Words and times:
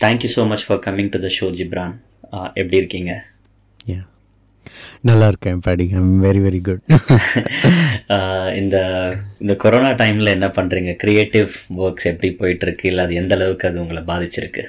Thank you 0.00 0.28
so 0.34 0.46
much 0.48 0.66
for 0.66 0.78
coming 0.78 1.08
to 1.08 1.18
the 1.18 1.30
show 1.36 1.46
Ghibran 1.56 1.94
எப்படி 2.54 2.76
இருக்கீங்க? 2.76 3.12
Yeah 3.84 4.00
நல்லா 5.02 5.26
இருக்கேன் 5.26 5.60
பாடி. 5.60 5.84
ஐம் 5.92 6.22
வெரி 6.22 6.40
வெரி 6.44 6.60
குட் 6.60 6.82
இந்த 8.56 8.76
இந்த 9.38 9.54
கொரோனா 9.56 9.90
டைமில் 9.92 10.34
என்ன 10.34 10.48
பண்ணுறீங்க 10.48 10.92
க்ரியேட்டிவ் 11.02 11.50
ஒர்க்ஸ் 11.78 12.08
எப்படி 12.12 12.30
போயிட்டுருக்கு? 12.40 12.84
இல்லை 12.84 13.04
அது 13.04 13.14
எந்த 13.14 13.34
அளவுக்கு 13.34 13.68
அது 13.68 13.80
உங்களை 13.80 14.02
பாதிச்சிருக்கு? 14.02 14.64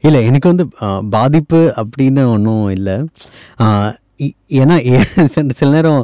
இல்லை 0.00 0.24
எனக்கு 0.24 0.48
வந்து 0.48 0.64
ஆ, 0.82 0.86
பாதிப்பு 1.10 1.60
அப்படின்னு 1.76 2.22
ஒன்றும் 2.30 2.70
இல்லை. 2.70 2.96
இ- 3.60 3.94
ஏன்னா 4.60 4.76
சில 5.26 5.46
சில 5.54 5.70
நேரம் 5.70 6.02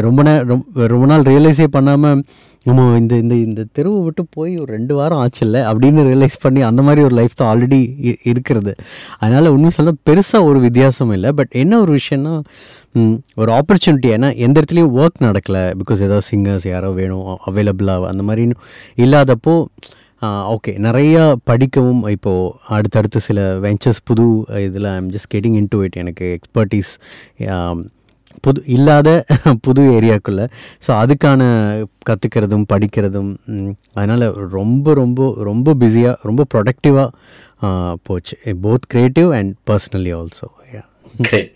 ரொம்ப 0.00 0.22
நேரம் 0.22 0.48
ரொம்ப 0.48 0.86
ரொம்ப 0.86 1.06
நாள் 1.06 1.28
ரியலைஸே 1.32 1.66
பண்ணாமல் 1.70 2.24
நம்ம 2.64 2.82
இந்த 2.98 3.14
இந்த 3.16 3.34
இந்த 3.34 3.62
தெருவை 3.72 4.00
விட்டு 4.00 4.22
போய் 4.30 4.52
ஒரு 4.56 4.68
ரெண்டு 4.72 4.94
வாரம் 4.94 5.18
ஆச்சு 5.18 5.40
இல்லை 5.46 5.60
அப்படின்னு 5.60 6.02
ரியலைஸ் 6.10 6.36
பண்ணி 6.40 6.60
அந்த 6.60 6.80
மாதிரி 6.82 7.00
ஒரு 7.02 7.14
லைஃப் 7.14 7.34
தான் 7.34 7.48
ஆல்ரெடி 7.52 7.80
இருக்கிறது. 8.22 8.72
அதனால் 9.18 9.46
உண்மை 9.46 9.70
சொல்ல 9.70 9.92
பெருசாக 10.10 10.48
ஒரு 10.50 10.60
வித்தியாசம் 10.60 11.10
இல்லை. 11.10 11.32
பட் 11.32 11.52
என்ன 11.62 11.80
ஒரு 11.80 11.98
விஷயம்னா 11.98 12.34
ஒரு 13.34 13.52
ஆப்பர்ச்சுனிட்டி 13.52 14.08
ஏன்னா 14.16 14.30
எந்த 14.36 14.56
இடத்துலையும் 14.60 14.94
ஒர்க் 15.00 15.24
நடக்கலை. 15.28 15.64
பிகாஸ் 15.80 16.04
ஏதாவது 16.08 16.28
சிங்கர்ஸ் 16.30 16.68
யாரோ 16.68 16.90
வேணும் 16.90 17.26
அவைலபிளாக 17.46 18.12
அந்த 18.12 18.24
மாதிரின்னு 18.28 18.58
இல்லாதப்போ 18.96 19.54
ஓகே 20.52 20.72
நிறையா 20.78 21.22
படிக்கவும் 21.44 22.02
இப்போது 22.14 22.52
அடுத்தடுத்து 22.76 23.20
சில 23.20 23.40
வெஞ்சர்ஸ் 23.64 24.00
புது 24.04 24.26
இதில் 24.66 24.88
I'm 24.92 25.08
just 25.14 25.30
getting 25.34 25.56
into 25.70 25.78
it 25.86 25.98
எனக்கு 26.02 26.26
எக்ஸ்பர்டீஸ் 26.38 26.92
புது 28.44 28.60
இல்லாத 28.74 29.08
புது 29.66 29.82
ஏரியாக்குள்ளே 29.96 30.44
ஸோ 30.84 30.90
அதுக்கான 31.00 31.42
கற்றுக்கிறதும் 32.08 32.64
படிக்கிறதும் 32.72 33.32
அதனால் 33.94 34.24
ரொம்ப 34.54 34.94
ரொம்ப 34.94 35.28
ரொம்ப 35.42 35.74
பிஸியாக 35.82 36.14
ரொம்ப 36.28 36.42
ப்ரொடக்டிவாக 36.54 37.08
போச்சு. 38.02 38.36
Both 38.64 38.86
creative 38.94 39.30
and 39.38 39.52
personally 39.70 40.12
also 40.20 40.48
yeah 40.74 40.82
great 41.20 41.52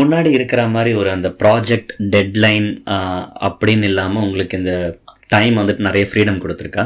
முன்னாடி 0.00 0.30
இருக்கிற 0.38 0.62
மாதிரி 0.74 0.92
ஒரு 1.00 1.10
அந்த 1.10 1.30
ப்ராஜெக்ட் 1.42 1.92
டெட்லைன் 2.14 2.68
அப்படின்னு 3.48 3.88
இல்லாமல் 3.92 4.24
உங்களுக்கு 4.26 4.60
இந்த 4.62 4.74
டைம் 5.28 5.56
வந்துட்டு 5.60 5.88
நிறைய 5.88 6.06
ஃப்ரீடம் 6.10 6.42
கொடுத்துருக்கா? 6.44 6.84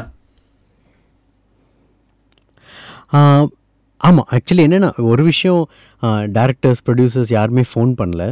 ஆமாம் 4.01 4.27
ஆக்சுவலி 4.35 4.63
என்னென்னா 4.67 4.89
ஒரு 5.11 5.23
விஷயம் 5.31 5.61
டேரக்டர்ஸ் 6.37 6.83
ப்ரொடியூசர்ஸ் 6.87 7.31
யாருமே 7.37 7.63
ஃபோன் 7.71 7.91
பண்ணல. 8.01 8.25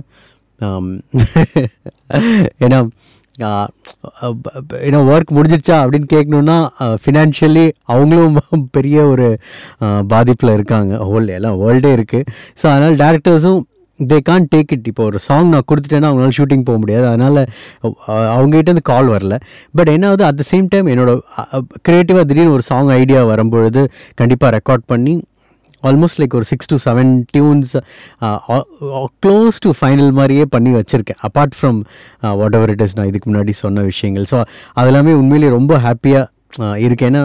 ஏன்னா 2.66 2.80
ஏன்னா 4.88 5.00
ஒர்க் 5.14 5.34
முடிஞ்சிடுச்சா 5.38 5.76
அப்படின்னு 5.82 6.08
கேட்கணுன்னா 6.14 6.56
ஃபினான்ஷியலி 7.02 7.66
அவங்களும் 7.94 8.38
பெரிய 8.78 8.98
ஒரு 9.14 9.28
பாதிப்பில் 10.14 10.56
இருக்காங்க. 10.58 10.94
ஹோல் 11.10 11.28
எல்லாம் 11.38 11.60
வேர்ல்டே 11.64 11.92
இருக்குது 11.98 12.30
ஸோ 12.62 12.66
அதனால் 12.74 12.96
டேரக்டர்ஸும் 13.04 13.62
தே 14.00 14.18
கான் 14.30 14.48
டேக் 14.54 14.72
இட் 14.76 14.88
இப்போ 14.92 15.04
ஒரு 15.10 15.20
சாங் 15.28 15.50
நான் 15.54 15.68
கொடுத்துட்டேன்னா 15.70 16.10
அவங்களால 16.10 16.36
ஷூட்டிங் 16.40 16.66
போக 16.68 16.78
முடியாது. 16.84 17.06
அதனால் 17.12 17.40
அவங்ககிட்ட 18.36 18.70
இருந்து 18.72 18.86
கால் 18.92 19.10
வரல. 19.16 19.36
பட் 19.78 19.92
என்ன 19.96 20.08
ஆகுது? 20.10 20.26
அட் 20.30 20.40
த 20.42 20.46
சேம் 20.52 20.68
டைம் 20.74 20.92
என்னோட 20.94 21.14
க்ரியேட்டிவாக 21.88 22.26
திடீர்னு 22.32 22.56
ஒரு 22.58 22.66
சாங் 22.72 22.92
ஐடியா 23.02 23.24
வரும்பொழுது 23.32 23.84
கண்டிப்பாக 24.22 24.52
ரெக்கார்ட் 24.58 24.86
பண்ணி 24.94 25.16
ஆல்மோஸ்ட் 25.90 26.20
லைக் 26.22 26.36
ஒரு 26.40 26.46
six 26.52 26.70
to 26.72 26.78
seven 26.86 27.12
tunes 27.34 27.74
close 29.24 29.58
to 29.66 29.72
final 29.80 30.12
மாதிரியே 30.20 30.46
பண்ணி 30.56 30.72
வச்சுருக்கேன். 30.78 31.20
Apart 31.28 31.56
from 31.58 31.80
whatever 32.60 32.74
it 32.74 32.84
is 32.86 32.96
நான் 33.00 33.10
இதுக்கு 33.12 33.30
முன்னாடி 33.32 33.56
சொன்ன 33.64 33.84
விஷயங்கள். 33.92 34.28
ஸோ 34.32 34.40
அதெல்லாமே 34.82 35.14
உண்மையிலேயே 35.22 35.54
ரொம்ப 35.58 35.80
ஹாப்பியாக 35.88 36.86
இருக்கேன்னா 36.88 37.24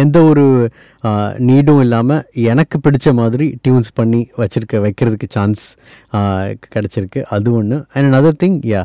எந்த 0.00 0.18
ஒரு 0.30 0.44
நீடும் 1.48 1.80
இல்லாமல் 1.84 2.22
எனக்கு 2.52 2.78
பிடிச்ச 2.84 3.08
மாதிரி 3.20 3.46
டியூன்ஸ் 3.64 3.90
பண்ணி 4.00 4.20
வச்சுருக்க 4.40 4.80
வைக்கிறதுக்கு 4.86 5.28
சான்ஸ் 5.36 5.64
கிடச்சிருக்கு. 6.74 7.22
அது 7.36 7.50
ஒன்று 7.58 7.78
and 7.94 8.16
other 8.20 8.40
thing 8.44 8.58
yeah 8.72 8.82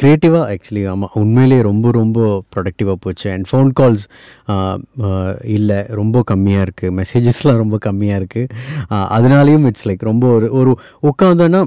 க்ரியேட்டிவாக 0.00 0.44
actually 0.52 0.82
ஆமாம் 0.90 1.14
உண்மையிலேயே 1.20 1.62
ரொம்ப 1.68 1.86
ரொம்ப 1.98 2.18
ப்ரொடக்டிவாக 2.52 2.96
போச்சு. 3.04 3.26
அண்ட் 3.34 3.46
ஃபோன் 3.50 3.70
கால்ஸ் 3.80 4.04
இல்லை 5.56 5.78
ரொம்ப 6.00 6.22
கம்மியாக 6.30 6.66
இருக்குது 6.66 6.94
மெசேஜஸ்லாம் 7.00 7.60
ரொம்ப 7.64 7.78
கம்மியாக 7.88 8.20
இருக்குது 8.22 8.48
அதனாலேயும் 9.16 9.66
இட்ஸ் 9.70 9.86
லைக் 9.90 10.08
ரொம்ப 10.10 10.26
ஒரு 10.36 10.48
ஒரு 10.60 10.72
உட்காந்தோன்னா 11.10 11.62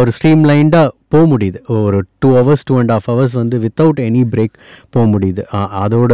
ஒரு 0.00 0.10
ஸ்ட்ரீம் 0.16 0.42
லைண்டாக 0.50 0.88
போக 1.12 1.24
முடியுது. 1.32 1.58
ஒரு 1.86 1.98
two 2.22 2.28
hours 2.38 2.66
two 2.68 2.74
and 2.82 2.92
half 2.96 3.08
hours 3.10 3.36
வந்து 3.40 3.56
வித்தவுட் 3.64 4.00
எனி 4.08 4.22
பிரேக் 4.34 4.56
போக 4.94 5.04
முடியுது. 5.14 5.42
அதோட 5.84 6.12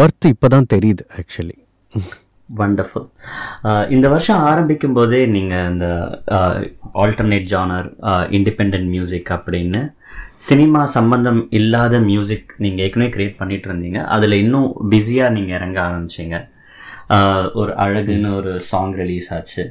ஒர்த் 0.00 0.28
இப்போ 0.34 0.48
தான் 0.54 0.70
தெரியுது 0.74 1.04
ஆக்சுவலி 1.20 1.56
வண்டர்ஃபுல் 2.48 3.06
இந்த 3.94 4.06
வருஷம் 4.12 4.40
ஆரம்பிக்கும் 4.50 4.96
போதே 4.96 5.20
நீங்கள் 5.34 5.68
இந்த 5.72 5.86
ஆல்டர்னேட் 7.02 7.46
ஜானர் 7.52 7.88
இண்டிபெண்ட் 8.38 8.86
மியூசிக் 8.94 9.30
அப்படின்னு 9.36 9.82
சினிமா 10.48 10.80
சம்பந்தம் 10.96 11.40
இல்லாத 11.58 11.94
மியூசிக் 12.08 12.50
நீங்கள் 12.64 12.84
ஏற்கனவே 12.84 13.10
கிரியேட் 13.14 13.38
பண்ணிட்டு 13.40 13.68
இருந்தீங்க. 13.68 13.98
அதில் 14.14 14.40
இன்னும் 14.42 14.68
பிஸியாக 14.92 15.34
நீங்கள் 15.36 15.56
இறங்க 15.58 15.78
ஆரம்பிச்சீங்க. 15.86 16.36
ஒரு 17.60 17.72
அழகுன்னு 17.84 18.30
ஒரு 18.40 18.52
சாங் 18.70 18.94
ரிலீஸ் 19.00 19.28
ஆச்சு. 19.36 19.64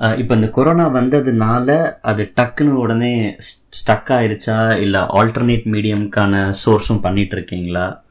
இப்போ 0.00 0.34
இந்த 0.34 0.48
கொரோனா 0.48 0.88
வந்ததுனால 0.88 1.92
அது 2.02 2.32
டக்குன்னு 2.40 2.70
உடனே 2.70 3.36
ஸ்டக் 3.78 4.10
ஆயிருச்சா? 4.18 4.78
இல்லை 4.80 5.00
ஆல்டர்னேட் 5.00 5.66
மீடியம்க்கான 5.74 6.52
சோர்ஸும் 6.64 7.00
பண்ணிட்டு 7.00 7.36
இருக்கீங்களா? 7.36 8.02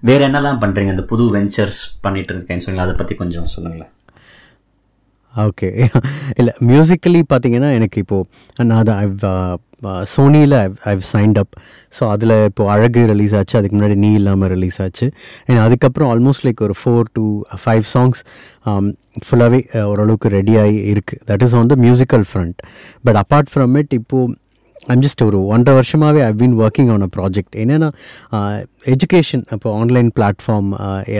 வேற 0.00 0.28
என்னெல்லாம் 0.28 0.62
பண்றீங்க? 0.62 0.94
இந்த 0.96 1.02
புது 1.02 1.34
வெஞ்சர்ஸ் 1.36 1.80
பண்ணிட்டு 2.00 2.34
இருக்கேன்னு 2.34 2.64
சொன்னீங்க 2.66 2.86
அதை 2.88 2.94
பத்தி 2.96 3.14
கொஞ்சம் 3.14 3.44
சொல்லுங்களேன். 3.44 3.92
ஓகே 5.44 5.68
இல்லை 6.38 6.52
மியூசிக்கலி 6.68 7.20
பார்த்தீங்கன்னா 7.32 7.70
எனக்கு 7.78 7.98
இப்போது 8.04 8.26
நான் 8.64 8.80
அதை 8.82 8.94
ஐவ் 9.04 9.24
சோனியில் 10.14 10.54
ஐவ் 10.92 11.02
சைன்ட் 11.12 11.38
அப் 11.42 11.54
ஸோ 11.98 12.02
அதில் 12.12 12.34
இப்போது 12.46 12.70
அழகு 12.74 13.02
ரிலீஸ் 13.10 13.34
ஆச்சு. 13.38 13.54
அதுக்கு 13.58 13.76
முன்னாடி 13.76 13.96
நீ 14.04 14.10
இல்லாமல் 14.12 14.50
ரிலீஸ் 14.54 14.78
ஆச்சு. 14.84 15.06
ஏன்னா 15.48 15.60
அதுக்கப்புறம் 15.66 16.10
ஆல்மோஸ்ட் 16.12 16.44
லைக் 16.46 16.62
ஒரு 16.66 16.76
ஃபோர் 16.80 17.10
டு 17.18 17.24
ஃபைவ் 17.64 17.84
சாங்ஸ் 17.94 18.20
ஃபுல்லாகவே 19.26 19.60
ஓரளவுக்கு 19.90 20.30
ரெடியாகி 20.38 20.80
இருக்குது 20.94 21.22
that 21.30 21.44
is 21.46 21.54
on 21.60 21.70
the 21.72 21.76
musical 21.86 22.26
front 22.30 22.56
but 23.04 23.20
apart 23.22 23.52
from 23.54 23.76
it 23.82 23.94
இப்போது 24.00 24.34
ஐம் 24.92 25.02
ஜஸ்ட் 25.02 25.22
ஒரு 25.24 25.38
ஒன்றரை 25.46 25.74
வருஷமாகவே 25.78 26.20
I 26.22 26.32
been 26.40 26.54
working 26.62 26.90
on 26.94 27.04
a 27.06 27.08
project 27.16 27.56
என்னென்னா 27.62 27.88
எஜுகேஷன் 28.92 29.44
இப்போ 29.52 29.70
ஆன்லைன் 29.78 30.10
பிளாட்ஃபார்ம் 30.18 30.68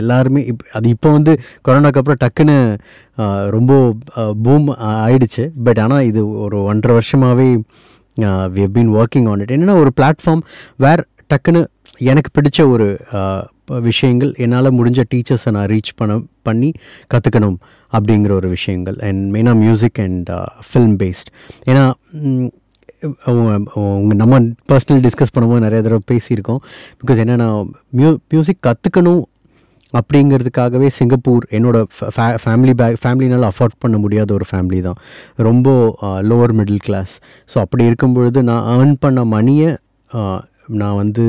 எல்லாருமே 0.00 0.42
இப் 0.50 0.64
அது 0.72 0.88
இப்போ 0.88 1.10
வந்து 1.10 1.32
கொரோனாக்கு 1.68 2.00
அப்புறம் 2.02 2.20
டக்குன்னு 2.24 2.56
ரொம்ப 3.56 3.72
பூம் 4.42 4.68
ஆயிடுச்சு. 5.06 5.44
பட் 5.68 5.80
ஆனால் 5.84 6.04
இது 6.10 6.22
ஒரு 6.44 6.58
ஒன்றரை 6.64 6.94
வருஷமாகவே 6.98 7.48
we 8.54 8.60
have 8.64 8.74
been 8.78 8.92
working 8.98 9.28
on 9.30 9.40
it 9.40 9.54
என்னென்னா 9.56 9.76
ஒரு 9.84 9.92
பிளாட்ஃபார்ம் 10.00 10.42
வேர் 10.76 11.02
டக்குன்னு 11.34 11.62
எனக்கு 12.10 12.30
பிடிச்ச 12.36 12.68
ஒரு 12.74 12.86
விஷயங்கள் 13.88 14.32
என்னால் 14.44 14.76
முடிஞ்ச 14.78 15.00
டீச்சர்ஸை 15.12 15.50
நான் 15.50 15.68
ரீச் 15.72 15.92
பண்ண 15.96 16.14
பண்ணி 16.42 16.68
கற்றுக்கணும் 17.14 17.56
அப்படிங்கிற 17.92 18.32
ஒரு 18.32 18.48
விஷயங்கள். 18.48 18.96
அண்ட் 19.08 19.22
மெயினாக 19.36 19.56
மியூசிக் 19.64 20.00
அண்ட் 20.04 20.30
ஃபில்ம் 20.68 20.96
பேஸ்ட் 21.02 21.30
ஏன்னா 21.70 21.84
நம்ம 24.22 24.40
பர்சனல் 24.70 25.02
டிஸ்கஸ் 25.06 25.32
பண்ணும்போது 25.34 25.64
நிறைய 25.66 25.80
தடவை 25.86 26.02
பேசியிருக்கோம். 26.12 26.60
பிகாஸ் 27.00 27.22
என்னென்னா 27.24 27.48
மியூ 27.98 28.10
மியூசிக் 28.32 28.60
கற்றுக்கணும் 28.66 29.24
அப்படிங்கிறதுக்காகவே 29.98 30.88
சிங்கப்பூர் 30.98 31.44
என்னோட 31.56 31.76
ஃபேமிலி 32.44 32.72
பேக் 32.80 32.96
ஃபேமிலினால் 33.02 33.46
அஃபோர்ட் 33.50 33.76
பண்ண 33.84 33.96
முடியாத 34.04 34.30
ஒரு 34.38 34.46
ஃபேமிலி 34.50 34.80
தான். 34.88 34.98
ரொம்ப 35.48 35.68
லோவர் 36.30 36.54
மிடில் 36.60 36.82
கிளாஸ் 36.86 37.14
ஸோ 37.52 37.58
அப்படி 37.64 37.84
இருக்கும் 37.90 38.16
பொழுது 38.16 38.42
நான் 38.50 38.66
ஏர்ன் 38.74 38.96
பண்ண 39.04 39.24
மணியை 39.36 39.70
நான் 40.82 40.98
வந்து 41.02 41.24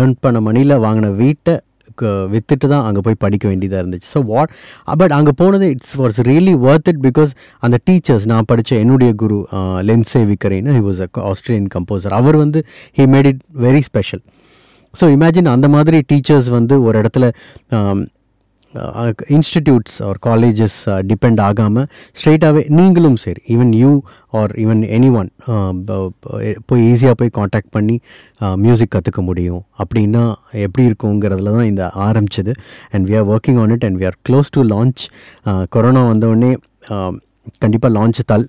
ஏர்ன் 0.00 0.14
பண்ண 0.24 0.38
மணியில் 0.48 0.82
வாங்கின 0.86 1.10
வீட்டை 1.22 1.54
Uh, 2.02 2.24
விற்றுட்டு 2.32 2.66
தான் 2.68 2.84
அங்கே 2.84 3.00
போய் 3.00 3.18
படிக்க 3.18 3.44
வேண்டியதாக 3.48 3.82
இருந்துச்சு. 3.82 4.08
ஸோ 4.14 4.20
வாட் 4.24 4.52
பட் 4.98 5.12
அங்கே 5.12 5.32
போனது 5.36 5.66
it's 5.70 5.94
was 5.96 6.18
really 6.28 6.54
worth 6.66 6.88
it 6.88 7.02
because 7.08 7.32
அந்த 7.62 7.76
டீச்சர்ஸ் 7.88 8.26
நான் 8.26 8.48
படித்த 8.50 8.76
என்னுடைய 8.76 9.12
குரு 9.14 9.38
லென்சே 9.90 10.22
விக்கரின்னு 10.32 10.76
he 10.78 10.84
was 10.88 11.00
a 11.00 11.08
Australian 11.30 11.70
composer 11.74 12.16
அவர் 12.20 12.36
வந்து 12.36 12.62
he 12.98 13.06
made 13.06 13.28
it 13.32 13.42
very 13.66 13.82
special 13.90 14.22
so 14.94 15.06
imagine 15.16 15.50
அந்த 15.50 15.68
மாதிரி 15.68 15.98
டீச்சர்ஸ் 16.12 16.50
வந்து 16.50 16.76
ஒரு 16.82 16.96
இடத்துல 17.02 17.26
um, 17.70 18.00
institutes 19.36 19.96
or 20.08 20.18
colleges 20.26 20.78
depend 21.10 21.40
ஆகாமல் 21.46 21.86
ஸ்ட்ரெயிட்டாகவே 22.18 22.62
நீங்களும் 22.78 23.16
சரி 23.24 23.40
even 23.54 23.72
you 23.82 23.92
are 24.40 24.52
even 24.64 24.82
any 24.96 25.10
one 25.20 25.30
போய் 26.68 26.84
ஈஸியாக 26.90 27.16
போய் 27.20 27.34
காண்டாக்ட் 27.38 27.72
பண்ணி 27.76 27.96
மியூசிக் 28.64 28.92
கற்றுக்க 28.94 29.22
முடியும். 29.28 29.62
அப்படின்னா 29.82 30.24
எப்படி 30.66 30.84
இருக்குங்கிறதுல 30.90 31.54
தான் 31.56 31.70
இந்த 31.72 31.84
ஆரம்பிச்சது. 32.08 32.54
And 32.92 33.04
we 33.10 33.16
are 33.20 33.28
working 33.34 33.58
on 33.62 33.72
it 33.76 33.86
and 33.88 33.98
we 34.02 34.06
are 34.10 34.18
close 34.28 34.54
to 34.56 34.62
launch 34.74 35.02
corona 35.76 36.04
வந்தோடனே 36.12 36.52
கண்டிப்பாக 37.58 37.92
லான்ச் 37.96 38.20
தல் 38.26 38.46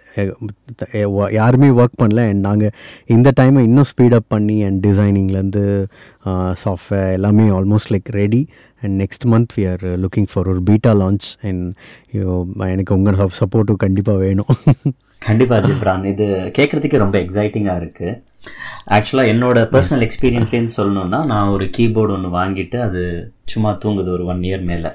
யாருமே 1.31 1.67
ஒர்க் 1.67 1.99
பண்ணல 2.01 2.21
அண்ட் 2.29 2.43
நாங்கள் 2.47 2.73
இந்த 3.05 3.31
டைமை 3.39 3.61
இன்னும் 3.67 3.89
ஸ்பீடப் 3.91 4.27
பண்ணி 4.27 4.63
அண்ட் 4.63 4.87
டிசைனிங்லேருந்து 4.87 5.63
சாஃப்ட்வேர் 6.63 7.11
எல்லாமே 7.17 7.45
almost 7.59 7.91
like 7.93 8.11
ready 8.19 8.41
and 8.81 9.01
next 9.01 9.27
month 9.33 9.53
we 9.55 9.63
are 9.71 9.85
looking 10.05 10.27
for 10.33 10.49
ஒரு 10.53 10.61
பீட்டா 10.69 10.93
லான்ச் 11.03 11.29
அண்ட் 11.41 11.67
எனக்கு 12.73 12.97
உங்கள் 12.97 13.19
சப்போர்ட்டும் 13.41 13.81
கண்டிப்பாக 13.85 14.19
வேணும். 14.25 14.53
கண்டிப்பாக 15.27 15.67
ஜிப்ரான். 15.67 16.05
இது 16.13 16.25
கேட்குறதுக்கு 16.59 17.03
ரொம்ப 17.05 17.17
எக்ஸைட்டிங்காக 17.19 17.81
இருக்குது 17.83 18.19
ஆக்சுவலாக 18.95 19.31
என்னோட 19.33 19.59
பர்சனல் 19.73 20.05
எக்ஸ்பீரியன்ஸ்லேருந்து 20.05 20.77
சொல்லணுன்னா 20.77 21.25
நான் 21.31 21.51
ஒரு 21.55 21.65
கீபோர்டு 21.77 22.13
ஒன்று 22.15 22.29
வாங்கிட்டு 22.37 22.77
அது 22.87 23.01
சும்மா 23.53 23.71
தூங்குது 23.83 24.11
ஒரு 24.17 24.25
ஒன் 24.25 24.39
இயர் 24.49 24.63
மேலே. 24.71 24.89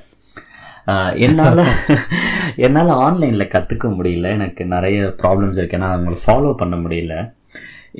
என்னால 1.26 1.64
என்னால் 2.66 2.90
ஆன்லைனில் 3.04 3.52
கற்றுக்க 3.54 3.86
முடியல. 3.96 4.26
எனக்கு 4.38 4.64
நிறைய 4.74 4.98
ப்ராப்ளம்ஸ் 5.22 5.58
இருக்கு. 5.60 5.80
நான் 5.84 5.94
அவங்களை 5.96 6.18
ஃபாலோ 6.24 6.52
பண்ண 6.60 6.76
முடியல. 6.84 7.14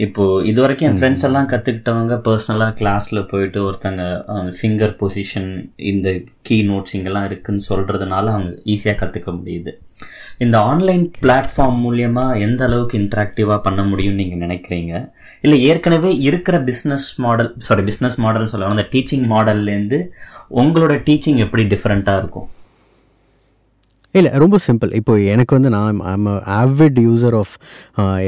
இப்போ 0.04 0.24
இது 0.48 0.58
வரைக்கும் 0.62 0.88
என் 0.88 0.98
ஃப்ரெண்ட்ஸ் 1.00 1.24
எல்லாம் 1.26 1.48
கற்றுக்கிட்டவங்க 1.50 2.14
பர்சனலாக 2.26 2.72
கிளாஸில் 2.80 3.20
போயிட்டு 3.30 3.58
ஒருத்தங்க 3.66 4.02
ஃபிங்கர் 4.56 4.92
பொசிஷன் 5.00 5.48
இந்த 5.90 6.08
கீ 6.46 6.56
நோட்ஸ் 6.70 6.94
இங்கெல்லாம் 6.96 7.26
இருக்குன்னு 7.30 7.62
சொல்கிறதுனால 7.68 8.32
அவங்க 8.34 8.50
ஈஸியாக 8.72 8.96
கற்றுக்க 9.02 9.30
முடியுது. 9.38 9.72
இந்த 10.44 10.56
ஆன்லைன் 10.72 11.04
பிளாட்ஃபார்ம் 11.22 11.78
மூலியமாக 11.84 12.40
எந்த 12.46 12.64
அளவுக்கு 12.68 12.98
இன்ட்ராக்டிவாக 13.02 13.58
பண்ண 13.66 13.82
முடியும்னு 13.92 14.20
நீங்கள் 14.22 14.44
நினைக்கிறீங்க? 14.46 14.92
இல்லை 15.40 15.58
ஏற்கனவே 15.70 16.10
இருக்கிற 16.28 16.58
business 16.70 17.08
model 17.26 17.50
sorry 17.68 17.84
business 17.90 18.18
model 18.26 18.52
சொல்லணும் 18.52 18.76
அந்த 18.76 18.88
டீச்சிங் 18.94 19.26
மாடல்லேருந்து 19.34 20.00
உங்களோட 20.62 20.96
டீச்சிங் 21.08 21.40
எப்படி 21.46 21.64
டிஃப்ரெண்ட்டாக 21.74 22.22
இருக்கும்? 22.24 22.48
இல்லை 24.18 24.30
ரொம்ப 24.42 24.56
சிம்பிள் 24.66 24.90
இப்போ 24.98 25.12
எனக்கு 25.32 25.52
வந்து 25.56 25.70
நான் 25.74 26.00
ஐம் 26.12 26.28
ஆவிட் 26.60 26.98
யூசர் 27.06 27.36
ஆஃப் 27.40 27.54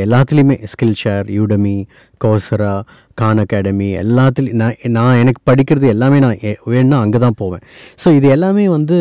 எல்லாத்துலேயுமே 0.05 0.57
Skillshare 1.03 1.27
Udemy 1.39 1.77
Coursera 2.25 2.73
Khan 3.21 3.41
Academy 3.45 3.89
எல்லாத்துலேயும் 4.03 4.61
நான் 4.63 4.77
நான் 4.99 5.21
எனக்கு 5.23 5.43
படிக்கிறது 5.51 5.89
எல்லாமே 5.95 6.19
நான் 6.27 6.39
வேணும்னா 6.73 6.99
அங்கே 7.05 7.21
தான் 7.25 7.39
போவேன். 7.43 7.65
ஸோ 8.03 8.11
இது 8.19 8.29
எல்லாமே 8.37 8.67
வந்து 8.77 8.99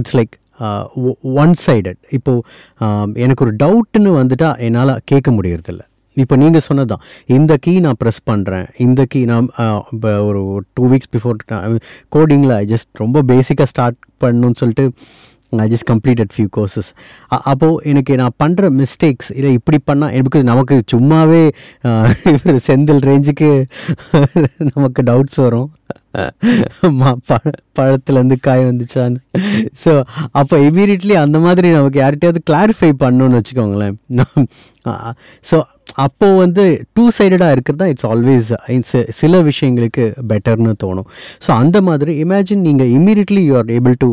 இட்ஸ் 0.00 0.16
லைக் 0.18 0.34
ஒன் 1.42 1.54
சைடட் 1.66 2.00
இப்போது 2.18 3.18
எனக்கு 3.24 3.44
ஒரு 3.46 3.52
டவுட்டுன்னு 3.62 4.12
வந்துட்டால் 4.20 4.58
என்னால் 4.68 4.94
கேட்க 5.10 5.30
முடியறதில்ல. 5.38 5.82
இப்போ 6.16 6.34
நீங்கள் 6.42 6.64
சொன்னது 6.66 6.88
தான் 6.92 7.02
இந்த 7.36 7.52
கீ 7.64 7.72
நான் 7.86 7.98
ப்ரெஸ் 8.02 8.20
பண்ணுறேன் 8.30 8.66
இந்த 8.84 9.00
கீ 9.12 9.20
நான் 9.30 9.48
இப்போ 9.94 10.12
ஒரு 10.28 10.40
டூ 10.76 10.84
வீக்ஸ் 10.92 11.10
பிஃபோர் 11.14 11.36
கோடிங்கில் 12.14 12.54
ஐ 12.60 12.64
ஜஸ்ட் 12.72 12.90
ரொம்ப 13.02 13.22
பேசிக்காக 13.32 13.68
ஸ்டார்ட் 13.72 13.98
பண்ணணும்னு 14.24 14.60
சொல்லிட்டு 14.62 14.86
I 15.64 15.66
just 15.72 15.88
completed 15.90 16.32
few 16.34 16.48
courses 16.56 16.90
அப்போது 17.50 17.80
எனக்கு 17.90 18.12
நான் 18.22 18.36
பண்ணுற 18.42 18.70
மிஸ்டேக்ஸ் 18.80 19.30
இல்லை 19.38 19.52
இப்படி 19.58 19.78
பண்ணால் 19.90 20.24
பிகாஸ் 20.28 20.48
நமக்கு 20.52 20.76
சும்மாவே 20.94 21.42
செந்தில் 22.68 23.02
ரேஞ்சுக்கு 23.10 23.50
நமக்கு 24.74 25.02
டவுட்ஸ் 25.10 25.40
வரும். 25.46 25.68
பழ 27.30 27.50
பழத்துலேருந்து 27.78 28.36
காய் 28.46 28.62
வந்துச்சான்னு. 28.68 29.18
ஸோ 29.82 29.92
அப்போ 30.40 30.56
இமீடியட்லி 30.68 31.14
அந்த 31.22 31.38
மாதிரி 31.46 31.68
நமக்கு 31.78 31.98
யார்கிட்டயாவது 32.02 32.40
கிளாரிஃபை 32.50 32.90
பண்ணணும்னு 33.02 33.38
வச்சுக்கோங்களேன். 33.40 33.96
ஸோ 35.50 35.58
அப்போது 36.04 36.38
வந்து 36.42 36.64
டூ 36.94 37.04
சைடடாக 37.18 37.54
இருக்கிறது 37.54 37.80
தான் 37.82 37.92
இட்ஸ் 37.92 38.08
ஆல்வேஸ் 38.12 38.48
சில 39.20 39.42
விஷயங்களுக்கு 39.50 40.04
பெட்டர்னு 40.30 40.72
தோணும். 40.84 41.08
ஸோ 41.44 41.50
அந்த 41.62 41.80
மாதிரி 41.88 42.14
இமேஜின் 42.24 42.64
நீங்கள் 42.68 42.90
immediately 42.96 43.44
you 43.50 43.54
are 43.60 43.70
able 43.76 43.96
to 44.04 44.10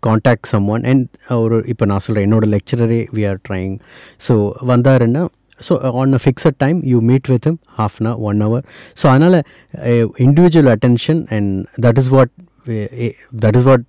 contact 0.00 0.46
some 0.46 0.68
one 0.68 0.84
and 0.84 1.06
ஒரு 1.36 1.64
இப்போ 1.66 1.84
நான் 1.84 1.98
சொல்கிறேன் 1.98 2.26
என்னோட 2.28 2.46
லெக்சரரே 2.54 3.06
வி 3.12 3.24
ஆர் 3.26 3.40
ட்ரைங் 3.48 3.74
ஸோ 4.28 4.36
வந்தாருன்னா 4.68 5.22
so 5.68 5.74
on 5.92 6.12
a 6.12 6.20
fixed 6.24 6.58
time 6.58 6.80
you 6.84 7.00
meet 7.00 7.28
with 7.28 7.44
him 7.44 7.60
half 7.78 7.96
an 8.00 8.06
hour 8.06 8.22
one 8.22 8.42
hour 8.42 8.64
so 9.02 9.06
அதனால் 9.08 9.38
individual 10.18 10.72
attention 10.76 11.22
and 11.28 11.52
that 11.86 11.98
is 11.98 12.08
what 12.08 12.32
that 13.40 13.56
is 13.56 13.62
what 13.62 13.84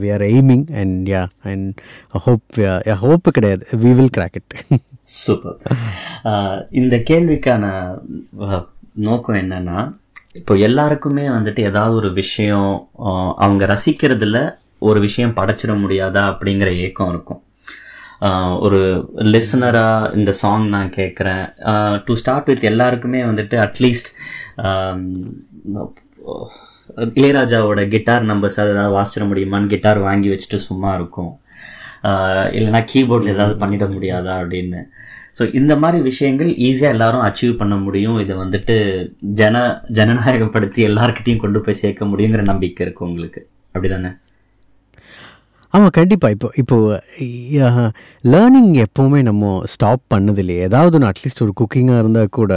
we 0.00 0.10
are 0.12 0.22
aiming 0.22 0.64
and 0.74 1.08
yeah 1.08 1.22
and 1.42 1.66
hope 2.10 2.44
hope 3.04 3.30
கிடையாது. 3.30 3.64
We 3.84 3.92
will 3.92 4.14
crack 4.16 4.36
it 4.36 4.54
super 5.02 5.58
இந்த 6.70 6.96
கேள்விக்கான 6.96 7.64
நோக்கம் 8.92 9.34
என்னன்னா 9.34 9.78
இப்போ 10.34 10.54
எல்லாருக்குமே 10.56 11.24
வந்துட்டு 11.28 11.60
ஏதாவது 11.60 11.94
ஒரு 11.94 12.12
விஷயம் 12.12 12.70
அவங்க 13.36 13.66
ரசிக்கிறதுல 13.66 14.38
ஒரு 14.88 14.98
விஷயம் 15.06 15.36
படைச்சிட 15.38 15.72
முடியாதா 15.84 16.22
அப்படிங்கிற 16.32 16.70
ஏக்கம் 16.84 17.12
இருக்கும். 17.14 17.40
ஒரு 18.66 18.80
லிசனராக 19.34 20.10
இந்த 20.18 20.30
சாங் 20.40 20.66
நான் 20.74 20.92
கேட்குறேன் 20.98 21.44
டு 22.06 22.14
ஸ்டார்ட் 22.20 22.48
வித் 22.50 22.68
எல்லாருக்குமே 22.72 23.20
வந்துட்டு 23.30 23.56
அட்லீஸ்ட் 23.66 24.10
இளையராஜாவோட 27.18 27.80
கிட்டார் 27.94 28.24
நம்பர்ஸ் 28.30 28.58
ஏதாவது 28.62 28.96
வாசிச்சிட 28.96 29.24
முடியுமான்னு 29.30 29.72
கிட்டார் 29.74 30.00
வாங்கி 30.08 30.28
வச்சுட்டு 30.32 30.58
சும்மா 30.68 30.90
இருக்கும். 30.98 31.32
இல்லைனா 32.56 32.56
இல்லைன்னா 32.58 32.80
கீபோர்டில் 32.92 33.34
ஏதாவது 33.34 33.54
பண்ணிட 33.62 33.84
முடியாதா 33.94 34.34
அப்படின்னு. 34.42 34.80
ஸோ 35.38 35.42
இந்த 35.58 35.72
மாதிரி 35.82 35.98
விஷயங்கள் 36.10 36.50
ஈஸியாக 36.68 36.94
எல்லாரும் 36.94 37.24
அச்சீவ் 37.28 37.60
பண்ண 37.60 37.74
முடியும். 37.84 38.18
இதை 38.24 38.34
வந்துட்டு 38.44 38.74
ஜன 39.40 39.56
ஜனநாயகப்படுத்தி 39.98 40.80
எல்லாருக்கிட்டையும் 40.90 41.44
கொண்டு 41.44 41.60
போய் 41.66 41.80
சேர்க்க 41.82 42.10
முடியுங்கிற 42.12 42.44
நம்பிக்கை 42.52 42.82
இருக்குது 42.86 43.08
உங்களுக்கு. 43.10 43.42
அப்படிதானே? 43.74 44.10
ஆமாம் 45.74 45.94
கண்டிப்பாக 45.98 46.34
இப்போ 46.34 46.48
இப்போது 46.60 46.96
லேர்னிங் 48.32 48.72
எப்போவுமே 48.84 49.20
நம்ம 49.28 49.52
ஸ்டாப் 49.74 50.02
பண்ணதில்லையே. 50.14 50.64
ஏதாவது 50.68 50.96
ஒன்று 50.96 51.10
அட்லீஸ்ட் 51.10 51.42
ஒரு 51.44 51.52
குக்கிங்காக 51.60 52.02
இருந்தால் 52.02 52.34
கூட 52.38 52.52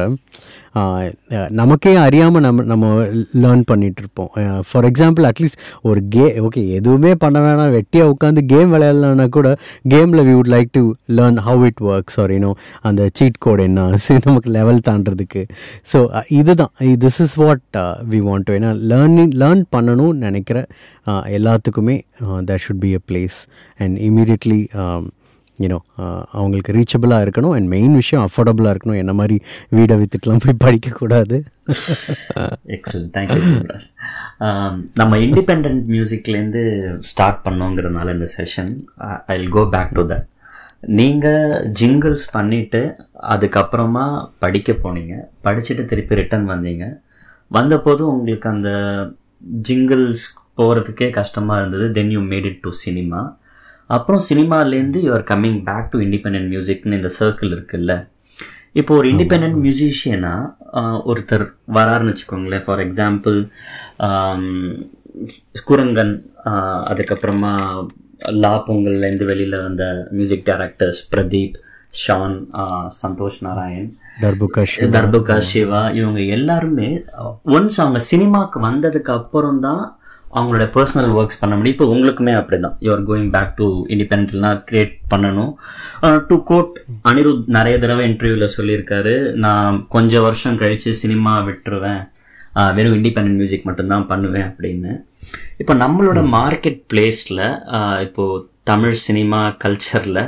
நமக்கே 1.60 1.92
அறியாமல் 2.06 2.44
நம்ம 2.46 2.64
நம்ம 2.72 2.86
லேர்ன் 3.44 3.62
பண்ணிகிட்ருப்போம் 3.70 4.32
ஃபார் 4.70 4.86
எக்ஸாம்பிள் 4.90 5.26
அட்லீஸ்ட் 5.30 5.60
ஒரு 5.90 6.00
கே 6.16 6.26
ஓகே 6.46 6.62
எதுவுமே 6.80 7.12
பண்ண 7.24 7.38
வேணாம். 7.46 7.72
வெட்டியாக 7.76 8.12
உட்காந்து 8.14 8.42
கேம் 8.54 8.74
விளையாடலான்னா 8.74 9.28
கூட 9.38 9.50
கேமில் 9.94 10.24
we 10.30 10.34
would 10.38 10.52
like 10.56 10.70
to 10.72 10.84
learn 11.20 11.40
how 11.48 11.64
it 11.70 11.82
works 11.92 12.20
or 12.24 12.34
you know 12.36 12.52
அந்த 12.82 13.08
சீட் 13.20 13.40
கோட் 13.46 13.64
என்ன 13.68 13.88
நமக்கு 14.28 14.50
லெவல் 14.58 14.82
தாண்டதுக்கு 14.90 15.42
ஸோ 15.94 16.00
இதுதான். 16.40 16.74
This 17.06 17.22
is 17.26 17.38
what 17.44 17.64
we 18.12 18.20
want 18.28 18.48
to 18.50 18.54
ஏன்னா 18.58 18.74
லேர்னிங் 18.92 19.34
லேர்ன் 19.44 19.64
பண்ணணும்னு 19.76 20.26
நினைக்கிற 20.28 20.58
எல்லாத்துக்குமே 21.38 21.98
there 22.46 22.64
should 22.66 22.84
be 22.86 22.92
a 23.06 23.08
place 23.12 23.40
and 23.84 23.96
immediately 24.10 24.62
you know 25.64 25.78
அவங்களுக்கு 26.38 26.72
ரீச்சபிளாக 26.78 27.26
இருக்கணும் 27.26 27.54
அண்ட் 27.58 27.68
மெயின் 27.74 27.94
விஷயம் 28.00 28.24
அஃபோர்டபுளாக 28.28 28.74
இருக்கணும். 28.74 28.98
என்ன 29.02 29.14
மாதிரி 29.20 29.36
வீடை 29.78 29.96
வித்துட்டுலாம் 30.00 30.42
போய் 30.46 30.64
படிக்கக்கூடாது. 30.66 31.38
எக்ஸலன்ட் 32.76 33.12
தேங்க்யூ 33.18 33.42
um, 34.48 34.74
நம்ம 35.00 35.18
இண்டிபெண்ட் 35.26 35.68
மியூசிக்லேருந்து 35.94 36.64
ஸ்டார்ட் 37.12 37.40
பண்ணோங்கிறதுனால 37.46 38.16
இந்த 38.18 38.28
session 38.38 38.72
I 39.32 39.38
will 39.38 39.56
go 39.58 39.64
back 39.76 39.96
to 40.00 40.04
the 40.12 40.18
நீங்கள் 41.00 41.54
ஜிங்கிள்ஸ் 41.80 42.26
பண்ணிவிட்டு 42.38 42.82
அதுக்கப்புறமா 43.34 44.06
படிக்க 44.44 44.74
போனீங்க. 44.84 45.14
படிச்சுட்டு 45.46 45.86
திருப்பி 45.92 46.20
ரிட்டர்ன் 46.22 46.52
வந்தீங்க. 46.54 46.86
வந்தபோது 47.52 48.04
உங்களுக்கு 48.14 48.50
அந்த 48.56 48.72
ஜிங்கிள்ஸ் 49.70 50.28
போகிறதுக்கே 50.58 51.08
கஷ்டமாக 51.20 51.62
இருந்தது. 51.62 51.86
Then 51.98 52.12
you 52.16 52.22
made 52.32 52.48
it 52.52 52.62
to 52.66 52.72
cinema 52.86 53.22
அப்புறம் 53.96 54.22
சினிமாலேருந்து 54.30 55.00
you 55.06 55.10
are 55.18 55.26
coming 55.32 55.60
back 55.70 55.90
to 55.94 55.98
independent 56.06 56.48
மியூசிக்னு 56.54 57.00
இந்த 57.00 57.12
சர்க்கிள் 57.20 57.52
இருக்குல்ல. 57.56 57.94
இப்போ 58.80 58.94
ஒரு 59.00 59.08
இண்டிபெண்ட் 59.14 59.58
மியூசிஷியனா 59.66 60.36
ஒருத்தர் 61.12 61.46
வராருன்னு 61.78 62.14
வச்சுக்கோங்களேன். 62.14 62.64
ஃபார் 62.66 62.82
எக்ஸாம்பிள் 62.86 63.38
குரங்கன் 65.70 66.16
அதுக்கப்புறமா 66.92 67.52
லா 68.44 68.52
பொங்கல்லேருந்து 68.68 69.26
வெளியில் 69.30 69.64
வந்த 69.68 69.84
music 70.18 70.46
directors 70.50 71.02
Pradeep 71.14 71.56
Shawn 72.04 72.36
Santhosh 73.02 73.40
Narayan 73.46 73.90
தர்புகஷ் 74.24 74.76
தர்புகா 74.96 75.38
சிவா 75.52 75.82
இவங்க 76.00 76.20
எல்லாருமே 76.38 76.90
ஒன்ஸ் 77.56 77.78
அவங்க 77.84 78.02
சினிமாக்கு 78.12 78.60
வந்ததுக்கு 78.68 79.12
அப்புறம் 79.20 79.62
தான் 79.68 79.84
அவங்களோட 80.38 80.66
பர்சனல் 80.76 81.14
ஒர்க்ஸ் 81.20 81.40
பண்ண 81.42 81.54
முடியும். 81.58 81.76
இப்போ 81.76 81.88
உங்களுக்குமே 81.96 82.34
அப்படிதான். 82.40 82.76
You are 82.86 83.04
going 83.10 83.30
back 83.36 83.54
to 83.60 83.68
இண்டிபெண்ட்லாம் 83.94 84.60
create 84.70 84.96
பண்ணணும். 85.14 85.52
டு 86.30 86.38
கோட் 86.52 86.74
அனிருத் 87.12 87.46
நிறைய 87.58 87.76
தடவை 87.84 88.06
இன்டர்வியூவில் 88.10 88.56
சொல்லியிருக்காரு. 88.58 89.16
நான் 89.46 89.78
கொஞ்ச 89.96 90.22
வருஷம் 90.28 90.60
கழிச்சு 90.64 90.94
சினிமா 91.04 91.36
விட்டுருவேன். 91.50 92.04
வெறும் 92.76 92.98
இண்டிபெண்ட் 92.98 93.38
மியூசிக் 93.38 93.70
மட்டும்தான் 93.70 94.10
பண்ணுவேன் 94.12 94.46
அப்படின்னு. 94.50 94.92
இப்போ 95.62 95.74
நம்மளோட 95.84 96.20
மார்க்கெட் 96.36 96.82
பிளேஸில் 96.92 97.46
இப்போ 98.08 98.26
தமிழ் 98.70 98.96
சினிமா 99.08 99.40
கல்ச்சரில் 99.64 100.22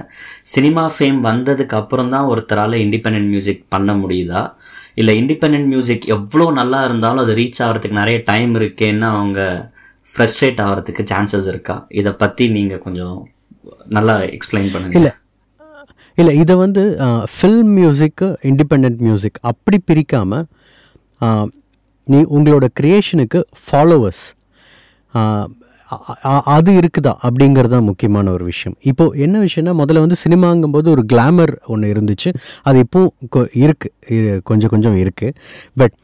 சினிமா 0.53 0.83
ஃபேம் 0.95 1.19
வந்ததுக்கு 1.29 1.75
அப்புறம் 1.81 2.11
தான் 2.15 2.27
ஒருத்தரால் 2.31 2.75
இண்டிபெண்ட் 2.85 3.29
மியூசிக் 3.31 3.63
பண்ண 3.73 3.93
முடியுதா? 4.01 4.41
இல்லை 5.01 5.13
இண்டிபெண்ட் 5.21 5.67
மியூசிக் 5.71 6.05
எவ்வளோ 6.15 6.45
நல்லா 6.59 6.79
இருந்தாலும் 6.87 7.23
அது 7.23 7.33
ரீச் 7.39 7.61
ஆகிறதுக்கு 7.65 7.99
நிறைய 8.01 8.19
டைம் 8.29 8.53
இருக்கேன்னு 8.59 9.07
அவங்க 9.15 9.39
ஃப்ரஸ்ட்ரேட் 10.17 10.59
ஆகிறதுக்கு 10.65 11.03
சான்சஸ் 11.11 11.47
இருக்கா? 11.53 11.75
இதை 11.99 12.11
பற்றி 12.21 12.45
நீங்கள் 12.57 12.83
கொஞ்சம் 12.85 13.17
நல்லா 13.97 14.15
எக்ஸ்பிளைன் 14.35 14.71
பண்ணுங்க. 14.73 14.95
இல்லை. 14.99 15.11
இல்லை 16.21 16.33
இதை 16.43 16.53
வந்து 16.63 16.83
ஃபில்ம் 17.33 17.71
மியூசிக்கு 17.79 18.27
இண்டிபெண்ட் 18.51 19.01
மியூசிக் 19.07 19.37
அப்படி 19.51 19.77
பிரிக்காமல் 19.89 20.45
நீ 22.11 22.19
உங்களோட 22.37 22.65
க்ரியேஷனுக்கு 22.79 23.39
ஃபாலோவர்ஸ் 23.65 24.23
அது 26.55 26.71
இருக்குதா? 26.79 27.13
அப்படிங்கிறது 27.27 27.73
தான் 27.73 27.87
முக்கியமான 27.89 28.31
ஒரு 28.37 28.45
விஷயம். 28.49 28.75
இப்போது 28.91 29.19
என்ன 29.25 29.35
விஷயம்னா 29.45 29.73
முதல்ல 29.81 30.01
வந்து 30.05 30.17
சினிமாங்கும்போது 30.23 30.87
ஒரு 30.95 31.03
கிளாமர் 31.11 31.53
ஒன்று 31.73 31.91
இருந்துச்சு. 31.93 32.29
அது 32.69 32.77
இப்போவும் 32.85 33.53
இருக்குது 33.65 34.41
கொஞ்சம் 34.49 34.73
கொஞ்சம் 34.73 34.97
இருக்குது 35.03 35.37
பட் 35.81 35.95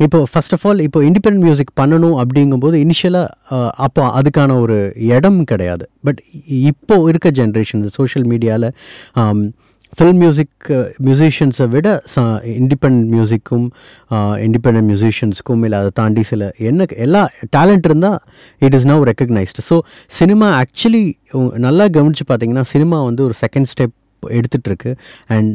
இப்போ 0.00 0.18
ஃபர்ஸ்ட் 0.32 0.54
ஆஃப் 0.56 0.66
ஆல் 0.66 0.80
இப்போ 0.80 1.00
இண்டிபெண்ட் 1.02 1.40
மியூசிக் 1.44 1.72
பண்ணணும் 1.80 2.16
அப்படிங்கும்போது 2.22 2.76
இனிஷியலாக 2.84 3.62
அப்போ 3.76 4.02
அதுக்கான 4.18 4.60
ஒரு 4.60 4.76
இடம் 5.14 5.44
கிடையாது. 5.44 5.84
பட் 6.04 6.20
இப்போ 6.70 7.08
இருக்க 7.08 7.30
ஜென்ரேஷன் 7.30 7.82
சோஷியல் 7.98 8.26
மீடியாவில் 8.26 8.68
ஃபில்ம் 9.98 10.18
மியூசிக் 10.18 10.66
மியூசிஷியன்ஸை 10.98 11.66
விட 11.68 11.88
இண்டிபெண்ட் 12.56 13.00
மியூசிக்கும் 13.12 13.66
இண்டிபெண்ட் 14.46 14.86
மியூசிஷியன்ஸ்க்கும் 14.88 15.62
இல்லை 15.62 15.78
அதை 15.78 15.90
தாண்டி 15.90 16.22
சில 16.22 16.50
என்ன 16.58 16.86
எல்லா 16.96 17.22
டேலண்ட் 17.56 17.86
இருந்தால் 17.86 18.18
it 18.58 18.74
is 18.74 18.86
now 18.86 19.04
recognized 19.04 19.64
so 19.70 19.78
cinema 20.08 20.48
actually 20.60 21.04
நல்லா 21.56 21.86
கவனித்து 21.88 22.26
பார்த்தீங்கன்னா 22.28 22.60
சினிமா 22.60 23.02
வந்து 23.02 23.24
ஒரு 23.24 23.36
செகண்ட் 23.40 23.70
ஸ்டெப் 23.72 23.96
எடுத்துகிட்ருக்கு 24.22 24.92
அண்ட் 25.28 25.50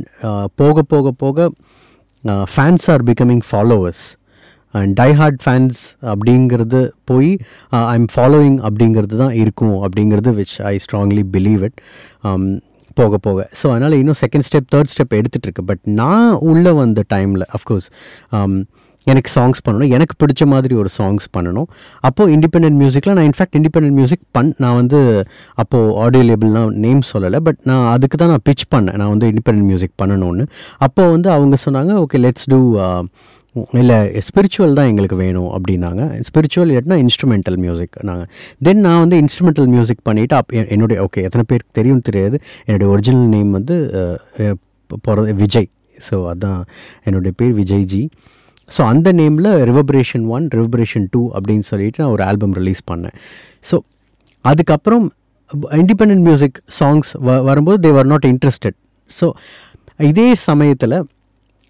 போக 0.56 0.82
போக 0.82 1.12
போக 1.12 1.50
fans 2.48 2.90
are 2.90 3.04
becoming 3.04 3.46
followers 3.50 4.04
and 4.82 4.94
die 5.02 5.10
hard 5.22 5.40
fans 5.46 5.82
அப்படிங்கிறது 6.14 6.82
போய் 7.12 7.32
ஐ 7.94 7.96
எம் 8.02 8.12
ஃபாலோயிங் 8.16 8.60
அப்படிங்கிறது 8.68 9.18
தான் 9.24 9.36
இருக்கும் 9.44 9.76
அப்படிங்கிறது 9.88 10.32
which 10.42 10.56
I 10.74 10.76
strongly 10.86 11.26
believe 11.38 11.64
it 11.70 11.80
போக 13.02 13.18
போக. 13.26 13.40
ஸோ 13.60 13.66
அதனால் 13.74 13.98
இன்னும் 14.02 14.22
செகண்ட் 14.24 14.46
ஸ்டெப் 14.50 14.70
தேர்ட் 14.74 14.92
ஸ்டெப் 14.94 15.14
எடுத்துகிட்ருக்கு 15.20 15.64
பட் 15.72 15.84
நான் 16.02 16.32
உள்ளே 16.52 16.74
வந்த 16.84 17.04
டைமில் 17.16 17.46
அஃப்கோர்ஸ் 17.58 17.90
எனக்கு 19.12 19.30
சாங்ஸ் 19.36 19.62
பண்ணணும். 19.66 19.90
எனக்கு 19.96 20.14
பிடிச்ச 20.22 20.44
மாதிரி 20.52 20.74
ஒரு 20.82 20.90
சாங்ஸ் 20.98 21.26
பண்ணணும். 21.36 21.66
அப்போது 22.08 22.32
இண்டிபெண்ட் 22.36 22.78
மியூசிக்கில் 22.82 23.16
நான் 23.18 23.28
இன்ஃபேக்ட் 23.30 23.58
இண்டிபெண்ட் 23.60 23.92
மியூசிக் 23.98 24.22
பண் 24.36 24.52
நான் 24.64 24.78
வந்து 24.82 25.00
அப்போது 25.62 25.90
ஆடியோ 26.04 26.24
லேபிள்லாம் 26.30 26.70
நேம் 26.86 27.02
சொல்லலை. 27.12 27.40
பட் 27.48 27.60
நான் 27.70 27.88
அதுக்கு 27.96 28.18
தான் 28.22 28.32
நான் 28.34 28.46
பிச் 28.50 28.66
பண்ணேன். 28.76 28.98
நான் 29.02 29.12
வந்து 29.14 29.30
இண்டிபெண்ட் 29.32 29.64
மியூசிக் 29.70 29.96
பண்ணணும்னு. 30.02 30.46
அப்போது 30.88 31.12
வந்து 31.16 31.30
அவங்க 31.38 31.58
சொன்னாங்க 31.66 31.94
ஓகே 32.04 32.22
லெட்ஸ் 32.26 32.48
டூ 32.54 32.62
இல்லை 33.80 33.98
ஸ்பிரிச்சுவல் 34.28 34.76
தான் 34.78 34.90
எங்களுக்கு 34.92 35.18
வேணும் 35.24 35.50
அப்படின்னாங்க. 35.56 36.04
ஸ்பிரிச்சுவல் 36.28 36.72
இல்லைனா 36.74 36.98
இன்ஸ்ட்ருமெண்டல் 37.04 37.58
மியூசிக் 37.64 37.96
நாங்கள் 38.10 38.30
தென் 38.68 38.82
நான் 38.86 39.02
வந்து 39.04 39.18
இன்ஸ்ட்ருமெண்டல் 39.24 39.68
மியூசிக் 39.74 40.02
பண்ணிவிட்டு 40.10 40.36
அப் 40.40 40.52
என்னுடைய 40.76 40.98
ஓகே 41.06 41.24
எத்தனை 41.28 41.44
பேருக்கு 41.52 41.74
தெரியும் 41.80 42.04
தெரியாது. 42.10 42.38
என்னுடைய 42.68 42.88
ஒரிஜினல் 42.94 43.28
நேம் 43.36 43.52
வந்து 43.60 43.76
போகிறது 45.08 45.34
விஜய். 45.44 45.70
ஸோ 46.08 46.16
அதுதான் 46.32 46.62
என்னுடைய 47.08 47.34
பேர் 47.40 47.54
விஜய்ஜி. 47.62 48.04
ஸோ 48.76 48.82
அந்த 48.92 49.08
நேமில் 49.20 49.50
ரிவபரேஷன் 49.70 50.26
ஒன் 50.36 50.46
ரிவபரேஷன் 50.60 51.06
டூ 51.14 51.22
அப்படின்னு 51.38 51.66
சொல்லிட்டு 51.72 52.02
நான் 52.04 52.14
ஒரு 52.16 52.24
ஆல்பம் 52.30 52.56
ரிலீஸ் 52.60 52.82
பண்ணேன். 52.92 53.16
ஸோ 53.70 53.78
அதுக்கப்புறம் 54.52 55.06
இண்டிபெண்ட் 55.82 56.24
மியூசிக் 56.28 56.58
சாங்ஸ் 56.80 57.12
வ 57.28 57.36
வரும்போது 57.50 57.78
they 57.86 57.92
are 58.02 58.10
not 58.14 58.28
interested 58.34 58.78
so 59.10 59.28
இதே 60.12 60.28
சமயத்தில் 60.50 60.98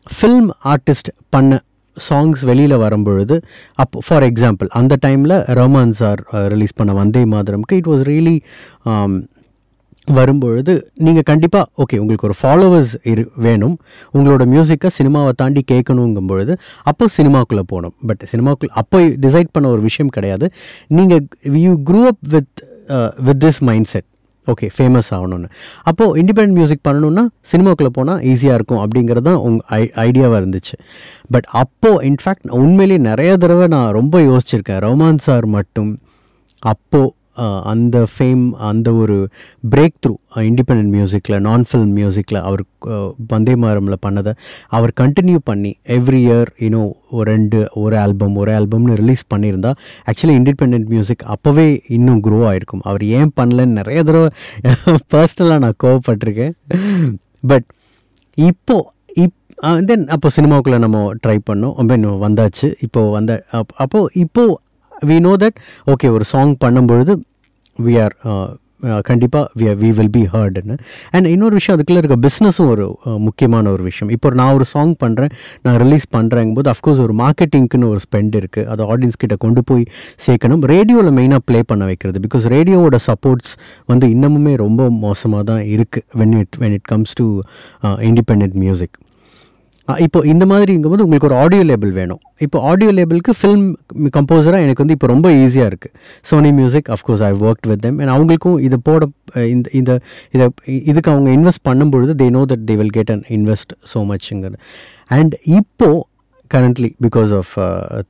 ஃபில்ம் 0.07 0.49
ஆர்டிஸ்ட் 0.73 1.09
பண்ண 1.33 1.59
சாங்ஸ் 1.97 2.41
வெளியில் 2.45 2.77
வரும்பொழுது 2.77 3.35
அப் 3.83 3.97
ஃபார் 4.07 4.23
எக்ஸாம்பிள் 4.23 4.69
அந்த 4.79 4.97
டைமில் 5.05 5.37
ரஹ்மான் 5.59 5.95
சார் 6.01 6.21
ரிலீஸ் 6.53 6.75
பண்ண 6.75 6.93
வந்தே 6.93 7.23
மாதரம்க்கு 7.25 7.79
இட் 7.79 7.89
வாஸ் 7.93 8.03
ரியலி 8.11 8.35
வரும்பொழுது 10.07 10.73
நீங்கள் 11.05 11.25
கண்டிப்பாக 11.29 11.83
ஓகே 11.83 11.97
உங்களுக்கு 11.97 12.27
ஒரு 12.29 12.35
ஃபாலோவர்ஸ் 12.41 12.93
இரு 13.11 13.23
வேணும். 13.35 13.75
உங்களோட 14.13 14.43
மியூசிக்கை 14.53 14.89
சினிமாவை 14.97 15.31
தாண்டி 15.41 15.61
கேட்கணுங்கும் 15.71 16.29
பொழுது 16.31 16.53
அப்போ 16.83 17.05
சினிமாக்குள்ளே 17.17 17.63
போகணும். 17.71 17.95
பட் 18.07 18.23
சினிமாக்குள்ளே 18.31 18.73
அப்போ 18.81 18.99
டிசைட் 19.25 19.51
பண்ண 19.51 19.69
ஒரு 19.69 19.81
விஷயம் 19.81 20.11
கிடையாது. 20.17 20.47
நீங்கள் 20.87 21.23
you 21.65 21.73
grew 21.89 22.01
up 22.11 22.23
with 22.35 22.63
with 23.27 23.41
this 23.45 23.61
mind 23.69 23.89
set 23.93 24.07
okay 24.47 24.67
famous 24.77 25.09
ஆகணும்னு. 25.11 25.49
அப்போது 25.83 26.21
இண்டிபெண்ட் 26.21 26.53
மியூசிக் 26.57 26.85
பண்ணணுன்னா 26.87 27.23
சினிமாக்குள்ளே 27.51 27.91
போனால் 27.91 28.19
ஈஸியாக 28.19 28.57
இருக்கும் 28.59 28.81
அப்படிங்கிறது 28.85 29.21
தான் 29.21 29.35
உங் 29.35 29.59
ஐ 29.65 29.91
ஐடியாவாக 29.95 30.41
இருந்துச்சு. 30.43 30.75
பட் 31.31 31.47
அப்போது 31.63 32.09
இன்ஃபேக்ட் 32.09 32.49
உண்மையிலேயே 32.49 33.01
நிறைய 33.09 33.37
தடவை 33.37 33.67
நான் 33.67 33.91
ரொம்ப 33.91 34.19
யோசிச்சிருக்கேன். 34.19 34.81
ரஹ்மான் 34.87 35.25
சார் 35.27 35.45
மட்டும் 35.45 35.91
அப்போது 36.59 37.13
அந்த 37.63 38.05
ஃபேம் 38.13 38.51
அந்த 38.61 38.93
ஒரு 38.93 39.17
பிரேக் 39.75 39.97
த்ரூ 40.05 40.13
இண்டிபெண்ட் 40.35 40.89
மியூசிக்கில் 40.89 41.39
நான் 41.39 41.63
ஃபில்ம் 41.71 41.93
மியூசிக்கில் 41.93 42.41
அவர் 42.41 42.63
வந்தே 43.27 43.53
மாரமில் 43.55 44.03
பண்ணதை 44.05 44.31
அவர் 44.67 44.91
கண்டினியூ 45.01 45.39
பண்ணி 45.43 45.71
எவ்ரி 45.87 46.21
இயர் 46.23 46.49
இன்னும் 46.57 46.95
ஒரு 47.09 47.31
ரெண்டு 47.31 47.67
ஒரு 47.73 47.97
ஆல்பம் 47.97 48.35
ஒரு 48.35 48.51
ஆல்பம்னு 48.51 48.95
ரிலீஸ் 48.95 49.23
பண்ணியிருந்தா 49.33 49.71
ஆக்சுவலி 50.05 50.35
இண்டிபெண்ட் 50.39 50.87
மியூசிக் 50.87 51.25
அப்போவே 51.27 51.67
இன்னும் 51.87 52.21
க்ரோ 52.23 52.39
ஆகிருக்கும் 52.49 52.83
அவர் 52.83 53.03
ஏன் 53.17 53.31
பண்ணலன்னு 53.41 53.79
நிறைய 53.79 54.03
தடவை 54.03 54.29
பர்சனலாக 55.13 55.59
நான் 55.59 55.79
கோவப்பட்டிருக்கேன். 55.83 56.53
பட் 57.47 57.67
இப்போது 58.37 58.83
இப் 59.15 59.37
தென் 59.85 60.05
அப்போ 60.07 60.29
சினிமாவுக்குள்ளே 60.37 60.79
நம்ம 60.79 60.99
ட்ரை 61.27 61.37
பண்ணோம். 61.49 61.75
வந்தாச்சு. 62.25 62.67
இப்போது 62.81 63.09
வந்த 63.09 63.31
அப்போது 63.83 64.09
இப்போது 64.15 64.53
வி 65.11 65.17
நோ 65.27 65.33
தட் 65.43 65.57
ஓகே 65.93 66.09
ஒரு 66.17 66.27
சாங் 66.33 66.53
பண்ணும்பொழுது 66.65 67.15
வி 67.79 67.95
ஆர் 68.03 68.15
கண்டிப்பாக 69.09 69.45
வி 69.59 69.65
வி 69.81 69.89
வில் 69.97 70.11
பி 70.15 70.23
ஹர்டுன்னு 70.33 70.75
அண்ட் 71.15 71.27
இன்னொரு 71.33 71.55
விஷயம் 71.59 71.75
அதுக்குள்ளே 71.75 72.01
இருக்க 72.01 72.17
பிஸ்னஸும் 72.25 72.69
ஒரு 72.73 72.85
uh, 73.07 73.17
முக்கியமான 73.27 73.65
ஒரு 73.75 73.83
விஷயம். 73.89 74.09
இப்போ 74.15 74.31
நான் 74.39 74.53
ஒரு 74.57 74.65
சாங் 74.73 74.93
பண்ணுறேன் 75.03 75.31
நான் 75.65 75.77
ரிலீஸ் 75.83 76.07
பண்ணுறேங்கும் 76.15 76.57
போது 76.59 76.71
அஃப்கோர்ஸ் 76.73 77.01
ஒரு 77.05 77.15
மார்க்கெட்டிங்க்குன்னு 77.23 77.89
ஒரு 77.93 78.01
ஸ்பெண்ட் 78.05 78.35
இருக்குது 78.41 78.67
அதை 78.73 78.87
ஆடியன்ஸ் 78.93 79.19
கிட்ட 79.23 79.37
கொண்டு 79.45 79.63
போய் 79.71 79.85
சேர்க்கணும். 80.25 80.63
ரேடியோவில் 80.73 81.15
மெயினாக 81.19 81.43
ப்ளே 81.49 81.61
பண்ண 81.71 81.85
வைக்கிறது. 81.91 82.19
பிகாஸ் 82.27 82.47
ரேடியோவோட 82.55 82.99
சப்போர்ட்ஸ் 83.09 83.53
வந்து 83.93 84.07
இன்னமுமே 84.15 84.55
ரொம்ப 84.65 84.89
மோசமாக 85.05 85.45
தான் 85.51 85.63
இருக்குது 85.75 86.05
when 86.21 86.35
it 86.41 86.57
when 86.63 86.75
it 86.79 86.87
comes 86.93 87.15
to 87.21 87.27
independent 88.09 88.57
music 88.63 88.95
இப்போ 89.87 90.19
இந்த 90.25 90.43
மாதிரிங்கும்போது 90.45 91.03
உங்களுக்கு 91.05 91.27
ஒரு 91.29 91.35
ஆடியோ 91.35 91.63
லேபிள் 91.69 91.91
வேணும். 91.91 92.19
இப்போ 92.41 92.57
ஆடியோ 92.69 92.91
லேபிளுக்கு 92.97 93.33
ஃபில்ம் 93.39 93.65
கம்போசராக 94.17 94.65
எனக்கு 94.65 94.81
வந்து 94.83 94.95
இப்போ 94.97 95.07
ரொம்ப 95.07 95.27
ஈஸியாக 95.41 95.69
இருக்குது 95.71 95.93
Sony 96.21 96.51
music 96.51 96.89
of course 96.95 97.23
I 97.23 97.31
work 97.41 97.67
with 97.67 97.81
them 97.81 97.99
and 97.99 98.13
அவங்களுக்கும் 98.15 98.57
இதை 98.59 98.77
போட 98.83 99.07
இந்த 99.49 99.69
இந்த 99.73 99.91
இதை 100.33 100.47
இதுக்கு 100.83 101.11
அவங்க 101.11 101.31
இன்வெஸ்ட் 101.31 101.63
பண்ணும்பொழுது 101.69 102.13
they 102.21 102.29
know 102.29 102.43
that 102.45 102.65
they 102.65 102.75
will 102.75 102.95
get 102.99 103.11
and 103.11 103.27
invest 103.29 103.73
so 103.93 104.01
மச்ங்கிறது 104.11 104.59
and 105.09 105.35
இப்போது 105.59 105.99
currently 106.51 106.91
because 107.07 107.33
of 107.33 107.53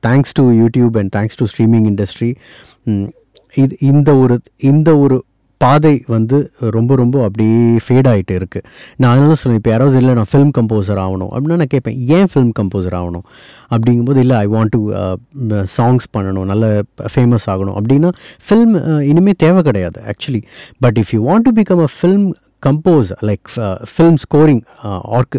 thanks 0.08 0.32
to 0.32 0.44
YouTube 0.62 0.96
and 1.02 1.12
thanks 1.16 1.38
to 1.38 1.46
streaming 1.52 1.86
industry 1.92 2.30
இது 3.56 3.74
இந்த 3.90 4.10
ஒரு 4.16 4.36
இந்த 4.64 4.90
ஒரு 4.98 5.16
பாதை 5.64 5.94
வந்து 6.14 6.38
ரொம்ப 6.76 6.92
ரொம்ப 7.02 7.16
அப்படியே 7.26 7.60
ஃபேட் 7.84 8.08
ஆகிட்டு 8.12 8.34
இருக்குது 8.40 8.66
நான் 9.00 9.12
அதனால 9.14 9.36
சொல்லுவேன் 9.40 9.60
இப்போ 9.60 9.72
யாராவது 9.74 9.98
இல்லை 10.02 10.14
நான் 10.18 10.30
ஃபிலிம் 10.32 10.52
கம்போசர் 10.58 11.00
ஆகணும் 11.06 11.30
அப்படின்னா 11.34 11.58
நான் 11.62 11.72
கேட்பேன் 11.74 11.98
ஏன் 12.16 12.28
ஃபிலிம் 12.32 12.52
கம்போசர் 12.60 12.96
ஆகணும்? 13.00 13.24
அப்படிங்கும்போது 13.74 14.18
இல்லை 14.24 14.36
ஐ 14.44 14.46
வாண்ட் 14.54 14.72
டு 14.74 14.80
சாங்ஸ் 15.76 16.06
பண்ணணும் 16.16 16.48
நல்ல 16.52 16.64
ஃபேமஸ் 17.14 17.46
ஆகணும். 17.52 17.76
அப்படின்னா 17.80 18.10
ஃபில்ம் 18.48 18.74
இனிமேல் 19.10 19.40
தேவை 19.44 19.62
கிடையாது 19.68 20.00
actually 20.12 20.42
but 20.86 20.98
if 21.02 21.12
you 21.16 21.20
want 21.30 21.46
to 21.48 21.54
become 21.60 21.82
a 21.86 21.90
film 21.98 22.26
compose 22.66 23.10
like 23.28 23.48
film 23.92 24.18
scoring 24.24 24.62
or 25.18 25.36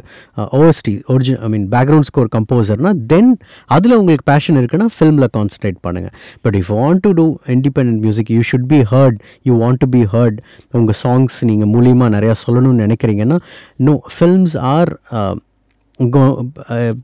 OST 0.59 0.93
original 1.13 1.43
I 1.47 1.49
mean 1.55 1.67
background 1.75 2.09
score 2.11 2.29
கம்போசர்னால் 2.35 2.99
then 3.13 3.31
அதில் 3.67 3.97
உங்களுக்கு 3.99 4.27
பேஷன் 4.31 4.59
இருக்குன்னா 4.61 4.89
ஃபிலிமில் 4.97 5.29
கான்சன்ட்ரேட் 5.37 5.79
பண்ணுங்கள் 5.87 6.13
but 6.41 6.57
if 6.61 6.71
want 6.79 7.03
to 7.07 7.11
do 7.21 7.27
independent 7.55 7.95
music 8.05 8.31
you 8.35 8.43
should 8.51 8.69
be 8.73 8.79
heard 8.93 9.17
you 9.43 9.55
want 9.63 9.81
to 9.85 9.89
be 9.97 10.03
heard 10.13 10.39
உங்கள் 10.71 10.99
songs 11.03 11.37
நீங்கள் 11.51 11.71
மூலியமாக 11.75 12.11
நிறையா 12.17 12.35
சொல்லணும்னு 12.45 12.85
நினைக்கிறீங்கன்னா 12.87 13.39
நோ 13.89 13.95
ஃபில்ம்ஸ் 14.17 14.57
ஆர் 14.75 14.91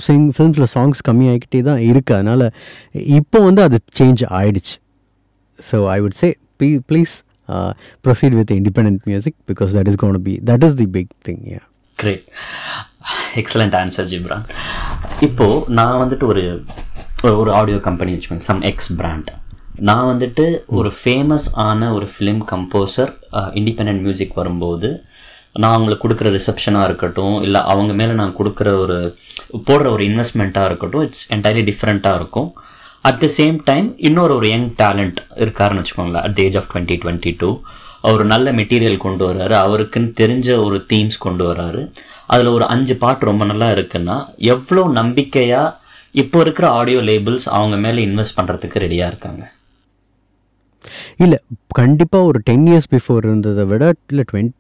சிங் 0.06 0.25
ஃபிலிம்ஸில் 0.36 0.70
சாங்ஸ் 0.75 1.01
கம்மியாகிக்கிட்டே 1.08 1.60
தான் 1.68 1.82
இருக்குது 1.90 2.18
அதனால் 2.18 2.46
இப்போ 3.20 3.40
வந்து 3.40 3.62
அது 3.68 3.78
சேஞ்ச் 4.00 4.22
ஆயிடுச்சு. 4.40 4.74
So 5.60 5.78
I 5.96 5.98
would 6.01 6.18
say 6.22 6.30
plea 6.58 6.70
please 6.90 7.13
uh, 7.50 7.71
proceed 8.03 8.33
with 8.39 8.51
independent 8.51 9.00
music 9.12 9.36
because 9.45 9.74
that 9.77 9.88
is 9.88 9.95
going 9.95 10.13
to 10.13 10.24
be 10.29 10.36
that 10.51 10.63
is 10.67 10.75
the 10.81 10.88
big 10.98 11.10
thing 11.27 11.41
yeah. 11.53 11.65
Great 11.98 12.24
excellent 13.39 13.75
answer 13.79 14.07
Ghibran 14.12 14.45
இப்போது 15.27 15.74
நான் 15.79 16.00
வந்துட்டு 16.01 16.25
ஒரு 16.31 16.43
ஒரு 17.41 17.51
ஆடியோ 17.60 17.79
கம்பெனி 17.88 18.12
வச்சுக்கோங்க 18.13 18.48
சம் 18.51 18.62
எக்ஸ் 18.69 18.91
பிராண்ட் 19.00 19.29
நான் 19.89 20.10
வந்துட்டு 20.12 20.45
ஒரு 20.77 20.89
famous 21.00 21.45
ஆன 21.65 21.91
ஒரு 21.98 22.07
ஃபிலிம் 22.13 22.41
கம்போசர் 22.51 23.12
இண்டிபெண்ட் 23.60 24.01
மியூசிக் 24.05 24.33
வரும்போது 24.39 24.89
நான் 25.62 25.75
அவங்களுக்கு 25.75 26.03
கொடுக்குற 26.05 26.31
ரிசப்ஷனாக 26.38 26.88
இருக்கட்டும் 26.89 27.38
இல்லை 27.41 27.62
அவங்க 27.74 27.93
மேலே 28.01 28.13
நான் 28.21 28.36
கொடுக்குற 28.39 28.67
ஒரு 28.83 28.98
போடுற 29.69 29.88
ஒரு 29.95 30.03
இன்வெஸ்ட்மெண்ட்டாக 30.10 30.69
இருக்கட்டும் 30.71 31.05
இட்ஸ் 31.07 31.25
என்டையர்லி 31.36 31.63
டிஃப்ரெண்ட்டாக 31.71 32.19
இருக்கும். 32.21 32.50
அட் 33.10 33.22
த 33.22 33.27
சேம் 33.38 33.55
டைம் 33.70 33.86
இன்னொரு 34.08 34.34
ஒரு 34.39 34.48
யங் 34.53 34.67
டேலண்ட் 34.81 35.20
இருக்காருன்னு 35.43 35.81
வச்சுக்கோங்களேன். 35.81 36.25
At 36.27 36.36
the 36.38 36.41
age 36.48 36.58
of 36.60 36.67
twenty 36.74 36.96
twenty 37.03 37.31
two 37.38 37.50
அவர் 38.08 38.24
நல்ல 38.34 38.51
மெட்டீரியல் 38.58 39.03
கொண்டு 39.05 39.24
வர்றாரு. 39.29 39.55
அவருக்குன்னு 39.65 40.12
தெரிஞ்ச 40.22 40.48
ஒரு 40.65 40.77
தீம்ஸ் 40.91 41.17
கொண்டு 41.25 41.43
வர்றாரு. 41.50 41.81
அதில் 42.34 42.53
ஒரு 42.58 42.65
அஞ்சு 42.74 42.96
பாட்டு 43.03 43.29
ரொம்ப 43.29 43.46
நல்லா 43.51 43.70
இருக்குன்னா 43.77 44.17
எவ்வளோ 44.53 44.84
நம்பிக்கையாக 45.00 45.77
இப்போ 46.22 46.38
இருக்கிற 46.46 46.67
ஆடியோ 46.79 47.01
லேபிள்ஸ் 47.10 47.48
அவங்க 47.58 47.75
மேலே 47.86 48.05
இன்வெஸ்ட் 48.08 48.38
பண்ணுறதுக்கு 48.39 48.84
ரெடியாக 48.86 49.12
இருக்காங்க. 49.12 49.43
இல்லை 51.23 51.38
கண்டிப்பாக 51.79 52.29
ஒரு 52.29 52.39
டென் 52.47 52.65
இயர்ஸ் 52.69 52.88
பிஃபோர் 52.93 53.21
இருந்ததை 53.27 53.63
விட 53.71 53.83
இல்லை 54.11 54.23
twenty 54.31 54.53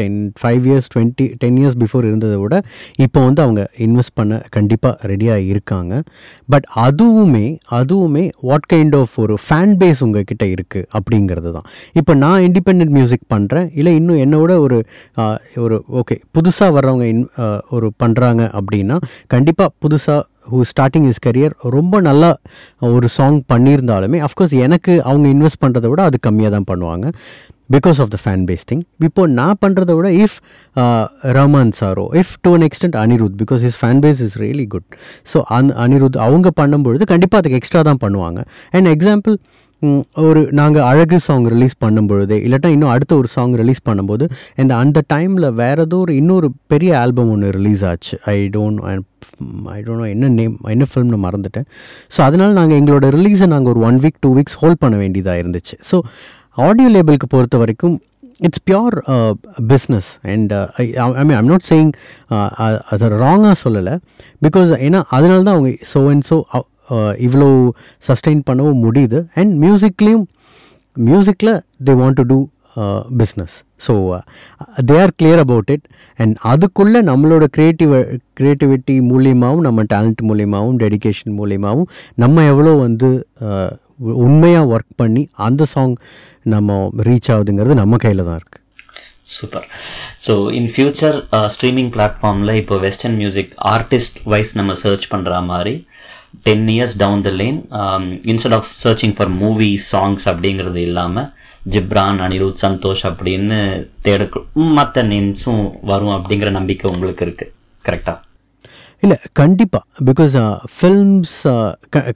ten 0.00 0.18
five 0.40 0.64
years 0.68 0.88
twenty 0.94 1.26
ten 1.42 1.58
years 1.60 1.76
before 1.82 2.04
இருந்ததை 2.10 2.36
விட 2.42 2.54
இப்போ 3.04 3.20
வந்து 3.24 3.42
அவங்க 3.42 3.62
இன்வெஸ்ட் 3.86 4.14
பண்ண 4.14 4.40
கண்டிப்பாக 4.56 5.08
ரெடியாக 5.10 5.46
இருக்காங்க. 5.52 5.92
பட் 6.52 6.66
அதுவுமே 6.86 7.44
அதுவுமே 7.78 8.24
வாட் 8.48 8.68
கைண்ட் 8.72 8.96
ஆஃப் 9.00 9.14
ஒரு 9.24 9.36
ஃபேன் 9.46 9.74
பேஸ் 9.82 10.02
உங்ககிட்ட 10.06 10.46
இருக்குது 10.54 10.88
அப்படிங்கிறது 10.98 11.52
தான். 11.52 11.68
இப்போ 12.00 12.14
நான் 12.24 12.42
இண்டிபெண்ட் 12.48 12.94
மியூசிக் 12.98 13.26
பண்ணுறேன் 13.34 13.68
இல்லை 13.80 13.94
இன்னும் 14.00 14.20
என்னோட 14.24 14.52
ஒரு 14.66 14.78
ஒரு 15.64 15.78
ஓகே 16.02 16.16
புதுசாக 16.38 16.70
வர்றவங்க 16.78 17.06
இன் 17.14 17.24
ஒரு 17.76 17.88
பண்ணுறாங்க 18.04 18.42
அப்படின்னா 18.58 18.98
கண்டிப்பாக 19.34 19.70
புதுசாக 19.84 20.20
ஹூ 20.50 20.58
ஸ்டார்டிங் 20.72 21.06
இஸ் 21.10 21.22
கரியர் 21.26 21.54
ரொம்ப 21.76 22.00
நல்லா 22.08 22.30
ஒரு 22.96 23.08
சாங் 23.16 23.38
பண்ணியிருந்தாலுமே 23.52 24.20
அஃப்கோர்ஸ் 24.28 24.54
எனக்கு 24.66 24.94
அவங்க 25.08 25.26
இன்வெஸ்ட் 25.36 25.62
பண்ணுறத 25.64 25.88
விட 25.92 26.02
அது 26.10 26.18
கம்மியாக 26.28 26.52
தான் 26.56 26.68
பண்ணுவாங்க. 26.70 27.06
Because 27.74 27.98
of 28.02 28.10
the 28.14 28.18
fan 28.22 28.42
base 28.48 28.64
thing 28.70 28.82
இப்போ 29.06 29.22
நான் 29.38 29.58
பண்ணுறத 29.64 29.92
விட 29.98 30.08
if 30.24 30.36
Rahman 31.36 31.72
sorrow 31.78 32.04
if 32.20 32.32
to 32.44 32.50
an 32.56 32.64
extent 32.68 32.96
Anirudh 33.02 33.36
because 33.42 33.62
his 33.66 33.78
fan 33.82 34.00
base 34.04 34.20
is 34.26 34.36
really 34.42 34.66
good 34.74 34.88
so 35.32 35.40
அந் 35.58 35.70
அனிருத் 35.84 36.18
அவங்க 36.26 36.50
பண்ணும்பொழுது 36.60 37.06
கண்டிப்பாக 37.12 37.40
அதுக்கு 37.42 37.58
எக்ஸ்ட்ரா 37.60 37.82
தான் 37.90 38.02
பண்ணுவாங்க. 38.04 38.40
அண்ட் 38.76 38.90
எக்ஸாம்பிள் 38.94 39.36
ஒரு 40.24 40.40
நாங்கள் 40.58 40.84
அழகு 40.88 41.18
சாங் 41.26 41.46
ரிலீஸ் 41.54 41.74
பண்ணும்பொழுது 41.84 42.34
இல்லாட்டா 42.46 42.68
இன்னும் 42.74 42.92
அடுத்த 42.94 43.12
ஒரு 43.20 43.28
சாங் 43.34 43.54
ரிலீஸ் 43.60 43.80
பண்ணும்போது 43.88 44.24
இந்த 44.62 44.72
அந்த 44.82 44.98
டைமில் 45.12 45.46
வேறு 45.62 45.82
ஏதோ 45.86 45.98
ஒரு 46.04 46.12
இன்னொரு 46.20 46.48
பெரிய 46.72 46.92
ஆல்பம் 47.00 47.30
ஒன்று 47.34 47.50
ரிலீஸ் 47.58 47.82
ஆச்சு. 47.90 48.16
ஐ 48.34 48.36
டோன்ட் 48.56 48.80
ஐ 49.74 49.80
டோன்ட் 49.86 50.12
என்ன 50.14 50.30
நேம் 50.38 50.54
என்ன 50.74 50.86
ஃபிலிம்னு 50.90 51.20
மறந்துட்டேன். 51.26 51.66
ஸோ 52.14 52.20
அதனால் 52.28 52.56
நாங்கள் 52.60 52.78
எங்களோட 52.80 53.08
ரிலீஸை 53.18 53.48
நாங்கள் 53.54 53.72
ஒரு 53.74 53.82
one 53.90 54.00
week 54.06 54.18
two 54.26 54.32
weeks 54.38 54.58
hold 54.62 54.82
பண்ண 54.86 54.96
வேண்டியதாக 55.02 55.42
இருந்துச்சு. 55.44 55.76
ஸோ 55.90 55.98
ஆடியோ 56.68 56.88
லேபிளுக்கு 56.96 57.28
பொறுத்த 57.34 57.58
வரைக்கும் 57.62 57.96
it's 58.46 58.64
pure 58.68 58.94
business 59.72 60.10
and 60.32 60.52
I 60.82 61.24
mean 61.28 61.38
I'm 61.40 61.50
not 61.54 61.66
saying 61.70 61.92
அது 62.92 63.10
ராங்காக 63.24 63.56
சொல்லலை. 63.64 63.94
பிகாஸ் 64.46 64.70
ஏன்னா 64.88 65.00
அதனால 65.16 65.40
தான் 65.46 65.56
அவங்க 65.56 65.72
ஸோ 65.94 66.02
அண்ட் 66.12 66.26
ஸோ 66.30 66.38
இவ்வளோ 67.26 67.48
சஸ்டெயின் 68.08 68.42
பண்ணவும் 68.48 68.82
முடியுது. 68.86 69.18
அண்ட் 69.40 69.52
மியூசிக்லேயும் 69.64 70.24
மியூசிக்கில் 70.96 71.54
they 71.86 71.94
want 72.00 72.18
to 72.20 72.24
do 72.32 72.38
business 73.20 73.54
so 73.86 73.92
they 74.88 74.96
are 75.02 75.12
clear 75.20 75.42
about 75.44 75.70
it 75.74 75.86
and 76.18 76.34
அதுக்குள்ளே 76.52 77.00
நம்மளோட 77.10 77.44
க்ரியேட்டிவ் 77.56 77.92
க்ரியேட்டிவிட்டி 78.40 78.96
மூலியமாகவும் 79.10 79.66
நம்ம 79.68 79.84
டேலண்ட் 79.92 80.22
மூலியமாகவும் 80.30 80.78
டெடிகேஷன் 80.84 81.34
மூலியமாகவும் 81.40 81.88
நம்ம 82.14 82.44
எவ்வளோ 82.44 82.72
வந்து 82.78 83.10
உண்மையாக 84.26 84.70
ஒர்க் 84.74 84.94
பண்ணி 84.96 85.22
அந்த 85.46 85.64
சாங் 85.64 85.94
நம்ம 86.46 86.78
ரீச் 87.08 87.30
ஆகுதுங்கிறது 87.34 87.74
நம்ம 87.74 87.96
கையில் 87.96 88.26
தான் 88.28 88.38
இருக்குது 88.40 88.60
super 89.34 89.66
so 90.26 90.32
in 90.58 90.70
future 90.74 91.16
streaming 91.54 91.90
பிளாட்ஃபார்மில் 91.96 92.54
இப்போ 92.54 92.76
வெஸ்டர்ன் 92.78 93.16
மியூசிக் 93.16 93.52
ஆர்டிஸ்ட் 93.74 94.16
வைஸ் 94.24 94.52
நம்ம 94.54 94.74
சர்ச் 94.82 95.06
பண்ணுற 95.12 95.42
மாதிரி 95.44 95.74
ten 96.46 96.66
years 96.68 96.96
down 96.98 97.22
the 97.22 97.30
lane 97.30 97.58
instead 98.24 98.52
of 98.52 98.70
searching 98.84 99.14
for 99.16 99.32
movie 99.36 99.70
songs 99.92 100.26
அப்படிங்கிறது 100.28 100.80
இல்லாமல் 100.82 101.28
ஜிப்ரான் 101.68 102.20
அனிருத் 102.20 102.62
சந்தோஷ் 102.62 103.04
அப்படின்னு 103.06 103.58
தேட 104.02 104.22
மற்ற 104.72 105.02
நேம்ஸும் 105.04 105.64
வரும் 105.82 106.14
அப்படிங்கிற 106.16 106.50
நம்பிக்கை 106.50 106.90
உங்களுக்கு 106.90 107.24
இருக்குது 107.24 107.52
கரெக்டாக 107.84 108.18
இல்லை 109.04 109.16
கண்டிப்பாக 109.40 109.84
uh, 109.84 110.00
uh, 110.00 110.04
பிகாஸ் 110.08 110.34
ஃபில்ம்ஸ் 110.74 111.32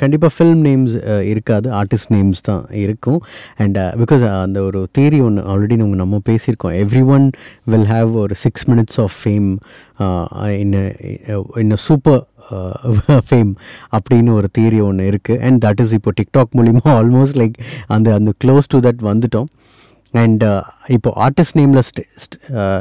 கண்டிப்பாக 0.03 0.31
ஃபில்ம் 0.35 0.61
நேம்ஸ் 0.67 0.93
uh, 1.13 1.23
இருக்காது. 1.31 1.67
ஆர்டிஸ்ட் 1.81 2.11
நேம்ஸ் 2.15 2.43
தான் 2.49 2.63
இருக்கும். 2.83 3.19
அண்ட் 3.63 3.79
பிகாஸ் 4.03 4.23
அந்த 4.43 4.59
ஒரு 4.69 4.81
தேரி 4.99 5.19
ஒன்று 5.27 5.43
ஆல்ரெடி 5.53 5.77
நம்ம 5.83 5.99
நம்ம 6.03 6.21
பேசியிருக்கோம். 6.31 6.77
எவ்ரி 6.85 7.03
ஒன் 7.17 7.27
வில் 7.73 7.89
ஹாவ் 7.95 8.13
ஒரு 8.23 8.37
six 8.45 8.67
minutes 8.71 9.01
of 9.05 9.17
fame 9.23 9.51
in 10.63 10.77
in 11.63 11.77
super 11.89 12.23
fame 13.29 13.53
அப்படின்னு 13.99 14.33
ஒரு 14.39 14.51
தியரி 14.59 14.81
ஒன்று 14.89 15.11
இருக்குது 15.13 15.41
அண்ட் 15.49 15.61
தட் 15.67 15.83
இஸ் 15.85 15.95
இப்போ 15.99 16.13
டிக்டாக் 16.21 16.57
மூலிமா 16.61 16.87
ஆல்மோஸ்ட் 16.99 17.39
லைக் 17.43 17.57
அந்த 17.97 18.15
அந்த 18.19 18.33
க்ளோஸ் 18.45 18.73
டு 18.75 18.81
தட் 18.89 19.03
வந்துட்டோம். 19.11 19.51
அண்ட் 20.15 20.43
uh, 20.45 20.63
இப்போ 20.97 21.11
ஆர்டிஸ்ட் 21.25 21.57
நேமில் 21.59 21.81
uh, 22.59 22.81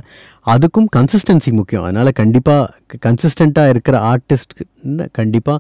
அதுக்கும் 0.53 0.87
கன்சிஸ்டன்சி 0.95 1.51
முக்கியம். 1.59 1.83
அதனால் 1.83 2.11
கண்டிப்பாக 2.19 2.97
கன்சிஸ்டண்ட்டாக 3.05 3.71
இருக்கிற 3.73 3.95
ஆர்டிஸ்ட் 4.11 4.53
கண்டிப்பாக 5.11 5.57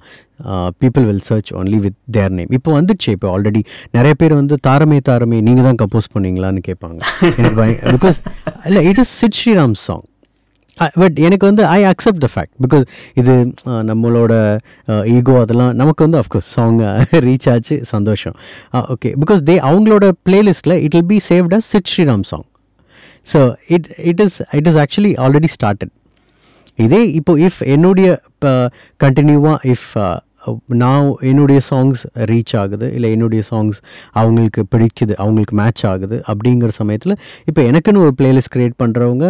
people 0.81 1.05
will 1.09 1.23
search 1.29 1.51
only 1.59 1.79
with 1.85 1.97
their 2.17 2.35
name 2.39 2.51
இப்போ 2.57 2.71
வந்துடுச்சு. 2.79 3.09
இப்போ 3.17 3.29
ஆல்ரெடி 3.35 3.61
நிறைய 3.97 4.13
பேர் 4.13 4.33
வந்து 4.33 4.57
தாரமே 4.67 4.99
தாரமே 5.09 5.39
நீங்கள் 5.47 5.67
தான் 5.69 5.79
கம்போஸ் 5.83 6.11
பண்ணீங்களான்னு 6.15 6.63
கேட்பாங்க. 6.69 6.99
எனக்கு 7.39 7.55
பிகாஸ் 7.97 8.19
இல்லை 8.65 8.83
it 8.91 9.01
is 9.05 9.13
Sid 9.21 9.37
Sriram 9.41 9.77
song 9.85 10.05
but 11.01 11.17
எனக்கு 11.27 11.45
வந்து 11.49 11.63
I 11.67 11.79
accept 11.91 12.23
the 12.25 12.29
fact 12.33 12.53
because 12.65 12.85
இது 13.21 13.33
நம்மளோட 13.89 14.33
ஈகோ 15.15 15.35
அதெல்லாம் 15.43 15.73
நமக்கு 15.75 16.03
வந்து 16.07 16.19
அஃப்கோர்ஸ் 16.23 16.49
சாங் 16.55 16.79
ரீச் 17.27 17.47
ஆச்சு 17.53 17.77
சந்தோஷம். 17.93 18.35
ஓகே 18.95 19.11
பிகாஸ் 19.23 19.41
தே 19.49 19.55
அவங்களோட 19.69 20.07
பிளேலிஸ்ட்டில் 20.27 20.77
it 20.85 20.97
will 20.97 21.09
be 21.13 21.19
saved 21.31 21.55
as 21.59 21.69
Sid 21.75 21.91
Sriram 21.93 22.25
song 22.31 22.45
so 23.25 23.41
it 23.75 23.87
it 24.11 24.21
is 24.21 24.37
it 24.59 24.69
is 24.71 24.79
actually 24.83 25.13
already 25.25 25.51
started 25.57 25.93
இதே 26.79 27.01
இப்போ 27.19 27.33
இஃப் 27.47 27.59
என்னுடைய 27.73 28.07
இப்போ 28.31 28.53
கண்டினியூவாக 28.99 29.57
இஃப் 29.73 29.89
நான் 30.75 31.05
என்னுடைய 31.21 31.59
சாங்ஸ் 31.69 32.01
ரீச் 32.31 32.53
ஆகுது 32.55 32.87
இல்லை 32.93 33.09
என்னுடைய 33.11 33.41
சாங்ஸ் 33.51 33.77
அவங்களுக்கு 34.13 34.61
பிடிக்குது 34.73 35.13
அவங்களுக்கு 35.15 35.55
மேட்ச் 35.55 35.83
ஆகுது 35.85 36.17
அப்படிங்கிற 36.27 36.71
சமயத்தில் 36.75 37.15
இப்போ 37.47 37.61
எனக்குன்னு 37.61 38.03
ஒரு 38.05 38.13
பிளேலிஸ்ட் 38.19 38.53
க்ரியேட் 38.55 38.75
பண்ணுறவங்க 38.81 39.27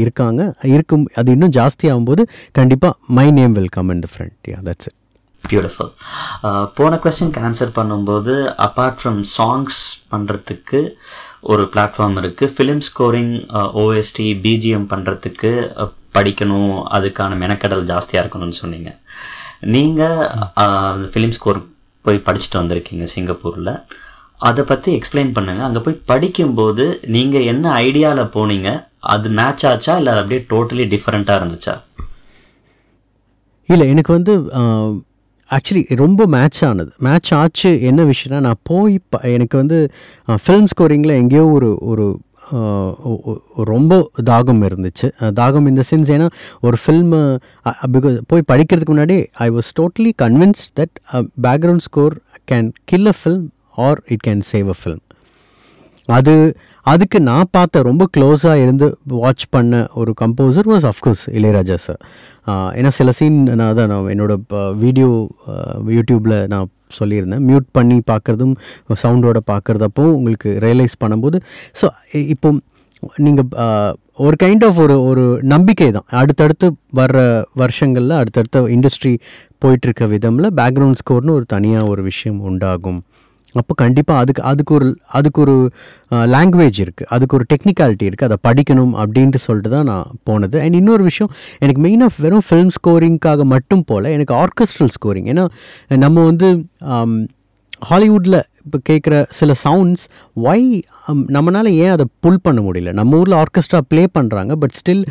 இருக்காங்க. 0.00 0.42
இருக்கும் 0.74 1.06
அது 1.20 1.34
இன்னும் 1.36 1.54
ஜாஸ்தி 1.60 1.86
ஆகும்போது 1.92 2.24
கண்டிப்பாக 2.58 3.14
my 3.18 3.26
name 3.38 3.56
welcome 3.60 3.90
in 3.94 4.04
the 4.06 4.10
front 4.14 4.50
yeah 4.52 4.60
that's 4.68 4.88
it 4.90 5.00
beautiful 5.44 5.90
போன 6.78 6.98
கொஸ்டின்க்கு 7.04 7.40
ஆன்சர் 7.48 7.72
பண்ணும்போது 7.78 8.34
அப்பார்ட் 8.66 8.98
ஃப்ரம் 9.00 9.20
சாங்ஸ் 9.36 9.80
பண்ணுறதுக்கு 10.12 10.80
ஒரு 11.52 11.62
பிளாட்ஃபார்ம் 11.72 12.16
இருக்குது 12.20 12.52
ஃபிலிம் 12.56 12.82
ஸ்கோரிங் 12.86 13.34
ஓஎஸ்டி 13.82 14.28
பிஜிஎம் 14.44 14.86
பண்ணுறதுக்கு 14.92 15.50
படிக்கணும். 16.16 16.74
அதுக்கான 16.96 17.36
மெனக்கடல் 17.42 17.84
ஜாஸ்தியாக 17.92 18.22
இருக்கணும்னு 18.22 18.60
சொன்னீங்க. 18.62 18.90
நீங்கள் 19.74 21.08
ஃபிலிம் 21.12 21.36
ஸ்கோர் 21.36 21.60
போய் 22.06 22.24
படிச்சுட்டு 22.26 22.60
வந்திருக்கீங்க 22.60 23.06
சிங்கப்பூரில். 23.14 23.72
அதை 24.48 24.62
பற்றி 24.70 24.90
எக்ஸ்பிளைன் 24.98 25.34
பண்ணுங்கள் 25.36 25.66
அங்கே 25.68 25.82
போய் 25.84 26.02
படிக்கும்போது 26.10 26.84
நீங்கள் 27.14 27.46
என்ன 27.52 27.66
ஐடியாவில் 27.86 28.32
போனீங்க? 28.36 28.70
அது 29.12 29.28
மேட்ச் 29.38 29.64
ஆச்சா 29.70 29.92
இல்லை 29.98 30.10
அது 30.12 30.20
அப்படியே 30.22 30.42
டோட்டலி 30.52 30.84
டிஃப்ரெண்ட்டாக 30.94 31.38
இருந்துச்சா? 31.40 31.74
இல்லை 33.68 33.86
எனக்கு 33.92 34.12
வந்து 34.16 34.32
ஆக்சுவலி 35.50 35.82
ரொம்ப 36.02 36.26
மேட்ச் 36.34 36.60
ஆனது. 36.68 36.90
மேட்ச் 37.06 37.30
ஆச்சு 37.40 37.70
என்ன 37.90 38.02
விஷயம்னா 38.12 38.40
நான் 38.46 38.62
போய் 38.70 38.94
ப 39.12 39.20
எனக்கு 39.36 39.56
வந்து 39.62 39.78
ஃபிலிம் 40.44 40.68
ஸ்கோரிங்கில் 40.72 41.18
எங்கேயோ 41.22 41.44
ஒரு 41.56 41.70
ஒரு 41.90 42.06
ரொம்ப 43.72 43.92
தாகம் 44.30 44.62
இருந்துச்சு. 44.68 45.06
தாகம் 45.40 45.68
இந்த 45.70 45.82
சென்ஸ் 45.90 46.10
ஏன்னா 46.16 46.26
ஒரு 46.66 46.76
ஃபில்மு 46.82 47.20
பிகாஸ் 47.94 48.16
போய் 48.30 48.48
படிக்கிறதுக்கு 48.52 48.94
முன்னாடி 48.94 49.16
I 49.46 49.48
was 49.56 49.70
totally 49.80 50.12
convinced 50.24 50.68
that 50.80 50.94
background 51.46 51.84
score 51.88 52.16
can 52.52 52.68
kill 52.92 53.10
a 53.12 53.16
film 53.20 53.46
or 53.86 54.00
it 54.14 54.24
can 54.28 54.42
save 54.52 54.68
a 54.74 54.78
film 54.82 55.02
அது 56.08 56.34
அதுக்கு 56.92 57.18
நான் 57.28 57.50
பார்த்த 57.56 57.82
ரொம்ப 57.88 58.04
க்ளோஸாக 58.14 58.62
இருந்து 58.64 58.86
வாட்ச் 59.22 59.44
பண்ண 59.54 59.74
ஒரு 60.00 60.12
composer 60.22 60.68
was 60.72 60.86
of course 60.90 61.24
Ilaiyaraaja 61.38 61.76
sir 61.86 62.00
ஏன்னா 62.78 62.90
சில 62.98 63.12
சீன் 63.18 63.38
நான் 63.60 63.76
தான் 63.78 63.90
நான் 63.92 64.10
என்னோட 64.14 64.34
வீடியோ 64.84 65.08
யூடியூப்பில் 65.96 66.36
நான் 66.52 66.68
சொல்லியிருந்தேன். 66.98 67.44
மியூட் 67.48 67.66
பண்ணி 67.78 67.96
பார்க்குறதும் 68.10 68.54
சவுண்டோட 69.04 69.38
பார்க்குறதப்போ 69.52 70.04
உங்களுக்கு 70.18 70.50
ரியலைஸ் 70.66 71.00
பண்ணும்போது 71.04 71.38
ஸோ 71.80 71.88
இப்போ 72.34 72.50
நீங்கள் 73.24 73.48
ஒரு 74.26 74.36
கைண்ட் 74.42 74.64
ஆஃப் 74.66 74.78
ஒரு 74.84 74.96
ஒரு 75.10 75.24
நம்பிக்கை 75.54 75.88
தான். 75.96 76.08
அடுத்தடுத்து 76.20 76.66
வர்ற 77.00 77.18
வருஷங்களில் 77.62 78.14
அடுத்தடுத்த 78.20 78.62
இண்டஸ்ட்ரி 78.76 79.14
போயிட்டுருக்க 79.62 80.06
விதமில் 80.12 80.54
பேக்ரவுண்ட் 80.60 81.00
ஸ்கோர்னு 81.02 81.36
ஒரு 81.38 81.46
தனியாக 81.54 81.90
ஒரு 81.94 82.02
விஷயம் 82.10 82.40
உண்டாகும். 82.50 83.00
அப்போ 83.60 83.74
கண்டிப்பாக 83.82 84.22
அதுக்கு 84.22 84.42
அதுக்கு 84.50 84.72
ஒரு 84.74 84.88
அதுக்கு 85.18 85.40
ஒரு 85.44 85.54
லாங்குவேஜ் 86.34 86.78
இருக்குது 86.84 87.08
அதுக்கு 87.14 87.36
ஒரு 87.38 87.46
டெக்னிக்காலிட்டி 87.52 88.06
இருக்குது 88.08 88.28
அதை 88.30 88.38
படிக்கணும் 88.48 88.94
அப்படின்ட்டு 89.02 89.40
சொல்லிட்டு 89.46 89.72
தான் 89.76 89.88
நான் 89.92 90.10
போனது. 90.28 90.56
அண்ட் 90.64 90.78
இன்னொரு 90.80 91.04
விஷயம் 91.10 91.32
எனக்கு 91.58 91.82
மெயினாக 91.86 92.22
வெறும் 92.24 92.46
ஃபிலிம் 92.48 92.74
ஸ்கோரிங்க்காக 92.78 93.44
மட்டும் 93.54 93.84
போல் 93.86 94.12
எனக்கு 94.16 94.34
ஆர்கெஸ்ட்ரல் 94.44 94.92
ஸ்கோரிங் 94.96 95.30
ஏன்னா 95.32 95.46
நம்ம 96.04 96.24
வந்து 96.24 96.50
ஹாலிவுட்டில் 97.90 98.40
இப்போ 98.64 98.78
கேட்குற 98.88 99.14
சில 99.38 99.52
சவுண்ட்ஸ் 99.64 100.04
ஒய் 100.44 100.66
நம்மளால் 101.36 101.70
ஏன் 101.84 101.92
அதை 101.94 102.04
புல் 102.24 102.44
பண்ண 102.46 102.60
முடியல? 102.66 102.92
நம்ம 102.92 103.18
ஊரில் 103.18 103.36
ஆர்கெஸ்ட்ரா 103.42 103.80
ப்ளே 103.88 104.04
பண்ணுறாங்க 104.18 104.52
பட் 104.62 104.76
ஸ்டில் 104.80 105.02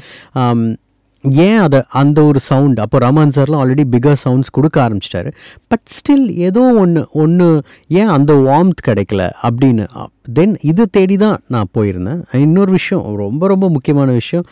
ஏன் 1.45 1.59
அதை 1.65 1.79
அந்த 1.99 2.19
ஒரு 2.29 2.39
சவுண்ட் 2.47 2.79
அப்போ 2.83 2.97
ரமான் 3.03 3.33
சார்லாம் 3.35 3.61
ஆல்ரெடி 3.63 3.83
பிகர் 3.93 4.17
சவுண்ட்ஸ் 4.23 4.53
கொடுக்க 4.57 4.77
ஆரம்பிச்சிட்டாரு. 4.85 5.29
பட் 5.71 5.85
ஸ்டில் 5.97 6.25
ஏதோ 6.47 6.63
ஒன்று 6.81 7.01
ஒன்று 7.23 7.47
ஏன் 7.99 8.11
அந்த 8.15 8.33
வார்ம்த் 8.47 8.81
கிடைக்கல 8.87 9.21
அப்படின்னு 9.47 9.85
தென் 10.37 10.55
இது 10.71 10.83
தேடி 10.95 11.15
தான் 11.23 11.37
நான் 11.53 11.69
போயிருந்தேன். 11.77 12.19
இன்னொரு 12.43 12.71
விஷயம் 12.77 13.05
ரொம்ப 13.21 13.47
ரொம்ப 13.51 13.69
முக்கியமான 13.75 14.09
விஷயம் 14.19 14.45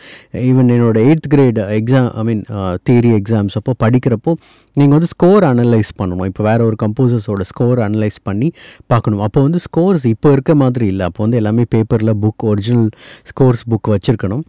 ஈவன் 0.48 0.72
என்னோட 0.74 0.96
eighth 1.08 1.28
grade 1.34 1.60
exam 1.78 2.08
I 2.20 2.24
mean 2.28 2.42
theory 2.88 3.12
exams 3.18 3.56
அப்போ 3.60 3.74
படிக்கிறப்போ 3.84 4.34
நீங்கள் 4.76 4.96
வந்து 4.96 5.10
ஸ்கோர் 5.14 5.46
அனலைஸ் 5.50 5.92
பண்ணணும். 6.00 6.26
இப்போ 6.32 6.44
வேறு 6.48 6.64
ஒரு 6.70 6.76
கம்போசர்ஸோட 6.84 7.44
ஸ்கோர் 7.52 7.80
அனலைஸ் 7.88 8.18
பண்ணி 8.30 8.50
பார்க்கணும். 8.92 9.22
அப்போ 9.28 9.40
வந்து 9.46 9.62
ஸ்கோர்ஸ் 9.68 10.06
இப்போ 10.14 10.30
இருக்க 10.36 10.54
மாதிரி 10.64 10.86
இல்லை. 10.94 11.06
அப்போ 11.10 11.22
வந்து 11.26 11.40
எல்லாமே 11.42 11.64
பேப்பரில் 11.74 12.14
புக் 12.24 12.48
ஒரிஜினல் 12.52 12.90
ஸ்கோர்ஸ் 13.32 13.64
புக் 13.72 13.94
வச்சுருக்கணும். 13.94 14.44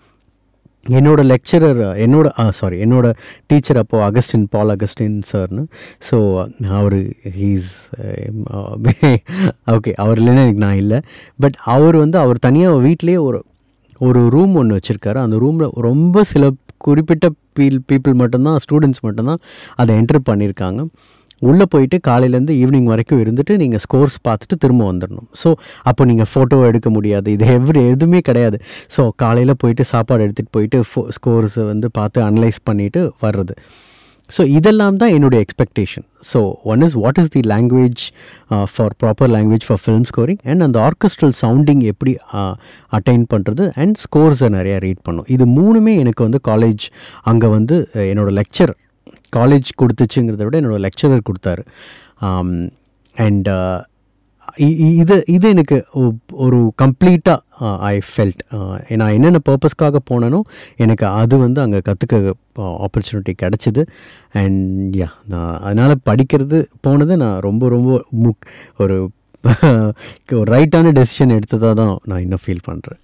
என்னோட 0.84 1.22
லெக்சரர் 1.32 1.80
என்னோட 2.06 2.50
சாரி 2.60 2.78
என்னோட 2.86 3.08
டீச்சர் 3.48 3.80
அப்போது 3.82 4.04
அகஸ்டின் 4.08 4.46
பால் 4.50 4.72
அகஸ்டின் 4.76 5.19
சார்னு 5.32 5.63
ஸோ 6.10 6.17
அவர் 6.80 6.98
ஹீஸ் 7.39 7.69
ஓகே 9.76 9.93
அவர் 10.04 10.19
இல்லைன்னா 10.22 10.43
எனக்கு 10.46 10.65
நான் 10.65 10.82
இல்லை. 10.84 11.00
பட் 11.39 11.58
அவர் 11.76 11.98
வந்து 12.04 12.17
அவர் 12.17 12.43
தனியாக 12.48 12.82
வீட்லேயே 12.88 13.22
ஒரு 13.28 13.39
ஒரு 14.08 14.22
ரூம் 14.36 14.56
ஒன்று 14.62 14.78
வச்சுருக்காரு. 14.78 15.19
அந்த 15.26 15.36
ரூமில் 15.38 15.74
ரொம்ப 15.88 16.24
சில 16.34 16.52
குறிப்பிட்ட 16.88 17.26
பீல் 17.58 17.82
பீப்புள் 17.91 18.15
மட்டும்தான் 18.22 18.58
ஸ்டூடெண்ட்ஸ் 18.63 19.04
மட்டும்தான் 19.08 19.41
அதை 19.76 19.91
என்ட்ரு 20.00 20.19
பண்ணியிருக்காங்க 20.30 20.82
உள்ளே 21.47 21.65
போயிட்டு 21.73 21.97
காலையிலேருந்து 22.10 22.56
ஈவினிங் 22.63 22.89
வரைக்கும் 22.93 23.21
இருந்துட்டு 23.23 23.56
நீங்கள் 23.63 23.84
ஸ்கோர்ஸ் 23.86 24.17
பார்த்துட்டு 24.27 24.58
திரும்ப 24.63 24.84
வந்துடணும். 24.91 25.29
ஸோ 25.43 25.51
அப்போ 25.91 26.06
நீங்கள் 26.12 26.29
ஃபோட்டோ 26.34 26.60
எடுக்க 26.71 26.89
முடியாது. 26.97 27.29
இது 27.38 27.47
எவ்ரி 27.58 27.84
எதுவுமே 27.93 28.21
கிடையாது. 28.29 28.60
ஸோ 28.97 29.03
காலையில் 29.23 29.60
போயிட்டு 29.63 29.86
சாப்பாடு 29.93 30.25
எடுத்துகிட்டு 30.27 30.56
போயிட்டு 30.58 30.79
ஃபோ 30.91 31.03
ஸ்கோர்ஸை 31.17 31.65
வந்து 31.71 31.89
பார்த்து 31.99 32.21
அனலைஸ் 32.29 32.62
பண்ணிவிட்டு 32.69 33.01
வர்றது. 33.25 33.56
ஸோ 34.29 34.41
இதெல்லாம் 34.58 34.97
தான் 35.01 35.13
என்னுடைய 35.15 35.39
expectation 35.45 36.06
so 36.29 36.39
one 36.71 36.84
is 36.86 36.95
what 37.01 37.19
is 37.21 37.32
the 37.34 37.41
language 37.51 38.03
for 38.73 38.93
proper 39.01 39.32
language 39.36 39.65
for 39.67 39.82
film 39.84 40.06
scoring 40.12 40.39
and 40.51 40.63
அந்த 40.67 40.77
ஆர்கெஸ்ட்ரல் 40.88 41.36
சவுண்டிங் 41.41 41.82
எப்படி 41.91 42.13
uh, 42.39 42.53
அட்டைன் 42.93 43.25
பண்ணுறது 43.34 43.65
அண்ட் 43.84 43.97
ஸ்கோர்ஸை 44.06 44.49
நிறையா 44.58 44.77
ரீட் 44.86 45.03
பண்ணும் 45.03 45.27
இது 45.36 45.47
மூணுமே 45.60 45.95
எனக்கு 46.03 46.23
வந்து 46.27 46.41
காலேஜ் 46.49 46.86
அங்கே 47.23 47.49
வந்து 47.58 47.77
என்னோடய 48.12 48.36
லெக்சர் 48.39 48.73
காலேஜ் 49.38 49.69
கொடுத்துச்சுங்கிறத 49.82 50.46
விட 50.48 50.58
என்னோடய 50.62 50.84
லெக்சரர் 50.88 51.28
கொடுத்தாரு. 51.30 51.63
அண்ட் 53.26 53.50
இது 55.02 55.15
இது 55.36 55.48
எனக்கு 55.54 55.78
ஒரு 56.46 56.58
கம்ப்ளீட்டாக 56.82 57.69
ஐ 57.91 57.93
ஃபெல்ட் 58.10 58.41
நான் 59.02 59.13
என்னென்ன 59.17 59.39
பர்பஸ்க்காக 59.50 60.00
போனேனோ 60.10 60.39
எனக்கு 60.84 61.06
அது 61.22 61.36
வந்து 61.43 61.60
அங்கே 61.65 61.80
கற்றுக்க 61.89 62.34
ஆப்பர்ச்சுனிட்டி 62.86 63.34
கிடச்சிது. 63.43 63.84
அண்ட் 64.41 64.96
யா 65.02 65.10
நான் 65.34 65.56
அதனால் 65.65 65.96
படிக்கிறது 66.10 66.60
போனது 66.88 67.15
நான் 67.24 67.39
ரொம்ப 67.50 67.69
ரொம்ப 67.76 68.00
முக் 68.26 68.46
ஒரு 68.84 68.98
ஒரு 70.39 70.46
ரைட்டான 70.54 70.91
டெசிஷன் 70.98 71.34
எடுத்ததாக 71.38 71.74
தான் 71.80 71.96
நான் 72.10 72.22
இன்னும் 72.26 72.41
ஃபீல் 72.43 72.67
பண்ணுறேன் 72.67 73.00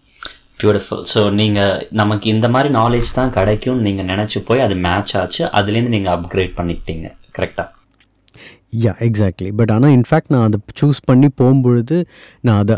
பியூட்டிஃபுல் 0.61 1.03
ஸோ 1.13 1.21
நீங்கள் 1.39 1.83
நமக்கு 2.01 2.25
இந்த 2.35 2.47
மாதிரி 2.53 2.69
நாலேஜ் 2.79 3.17
தான் 3.19 3.33
கிடைக்கும்னு 3.39 3.85
நீங்கள் 3.87 4.09
நினச்சி 4.13 4.39
போய் 4.47 4.65
அது 4.67 4.77
மேட்ச் 4.87 5.13
ஆச்சு 5.21 5.43
அதுலேருந்து 5.59 5.95
நீங்கள் 5.97 6.15
அப்கிரேட் 6.15 6.55
பண்ணிக்கிட்டீங்க. 6.61 7.07
கரெக்டாக 7.37 7.67
யா 8.85 8.91
எக்ஸாக்ட்லி 9.05 9.51
பட் 9.59 9.71
ஆனால் 9.75 9.93
இன்ஃபேக்ட் 9.97 10.33
நான் 10.33 10.47
அதை 10.47 10.57
சூஸ் 10.79 10.99
பண்ணி 11.09 11.27
போகும்பொழுது 11.41 11.95
நான் 12.47 12.59
அதை 12.63 12.75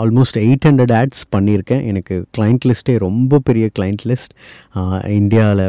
ஆல்மோஸ்ட் 0.00 0.36
எயிட் 0.42 0.66
ஹண்ட்ரட் 0.68 0.92
ஆட்ஸ் 0.98 1.22
பண்ணியிருக்கேன். 1.34 1.80
எனக்கு 1.90 2.14
கிளைண்ட் 2.36 2.66
லிஸ்ட்டே 2.68 2.94
ரொம்ப 3.04 3.38
பெரிய 3.48 3.66
கிளைண்ட் 3.76 4.04
லிஸ்ட் 4.10 4.34
இந்தியாவில் 5.20 5.64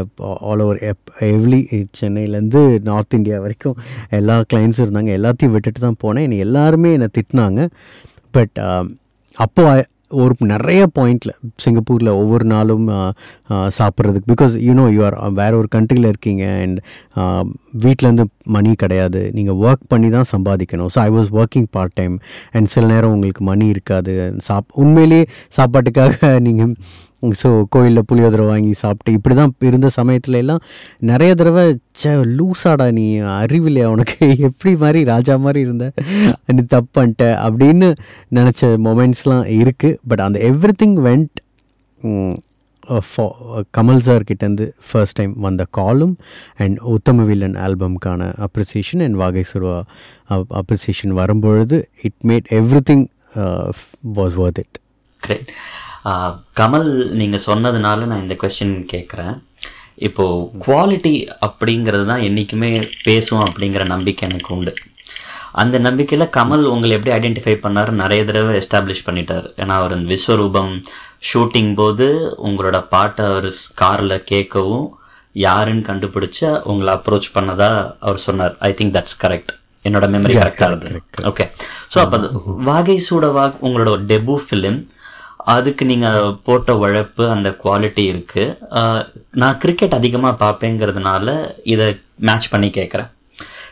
ஆல் 0.49 0.63
ஓவர் 0.65 0.81
எப் 0.89 1.07
எவ்லி 1.29 1.61
சென்னையிலேருந்து 1.99 2.61
நார்த் 2.89 3.17
இந்தியா 3.19 3.39
வரைக்கும் 3.45 3.79
எல்லா 4.19 4.35
கிளைண்ட்ஸும் 4.53 4.85
இருந்தாங்க. 4.85 5.11
எல்லாத்தையும் 5.19 5.55
விட்டுட்டு 5.55 5.81
தான் 5.87 5.99
போனேன். 6.03 6.27
என்னை 6.27 6.39
எல்லாருமே 6.47 6.91
என்னை 6.97 7.09
திட்டினாங்க. 7.17 7.63
பட் 8.37 8.57
அப்போது 9.45 9.87
ஒரு 10.11 10.33
நிறைய 10.51 10.81
பாயிண்டில் 10.97 11.33
சிங்கப்பூரில் 11.63 12.09
ஒவ்வொரு 12.21 12.45
நாளும் 12.53 12.85
சாப்பிட்றதுக்கு 13.77 14.29
பிகாஸ் 14.33 14.53
யூனோ 14.67 14.85
யூ 14.95 15.01
ஆர் 15.07 15.17
வேறு 15.39 15.55
ஒரு 15.61 15.69
கண்ட்ரியில் 15.75 16.09
இருக்கீங்க 16.11 16.43
அண்ட் 16.63 16.79
வீட்டிலேருந்து 17.85 18.25
மணி 18.55 18.71
கிடையாது. 18.83 19.21
நீங்கள் 19.37 19.57
ஒர்க் 19.65 19.85
பண்ணி 19.93 20.09
தான் 20.17 20.29
சம்பாதிக்கணும். 20.33 20.91
So 20.95 20.99
I 21.07 21.09
was 21.17 21.31
working 21.39 21.67
part 21.77 21.95
time 22.01 22.15
and 22.57 22.71
சில 22.73 22.85
நேரம் 22.93 23.15
உங்களுக்கு 23.15 23.43
மணி 23.51 23.67
இருக்காது. 23.75 24.15
சாப் 24.49 24.69
உண்மையிலேயே 24.83 25.25
சாப்பாட்டுக்காக 25.57 26.13
நீங்கள் 26.47 26.73
ஸோ 27.41 27.49
கோயிலில் 27.69 28.05
புளியோதரை 28.09 28.45
வாங்கி 28.45 28.73
சாப்பிட்டு 28.73 29.11
இப்படி 29.11 29.35
தான் 29.35 29.53
இருந்த 29.61 29.89
சமயத்துல 29.95 30.35
எல்லாம் 30.35 30.61
நிறைய 31.01 31.31
தடவை 31.33 31.65
சே 31.93 32.11
லூசாடா 32.37 32.87
நீ 32.91 33.05
அறிவில்லையா 33.35 33.87
உனக்கு? 33.87 34.17
எப்படி 34.49 34.73
மாதிரி 34.75 35.01
ராஜா 35.03 35.35
மாதிரி 35.37 35.59
இருந்த? 35.61 35.85
நீ 36.49 36.63
தப்பு 36.67 36.91
பண்ணிட்ட 36.97 37.25
அப்படின்னு 37.45 37.89
நினச்ச 38.35 38.71
மொமெண்ட்ஸ்லாம் 38.87 39.45
இருக்குது 39.59 39.99
பட் 40.07 40.19
அந்த 40.19 40.39
every 40.49 40.75
thing 40.83 40.97
went 41.07 41.33
Kamal 43.73 44.01
sir 44.01 44.25
கிட்டேருந்து 44.27 44.65
ஃபர்ஸ்ட் 44.87 45.17
டைம் 45.19 45.33
வந்த 45.39 45.63
காலும் 45.71 46.15
அண்ட் 46.57 46.77
உத்தம 46.87 47.23
வில்லன் 47.23 47.57
ஆல்பம்க்கான 47.57 48.27
அப்ரிசியேஷன் 48.47 49.03
அண்ட் 49.03 49.17
வாகை 49.17 49.43
சுருவா 49.53 49.79
அப்ரிசியேஷன் 50.59 51.13
வரும்பொழுது 51.13 51.79
it 52.01 52.19
made 52.23 52.49
every 52.59 52.81
thing 52.91 53.05
was 54.15 54.35
worth 54.35 54.61
it 54.63 54.79
great 55.23 55.51
Kamal 56.59 56.89
நீங்கள் 57.19 57.45
சொன்னதுனால 57.47 58.05
நான் 58.09 58.23
இந்த 58.23 58.35
கொஸ்டின் 58.41 58.75
கேட்குறேன் 58.93 59.35
இப்போது 60.07 60.47
குவாலிட்டி 60.65 61.13
அப்படிங்கிறது 61.47 62.05
தான் 62.11 62.25
என்றைக்குமே 62.27 62.69
பேசும் 63.07 63.43
அப்படிங்கிற 63.45 63.83
நம்பிக்கை 63.93 64.23
எனக்கு 64.29 64.51
உண்டு. 64.55 64.73
அந்த 65.61 65.75
நம்பிக்கையில் 65.87 66.33
கமல் 66.37 66.63
உங்களை 66.71 66.93
எப்படி 66.97 67.13
ஐடென்டிஃபை 67.17 67.55
பண்ணார்? 67.65 67.91
நிறைய 68.01 68.21
தடவை 68.29 68.53
எஸ்டாப்ளிஷ் 68.61 69.05
பண்ணிட்டார். 69.07 69.45
ஏன்னா 69.61 69.75
அவர் 69.81 69.95
விஸ்வரூபம் 70.13 70.71
ஷூட்டிங் 71.29 71.73
போது 71.81 72.07
உங்களோட 72.47 72.79
பாட்டை 72.93 73.25
அவர் 73.31 73.49
காரில் 73.81 74.25
கேட்கவும் 74.31 74.87
யாருன்னு 75.45 75.87
கண்டுபிடிச்ச 75.91 76.41
உங்களை 76.71 76.91
அப்ரோச் 76.97 77.29
பண்ணதா 77.37 77.69
அவர் 78.07 78.25
சொன்னார். 78.25 78.53
ஐ 78.69 78.71
திங்க் 78.79 78.95
தட்ஸ் 78.97 79.21
கரெக்ட் 79.23 79.53
என்னோட 79.85 80.05
மெமரி 80.15 80.35
கரெக்டாக 80.41 80.69
இருந்தது. 80.71 80.99
ஓகே 81.31 81.47
ஸோ 81.93 81.97
அப்போ 82.03 82.17
வாகை 82.69 82.97
சூட 83.07 83.25
வாக் 83.39 83.57
உங்களோட 83.67 83.97
டெபு 84.11 84.35
ஃபிலிம் 84.45 84.79
அதுக்கு 85.45 85.85
நீங்கள் 85.85 86.35
போட்ட 86.43 86.77
உழைப்பு 86.77 87.29
அந்த 87.29 87.49
குவாலிட்டி 87.63 88.03
இருக்குது 88.11 89.13
நான் 89.31 89.57
கிரிக்கெட் 89.57 89.93
அதிகமாக 89.93 90.39
பார்ப்பேங்கிறதுனால 90.45 91.53
இதை 91.63 91.99
மேட்ச் 92.19 92.49
பண்ணி 92.49 92.67
கேட்குறேன் 92.67 93.09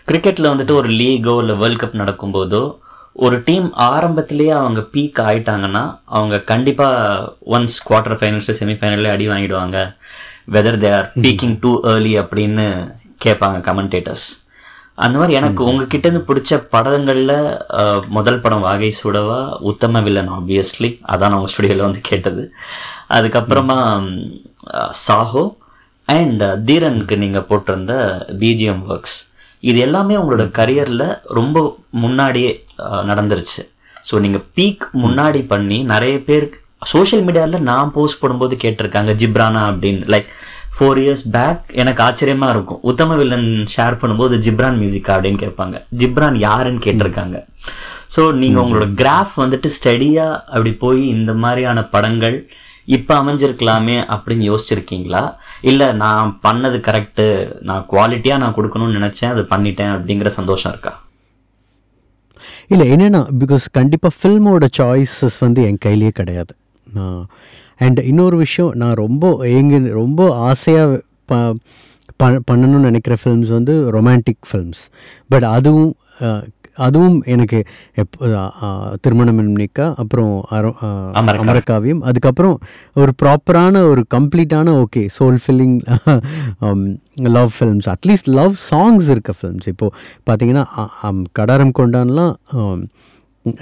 கிரிக்கெட்டில் 0.08 0.52
வந்துட்டு 0.52 0.72
ஒரு 0.72 0.90
லீகோ 0.90 1.40
இல்லை 1.40 1.56
வேர்ல்ட் 1.56 1.82
கப் 1.82 2.00
நடக்கும்போதோ 2.02 2.64
ஒரு 3.14 3.42
டீம் 3.46 3.74
ஆரம்பத்திலேயே 3.74 4.50
அவங்க 4.50 4.80
பீக் 4.94 5.20
ஆயிட்டாங்கன்னா 5.24 5.84
அவங்க 6.04 6.40
கண்டிப்பாக 6.40 7.34
ஒன்ஸ் 7.50 7.78
குவார்டர் 7.90 8.18
ஃபைனல்ஸ் 8.20 8.58
செமிஃபைனல்ல 8.60 9.12
அடி 9.12 9.28
வாங்கிடுவாங்க. 9.28 9.78
Whether 10.52 10.80
they 10.84 10.90
are 10.96 11.12
peaking 11.22 11.58
too 11.60 11.72
early 11.84 12.20
அப்படின்னு 12.20 12.66
கேட்பாங்க 13.26 13.60
கமெண்டேட்டர்ஸ் 13.70 14.26
அந்த 14.98 15.16
மாதிரி 15.20 15.38
எனக்கு 15.40 15.62
உங்ககிட்ட 15.70 16.06
இருந்து 16.08 16.28
பிடிச்ச 16.28 16.60
படங்கள்ல 16.76 17.34
முதல் 18.18 18.40
படம் 18.44 18.66
வாகை 18.68 18.90
சுடவா 19.02 19.40
உத்தம 19.70 20.02
வில்லன் 20.06 20.32
ஆப்வியஸ்லி 20.38 20.90
அதான் 21.14 21.34
நான் 21.34 21.52
ஸ்டுடியோவில் 21.54 21.86
வந்து 21.88 22.02
கேட்டது. 22.10 22.44
அதுக்கப்புறமா 23.18 23.78
சாஹோ 25.06 25.44
அண்ட் 26.08 26.44
தீரனுக்கு 26.70 27.18
நீங்கள் 27.24 27.48
போட்டிருந்த 27.50 27.94
பிஜிஎம் 28.42 28.84
ஒர்க்ஸ் 28.94 29.20
இது 29.70 29.80
எல்லாமே 29.88 30.16
உங்களோட 30.22 30.46
கரியரில் 30.60 31.08
ரொம்ப 31.40 31.58
முன்னாடியே 32.04 32.52
நடந்துருச்சு. 33.10 33.62
ஸோ 34.10 34.16
நீங்கள் 34.24 34.46
பீக் 34.58 34.86
முன்னாடி 35.04 35.42
பண்ணி 35.54 35.78
நிறைய 35.94 36.16
பேர் 36.30 36.48
சோஷியல் 36.94 37.24
மீடியாவில் 37.28 37.68
நான் 37.70 37.94
போஸ்ட் 37.98 38.22
போடும்போது 38.22 38.56
கேட்டிருக்காங்க 38.64 39.12
ஜிப்ரானா 39.22 39.62
அப்படின்னு. 39.72 40.04
லைக் 40.14 40.32
ஃபோர் 40.76 41.00
இயர்ஸ் 41.04 41.26
பேக் 41.36 41.66
எனக்கு 41.82 42.02
ஆச்சரியமா 42.06 42.48
இருக்கும். 42.54 42.82
உத்தம 42.92 43.16
வில்லன் 43.22 43.50
ஷேர் 43.76 44.00
பண்ணும்போது 44.02 44.36
ஜிப்ரான் 44.46 44.80
மியூசிக்கா 44.82 45.12
அப்படின்னு 45.16 45.42
கேட்பாங்க. 45.44 45.76
ஜிப்ரான் 46.02 46.38
யாருன்னு 46.48 46.84
கேட்டிருக்காங்க. 46.86 47.38
ஸோ 48.16 48.24
நீங்க 48.42 48.58
உங்களோட 48.64 48.88
கிராஃப் 49.02 49.36
வந்துட்டு 49.44 49.70
ஸ்டடியா 49.78 50.28
அப்படி 50.54 50.74
போய் 50.84 51.02
இந்த 51.16 51.32
மாதிரியான 51.44 51.84
படங்கள் 51.94 52.38
இப்ப 52.96 53.10
அமைஞ்சிருக்கலாமே 53.22 53.98
அப்படின்னு 54.14 54.44
யோசிச்சிருக்கீங்களா? 54.50 55.22
இல்ல 55.72 55.84
நான் 56.02 56.32
பண்ணது 56.46 56.78
கரெக்டு 56.88 57.26
நான் 57.70 57.86
குவாலிட்டியா 57.92 58.38
நான் 58.42 58.56
கொடுக்கணும்னு 58.58 58.98
நினைச்சேன் 59.00 59.34
அது 59.34 59.44
பண்ணிட்டேன் 59.54 59.94
அப்படிங்கிற 59.96 60.32
சந்தோஷம் 60.40 60.72
இருக்கா? 60.74 60.94
இல்லை 62.74 62.86
என்னென்னா 62.94 63.22
பிகாஸ் 63.42 63.66
கண்டிப்பாக 63.78 64.14
ஃபில்மோட 64.20 64.68
சாய்ஸஸ் 64.80 65.38
வந்து 65.46 65.62
என் 65.70 65.84
கையிலேயே 65.86 66.14
கிடையாது. 66.20 66.54
நான் 66.98 67.22
அண்ட் 67.78 68.00
இன்னொரு 68.00 68.38
விஷயம் 68.38 68.72
நான் 68.72 68.94
ரொம்ப 68.94 69.36
எங்க 69.38 69.78
ரொம்ப 69.90 70.36
ஆசையாக 70.36 71.02
ப 71.26 71.36
பண்ணணும்னு 72.24 72.88
நினைக்கிற 72.88 73.16
ஃபில்ம்ஸ் 73.24 73.50
வந்து 73.50 73.76
ரொமான்டிக் 73.92 74.44
ஃபில்ம்ஸ் 74.52 74.84
பட் 75.28 75.44
அதுவும் 75.44 75.96
அதுவும் 76.76 77.24
எனக்கு 77.26 77.64
எப்போ 77.94 78.50
திருமணம் 79.02 79.56
நிக்கா 79.56 79.96
அப்புறம் 79.96 80.46
அமரக்காவியம். 80.52 81.12
அமரக்காவியம். 81.20 82.00
அதுக்கப்புறம் 82.00 82.60
ஒரு 82.96 83.14
ப்ராப்பரான 83.24 83.84
ஒரு 83.90 84.06
கம்ப்ளீட்டான 84.16 84.84
okay 84.84 85.10
soul 85.20 85.38
filling 85.46 85.78
love 87.16 87.52
films 87.60 87.94
at least 87.94 88.32
love 88.40 88.56
songs 88.72 89.10
இருக்க 89.10 89.34
ஃபில்ம்ஸ் 89.42 89.68
இப்போது 89.68 89.96
பார்த்தீங்கன்னா 90.30 90.66
கடாரம் 91.40 91.72
கொண்டான்லாம் 91.80 92.34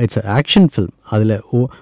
இட்ஸ் 0.03 0.21
ஆக்ஷன் 0.37 0.67
ஃபில்ம் 0.73 0.95
அதில் 1.09 1.35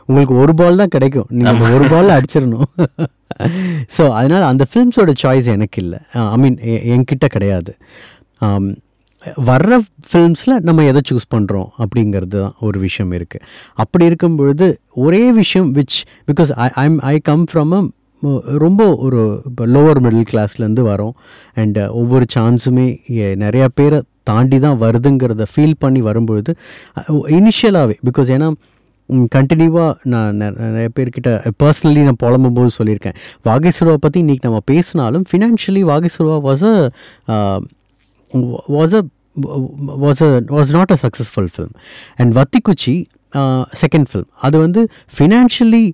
உங்களுக்கு 0.08 0.36
ஒரு 0.44 0.54
பால் 0.54 0.82
தான் 0.82 0.94
கிடைக்கும். 0.96 1.30
நீங்கள் 1.40 1.74
ஒரு 1.78 1.86
பால் 1.94 2.16
அடிச்சிடணும். 2.18 2.70
ஸோ 3.96 4.04
அதனால் 4.20 4.46
அந்த 4.52 4.64
ஃபில்ம்ஸோட 4.70 5.12
சாய்ஸ் 5.24 5.50
எனக்கு 5.56 5.80
இல்லை. 5.84 6.00
ஐ 6.36 6.38
மீன் 6.38 6.58
என்கிட்ட 6.94 7.28
கிடையாது. 7.36 7.74
Um, 8.48 8.66
வர்ற 9.48 9.78
ஃபில்ம்ஸில் 10.10 10.54
நம்ம 10.68 10.84
எதை 10.84 11.02
சூஸ் 11.10 11.26
பண்ணுறோம் 11.36 11.70
அப்படிங்கிறது 11.84 12.36
தான் 12.36 12.54
ஒரு 12.60 12.78
விஷயம் 12.80 13.12
இருக்குது 13.12 13.46
அப்படி 13.74 14.04
இருக்கும் 14.06 14.36
பொழுது 14.36 14.68
ஒரே 15.06 15.24
விஷயம் 15.32 15.70
which 15.74 15.98
because 16.30 16.52
I 16.66 16.68
I'm 16.84 16.98
I 17.14 17.16
come 17.20 17.44
from 17.52 17.74
a 17.78 17.82
ரொம்ப 18.58 18.82
ஒரு 18.96 19.20
இப்போ 19.46 19.66
லோவர் 19.66 20.00
மிடில் 20.06 20.30
கிளாஸ்லேருந்து 20.32 20.86
வரோம். 20.92 21.14
அண்ட் 21.56 21.78
uh, 21.78 21.88
ஒவ்வொரு 22.02 22.26
சான்ஸுமே 22.36 22.88
நிறையா 23.44 23.68
பேரை 23.76 24.00
தாண்டி 24.30 24.60
தான் 24.60 24.78
வருதுங்கிறத 24.82 25.46
ஃபீல் 25.54 25.80
பண்ணி 25.80 26.02
வரும்பொழுது 26.02 26.52
இனிஷியலாகவே 27.38 27.96
பிகாஸ் 28.08 28.32
ஏன்னா 28.36 28.50
கண்டினியூவாக 29.36 29.92
நான் 30.06 30.36
நிறைய 30.36 30.90
பேர்கிட்ட 30.98 31.30
பர்சனலி 31.64 32.02
நான் 32.04 32.20
புலம்பும் 32.24 32.58
போது 32.58 32.72
சொல்லியிருக்கேன். 32.78 33.16
வாகேஸ்வரவை 33.46 34.00
பற்றி 34.00 34.20
இன்றைக்கி 34.24 34.44
நம்ம 34.44 34.60
பேசினாலும் 34.66 35.24
financially 35.30 35.84
வாகேஸ்வரவா 35.92 36.38
was 36.48 36.66
a 36.68 36.76
was 38.76 38.96
a 38.96 39.02
was 40.04 40.22
a 40.24 40.30
was 40.52 40.72
not 40.72 40.92
a 40.92 41.00
successful 41.02 41.50
film 41.56 41.74
and 42.18 42.34
Vathikuchi 42.38 42.94
second 43.82 44.08
film 44.12 44.30
அது 44.46 44.58
வந்து 44.60 44.82
ஃபினான்ஷியலி 45.18 45.86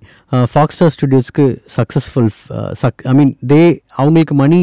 ஃபாக்ஸ் 0.54 0.78
ஸ்டார் 0.78 0.94
ஸ்டுடியோஸ்க்கு 0.96 1.46
சக்ஸஸ்ஃபுல் 1.78 2.30
சக் 2.72 3.02
ஐ 3.04 3.14
மீன் 3.14 3.34
தே 3.54 3.62
அவங்களுக்கு 3.96 4.36
மணி 4.36 4.60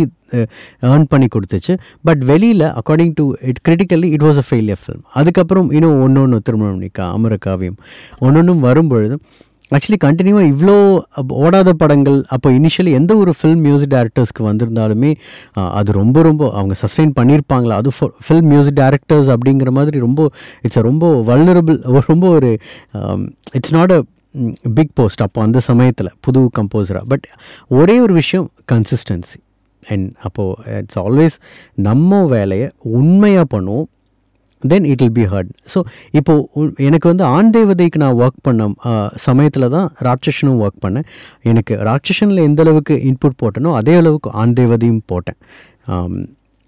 ஏர்ன் 0.90 1.06
பண்ணி 1.08 1.26
கொடுத்துச்சு. 1.35 1.74
பட் 2.02 2.22
வெளியில் 2.30 2.66
according 2.80 3.14
to 3.14 3.24
it 3.50 3.61
critically 3.68 4.08
it 4.16 4.24
was 4.28 4.40
a 4.42 4.46
failure 4.50 4.82
film 4.85 5.04
அதுக்கப்புறம் 5.12 5.70
இன்னும் 5.70 6.00
ஒன்று 6.02 6.20
ஒன்று 6.20 6.40
திருமணம் 6.40 6.82
நிக்கா 6.82 7.06
அமரகாவியம். 7.16 7.78
ஒன்று 8.18 8.40
ஒன்றும் 8.40 8.62
வரும்பொழுது 8.68 9.16
ஆக்சுவலி 9.72 9.98
கண்டினியூவாக 10.04 10.46
இவ்வளோ 10.46 10.74
ஓடாத 11.38 11.70
படங்கள் 11.74 12.18
அப்போ 12.28 12.48
இனிஷியலி 12.50 12.92
எந்த 12.92 13.12
ஒரு 13.16 13.32
ஃபில்ம் 13.38 13.62
மியூசிக் 13.62 13.92
டேரக்டர்ஸ்க்கு 13.92 14.42
வந்திருந்தாலுமே 14.48 15.11
அது 15.72 15.92
ரொம்ப 15.92 16.22
ரொம்ப 16.22 16.42
அவங்க 16.52 16.74
சஸ்டெயின் 16.82 17.14
பண்ணியிருப்பாங்களா 17.18 17.76
அது 17.76 17.92
ஃபில்ம் 18.26 18.48
மியூசிக் 18.48 18.78
டேரக்டர்ஸ் 18.80 19.30
அப்படிங்கிற 19.35 19.70
மாதிரி 19.70 19.98
ரொம்ப 19.98 20.28
இட்ஸ் 20.62 20.82
ரொம்ப 20.82 21.06
வல்னரபிள் 21.22 21.78
ரொம்ப 22.12 22.26
ஒரு 22.30 22.50
it's 23.52 23.74
not 23.74 23.92
a 23.92 24.00
big 24.74 24.92
post 24.94 25.22
அப்போ 25.22 25.40
அந்த 25.42 25.58
சமயத்தில் 25.61 26.12
புது 26.20 26.42
கம்போசராக 26.58 27.04
பட் 27.06 27.26
ஒரே 27.70 27.96
ஒரு 28.00 28.14
விஷயம் 28.14 28.46
கன்சிஸ்டன்சி 28.72 29.38
அண்ட் 29.82 30.06
அப்போது 30.20 30.78
இட்ஸ் 30.78 30.98
ஆல்வேஸ் 30.98 31.37
நம்ம 31.80 32.20
வேலையை 32.26 32.68
உண்மையாக 32.92 33.46
பண்ணுவோம் 33.54 33.88
then 34.70 34.87
it 34.92 35.03
will 35.03 35.16
be 35.18 35.25
hurt 35.33 35.51
so 35.72 35.81
இப்போது 36.18 36.85
எனக்கு 36.88 37.07
வந்து 37.12 37.25
ஆண் 37.37 37.51
தேவதைக்கு 37.57 38.01
நான் 38.05 38.18
ஒர்க் 38.22 38.42
பண்ண 38.48 38.68
சமயத்தில் 39.27 39.68
தான் 39.77 39.88
ராட்சஷனும் 40.09 40.61
ஒர்க் 40.64 40.83
பண்ணேன். 40.85 41.07
எனக்கு 41.53 41.75
ராட்சஷனில் 41.88 42.44
எந்த 42.48 42.62
அளவுக்கு 42.66 42.96
இன்புட் 43.11 43.38
போட்டனோ 43.42 43.72
அதே 43.81 43.94
அளவுக்கு 44.03 44.31
ஆண் 44.42 44.55
தேவதையும் 44.61 45.03
போட்டேன். 45.12 45.38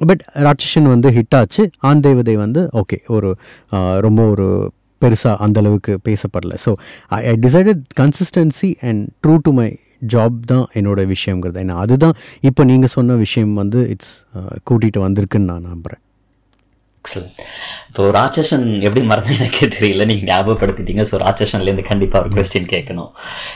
பட் 0.01 0.23
ராட்சஷன் 0.47 0.89
வந்து 0.95 1.09
ஹிட் 1.17 1.37
ஆச்சு. 1.41 1.63
ஆண் 1.89 2.03
தேவதை 2.07 2.35
வந்து 2.45 2.63
ஓகே 2.81 2.99
ஒரு 3.17 3.29
ரொம்ப 4.07 4.21
ஒரு 4.33 4.49
பெருசாக 5.03 5.37
அந்த 5.45 5.59
அளவுக்கு 5.63 5.93
பேசப்படல. 6.09 6.55
So 6.65 6.71
I 7.17 7.21
I 7.33 7.35
decided 7.47 7.83
consistency 8.01 8.71
and 8.89 9.03
true 9.25 9.35
to 9.47 9.53
my 9.59 9.69
job 10.13 10.39
தான் 10.53 10.65
என்னோட 10.79 11.01
விஷயங்கிறது 11.13 11.61
ஏன்னா 11.65 11.77
அதுதான் 11.85 12.17
இப்போ 12.49 12.63
நீங்கள் 12.71 12.93
சொன்ன 12.97 13.17
விஷயம் 13.25 13.53
வந்து 13.63 13.81
இட்ஸ் 13.95 14.15
கூட்டிகிட்டு 14.69 15.01
வந்திருக்குன்னு 15.07 15.51
நான் 15.53 15.71
நம்புகிறேன் 15.73 16.03
எக்ஸலன்ட் 17.05 17.41
இப்போ 17.89 18.05
ராட்சசன் 18.17 18.67
எப்படி 18.87 19.03
மறந்து 19.11 19.33
எனக்கே 19.39 19.67
தெரியல. 19.75 20.05
நீங்க 20.11 20.25
ஞாபகப்படுத்திட்டீங்க. 20.31 21.03
ஸோ 21.11 21.17
ராட்சசன்ல 21.25 21.69
இருந்து 21.71 21.85
கண்டிப்பா 21.91 22.21
ஒரு 22.23 22.31
கொஸ்டின் 22.37 22.71
கேட்கணும். 22.73 23.11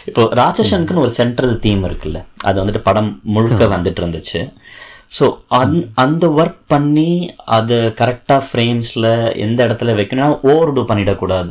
இப்போ 0.08 0.22
ராட்சசனுக்குன்னு 0.40 1.04
ஒரு 1.06 1.14
சென்ட்ரல் 1.20 1.54
தீம் 1.64 1.82
இருக்குல்ல. 1.88 2.20
அது 2.48 2.61
வந்துட்டு 2.62 2.82
படம் 2.88 3.11
முழுக்க 3.37 3.66
வந்துட்டு 3.76 4.02
இருந்துச்சு. 4.02 4.42
ஸோ 5.16 5.26
அந் 5.58 5.76
அந்த 6.02 6.24
ஒர்க் 6.40 6.62
பண்ணி 6.72 7.11
அது 7.58 7.76
கரெக்டாக 8.00 8.42
ஃப்ரேம்ஸில் 8.48 9.11
எந்த 9.44 9.58
இடத்துல 9.66 9.94
வைக்கணும்? 10.00 10.34
ஓவர் 10.50 10.72
டூ 10.78 10.82
பண்ணிடக்கூடாது. 10.90 11.50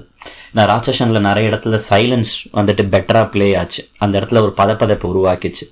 நான் 0.56 0.70
ராட்சசனில் 0.74 1.28
நிறைய 1.30 1.52
இடத்துல 1.52 1.80
சைலன்ஸ் 1.90 2.34
வந்துட்டு 2.60 2.84
பெட்டராக 2.94 3.28
ப்ளே 3.34 3.48
ஆச்சு. 3.62 3.84
அந்த 4.06 4.14
இடத்துல 4.20 4.44
ஒரு 4.46 4.54
பதப்பதப்பு 4.62 5.12
உருவாக்கிச்சு. 5.14 5.68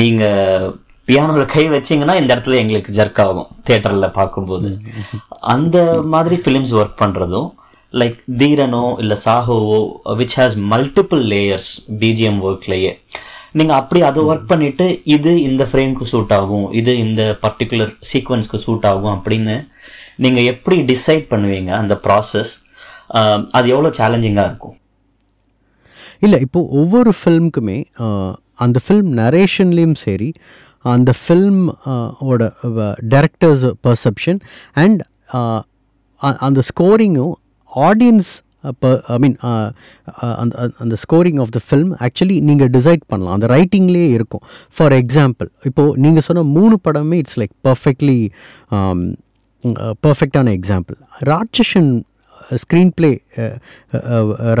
நீங்கள் 0.00 0.72
பியானோவில் 1.12 1.52
கை 1.54 1.64
வச்சீங்கன்னா 1.74 2.14
இந்த 2.20 2.30
இடத்துல 2.34 2.60
எங்களுக்கு 2.62 2.92
ஜர்க் 2.98 3.20
ஆகும் 3.24 3.48
தியேட்டரில் 3.66 4.14
பார்க்கும்போது. 4.18 4.68
அந்த 5.54 5.76
மாதிரி 6.14 6.36
ஃபிலிம்ஸ் 6.44 6.74
ஒர்க் 6.80 7.00
பண்ணுறதும் 7.02 7.48
லைக் 7.94 8.18
தீரனோ 8.40 8.84
இல்லை 9.02 9.16
சாஹோவோ 9.24 9.80
which 10.20 10.36
has 10.40 10.56
multiple 10.72 11.22
layers 11.32 11.70
BGM 12.02 12.40
ஒர்க்லேயே 12.48 12.92
நீங்கள் 13.58 13.78
அப்படி 13.80 14.00
அதை 14.08 14.20
ஒர்க் 14.28 14.50
பண்ணிட்டு 14.52 14.84
இது 15.14 15.32
இந்த 15.48 15.62
ஃப்ரேம்க்கு 15.70 16.04
சூட் 16.12 16.32
ஆகும் 16.38 16.66
இது 16.80 16.92
இந்த 17.06 17.22
பர்டிகுலர் 17.42 17.92
சீக்வன்ஸ்க்கு 18.10 18.60
சூட் 18.66 18.86
ஆகும் 18.92 19.14
அப்படின்னு 19.16 19.56
நீங்கள் 20.24 20.48
எப்படி 20.52 20.76
டிசைட் 20.92 21.26
பண்ணுவீங்க 21.32 21.70
அந்த 21.80 21.94
ப்ராசஸ் 22.06 22.52
அது 23.56 23.66
எவ்வளோ 23.74 23.90
சேலஞ்சிங்காக 24.00 24.48
இருக்கும்? 24.50 24.76
இல்லை 26.26 26.38
இப்போது 26.46 26.70
ஒவ்வொரு 26.80 27.12
ஃபில்முக்குமே 27.20 27.78
அந்த 28.64 28.78
ஃபில்ம் 28.84 29.10
நரேஷன்லேயும் 29.22 29.96
சரி 30.06 30.30
அந்த 30.84 31.10
ஃபில்ம் 31.22 31.62
uh, 31.92 32.08
ஓட 32.30 32.42
டேரக்டர்ஸ் 33.14 33.64
பர்செப்ஷன் 33.86 34.40
அண்ட் 34.82 35.00
அந்த 36.46 36.60
ஸ்கோரிங்கும் 36.70 37.34
ஆடியன்ஸ் 37.72 38.32
இப்போ 38.70 38.88
ஐ 39.14 39.16
மீன் 39.22 39.36
அந்த 40.40 40.52
அந்த 40.82 40.96
scoring 41.04 41.38
of 41.44 41.52
the 41.56 41.60
film 41.68 41.92
actually 42.06 42.36
நீங்கள் 42.48 42.70
டிசைட் 42.76 43.02
பண்ணலாம். 43.12 43.34
அந்த 43.38 43.48
ரைட்டிங்லேயே 43.54 44.10
இருக்கும். 44.18 44.44
ஃபார் 44.76 44.94
எக்ஸாம்பிள் 45.00 45.48
இப்போது 45.70 45.96
நீங்கள் 46.04 46.26
சொன்ன 46.28 46.44
மூணு 46.58 46.76
படமே 46.86 47.18
இட்ஸ் 47.22 47.38
லைக் 47.42 47.54
பர்ஃபெக்ட்லி 47.68 48.20
பர்ஃபெக்டான 50.06 50.52
example 50.58 50.96
Ratsasan 51.32 51.90
screenplay 52.98 53.10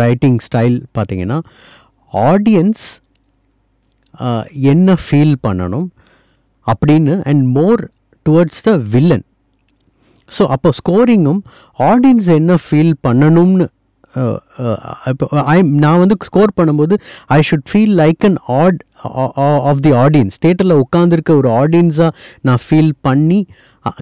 writing 0.02 0.38
style 0.48 0.76
பார்த்தீங்கன்னா 0.98 1.38
ஆடியன்ஸ் 2.12 2.84
என்ன 4.72 4.96
ஃபீல் 5.04 5.34
பண்ணணும்? 5.46 5.88
அப்படின்னு 6.66 7.14
and 7.22 7.44
more 7.58 7.82
towards 8.26 8.62
the 8.62 8.72
villain 8.94 9.24
so 10.28 10.42
அப்போ 10.46 10.70
ஸ்கோரிங்கும் 10.80 11.40
ஆடியன்ஸ் 11.78 12.28
என்ன 12.30 12.56
ஃபீல் 12.66 12.94
பண்ணணும்னு 13.06 13.66
இப்போ 15.10 15.26
ஐ 15.44 15.56
நான் 15.84 15.98
வந்து 15.98 16.16
ஸ்கோர் 16.22 16.50
பண்ணும்போது 16.60 16.94
I 17.28 17.38
should 17.40 17.68
feel 17.70 17.94
like 17.94 18.24
an 18.28 18.36
ad 18.56 18.78
of 19.70 19.80
the 19.80 19.92
audience 19.94 20.34
தேட்டரில் 20.44 20.74
உட்காந்துருக்க 20.82 21.30
ஒரு 21.36 21.48
ஆடியன்ஸாக 21.62 22.10
நான் 22.40 22.62
ஃபீல் 22.66 22.92
பண்ணி 23.00 23.38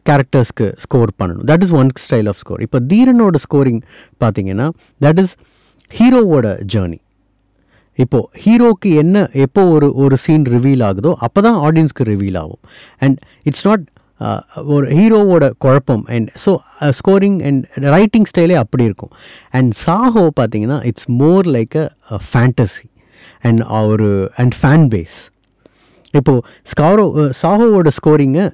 கேரக்டர்ஸ்க்கு 0.08 0.66
ஸ்கோர் 0.76 1.12
பண்ணணும். 1.20 1.44
That 1.44 1.62
is 1.62 1.72
one 1.72 1.90
style 2.06 2.28
of 2.28 2.36
score 2.36 2.60
இப்போ 2.60 2.80
தீரனோட 2.92 3.36
ஸ்கோரிங் 3.46 3.80
பார்த்தீங்கன்னா 4.20 4.66
தட் 5.00 5.20
இஸ் 5.24 5.34
ஹீரோவோட 5.90 6.48
ஜேர்னி 6.74 6.98
இப்போது 8.04 8.26
ஹீரோக்கு 8.42 8.90
என்ன 9.02 9.16
எப்போ 9.44 9.62
ஒரு 9.74 9.88
ஒரு 10.02 10.16
சீன் 10.24 10.46
ரிவீல் 10.54 10.82
ஆகுதோ 10.88 11.12
அப்போ 11.26 11.40
தான் 11.46 11.58
ஆடியன்ஸ்க்கு 11.66 12.04
ரிவீல் 12.12 12.38
ஆகும். 12.42 12.62
அண்ட் 13.04 13.18
இட்ஸ் 13.48 13.66
நாட் 13.68 13.84
ஒரு 14.74 14.86
ஹீரோவோட 14.98 15.44
குழப்பம். 15.64 16.04
And 16.14 16.28
so 16.44 16.52
scoring 17.00 17.38
and 17.48 17.62
writing 17.96 18.28
ஸ்டைலே 18.30 18.56
அப்படி 18.62 18.84
இருக்கும். 18.90 19.12
அண்ட் 19.58 19.70
சாஹோ 19.86 20.24
பார்த்தீங்கன்னா 20.40 20.78
it's 20.90 21.08
more 21.22 21.48
like 21.56 21.76
a 21.80 22.18
fantasy 22.30 22.86
and 23.48 23.62
ஒரு 23.92 24.10
அண்ட் 24.42 24.56
ஃபேன் 24.60 24.86
பேஸ் 24.94 25.18
இப்போது 26.18 26.44
ஸ்காரோ 26.70 27.04
சாஹோவோட 27.40 27.88
ஸ்கோரிங்கை 27.98 28.44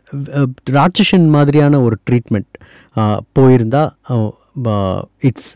ராட்சசன் 0.78 1.28
மாதிரியான 1.36 1.80
ஒரு 1.86 1.96
ட்ரீட்மெண்ட் 2.08 2.50
போயிருந்தால் 3.36 3.92
இட்ஸ் 5.28 5.50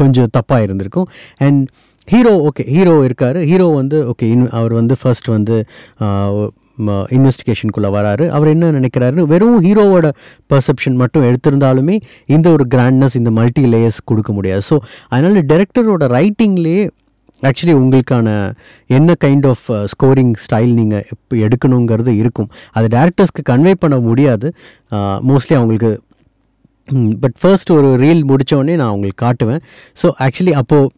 கொஞ்சம் 0.00 0.30
தப்பாக 0.36 0.66
இருந்திருக்கும். 0.66 1.08
அண்ட் 1.46 1.64
ஹீரோ 2.12 2.32
ஓகே 2.48 2.64
ஹீரோ 2.74 2.94
இருக்கார். 3.06 3.38
ஹீரோ 3.50 3.66
வந்து 3.80 3.98
ஓகே 4.12 4.26
இன் 4.34 4.46
அவர் 4.58 4.72
வந்து 4.80 4.94
ஃபர்ஸ்ட் 5.00 5.28
வந்து 5.36 5.56
uh, 6.06 6.48
இன்வெஸ்டிகேஷனுக்குள்ளே 7.16 7.90
வராரு. 7.96 8.24
அவர் 8.36 8.50
என்ன 8.52 8.70
நினைக்கிறாருன்னு 8.76 9.24
வெறும் 9.32 9.58
ஹீரோவோட 9.66 10.08
பர்செப்ஷன் 10.52 10.96
மட்டும் 11.02 11.24
எடுத்திருந்தாலுமே 11.28 11.96
இந்த 12.34 12.46
ஒரு 12.56 12.64
கிராண்ட்னஸ் 12.74 13.16
இந்த 13.20 13.30
மல்டி 13.38 13.64
லேயர்ஸ் 13.72 14.00
கொடுக்க 14.10 14.32
முடியாது. 14.38 14.62
ஸோ 14.70 14.76
அதனால் 15.12 15.46
டேரக்டரோட 15.52 16.06
ரைட்டிங்லேயே 16.16 16.84
ஆக்சுவலி 17.48 17.74
உங்களுக்கான 17.82 18.28
என்ன 18.98 19.14
கைண்ட் 19.24 19.46
ஆஃப் 19.52 19.66
ஸ்கோரிங் 19.92 20.32
ஸ்டைல் 20.44 20.72
நீங்கள் 20.80 21.04
இப்போ 21.14 21.36
எடுக்கணுங்கிறது 21.46 22.14
இருக்கும். 22.22 22.50
அது 22.76 22.88
டேரக்டர்ஸ்க்கு 22.96 23.44
கன்வே 23.52 23.74
பண்ண 23.84 23.98
முடியாது. 24.08 24.48
Uh, 24.96 25.16
மோஸ்ட்லி 25.30 25.56
அவங்களுக்கு 25.60 25.92
பட் 27.22 27.36
ஃபர்ஸ்ட் 27.40 27.70
ஒரு 27.76 27.88
ரீல் 28.02 28.22
முடித்தோடனே 28.30 28.74
நான் 28.80 28.94
உங்களுக்கு 28.96 29.20
காட்டுவேன். 29.26 29.62
ஸோ 30.02 30.06
ஆக்சுவலி 30.26 30.54
அப்போது 30.60 30.88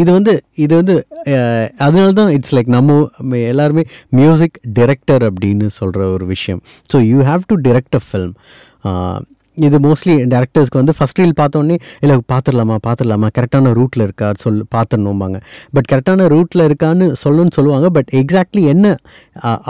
இது 0.00 0.10
வந்து 0.16 0.32
இது 0.64 0.72
வந்து 0.80 0.94
அதனால்தான் 1.24 1.82
அதனால 1.86 2.12
தான் 2.18 2.30
இட்ஸ் 2.36 2.54
லைக் 2.56 2.70
நம்ம 2.76 3.36
எல்லாருமே 3.52 3.82
மியூசிக் 4.20 4.56
டிரெக்டர் 4.78 5.24
அப்படின்னு 5.28 5.66
சொல்கிற 5.80 6.00
ஒரு 6.16 6.26
விஷயம். 6.26 6.62
So 6.92 6.98
you 7.10 7.18
have 7.30 7.44
to 7.52 7.56
direct 7.68 7.98
a 7.98 8.02
film 8.06 8.34
இது 9.56 9.78
மோஸ்ட்லி 9.86 10.14
டேரக்டர்ஸ்க்கு 10.32 10.80
வந்து 10.80 10.92
ஃபஸ்ட் 10.96 11.20
ரீல் 11.20 11.34
பார்த்தோன்னே 11.40 11.76
இல்லை 12.02 12.14
பார்த்துடலாமா 12.32 12.76
பார்த்துடலாமா 12.86 13.28
கரெக்டான 13.38 13.72
ரூட்டில் 13.78 14.04
இருக்கா? 14.06 14.28
சொல் 14.42 14.60
பார்த்துடணும்பாங்க 14.74 15.38
பட் 15.76 15.88
கரெக்டான 15.92 16.26
ரூட்டில் 16.34 16.64
இருக்கான்னு 16.68 17.06
சொல்லணும்னு 17.24 17.56
சொல்லுவாங்க. 17.58 17.88
பட் 17.96 18.10
எக்ஸாக்ட்லி 18.20 18.62
என்ன 18.74 18.94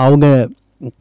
அவங்க 0.05 0.27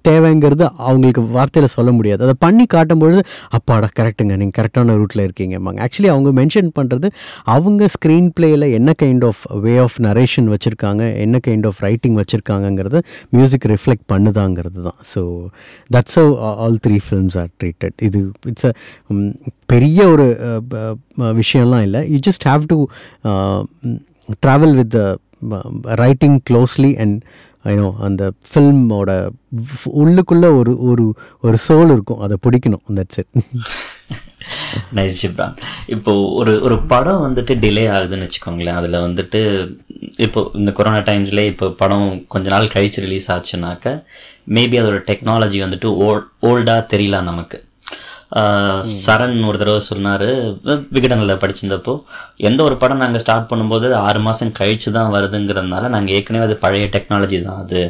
தேவைங்கிறது 0.07 0.65
அவங்களுக்கு 0.85 1.21
வார்த்தையில் 1.35 1.73
சொல்ல 1.75 1.91
முடியாது. 1.91 2.23
அதை 2.23 2.33
பண்ணி 2.39 2.65
காட்டும்பொழுது 2.73 3.21
அப்பாடா 3.49 3.87
கரெக்டுங்க. 3.99 4.33
நீங்கள் 4.41 4.55
கரெக்டான 4.57 4.95
ரூட்டில் 4.99 5.23
இருக்கீங்கம்மாங்க. 5.27 5.79
ஆக்சுவலி 5.85 6.09
அவங்க 6.13 6.31
மென்ஷன் 6.39 6.69
பண்ணுறது 6.79 7.07
அவங்க 7.55 7.85
ஸ்க்ரீன் 7.95 8.29
பிளேயில் 8.39 8.71
என்ன 8.71 8.93
kind 9.03 9.25
of 9.25 9.41
way 9.65 9.77
of 9.77 9.97
narration 9.99 10.49
வச்சுருக்காங்க 10.53 11.03
என்ன 11.17 11.39
கைண்ட் 11.47 11.67
ஆஃப் 11.67 11.79
ரைட்டிங் 11.79 12.17
வச்சுருக்காங்கங்கிறத 12.21 12.99
மியூசிக் 13.29 13.67
ரிஃப்ளெக்ட் 13.73 14.07
பண்ணுதாங்கிறது 14.13 14.81
தான். 14.81 14.99
So 15.13 15.23
that's 15.93 16.17
how 16.19 16.31
all 16.61 16.77
three 16.87 16.99
films 17.07 17.37
are 17.37 17.51
treated 17.63 17.97
இது 18.01 18.21
இட்ஸ் 18.45 18.65
அ 18.65 18.73
பெரிய 19.65 20.09
ஒரு 20.09 20.27
ப- 20.69 20.95
விஷயம்லாம் 21.41 21.81
இல்லை. 21.81 22.01
You 22.11 22.19
just 22.27 22.45
have 22.49 22.63
to 22.65 22.77
travel 24.45 24.75
with 24.75 24.89
the 24.89 25.01
writing 26.01 26.37
closely 26.49 26.91
and 26.99 27.17
I know 27.63 27.93
அந்த 27.99 28.31
ஃபில்மோட 28.49 29.29
உள்ளுக்குள்ளே 30.01 30.49
ஒரு 30.57 30.73
ஒரு 30.79 31.15
ஒரு 31.41 31.57
சோல் 31.67 31.91
இருக்கும். 31.91 32.19
அதை 32.19 32.37
பிடிக்கணும். 32.45 32.83
தட்ஸ் 32.95 33.19
இட் 33.21 33.43
நைஸ் 34.95 35.17
ஜிப்ரான் 35.21 35.57
இப்போ 35.85 36.11
ஒரு 36.31 36.61
ஒரு 36.61 36.77
படம் 36.79 37.31
வந்துட்டு 37.31 37.53
டிலே 37.63 37.83
ஆகுதுன்னு 37.95 38.27
வச்சுக்கோங்களேன். 38.27 38.79
அதில் 38.79 39.03
வந்துட்டு 39.07 39.41
இப்போ 40.17 40.49
இந்த 40.53 40.71
கொரோனா 40.71 40.97
டைம்ஸ்லேயே 40.97 41.45
இப்போ 41.45 41.69
படம் 41.69 42.25
கொஞ்ச 42.27 42.49
நாள் 42.49 42.65
கழிச்சு 42.65 43.05
ரிலீஸ் 43.05 43.31
ஆச்சுனாக்க 43.31 44.03
மேபி 44.47 44.77
அதோட 44.81 44.99
டெக்னாலஜி 45.09 45.59
வந்துட்டு 45.65 45.85
ஓல் 45.85 46.23
ஓல்டாக 46.41 46.87
தெரியல 46.93 47.23
நமக்கு. 47.23 47.63
சரண் 49.03 49.37
ஒரு 49.49 49.57
தடவை 49.61 49.79
சொன்னார். 49.91 50.29
விகடனில் 50.95 51.39
படிச்சிருந்தப்போ 51.43 51.93
எந்த 52.49 52.59
ஒரு 52.67 52.75
படம் 52.81 53.01
நாங்கள் 53.03 53.23
ஸ்டார்ட் 53.23 53.49
பண்ணும்போது 53.51 53.87
ஆறு 54.07 54.19
மாதம் 54.27 54.57
கழிச்சு 54.59 54.89
தான் 54.97 55.13
வருதுங்கிறதுனால 55.15 55.89
நாங்கள் 55.95 56.15
ஏற்கனவே 56.17 56.47
அது 56.47 56.57
பழைய 56.65 56.87
டெக்னாலஜி 56.95 57.39
தான் 57.47 57.61
அது 57.63 57.81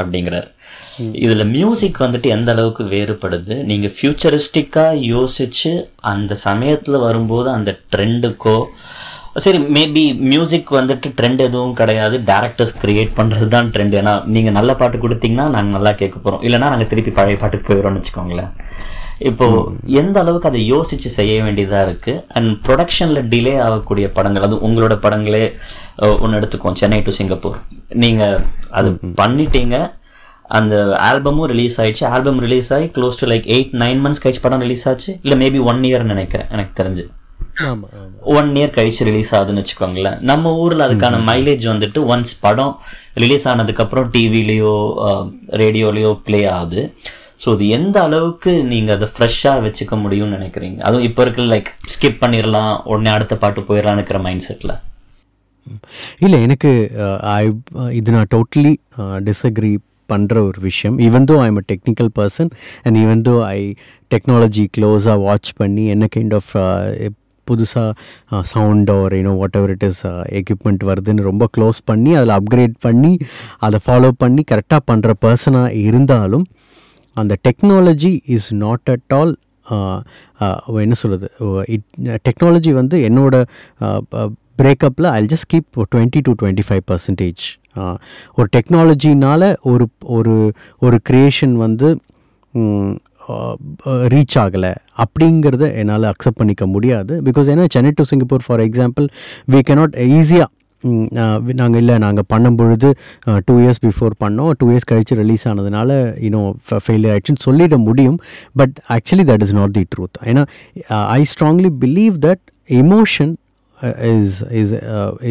அப்படிங்கிறார். 0.00 0.48
இதுல 1.24 1.44
மியூசிக் 1.54 1.98
வந்துட்டு 2.04 2.28
எந்த 2.36 2.50
அளவுக்கு 2.54 2.82
வேறுபடுது? 2.92 3.54
நீங்க 3.70 3.86
ஃபியூச்சரிஸ்டிக்காக 3.96 5.00
யோசிச்சு 5.12 5.72
அந்த 6.12 6.32
சமயத்துல 6.46 7.00
வரும்போது 7.06 7.48
அந்த 7.56 7.70
ட்ரெண்டுக்கோ 7.94 8.58
சரி 9.44 9.58
மேபி 9.76 10.02
மியூசிக் 10.32 10.70
வந்துட்டு 10.78 11.08
ட்ரெண்ட் 11.16 11.40
எதுவும் 11.46 11.74
கிடையாது. 11.80 12.16
டேரக்டர்ஸ் 12.30 12.76
கிரியேட் 12.82 13.16
பண்றது 13.18 13.48
தான் 13.54 13.70
ட்ரெண்ட் 13.74 13.96
ஏன்னா 14.00 14.14
நீங்க 14.34 14.50
நல்ல 14.58 14.70
பாட்டு 14.82 14.98
கொடுத்தீங்கன்னா 15.02 15.46
நாங்க 15.56 15.70
நல்லா 15.76 15.92
கேட்க 16.02 16.18
போறோம். 16.18 16.44
இல்லைன்னா 16.46 16.70
நாங்க 16.74 16.86
திருப்பி 16.92 17.12
பழைய 17.18 17.38
பாட்டுக்கு 17.42 17.68
போயிடுறோம்னு 17.68 18.00
வச்சுக்கோங்களேன். 18.00 18.52
இப்போ 19.18 19.46
எந்த 19.84 20.20
அளவுக்கு 20.20 20.48
அதை 20.48 20.72
யோசிச்சு 20.72 21.10
செய்ய 21.18 21.42
வேண்டியதா 21.42 21.82
இருக்கு? 21.82 22.24
அண்ட் 22.28 22.50
ப்ரொடக்ஷன்ல 22.66 23.20
டிலே 23.32 23.60
ஆகக்கூடிய 23.66 24.08
படங்கள் 24.08 24.42
அது 24.42 24.56
உங்களோட 24.68 24.94
படங்களே 25.04 25.44
ஒன்று 26.20 26.40
எடுத்துக்குவோம். 26.40 26.80
Chennai 26.80 27.02
to 27.02 27.10
Singapore. 27.10 27.56
நீங்க 27.88 28.40
அது 28.70 28.90
பண்ணிட்டீங்க. 29.02 29.92
அந்த 30.42 30.96
ஆல்பமும் 30.96 31.46
ரிலீஸ் 31.46 31.80
ஆயிடுச்சு. 31.80 32.04
ஆல்பம் 32.04 32.40
ரிலீஸ் 32.40 32.72
ஆகி 32.72 32.84
close 32.84 33.20
to 33.20 33.26
like 33.26 33.46
eight 33.56 33.72
nine 33.84 34.02
months 34.04 34.24
கழிச்சு 34.24 34.42
படம் 34.42 34.60
ரிலீஸ் 34.60 34.88
ஆச்சு. 34.88 35.18
இல்லை 35.22 35.48
மேபி 35.48 35.62
ஒன் 35.64 35.80
இயர் 35.80 36.10
நினைக்கிறேன். 36.12 36.46
எனக்கு 36.50 36.82
தெரிஞ்சு. 36.82 37.04
ஒன் 38.20 38.48
இயர் 38.52 38.74
கழிச்சு 38.78 39.04
ரிலீஸ் 39.08 39.34
ஆகுதுன்னு 39.34 39.64
வச்சுக்கோங்களேன். 39.64 40.20
நம்ம 40.20 40.54
ஊர்ல 40.54 40.88
அதுக்கான 40.88 41.18
மைலேஜ் 41.30 41.64
வந்துட்டு 41.72 42.00
ஒன்ஸ் 42.14 42.32
படம் 42.40 42.78
ரிலீஸ் 43.14 43.48
ஆனதுக்கு 43.48 43.82
அப்புறம் 43.82 44.10
டிவிலையோ 44.10 44.74
ரேடியோலயோ 45.62 46.20
ப்ளே 46.24 46.44
ஆகுது. 46.44 46.92
ஸோ 47.40 47.48
அது 47.54 47.64
எந்த 47.78 47.96
அளவுக்கு 48.02 48.52
நீங்கள் 48.72 48.96
அதை 48.96 49.08
ஃப்ரெஷ்ஷாக 49.14 49.62
வச்சுக்க 49.64 49.94
முடியும்னு 50.04 50.36
நினைக்கிறீங்க? 50.38 50.78
அதுவும் 50.80 51.06
இப்போ 51.08 51.22
இருக்கிற 51.22 51.46
லைக் 51.52 51.68
ஸ்கிப் 51.94 52.22
பண்ணிடலாம் 52.22 52.72
உடனே 52.92 53.10
அடுத்த 53.16 53.36
பாட்டு 53.42 53.66
போயிடலான்னு 53.68 54.00
இருக்கிற 54.00 54.20
மைண்ட் 54.26 54.46
செட்டில் 54.48 54.74
இல்லை 56.20 56.38
எனக்கு 56.46 56.70
ஐ 57.34 57.42
இது 57.98 58.14
நான் 58.16 58.32
டோட்டலி 58.34 58.72
டிஸ்அக்ரி 59.28 59.72
பண்ணுற 60.08 60.36
ஒரு 60.48 60.58
விஷயம். 60.60 60.96
Even 61.06 61.24
though 61.30 61.36
I 61.44 61.46
am 61.46 61.60
a 61.62 61.64
technical 61.72 62.10
person 62.18 62.50
and 62.84 62.96
even 63.02 63.22
though 63.28 63.34
I 63.46 63.60
technology 64.14 64.64
க்ளோஸாக 64.76 65.18
வாட்ச் 65.24 65.50
பண்ணி 65.56 65.84
என்ன 65.94 66.08
கைண்ட் 66.16 66.34
ஆஃப் 66.34 66.52
புதுசாக 67.46 67.90
sound 68.52 68.90
or 68.90 69.14
you know 69.18 69.32
whatever 69.58 69.72
it 69.74 69.84
is 69.88 70.00
equipment 70.40 70.84
வருதுன்னு 70.90 71.26
ரொம்ப 71.30 71.44
க்ளோஸ் 71.56 71.80
பண்ணி 71.90 72.12
அதில் 72.20 72.36
அப்கிரேட் 72.38 72.76
பண்ணி 72.86 73.12
அதை 73.68 73.80
ஃபாலோ 73.86 74.10
பண்ணி 74.22 74.44
கரெக்டாக 74.52 74.82
பண்ணுற 74.92 75.12
பர்சனாக 75.24 75.74
இருந்தாலும் 75.88 76.46
அந்த 77.20 77.34
technology 77.48 78.12
is 78.36 78.48
not 78.64 78.90
at 78.94 79.14
all 79.18 79.34
என்ன 80.84 80.96
சொல்கிறது 81.02 81.28
இட் 81.74 81.86
டெக்னாலஜி 82.28 82.72
வந்து 82.80 82.96
என்னோட 83.08 83.36
பிரேக்கப்பில் 84.62 85.08
I 85.18 85.22
just 85.32 85.48
keep 85.52 85.84
twenty 85.94 86.20
to 86.26 86.32
twenty 86.42 86.64
five 86.68 86.84
percentage 86.90 87.44
ஒரு 88.38 88.48
டெக்னாலஜினால் 88.56 89.48
ஒரு 89.72 89.86
ஒரு 90.16 90.36
ஒரு 90.86 90.98
க்ரியேஷன் 91.10 91.56
வந்து 91.64 91.88
ரீச் 94.12 94.36
ஆகலை. 94.42 94.70
அப்படிங்கிறத 95.02 95.64
என்னால் 95.80 96.06
அக்செப்ட் 96.10 96.38
பண்ணிக்க 96.40 96.64
முடியாது. 96.74 97.14
பிகாஸ் 97.26 97.48
ஏன்னா 97.52 97.64
Chennai 97.74 97.90
to 97.94 98.04
Singapore 98.10 98.44
for 98.46 98.62
example 98.66 99.06
we 99.52 99.60
cannot 99.68 99.96
ஈஸியாக 100.18 100.48
நாங்கள் 101.60 101.80
இல்லை 101.82 101.94
நாங்கள் 102.04 102.26
பண்ணும் 102.32 102.58
பொழுது 102.60 102.88
டூ 103.46 103.54
இயர்ஸ் 103.62 103.80
பிஃபோர் 103.86 104.14
பண்ணோம். 104.24 104.50
டூ 104.58 104.66
இயர்ஸ் 104.72 104.88
கழித்து 104.90 105.20
ரிலீஸ் 105.22 105.46
ஆனதுனால 105.50 105.90
இன்னும் 106.26 106.50
ஃபெயிலியர் 106.86 107.14
ஆயிடுச்சுன்னு 107.14 107.44
சொல்லிட 107.46 107.78
முடியும். 107.88 108.18
But 108.60 108.76
actually 108.96 109.26
that 109.32 109.44
is 109.46 109.56
not 109.60 109.74
the 109.78 109.84
truth 109.94 110.20
ஏன்னா 110.32 110.44
I 111.18 111.20
strongly 111.32 111.72
believe 111.84 112.16
that 112.26 112.44
emotion 112.82 113.34
is 114.12 114.36
is 114.60 114.72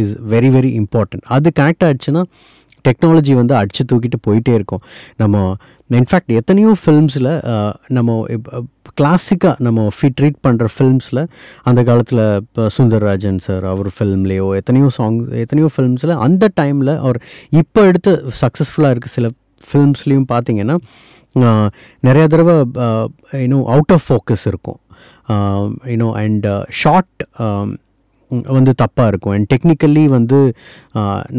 is 0.01 0.11
very 0.35 0.51
very 0.57 0.73
important 0.81 1.25
அது 1.37 1.51
கனெக்ட் 1.59 1.85
ஆகிடுச்சுன்னா 1.87 2.23
டெக்னாலஜி 2.87 3.33
வந்து 3.33 3.53
அடித்து 3.59 3.83
தூக்கிட்டு 3.91 4.17
போயிட்டே 4.27 4.51
இருக்கும். 4.57 4.81
நம்ம 5.21 5.35
இன்ஃபேக்ட் 5.89 6.31
எத்தனையோ 6.33 6.75
ஃபில்ம்ஸில் 6.81 7.31
நம்ம 7.87 8.11
கிளாசிக்காக 8.99 9.55
நம்ம 9.57 9.87
ஃபி 9.95 10.07
ட்ரீட் 10.21 10.39
பண்ணுற 10.47 10.65
ஃபில்ம்ஸில் 10.75 11.21
அந்த 11.63 11.83
காலத்தில் 11.83 12.21
இப்போ 12.35 12.67
சுந்தர்ராஜன் 12.77 13.37
சார் 13.37 13.65
அவர் 13.65 13.89
ஃபில்ம்லேயோ 13.97 14.47
எத்தனையோ 14.55 14.89
சாங்ஸ் 14.97 15.25
எத்தனையோ 15.43 15.69
ஃபில்ம்ஸில் 15.75 16.13
அந்த 16.17 16.49
டைமில் 16.61 16.93
அவர் 16.97 17.19
இப்போ 17.49 17.81
எடுத்து 17.85 18.13
சக்ஸஸ்ஃபுல்லாக 18.41 18.95
இருக்க 18.95 19.07
சில 19.07 19.29
ஃபில்ம்ஸ்லேயும் 19.71 20.27
பார்த்தீங்கன்னா 20.33 20.77
நிறையா 22.03 22.25
தடவை 22.27 22.55
இன்னும் 23.43 23.65
அவுட் 23.65 23.93
ஆஃப் 23.95 24.05
ஃபோக்கஸ் 24.09 24.45
இருக்கும். 24.45 24.79
யூனோ 25.93 26.09
அண்ட் 26.23 26.47
ஷார்ட் 26.81 27.23
வந்து 28.55 28.71
தப்பாக 28.81 29.09
இருக்கும். 29.11 29.33
அண்ட் 29.35 29.47
டெக்னிக்கலி 29.53 30.03
வந்து 30.15 30.39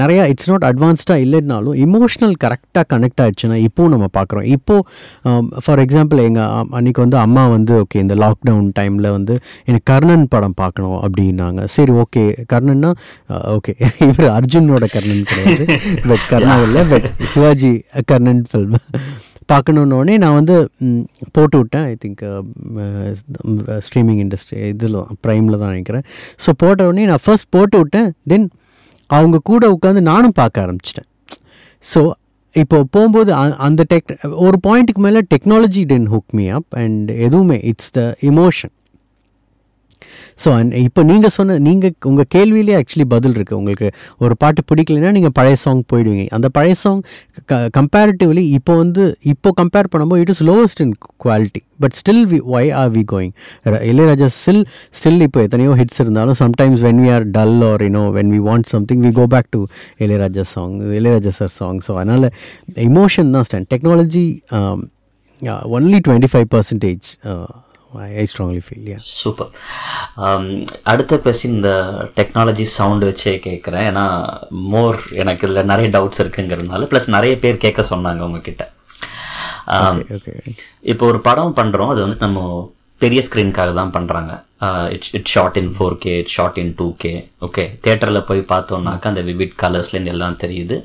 நிறையா 0.02 0.22
இட்ஸ் 0.32 0.48
நாட் 0.50 0.66
அட்வான்ஸ்டாக 0.70 1.24
இல்லைனாலும் 1.26 1.76
இமோஷ்னல் 1.86 2.34
கரெக்டாக 2.44 2.84
கனெக்ட் 2.92 3.22
ஆகிடுச்சுன்னா 3.24 3.58
இப்போது 3.68 3.92
நம்ம 3.94 4.08
பார்க்குறோம். 4.18 4.46
இப்போது 4.56 5.60
ஃபார் 5.64 5.82
எக்ஸாம்பிள் 5.84 6.24
எங்கள் 6.28 6.72
அன்றைக்கி 6.78 7.02
வந்து 7.04 7.18
அம்மா 7.24 7.44
வந்து 7.56 7.74
ஓகே 7.82 8.00
இந்த 8.04 8.16
லாக்டவுன் 8.24 8.70
டைமில் 8.80 9.10
வந்து 9.16 9.36
எனக்கு 9.68 9.86
கர்ணன் 9.92 10.26
படம் 10.34 10.58
பார்க்கணும் 10.62 10.98
அப்படின்னாங்க. 11.04 11.62
சரி 11.76 11.94
ஓகே 12.04 12.24
கர்ணன்னா 12.54 12.92
ஓகே 13.56 13.74
இவர் 14.08 14.28
அர்ஜுனோட 14.38 14.84
கர்ணன் 14.96 15.28
கிடையாது. 15.30 15.66
பட் 16.10 16.26
கர்ணா 16.32 16.56
இல்லை 16.66 16.84
பட் 16.92 17.08
சிவாஜி 17.34 17.72
கர்ணன் 18.12 18.44
ஃபில்ம் 18.50 18.76
பார்க்கணுன்னொடனே 19.52 20.14
நான் 20.22 20.36
வந்து 20.38 20.54
போட்டு 21.36 21.56
விட்டேன் 21.60 21.86
ஐ 21.92 21.94
திங்க் 22.04 22.22
ஸ்ட்ரீமிங் 23.86 24.20
இண்டஸ்ட்ரி 24.24 24.58
இதில் 24.72 24.98
தான் 25.00 25.18
ப்ரைமில் 25.26 25.58
தான் 25.62 25.72
நினைக்கிறேன். 25.74 26.04
ஸோ 26.44 26.52
போட்ட 26.62 26.86
உடனே 26.90 27.06
நான் 27.12 27.24
ஃபர்ஸ்ட் 27.26 27.50
போட்டு 27.56 27.78
விட்டேன் 27.82 28.08
தென் 28.32 28.46
அவங்க 29.10 29.40
கூட 29.50 29.64
உட்காந்து 29.76 30.02
நானும் 30.12 30.36
பார்க்க 30.40 30.64
ஆரம்பிச்சிட்டேன். 30.66 31.08
ஸோ 31.84 32.00
இப்போ 32.54 32.76
போகும்போது 32.94 33.30
அந்த 33.66 33.82
டெக் 33.92 34.12
ஒரு 34.46 34.56
பாயிண்ட்டுக்கு 34.66 35.02
மேலே 35.06 35.20
technology 35.34 35.82
then 35.92 36.08
hook 36.14 36.32
me 36.38 36.44
up 36.58 36.70
and 36.82 37.08
எதுவுமே 37.26 37.58
இட்ஸ் 37.70 37.92
த 37.98 38.02
இமோஷன் 38.30 38.72
ஸோ 40.44 40.48
இப்போ 40.80 41.02
நீங்கள் 41.02 41.34
சொன்ன 41.36 41.58
நீங்கள் 41.66 41.94
உங்கள் 42.04 42.28
கேள்வியிலே 42.34 42.74
ஆக்சுவலி 42.80 43.06
பதில் 43.08 43.36
இருக்குது 43.36 43.58
உங்களுக்கு 43.58 43.88
ஒரு 44.18 44.36
பாட்டு 44.36 44.62
பிடிக்கலைன்னா 44.70 45.12
நீங்கள் 45.12 45.34
பழைய 45.34 45.56
சாங் 45.56 45.82
போயிடுவீங்க. 45.92 46.26
அந்த 46.30 46.48
பழைய 46.48 46.74
சாங் 46.74 47.00
க 47.50 47.60
கம்பேரிட்டிவ்லி 47.78 48.44
இப்போ 48.58 48.74
வந்து 48.76 49.02
இப்போ 49.24 49.50
கம்பேர் 49.60 49.92
பண்ணும்போது 49.92 50.22
it 50.24 50.32
is 50.34 50.44
lowest 50.50 50.82
in 50.84 50.94
quality 51.24 51.62
but 51.80 51.92
still 51.92 52.24
we 52.26 52.38
why 52.54 52.70
are 52.80 52.90
we 52.90 53.02
going 53.12 53.32
Ilaiyaraaja 53.90 54.28
still 54.36 54.62
still 54.98 55.20
இப்போ 55.20 55.40
எத்தனையோ 55.46 55.72
ஹிட்ஸ் 55.80 56.00
இருந்தாலும் 56.04 56.38
sometimes 56.42 56.82
when 56.86 57.00
we 57.04 57.10
are 57.16 57.26
dull 57.30 57.58
or 57.62 57.82
you know 57.82 58.04
when 58.10 58.32
we 58.36 58.40
want 58.46 58.68
something 58.68 59.02
we 59.06 59.12
go 59.12 59.26
back 59.34 59.50
to 59.50 59.60
Ilaiyaraaja 59.98 60.44
song 60.54 60.74
Ilaiyaraaja 61.00 61.32
sir 61.40 61.54
song 61.58 61.80
so 61.86 61.94
அதனால் 61.98 62.28
emotion 62.88 63.34
தான் 63.36 63.46
stand 63.48 63.70
technology 63.74 64.26
only 65.72 65.98
twenty 66.06 66.30
five 66.32 66.48
percentage 66.52 67.06
I 68.14 68.24
strongly 68.30 68.62
feel 68.66 68.88
yeah 68.92 68.98
super 69.18 69.50
அடுத்த 70.82 71.18
question 71.24 71.56
இந்த 71.58 71.72
technology 72.16 72.66
sound 72.76 73.06
வச்சே 73.08 73.34
கேட்குறேன் 73.46 73.86
ஏன்னா 73.90 74.04
மோர் 74.72 74.98
எனக்கு 75.14 75.46
இதில் 75.46 75.68
நிறைய 75.72 75.88
டவுட்ஸ் 75.88 76.22
இருக்குங்கிறதுனால 76.24 76.88
ப்ளஸ் 76.92 77.14
நிறைய 77.16 77.34
பேர் 77.38 77.62
கேட்க 77.66 77.84
சொன்னாங்க 77.92 78.22
உங்ககிட்ட. 78.28 78.64
Um, 79.74 79.96
இப்போ 80.82 81.04
ஒரு 81.06 81.18
படம் 81.20 81.54
பண்ணுறோம் 81.54 81.92
அது 81.92 82.00
வந்து 82.04 82.18
நம்ம 82.20 82.40
பெரிய 83.00 83.20
ஸ்க்ரீனுக்காக 83.26 83.72
தான் 83.74 83.94
பண்ணுறாங்க 83.96 84.32
it's 84.88 85.12
it 85.14 85.30
shot 85.32 85.58
in 85.60 85.72
four 85.76 85.96
K 85.98 86.12
it 86.18 86.32
shot 86.36 86.58
in 86.62 86.72
two 86.78 86.86
K 86.98 87.12
okay 87.40 87.64
தேட்டரில் 87.84 88.26
போய் 88.28 88.50
பார்த்தோம்னாக்கா 88.52 89.10
அந்த 89.12 89.22
விவிட் 89.22 89.56
கலர்ஸ்லேருந்து 89.62 90.12
எல்லாம் 90.14 90.38
தெரியுது. 90.44 90.76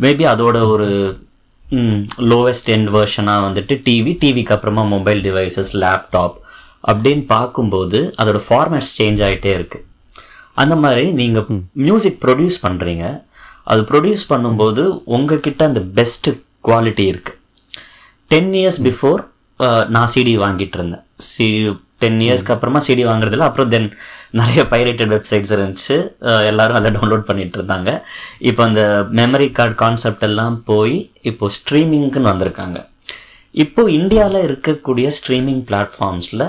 மேபி 0.00 0.24
அதோட 0.32 0.58
ஒரு 0.68 0.88
லோவஸ்ட் 2.30 2.68
எண்ட் 2.74 2.90
வெர்ஷனாக 2.96 3.44
வந்துட்டு 3.46 3.74
டிவி 3.86 4.12
டிவிக்கு 4.22 4.54
அப்புறமா 4.56 4.82
மொபைல் 4.94 5.20
டிவைசஸ் 5.26 5.72
லேப்டாப் 5.82 6.36
அப்படின்னு 6.90 7.24
பார்க்கும்போது 7.34 7.98
அதோட 8.20 8.40
ஃபார்மேட்ஸ் 8.46 8.94
சேஞ்ச் 8.98 9.20
ஆகிட்டே 9.26 9.52
இருக்கு. 9.58 9.78
அந்த 10.62 10.74
மாதிரி 10.84 11.04
நீங்கள் 11.20 11.62
மியூசிக் 11.86 12.18
ப்ரொடியூஸ் 12.24 12.58
பண்ணுறீங்க 12.66 13.04
அது 13.72 13.82
ப்ரொடியூஸ் 13.90 14.24
பண்ணும்போது 14.32 14.82
உங்ககிட்ட 15.16 15.62
அந்த 15.70 15.80
பெஸ்ட் 15.98 16.28
குவாலிட்டி 16.68 17.04
இருக்கு. 17.12 17.32
டென் 18.30 18.52
இயர்ஸ் 18.60 18.80
பிஃபோர் 18.88 19.20
நான் 19.94 20.12
சிடி 20.14 20.34
வாங்கிட்டு 20.44 20.76
இருந்தேன். 20.78 21.04
சி 21.30 21.46
டென் 22.02 22.20
இயர்ஸ்க்கு 22.26 22.54
அப்புறமா 22.54 22.80
சிடி 22.86 23.04
வாங்குறதுல 23.10 23.46
அப்புறம் 23.48 23.70
தென் 23.74 23.88
நிறைய 24.40 24.60
பைரேட்டட் 24.72 25.12
வெப்சைட்ஸ் 25.14 25.52
இருந்துச்சு. 25.56 25.96
எல்லாரும் 26.50 26.78
அதில் 26.78 26.94
டவுன்லோட் 26.96 27.28
பண்ணிட்டு 27.28 27.56
இருந்தாங்க. 27.58 27.90
இப்போ 28.48 28.62
அந்த 28.68 28.82
மெமரி 29.20 29.48
கார்டு 29.58 29.76
கான்செப்ட் 29.84 30.26
எல்லாம் 30.28 30.56
போய் 30.70 30.96
இப்போ 31.30 31.48
ஸ்ட்ரீமிங்க்குன்னு 31.58 32.32
வந்திருக்காங்க. 32.32 32.78
இப்போ 33.64 33.82
இந்தியாவில் 34.00 34.44
இருக்கக்கூடிய 34.48 35.08
ஸ்ட்ரீமிங் 35.20 35.62
பிளாட்ஃபார்ம்ஸில் 35.70 36.46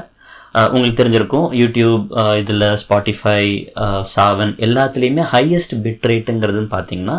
உங்களுக்கு 0.74 1.00
தெரிஞ்சிருக்கும் 1.00 1.48
யூடியூப் 1.62 2.04
இதில் 2.42 2.68
ஸ்பாட்டிஃபை 2.82 3.42
சாவன் 4.14 4.54
எல்லாத்துலேயுமே 4.68 5.24
ஹையஸ்ட் 5.34 5.76
பிட் 5.86 6.06
ரேட்டுங்கிறதுன்னு 6.12 6.72
பார்த்தீங்கன்னா 6.76 7.18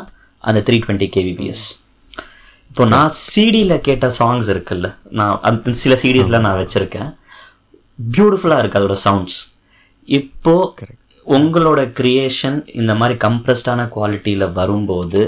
அந்த 0.49 0.61
த்ரீ 0.69 0.79
டுவெண்ட்டி 0.85 1.09
கேவிபிஎஸ் 1.17 1.65
இப்போ 2.71 2.85
நான் 2.95 3.13
சிடியில் 3.19 3.83
கேட்ட 3.89 4.07
சாங்ஸ் 4.19 4.49
இருக்குல்ல 4.55 4.89
நான் 5.19 5.37
அந்த 5.49 5.75
சில 5.83 5.95
சிடிஸில் 6.05 6.45
நான் 6.47 6.59
வச்சுருக்கேன். 6.63 7.11
பியூட்டிஃபுல்லாக 7.99 8.63
இருக்குது 8.63 8.81
அதோட 8.81 8.99
சவுண்ட்ஸ் 9.05 9.39
இப்போ 10.09 10.55
உங்களோட 11.27 11.93
கிரியேஷன் 11.93 12.65
இந்த 12.75 12.95
மாதிரி 12.95 13.19
கம்ப்ரஸ்டான 13.19 13.89
குவாலிட்டியில் 13.89 14.53
வரும்போது 14.53 15.23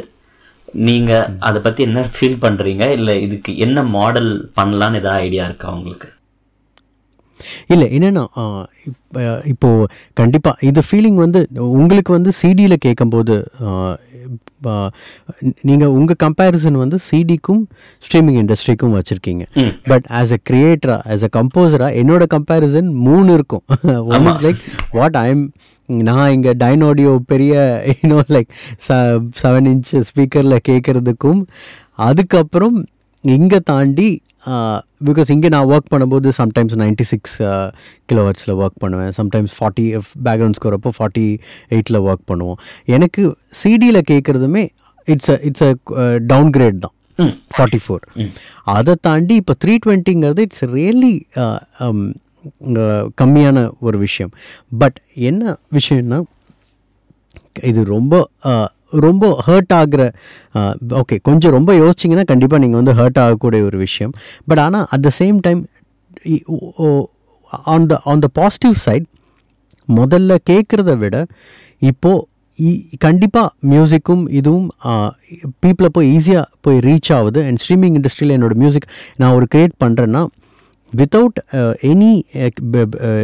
நீங்கள் 0.79 1.35
அதை 1.39 1.63
பற்றி 1.63 1.83
என்ன 1.83 2.11
ஃபீல் 2.15 2.43
பண்ணுறீங்க 2.43 2.91
இல்லை 2.91 3.23
இதுக்கு 3.23 3.57
என்ன 3.57 3.83
மாடல் 3.93 4.51
பண்ணலான்னு 4.57 4.95
ஏதாவது 4.95 5.23
ஐடியா 5.23 5.45
இருக்கா 5.45 5.69
உங்களுக்கு? 5.71 6.09
இல்லை 7.67 7.87
என்னென்னா 7.99 8.25
இப்போ 8.91 9.21
இப்போது 9.53 9.87
கண்டிப்பாக 10.21 10.67
இந்த 10.69 10.83
ஃபீலிங் 10.89 11.19
வந்து 11.25 11.41
உங்களுக்கு 11.81 12.13
வந்து 12.13 12.33
சிடியில் 12.43 12.85
கேட்கும்போது 12.87 13.37
நீங்கள் 15.69 15.93
உங்கள் 15.99 16.21
கம்பேரிசன் 16.25 16.79
வந்து 16.81 16.99
சிடிக்கும் 17.11 17.63
ஸ்ட்ரீமிங் 18.07 18.39
இண்டஸ்ட்ரிக்கும் 18.41 18.95
வச்சுருக்கீங்க. 18.97 19.45
பட் 19.91 20.07
ஆஸ் 20.19 20.33
அ 20.37 20.39
கிரியேட்டராக 20.51 21.01
ஆஸ் 21.13 21.25
அ 21.27 21.31
கம்போசராக 21.37 21.99
என்னோட 22.03 22.25
கம்பேரிசன் 22.35 22.89
மூணு 23.07 23.29
இருக்கும். 23.39 23.65
One 24.15 24.27
is 24.31 24.43
like 24.47 24.63
what 24.99 25.19
I 25.23 25.27
am 25.35 25.45
நான் 26.09 26.33
இங்கே 26.33 26.53
டைனோடியோ 26.65 27.13
பெரிய 27.33 27.55
இன்னும் 27.95 28.31
லைக் 28.37 28.51
ச 28.89 28.97
செவன் 29.43 29.69
இன்ச் 29.73 29.93
ஸ்பீக்கரில் 30.09 30.65
கேட்குறதுக்கும் 30.69 31.41
அதுக்கப்புறம் 32.09 32.77
இங்கே 33.37 33.59
தாண்டி 33.71 34.09
பிகாஸ் 35.09 35.31
இங்கே 35.35 35.49
நான் 35.55 35.71
ஒர்க் 35.73 35.91
பண்ணும்போது 35.93 36.29
சம்டைம்ஸ் 36.41 36.77
நைன்டி 36.83 37.05
சிக்ஸ் 37.13 37.37
கிலோவர்ட்ஸில் 38.11 38.53
ஒர்க் 38.63 38.79
பண்ணுவேன். 38.85 39.11
சம்டைம்ஸ் 39.19 39.55
ஃபார்ட்டி 39.57 39.85
பேக்ரவுண்ட் 40.27 40.59
ஸ்கோர் 40.59 40.77
அப்போ 40.77 40.93
ஃபார்ட்டி 40.99 41.25
எயிட்டில் 41.75 41.99
ஒர்க் 42.09 42.25
பண்ணுவோம். 42.31 42.61
எனக்கு 42.97 43.23
சிடியில் 43.63 44.01
கேட்குறதுமே 44.13 44.63
it's 45.15 45.33
a 45.35 45.37
it's 45.49 45.67
a 45.69 45.73
downgrade 46.57 46.81
தான். 46.85 46.95
ஃபார்ட்டி 47.57 47.81
ஃபோர் 47.85 48.05
அதை 48.77 48.95
தாண்டி 49.09 49.37
இப்போ 49.43 49.55
த்ரீ 49.65 49.75
டுவெண்ட்டிங்கிறது 49.85 50.43
இட்ஸ் 50.47 50.65
ரியலி 50.77 51.15
கம்மியான 53.21 53.59
ஒரு 53.87 53.97
விஷயம். 54.07 54.33
பட் 54.83 54.99
என்ன 55.31 55.57
விஷயம்னா 55.79 56.19
இது 57.71 57.81
ரொம்ப 57.95 58.15
ரொம்ப 59.05 59.25
ஹர்ட் 59.47 59.75
ஆகிற 59.79 60.03
ஓகே 61.01 61.17
கொஞ்சம் 61.29 61.55
ரொம்ப 61.57 61.73
யோசிச்சிங்கன்னா 61.83 62.25
கண்டிப்பாக 62.33 62.63
நீங்கள் 62.65 62.81
வந்து 62.83 62.95
ஹர்ட் 63.01 63.21
ஆகக்கூடிய 63.25 63.63
ஒரு 63.69 63.79
விஷயம். 63.87 64.13
பட் 64.47 64.63
ஆனால் 64.65 64.87
at 64.97 65.05
the 65.07 65.13
same 65.21 65.39
time 65.47 65.61
on 67.75 67.87
the 67.93 68.01
on 68.13 68.25
the 68.25 68.31
positive 68.41 68.75
side 68.87 69.07
முதல்ல 69.99 70.33
கேட்குறத 70.51 70.97
விட 71.03 71.17
இப்போது 71.91 72.25
கண்டிப்பாக 73.05 73.49
மியூசிக்கும் 73.73 74.23
இதுவும் 74.39 74.69
பீப்புளை 75.63 75.91
போய் 75.97 76.09
ஈஸியாக 76.17 76.45
போய் 76.65 76.79
ரீச் 76.87 77.11
ஆகுது. 77.17 77.41
அண்ட் 77.49 77.61
ஸ்ட்ரீமிங் 77.65 77.97
இண்டஸ்ட்ரியில் 77.99 78.35
என்னோடய 78.37 78.61
மியூசிக் 78.63 78.89
நான் 79.21 79.35
ஒரு 79.39 79.47
க்ரியேட் 79.55 79.75
பண்ணுறேன்னா 79.85 80.23
வித்தவுட் 80.93 81.39
எனி 81.91 82.11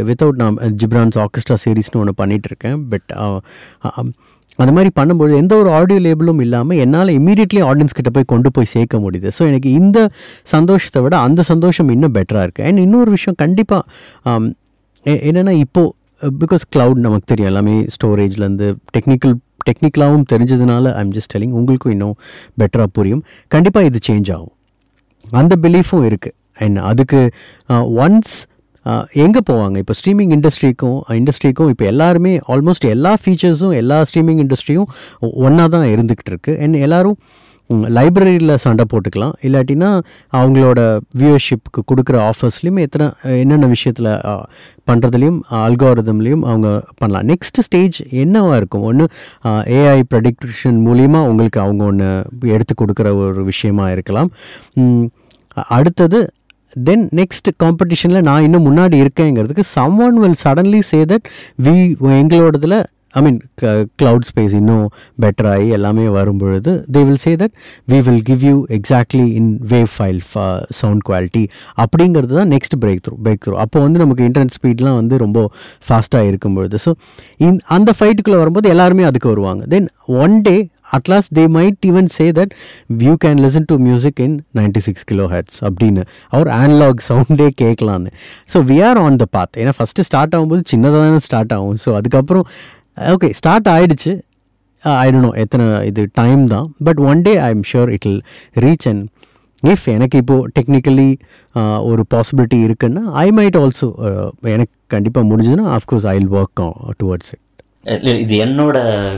வித்தவுட் 0.09 0.39
நான் 0.43 0.57
ஜிப்ரான்ஸ் 0.83 1.19
ஆர்கெஸ்ட்ரா 1.23 1.57
சீரீஸ்னு 1.65 2.01
ஒன்று 2.03 2.15
பண்ணிகிட்ருக்கேன் 2.23 2.81
பட் 2.93 3.11
அந்த 4.63 4.73
மாதிரி 4.77 4.91
பண்ணும்போது 4.99 5.33
எந்த 5.43 5.53
ஒரு 5.61 5.71
ஆடியோ 5.79 6.01
லேபிளும் 6.07 6.41
இல்லாமல் 6.45 6.81
என்னால் 6.85 7.11
இமீடியட்லி 7.21 7.61
ஆடியன்ஸ் 7.71 7.97
கிட்ட 7.99 8.11
போய் 8.17 8.31
கொண்டு 8.33 8.51
போய் 8.57 8.71
சேர்க்க 8.75 9.01
முடியுது. 9.05 9.29
ஸோ 9.37 9.43
எனக்கு 9.51 9.71
இந்த 9.81 9.99
சந்தோஷத்தை 10.55 11.03
விட 11.07 11.17
அந்த 11.29 11.41
சந்தோஷம் 11.53 11.91
இன்னும் 11.95 12.15
பெட்டராக 12.19 12.47
இருக்குது 12.47 12.69
அண்ட் 12.71 12.83
இன்னொரு 12.87 13.11
விஷயம் 13.17 13.39
கண்டிப்பாக 13.43 14.39
என்னென்னா 15.31 15.55
இப்போது 15.65 15.91
பிகாஸ் 16.43 16.65
க்ளவுட் 16.75 17.03
நமக்கு 17.07 17.29
தெரியும் 17.33 17.51
எல்லாமே 17.53 17.75
ஸ்டோரேஜ்லேருந்து 17.97 18.69
டெக்னிக்கல் 18.97 19.35
டெக்னிக்கலாகவும் 19.69 20.25
தெரிஞ்சதுனால 20.33 20.93
ஐம் 21.01 21.13
ஜஸ்ட் 21.17 21.33
டெலிங் 21.35 21.55
உங்களுக்கும் 21.59 21.93
இன்னும் 21.95 22.17
பெட்டராக 22.61 22.89
புரியும். 22.99 23.23
கண்டிப்பாக 23.55 23.89
இது 23.91 23.99
சேஞ்ச் 24.09 24.31
ஆகும். 24.35 24.53
அந்த 25.41 25.55
பிலீஃபும் 25.65 26.05
இருக்குது 26.09 26.35
அண்ட் 26.65 26.79
அதுக்கு 26.91 27.21
ஒன்ஸ் 28.05 28.35
எங்கே 29.25 29.41
போவாங்க? 29.51 29.77
இப்போ 29.83 29.95
ஸ்ட்ரீமிங் 30.01 30.33
இண்டஸ்ட்ரிக்கும் 30.37 30.99
இண்டஸ்ட்ரிக்கும் 31.21 31.71
இப்போ 31.75 31.85
எல்லாருமே 31.93 32.35
ஆல்மோஸ்ட் 32.55 32.89
எல்லா 32.95 33.15
ஃபீச்சர்ஸும் 33.23 33.77
எல்லா 33.83 34.01
ஸ்ட்ரீமிங் 34.11 34.43
இண்டஸ்ட்ரியும் 34.45 34.91
ஒன்றா 35.47 35.67
தான் 35.77 35.89
இருந்துக்கிட்டு 35.95 36.33
இருக்குது 36.35 36.59
அண்ட் 36.65 36.79
எல்லோரும் 36.87 37.19
லைப்ரரியில் 37.97 38.53
சண்டை 38.65 38.85
போட்டுக்கலாம். 38.91 39.33
இல்லாட்டினா 39.47 39.89
அவங்களோட 40.39 40.81
வியூவர்ஷிப்புக்கு 41.21 41.81
கொடுக்குற 41.91 42.17
ஆஃபர்ஸ்லேயும் 42.31 42.81
எத்தனை 42.85 43.07
என்னென்ன 43.43 43.69
விஷயத்தில் 43.75 44.11
பண்ணுறதுலையும் 44.89 45.39
அல்காரதம்லேயும் 45.69 46.45
அவங்க 46.51 46.69
பண்ணலாம். 47.01 47.27
நெக்ஸ்ட் 47.33 47.63
ஸ்டேஜ் 47.67 47.99
என்னவாக 48.25 48.59
இருக்கும்? 48.61 48.85
ஒன்று 48.91 49.07
ஏஐ 49.79 49.99
ப்ரடிக்ஷன் 50.13 50.79
மூலிமா 50.89 51.23
உங்களுக்கு 51.31 51.61
அவங்க 51.65 51.85
ஒன்று 51.91 52.11
எடுத்து 52.57 52.75
கொடுக்குற 52.83 53.17
ஒரு 53.25 53.45
விஷயமா 53.53 53.87
இருக்கலாம். 53.97 54.31
அடுத்தது 55.79 56.21
தென் 56.75 57.09
நெக்ஸ்ட் 57.13 57.49
காம்படிஷனில் 57.63 58.23
நான் 58.23 58.43
இன்னும் 58.43 58.67
முன்னாடி 58.71 58.99
இருக்கேங்கிறதுக்கு 59.05 59.61
someone 59.99 60.19
will 60.19 60.41
suddenly 60.45 60.79
say 60.79 61.05
that 61.05 61.29
we 61.59 61.77
எங்களோடதில் 62.19 62.77
I 63.15 63.23
mean 63.23 63.39
cloud 63.99 64.23
space 64.23 64.55
இன்னும் 64.55 64.87
பெட்டராகி 65.23 65.69
எல்லாமே 65.69 66.09
வரும்பொழுது 66.09 66.85
they 66.91 67.05
will 67.05 67.17
say 67.17 67.37
that 67.37 67.53
we 67.89 67.99
will 68.01 68.23
give 68.23 68.43
you 68.43 68.67
exactly 68.71 69.27
in 69.35 69.59
wave 69.69 69.91
file 69.97 70.21
sound 70.71 71.03
quality 71.03 71.49
அப்படிங்கிறது 71.77 72.35
தான் 72.35 72.49
next 72.49 72.77
break 72.79 73.01
through 73.01 73.17
break 73.25 73.39
through 73.39 73.57
அப்போ 73.57 73.81
வந்து 73.81 73.99
நமக்கு 73.99 74.25
இன்டர்நெட் 74.25 74.57
ஸ்பீட்லாம் 74.59 74.95
வந்து 74.95 75.19
ரொம்ப 75.19 75.51
ஃபாஸ்ட்டாக 75.89 76.23
இருக்கும்பொழுது 76.23 76.79
ஸோ 76.79 76.93
இன் 77.39 77.61
அந்த 77.69 77.93
ஃபைட்டுக்குள்ளே 77.99 78.37
வரும்போது 78.37 78.69
எல்லாருமே 78.69 79.05
அதுக்கு 79.05 79.29
வருவாங்க. 79.29 79.65
Then 79.67 79.89
one 80.07 80.43
day 80.43 80.69
at 80.97 81.09
last 81.13 81.33
they 81.39 81.45
might 81.57 81.87
even 81.91 82.09
say 82.17 82.27
that 82.39 82.53
you 83.03 83.15
can 83.25 83.41
listen 83.45 83.67
to 83.71 83.77
music 83.87 84.21
in 84.27 84.37
ninety 84.59 84.83
six 84.87 85.07
kilo 85.11 85.27
hertz 85.35 85.59
அப்படின்னு 85.69 86.03
அவர் 86.35 86.51
ஆன்லாக் 86.61 87.03
சவுண்டே 87.09 87.49
கேட்கலான்னு. 87.63 88.13
So 88.53 88.61
we 88.71 88.79
are 88.91 89.01
on 89.07 89.19
the 89.23 89.27
path 89.37 89.57
ஏன்னா 89.63 89.75
ஃபஸ்ட்டு 89.79 90.07
ஸ்டார்ட் 90.11 90.37
ஆகும்போது 90.39 90.65
சின்னதாக 90.73 91.03
தானே 91.07 91.23
ஸ்டார்ட் 91.29 91.55
ஆகும். 91.59 91.79
ஸோ 91.85 91.91
அதுக்கப்புறம் 92.01 92.47
ஓகே 93.15 93.31
ஸ்டார்ட் 93.41 93.69
ஆகிடுச்சு 93.75 94.13
ஐ 95.03 95.07
டோன்ட் 95.13 95.27
நோ 95.27 95.33
எத்தனை 95.43 95.67
இது 95.91 96.03
டைம் 96.21 96.43
தான். 96.55 96.67
But 96.87 96.99
one 97.11 97.21
day 97.27 97.33
I 97.45 97.51
am 97.55 97.67
sure 97.73 97.91
it 97.97 98.07
will 98.09 98.23
reach 98.65 98.87
and 98.91 99.05
if 99.73 99.85
எனக்கு 99.95 100.17
இப்போது 100.23 100.49
டெக்னிக்கலி 100.57 101.07
ஒரு 101.91 102.03
பாசிபிலிட்டி 102.15 102.59
இருக்குன்னா 102.67 103.03
ஐ 103.23 103.27
மைட் 103.39 103.57
ஆல்சோ 103.61 103.89
எனக்கு 104.55 104.75
கண்டிப்பாக 104.95 105.25
முடிஞ்சதுன்னா 105.31 105.67
of course 105.77 106.07
I 106.13 106.15
will 106.19 106.35
work 106.41 106.63
towards 107.01 107.31
it 107.35 107.43
இது 108.23 108.35
என்னோட 108.45 108.77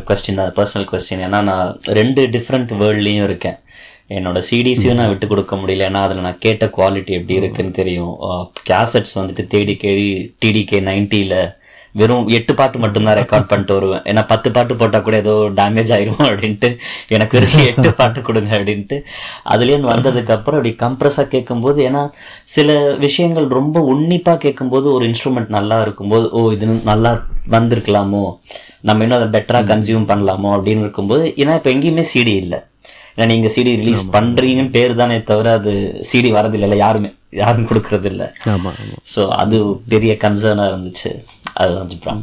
கொஸ்டின் 0.09 0.41
தான் 0.41 0.55
பர்சனல் 0.57 0.87
கொஸ்டின் 0.91 1.23
ஏன்னா 1.27 1.41
நான் 1.49 1.69
ரெண்டு 1.99 2.23
டிஃப்ரெண்ட் 2.35 2.73
வேர்ல்ட்லேயும் 2.83 3.27
இருக்கேன். 3.29 3.59
என்னோட 4.17 4.39
சிடிசியும் 4.49 4.99
நான் 4.99 5.09
விட்டு 5.09 5.27
கொடுக்க 5.27 5.57
முடியல. 5.57 5.87
ஏன்னா 5.89 6.01
அதில் 6.07 6.25
நான் 6.27 6.43
கேட்ட 6.47 6.65
குவாலிட்டி 6.77 7.13
எப்படி 7.19 7.35
இருக்குன்னு 7.41 7.79
தெரியும். 7.81 8.15
கேசட்ஸ் 8.71 9.17
வந்துட்டு 9.21 9.45
தேடி 9.55 9.77
கேடி 9.85 10.09
டிடிகே 10.45 10.81
நைன்ட்டியில் 10.91 11.39
வெறும் 12.01 12.29
எட்டு 12.39 12.53
பாட்டு 12.59 12.77
மட்டும்தான் 12.85 13.19
ரெக்கார்ட் 13.21 13.49
பண்ணிட்டு 13.51 13.75
வருவேன். 13.77 14.03
ஏன்னா 14.11 14.23
பத்து 14.33 14.49
பாட்டு 14.57 14.77
போட்டா 14.81 14.99
கூட 15.07 15.17
ஏதோ 15.25 15.35
டேமேஜ் 15.61 15.93
ஆயிரும் 15.97 16.25
அப்படின்ட்டு. 16.29 16.71
எனக்கு 17.17 17.39
ஒரு 17.41 17.49
எட்டு 17.71 17.91
பாட்டு 18.01 18.21
கொடுங்க 18.29 18.53
அப்படின்ட்டு. 18.59 18.99
அதுலேருந்து 19.55 19.93
வந்ததுக்கு 19.95 20.35
அப்புறம் 20.37 20.61
அப்படி 20.61 20.75
கம்ப்ரஸாக 20.85 21.29
கேட்கும்போது 21.35 21.81
ஏன்னா 21.89 22.05
சில 22.57 22.79
விஷயங்கள் 23.07 23.49
ரொம்ப 23.59 23.81
உன்னிப்பா 23.95 24.37
கேட்கும்போது 24.47 24.89
ஒரு 24.97 25.05
இன்ஸ்ட்ருமெண்ட் 25.11 25.57
நல்லா 25.59 25.79
இருக்கும்போது 25.87 26.29
ஓ 26.39 26.41
இது 26.57 26.67
நல்லா 26.93 27.13
வந்திருக்கலாமோ? 27.57 28.25
நம்ம 28.89 29.05
இன்னும் 29.05 29.19
அதை 29.21 29.29
பெட்டரா 29.37 29.61
கன்சியூம் 29.73 30.09
பண்ணலாமோ? 30.11 30.51
அப்படின்னு 30.57 30.85
இருக்கும்போது 30.87 31.25
ஏன்னா 31.43 31.55
இப்போ 31.61 31.71
எங்கேயுமே 31.75 32.05
சிடி 32.15 32.35
இல்லை. 32.45 32.59
ஏன்னா 33.17 33.27
நீங்க 33.33 33.49
சிடி 33.55 33.73
ரிலீஸ் 33.81 34.03
பண்றீங்கன்னு 34.17 34.75
பேர் 34.75 35.01
தானே 35.01 35.17
தவிர 35.31 35.53
அது 35.59 35.73
சிடி 36.09 36.31
வரதில்லை. 36.35 36.77
யாருமே 36.85 37.11
யாரும் 37.41 37.69
கொடுக்கறது 37.71 38.09
இல்லை 38.13 38.27
ஸோ 39.15 39.23
அது 39.43 39.57
பெரிய 39.93 40.13
கன்சர்னாக 40.25 40.71
இருந்துச்சு. 40.73 41.11
அதுதான் 41.61 41.91
ஜிப்ரான் 41.93 42.23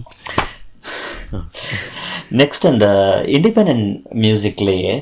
நெக்ஸ்ட் 2.41 2.69
அந்த 2.71 2.87
இண்டிபெண்ட் 3.37 3.87
மியூசிக்லேயே 4.23 4.93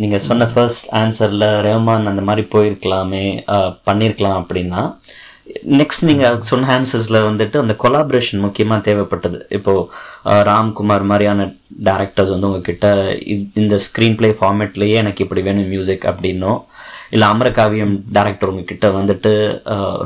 நீங்கள் 0.00 0.24
சொன்ன 0.28 0.46
ஃபர்ஸ்ட் 0.52 0.86
ஆன்சரில் 1.00 1.48
ரஹ்மான் 1.66 2.10
அந்த 2.10 2.22
மாதிரி 2.28 2.42
போயிருக்கலாமே 2.54 3.24
பண்ணியிருக்கலாம் 3.88 4.40
அப்படின்னா 4.42 4.82
நெக்ஸ்ட் 5.78 6.04
நீங்கள் 6.08 6.36
சொன்ன 6.50 6.68
ஆன்சர்ஸில் 6.74 7.26
வந்துட்டு 7.28 7.56
அந்த 7.62 7.74
கொலாபரேஷன் 7.82 8.44
முக்கியமாக 8.44 8.84
தேவைப்பட்டது. 8.88 9.38
இப்போது 9.56 9.88
ராம்குமார் 10.48 11.04
மாதிரியான 11.10 11.46
டேரக்டர்ஸ் 11.88 12.32
வந்து 12.34 12.48
உங்ககிட்ட 12.48 12.86
இந்த 13.62 13.76
ஸ்க்ரீன் 13.86 14.16
ப்ளே 14.18 14.30
ஃபார்மேட்லேயே 14.40 14.98
எனக்கு 15.02 15.24
இப்படி 15.24 15.42
வேணும் 15.48 15.72
மியூசிக் 15.74 16.06
அப்படின்னோ 16.10 16.52
இல்லை 17.14 17.26
அமரகாவியம் 17.32 17.94
டேரக்டர் 18.16 18.50
உங்ககிட்ட 18.52 18.86
வந்துட்டு 18.98 19.32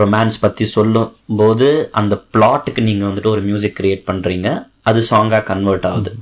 ரொமான்ஸ் 0.03 0.39
பற்றி 0.45 0.65
சொல்லும் 0.77 1.11
போது 1.41 1.69
அந்த 2.01 2.15
பிளாட்டுக்கு 2.35 2.87
நீங்கள் 2.89 3.09
வந்துட்டு 3.09 3.35
ஒரு 3.35 3.43
மியூசிக் 3.49 3.79
கிரியேட் 3.81 4.09
பண்ணுறீங்க 4.11 4.49
அது 4.91 5.01
சாங்காக 5.11 5.43
கன்வெர்ட் 5.51 5.87
ஆகுது. 5.91 6.13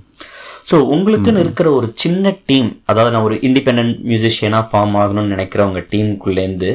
ஸோ 0.70 0.76
உங்களுக்குன்னு 0.95 1.45
இருக்கிற 1.45 1.68
ஒரு 1.78 1.89
சின்ன 2.03 2.35
டீம் 2.51 2.68
அதாவது 2.91 3.12
நான் 3.14 3.26
ஒரு 3.28 3.37
இண்டிபெண்ட் 3.49 3.95
மியூசிஷியனாக 4.11 4.68
ஃபார்ம் 4.68 4.95
ஆகணும்னு 5.01 5.35
நினைக்கிறவங்க 5.35 5.80
டீமுக்குள்ளேருந்து 5.93 6.70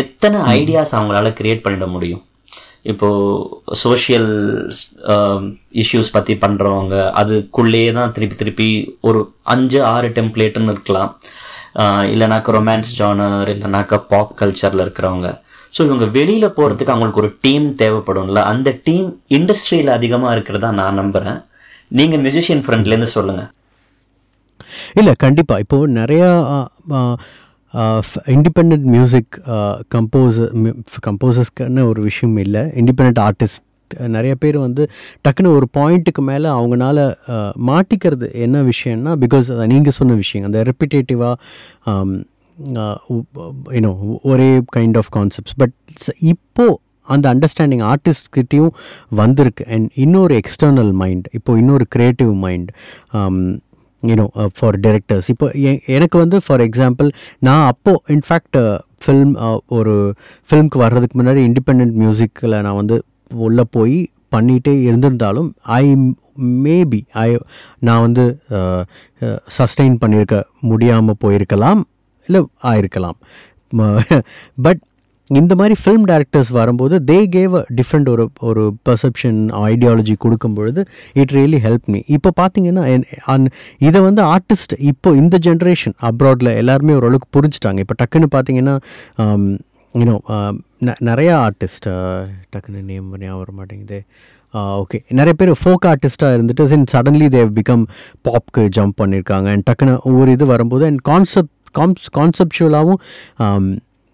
எத்தனை 0.00 0.40
ஐடியாஸ் 0.58 0.96
அவங்களால 0.96 1.30
கிரியேட் 1.38 1.64
பண்ணிட 1.64 1.86
முடியும்? 1.94 2.22
இப்போ 2.90 3.08
சோஷியல் 3.84 4.30
இஷ்யூஸ் 5.82 6.14
பற்றி 6.16 6.34
பண்ணுறவங்க 6.44 6.96
அதுக்குள்ளேயே 7.20 7.90
தான் 7.98 8.12
திருப்பி 8.16 8.36
திருப்பி 8.42 8.68
ஒரு 9.08 9.20
அஞ்சு 9.54 9.80
ஆறு 9.94 10.08
டெம்ப்ளேட்டுன்னு 10.18 10.74
இருக்கலாம். 10.74 11.10
இல்லைனாக்கா 12.12 12.52
ரொமான்ஸ் 12.58 12.92
ஜானர் 13.00 13.48
இல்லைனாக்கா 13.54 13.96
பாப் 14.12 14.34
கல்ச்சரில் 14.40 14.84
இருக்கிறவங்க. 14.84 15.28
ஸோ 15.74 15.80
இவங்க 15.88 16.06
வெளியில் 16.16 16.54
போகிறதுக்கு 16.56 16.94
அவங்களுக்கு 16.94 17.22
ஒரு 17.22 17.30
டீம் 17.44 17.66
தேவைப்படும்ல. 17.82 18.40
அந்த 18.52 18.68
டீம் 18.86 19.08
இண்டஸ்ட்ரியில் 19.38 19.92
அதிகமாக 19.98 20.34
இருக்கிறதா 20.36 20.70
நான் 20.80 20.98
நம்புகிறேன் 21.00 21.38
நீங்கள் 21.98 22.22
மியூசிஷியன் 22.24 22.64
ஃப்ரெண்ட்லேருந்து 22.64 23.10
சொல்லுங்கள் 23.16 23.50
இல்லை 25.00 25.12
கண்டிப்பாக 25.24 25.62
இப்போது 25.64 25.92
நிறையா 26.00 26.28
இண்டிபெண்ட் 28.36 28.84
மியூசிக் 28.94 29.34
கம்போசர் 29.94 30.52
கம்போசர்ஸ்க்குன்னு 31.06 31.82
ஒரு 31.90 32.00
விஷயம் 32.08 32.36
இல்லை. 32.44 32.62
இண்டிபெண்ட் 32.80 33.20
ஆர்டிஸ்ட் 33.26 33.62
நிறைய 34.08 34.34
பேர் 34.34 34.58
வந்து 34.58 34.90
டக்குன்னு 35.28 35.54
ஒரு 35.54 35.68
பாயிண்ட்டுக்கு 35.78 36.22
மேலே 36.22 36.48
அவங்கனால 36.48 37.14
மாட்டிக்கிறது 37.66 38.32
என்ன 38.32 38.62
விஷயம்னா 38.62 39.14
பிகாஸ் 39.24 39.66
நீங்கள் 39.66 39.92
சொன்ன 39.92 40.14
விஷயம் 40.14 40.46
அந்த 40.46 40.62
ரெப்பிட்டேட்டிவாக 40.62 41.36
யூனோ 43.72 44.20
ஒரே 44.22 44.60
கைண்ட் 44.76 44.96
ஆஃப் 44.96 45.10
கான்செப்ட்ஸ் 45.16 45.56
பட் 45.56 45.72
இப்போது 46.18 46.78
அந்த 47.04 47.34
அண்டர்ஸ்டாண்டிங் 47.34 47.94
ஆர்டிஸ்ட்கிட்டையும் 47.94 48.72
வந்திருக்கு. 49.08 49.66
அண்ட் 49.66 49.90
இன்னொரு 49.94 50.40
எக்ஸ்டர்னல் 50.40 50.92
மைண்ட் 50.92 51.28
இப்போது 51.32 51.58
இன்னொரு 51.58 51.86
creative 51.96 52.34
mind 52.34 52.70
you know 54.02 54.26
for 54.58 54.80
directors 54.80 55.28
இப்போ 55.28 55.50
எனக்கு 55.86 56.18
வந்து 56.18 56.40
ஃபார் 56.46 56.60
எக்ஸாம்பிள் 56.60 57.10
நான் 57.38 57.66
அப்போது 57.66 58.00
இன்ஃபேக்ட் 58.08 58.58
ஃபில்ம் 59.06 59.62
ஒரு 59.66 60.14
ஃபிலிம்க்கு 60.50 60.78
வர்றதுக்கு 60.78 61.22
முன்னாடி 61.22 61.40
இண்டிபெண்ட் 61.48 61.92
மியூசிக்கில் 61.92 62.60
நான் 62.60 62.74
வந்து 62.74 63.02
உள்ளே 63.34 63.62
போய் 63.70 63.96
பண்ணிகிட்டே 64.36 64.74
இருந்திருந்தாலும் 64.80 65.50
ஐ 65.76 65.84
மேபி 66.62 67.00
ஐ 67.20 67.36
நான் 67.78 68.00
வந்து 68.00 68.24
சஸ்டெயின் 69.58 69.96
பண்ணியிருக்க 70.00 70.36
முடியாமல் 70.60 71.20
போயிருக்கலாம் 71.24 71.80
இல்லை 72.28 72.46
ஆயிருக்கலாம். 72.62 73.18
பட் 74.62 74.80
இந்த 75.30 75.54
மாதிரி 75.54 75.74
ஃபிலிம் 75.84 76.04
டேரக்டர்ஸ் 76.08 76.52
வரும்போது 76.52 77.02
தே 77.06 77.26
கேவ் 77.36 77.54
அ 77.54 77.66
டிஃப்ரெண்ட் 77.76 78.08
ஒரு 78.08 78.30
ஒரு 78.40 78.74
பர்செப்ஷன் 78.88 79.38
ஐடியாலஜி 79.64 80.14
கொடுக்கும் 80.18 80.54
பொழுது 80.54 80.80
இட் 81.12 81.30
ரியலி 81.30 81.58
ஹெல்ப் 81.58 81.84
மீ 81.84 82.00
இப்போ 82.06 82.30
பார்த்தீங்கன்னா 82.40 82.84
என்- 82.86 83.04
அன்- 83.26 83.50
இதை 83.78 84.00
வந்து 84.00 84.22
ஆர்டிஸ்ட் 84.22 84.74
இப்போ 84.78 85.10
இந்த 85.12 85.38
ஜென்ரேஷன் 85.42 85.94
அப்ராடில் 86.02 86.56
எல்லாருமே 86.56 86.94
ஓரளவுக்கு 86.94 87.40
புரிஞ்சுட்டாங்க. 87.40 87.78
இப்போ 87.78 87.94
டக்குன்னு 88.02 88.26
பார்த்தீங்கன்னா 88.34 88.76
யூனோ 89.94 90.16
நிறையா 91.08 91.34
ஆர்டிஸ்ட் 91.46 91.88
டக்குன்னு 92.52 92.82
நேம் 92.90 93.08
ஞாபகம் 93.18 93.40
வர 93.42 93.50
மாட்டேங்குது. 93.52 93.98
Uh, 94.54 94.72
ஓகே 94.82 94.98
நிறைய 95.18 95.34
பேர் 95.40 95.50
ஃபோக் 95.60 95.84
ஆர்டிஸ்ட்டாக 95.90 96.36
இருந்துட்டு 96.36 96.64
சின் 96.70 96.86
சடன்லி 96.92 97.26
தேவ் 97.34 97.50
பிகம் 97.58 97.84
பாப்க்கு 98.28 98.62
ஜம்ப் 98.76 98.96
பண்ணியிருக்காங்க 99.00 99.48
அண்ட் 99.52 99.64
டக்குன்னு 99.68 99.94
ஒவ்வொரு 100.10 100.30
இது 100.36 100.46
வரும்போது 100.46 100.84
and 100.86 101.00
concept 101.10 101.52
cons 101.78 102.08
கான்செப்டுவலாகவும் 102.18 103.00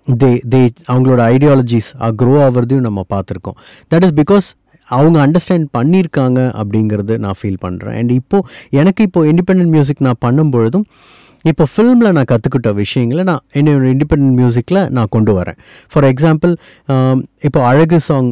they 0.07 0.31
they 0.53 0.61
அவங்களோட 0.93 1.21
ஐடியாலஜிஸ் 1.35 1.89
க்ரோ 2.23 2.35
ஆகிறதையும் 2.47 2.87
நம்ம 2.89 3.05
பார்த்துருக்கோம். 3.15 3.57
தட் 3.95 4.05
இஸ் 4.09 4.17
பிகாஸ் 4.23 4.49
அவங்க 4.89 5.27
அண்டர்ஸ்டாண்ட் 5.27 5.69
பண்ணியிருக்காங்க 5.79 6.41
அப்படிங்கிறது 6.63 7.17
நான் 7.19 7.39
ஃபீல் 7.41 7.61
பண்ணுறேன் 7.65 7.97
அண்ட் 8.01 8.13
இப்போது 8.21 8.47
எனக்கு 8.81 9.05
இப்போது 9.09 9.31
இண்டிபெண்ட் 9.33 9.71
மியூசிக் 9.77 10.05
நான் 10.09 10.23
பண்ணும் 10.27 10.51
பொழுதும் 10.51 10.87
இப்போ 11.51 11.65
ஃபில்மில் 11.73 12.15
நான் 12.17 12.29
கற்றுக்கிட்ட 12.31 12.69
விஷயங்களை 12.75 13.23
நான் 13.29 13.43
என்னோட 13.59 13.85
இண்டிபெண்ட் 13.93 14.29
மியூசிக்கில் 14.39 14.81
நான் 14.97 15.11
கொண்டு 15.15 15.33
வரேன். 15.39 15.59
ஃபார் 15.93 16.05
எக்ஸாம்பிள் 16.05 16.53
இப்போ 17.47 17.61
அழகு 17.65 17.99
சாங் 18.01 18.31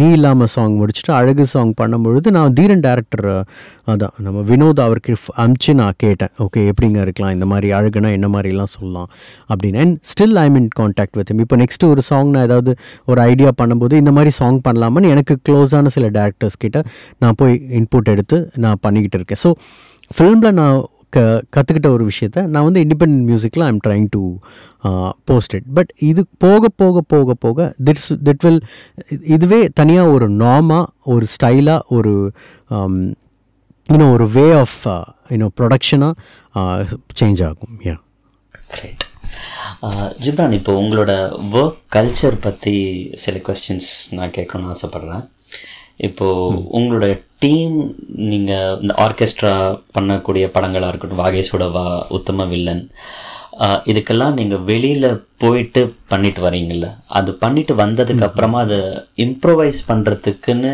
நீ 0.00 0.06
இல்லாமல் 0.10 0.50
சாங் 0.54 0.74
முடிச்சுட்டு 0.80 1.12
அழகு 1.12 1.46
சாங் 1.46 1.72
பண்ணும்பொழுது 1.80 2.30
நான் 2.30 2.52
தீரன் 2.52 2.84
டேரக்டர் 2.86 3.28
அதான் 3.92 4.14
நம்ம 4.18 4.42
வினோத் 4.50 4.82
அவருக்கு 4.86 5.12
f- 5.12 5.34
அனுப்பிச்சு 5.42 5.72
நான் 5.80 5.98
கேட்டேன். 6.04 6.32
ஓகே 6.44 6.62
எப்படிங்க 6.70 6.98
இருக்கலாம்? 7.06 7.32
இந்த 7.32 7.46
மாதிரி 7.46 7.68
அழகுனா 7.72 8.10
என்ன 8.12 8.28
மாதிரிலாம் 8.28 8.72
சொல்லலாம்? 8.76 9.08
அப்படின்னு. 9.52 9.80
And 9.84 9.96
still 10.12 10.38
I 10.44 10.46
in 10.54 10.68
contact 10.80 11.18
with 11.20 11.32
இப்போ 11.46 11.56
நெக்ஸ்ட் 11.56 11.86
ஒரு 11.92 12.02
சாங் 12.02 12.30
நான் 12.30 12.42
ஏதாவது 12.42 12.74
ஒரு 13.04 13.20
ஐடியா 13.20 13.52
பண்ணும்போது 13.62 13.96
இந்த 14.02 14.12
மாதிரி 14.12 14.30
சாங் 14.40 14.60
பண்ணலாமான்னு 14.68 15.12
எனக்கு 15.14 15.36
க்ளோஸான 15.48 15.86
சில 15.86 16.08
டேரக்டர்ஸ் 16.18 16.58
கிட்ட 16.58 16.80
நான் 17.18 17.38
போய் 17.42 17.56
இன்புட் 17.80 18.12
எடுத்து 18.14 18.38
நான் 18.56 18.80
பண்ணிக்கிட்டு 18.80 19.18
இருக்கேன். 19.20 19.42
ஸோ 19.44 19.50
ஃபிலிமில் 20.16 20.52
நான் 20.52 20.78
க 21.12 21.20
கற்றுக்கிட்ட 21.54 21.88
ஒரு 21.96 22.04
விஷயத்த 22.10 22.44
நான் 22.52 22.66
வந்து 22.68 22.82
இண்டிபெண்ட் 22.84 23.16
மியூசிக்கில் 23.28 23.64
I'm 23.68 23.80
trying 23.86 24.06
to 24.10 24.22
post 25.24 25.54
it 25.58 25.68
but 25.74 25.90
இது 26.10 26.22
போக 26.38 26.70
போக 26.82 27.02
போக 27.14 27.34
போக 27.44 27.68
திட்ஸ் 27.88 28.10
திட் 28.28 28.44
வில் 28.46 28.62
இதுவே 29.34 29.60
தனியாக 29.80 30.14
ஒரு 30.16 30.28
நார்மாக 30.44 30.84
ஒரு 31.14 31.26
ஸ்டைலாக 31.34 31.80
ஒரு 31.88 32.14
um, 32.70 32.96
இன்னும் 33.88 34.12
ஒரு 34.16 34.26
வே 34.34 34.44
ஆஃப் 34.62 34.80
இன்னும் 35.34 35.54
ப்ரொடக்ஷனாக 35.60 36.12
சேஞ்ச் 37.20 37.40
ஆகும். 37.48 37.74
யா 37.86 37.96
ரைட் 38.80 39.04
ஜிப்ரான் 40.24 40.54
இப்போ 40.58 40.72
உங்களோட 40.80 41.12
ஒர்க் 41.52 41.78
கல்ச்சர் 41.96 42.36
பற்றி 42.40 42.74
சில 43.22 43.36
கொஸ்டின்ஸ் 43.46 43.90
நான் 44.16 44.34
கேட்கணும்னு 44.36 44.72
ஆசைப்பட்றேன். 44.72 45.24
இப்போது 46.08 46.62
உங்களோட 46.78 47.06
டீம் 47.42 47.76
நீங்கள் 48.30 48.78
இந்த 48.82 48.94
ஆர்கெஸ்ட்ரா 49.04 49.52
பண்ணக்கூடிய 49.96 50.44
படங்களாக 50.56 50.90
இருக்கட்டும் 50.90 51.22
வாகேஷோட 51.24 51.66
வா 51.76 51.84
உத்தம 52.18 52.46
வில்லன் 52.52 52.84
இதுக்கெல்லாம் 53.90 54.36
நீங்கள் 54.38 54.64
வெளியில் 54.70 55.08
போயிட்டு 55.42 55.80
பண்ணிட்டு 56.12 56.40
வரீங்கல்ல. 56.46 56.86
அது 57.18 57.30
பண்ணிட்டு 57.42 57.72
வந்ததுக்கு 57.82 58.26
அப்புறமா 58.28 58.60
அதை 58.66 58.78
இம்ப்ரோவைஸ் 59.24 59.80
பண்ணுறதுக்குன்னு 59.90 60.72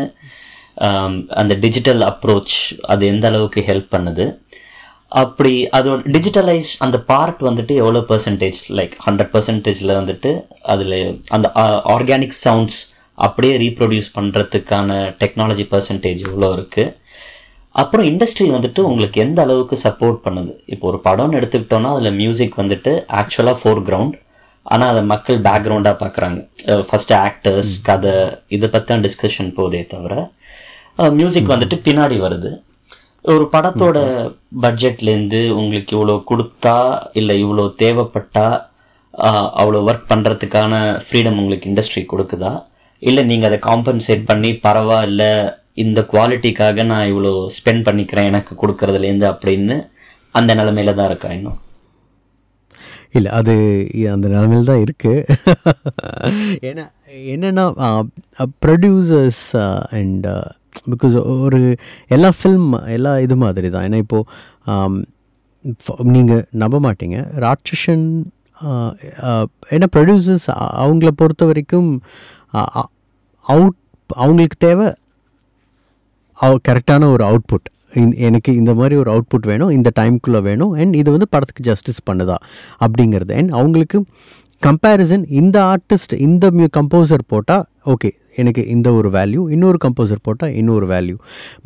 அந்த 1.41 1.53
டிஜிட்டல் 1.65 2.01
அப்ரோச் 2.11 2.57
அது 2.93 3.03
எந்த 3.13 3.25
அளவுக்கு 3.31 3.61
ஹெல்ப் 3.69 3.89
பண்ணுது? 3.95 4.25
அப்படி 5.21 5.51
அதோட 5.77 5.99
டிஜிட்டலைஸ் 6.15 6.69
அந்த 6.85 6.97
பார்ட் 7.11 7.41
வந்துட்டு 7.47 7.73
எவ்வளோ 7.81 8.01
பர்சன்டேஜ் 8.11 8.59
லைக் 8.79 8.93
ஹண்ட்ரட் 9.07 9.31
பர்சன்டேஜில் 9.35 9.97
வந்துட்டு 9.99 10.31
அதில் 10.73 10.97
அந்த 11.37 11.47
ஆர்கானிக் 11.95 12.35
சவுண்ட்ஸ் 12.45 12.79
அப்படியே 13.25 13.53
ரீப்ரொடியூஸ் 13.63 14.09
பண்ணுறதுக்கான 14.17 14.97
டெக்னாலஜி 15.21 15.65
பர்சன்டேஜ் 15.73 16.21
எவ்வளோ 16.29 16.49
இருக்குது 16.57 16.95
அப்புறம் 17.75 18.05
இண்டஸ்ட்ரி 18.11 18.45
வந்துட்டு 18.55 18.81
உங்களுக்கு 18.89 19.17
எந்த 19.25 19.39
அளவுக்கு 19.45 19.75
சப்போர்ட் 19.83 20.17
பண்ணுது? 20.25 20.53
இப்போ 20.73 20.85
ஒரு 20.91 20.99
படம்னு 21.07 21.37
எடுத்துக்கிட்டோம்னா 21.39 21.91
அதில் 21.95 22.17
மியூசிக் 22.21 22.59
வந்துட்டு 22.61 22.91
ஆக்சுவலாக 23.19 23.57
ஃபோர் 23.59 23.81
கிரவுண்ட் 23.89 24.15
ஆனால் 24.65 24.91
அதை 24.93 25.01
மக்கள் 25.11 25.37
பேக்ரவுண்டாக 25.47 25.95
பார்க்குறாங்க 26.01 26.39
ஃபர்ஸ்ட் 26.89 27.13
ஆக்டர்ஸ் 27.25 27.73
கதை 27.89 28.15
இதை 28.55 28.67
பற்றி 28.73 28.89
தான் 28.91 29.05
டிஸ்கஷன் 29.05 29.51
போதே 29.59 29.81
தவிர 29.93 30.15
மியூசிக் 31.19 31.51
வந்துட்டு 31.53 31.77
பின்னாடி 31.85 32.17
வருது. 32.25 32.51
ஒரு 33.25 33.45
படத்தோட 33.53 33.97
பட்ஜெட்லேருந்து 34.63 35.41
உங்களுக்கு 35.61 35.91
இவ்வளோ 35.97 36.15
கொடுத்தா 36.31 36.75
இல்லை 37.19 37.35
இவ்வளோ 37.43 37.65
தேவைப்பட்டா 37.83 38.47
அவ்வளோ 39.61 39.79
ஒர்க் 39.89 40.09
பண்ணுறதுக்கான 40.11 40.73
ஃப்ரீடம் 41.05 41.39
உங்களுக்கு 41.41 41.69
இண்டஸ்ட்ரி 41.71 42.03
கொடுக்குதா? 42.11 42.51
இல்லை 43.07 43.23
நீங்கள் 43.31 43.49
அதை 43.49 43.59
காம்பன்சேட் 43.69 44.23
பண்ணி 44.29 44.51
பரவாயில்ல 44.65 45.23
இந்த 45.83 45.99
குவாலிட்டிக்காக 46.11 46.83
நான் 46.91 47.09
இவ்வளோ 47.11 47.33
ஸ்பெண்ட் 47.57 47.85
பண்ணிக்கிறேன் 47.87 48.29
எனக்கு 48.31 48.53
கொடுக்கறதுலேருந்து 48.61 49.27
அப்படின்னு 49.33 49.75
அந்த 50.39 50.51
நிலமையில 50.59 50.93
தான் 50.99 51.09
இருக்கேன் 51.11 51.35
இன்னும். 51.37 51.59
இல்லை 53.17 53.29
அது 53.37 53.53
அந்த 54.15 54.25
நிலமையில் 54.33 54.71
தான் 54.71 54.81
இருக்குது 54.85 55.23
ஏன்னா 56.69 56.85
என்னென்னா 57.33 57.65
ப்ரொடியூசர்ஸ் 58.65 59.45
அண்ட் 59.99 60.27
பிகாஸ் 60.91 61.15
ஒரு 61.45 61.61
எல்லா 62.15 62.29
ஃபில்ம் 62.39 62.67
எல்லா 62.97 63.13
இது 63.27 63.37
மாதிரி 63.43 63.69
தான். 63.75 63.85
ஏன்னா 63.87 64.01
இப்போது 64.05 65.07
நீங்கள் 66.15 66.45
நம்ப 66.63 66.75
மாட்டீங்க. 66.87 67.17
ராட்சசன் 67.45 68.05
ஏன்னா 69.75 69.87
ப்ரொடியூசர்ஸ் 69.95 70.47
அவங்கள 70.83 71.09
பொறுத்த 71.21 71.43
வரைக்கும் 71.49 71.89
அவுட் 73.45 73.77
அவங்களுக்கு 74.07 74.57
தேவை 74.67 74.87
கரெக்டான 76.67 77.03
ஒரு 77.13 77.23
அவுட்புட். 77.29 77.67
எனக்கு 78.27 78.51
இந்த 78.61 78.71
மாதிரி 78.79 78.95
ஒரு 79.01 79.09
அவுட்புட் 79.13 79.47
வேணும் 79.51 79.71
இந்த 79.77 79.89
டைம்குள்ளே 79.99 80.41
வேணும் 80.47 80.73
அண்ட் 80.81 80.95
இது 81.01 81.09
வந்து 81.15 81.27
படத்துக்கு 81.35 81.63
ஜஸ்டிஸ் 81.69 82.01
பண்ணுதா 82.09 82.37
அப்படிங்கிறது. 82.85 83.31
அண்ட் 83.39 83.51
அவங்களுக்கு 83.59 83.99
கம்பேரிசன் 84.61 85.23
இந்த 85.39 85.57
ஆர்டிஸ்ட் 85.73 86.13
இந்த 86.27 86.45
மியூ 86.57 86.67
கம்போசர் 86.77 87.23
போட்டால் 87.33 87.63
ஓகே 87.93 88.09
எனக்கு 88.41 88.61
இந்த 88.75 88.89
ஒரு 88.99 89.09
வேல்யூ 89.17 89.41
இன்னொரு 89.55 89.77
கம்போசர் 89.85 90.25
போட்டால் 90.27 90.53
இன்னொரு 90.61 90.85
வேல்யூ 90.93 91.15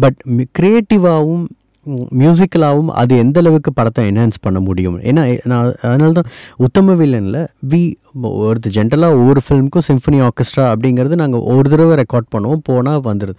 பட் 0.04 0.20
க்ரியேட்டிவாகவும் 0.60 1.46
மியூசிக்கலாகவும் 2.22 2.92
அது 3.02 3.14
எந்த 3.24 3.40
அளவுக்கு 3.44 3.74
படத்தை 3.74 4.06
என்ஹான்ஸ் 4.12 4.44
பண்ண 4.46 4.60
முடியும்? 4.68 4.98
ஏன்னா 5.10 5.24
நான் 5.52 5.70
அதனால 5.90 6.12
தான் 6.20 6.32
உத்தம 6.68 6.96
வில்லனில் 7.02 7.42
வி 7.74 7.84
ஒருத்த 8.48 8.74
ஜென்ரலாக 8.78 9.20
ஒவ்வொரு 9.20 9.44
ஃபிலிமுக்கும் 9.46 9.88
சிம்ஃபனி 9.92 10.20
ஆர்கெஸ்ட்ரா 10.30 10.66
அப்படிங்கிறது 10.74 11.22
நாங்கள் 11.24 11.46
ஒரு 11.54 11.68
தடவை 11.76 11.96
ரெக்கார்ட் 12.04 12.34
பண்ணுவோம் 12.36 12.66
போனால் 12.70 13.06
வந்துடுது 13.12 13.36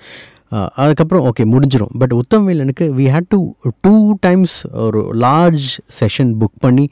அதுக்கப்புறம் 0.82 1.24
ஓகே 1.28 1.44
முடிஞ்சிடும் 1.52 1.94
but 2.00 2.12
Uttam 2.18 2.44
வில்லனுக்கு 2.48 2.84
we 2.98 3.06
had 3.14 3.28
to 3.34 3.38
two 3.84 3.94
times 4.26 4.56
ஒரு 4.84 5.00
லார்ஜ் 5.24 5.68
செஷன் 6.00 6.30
புக் 6.40 6.58
பண்ணி 6.64 6.84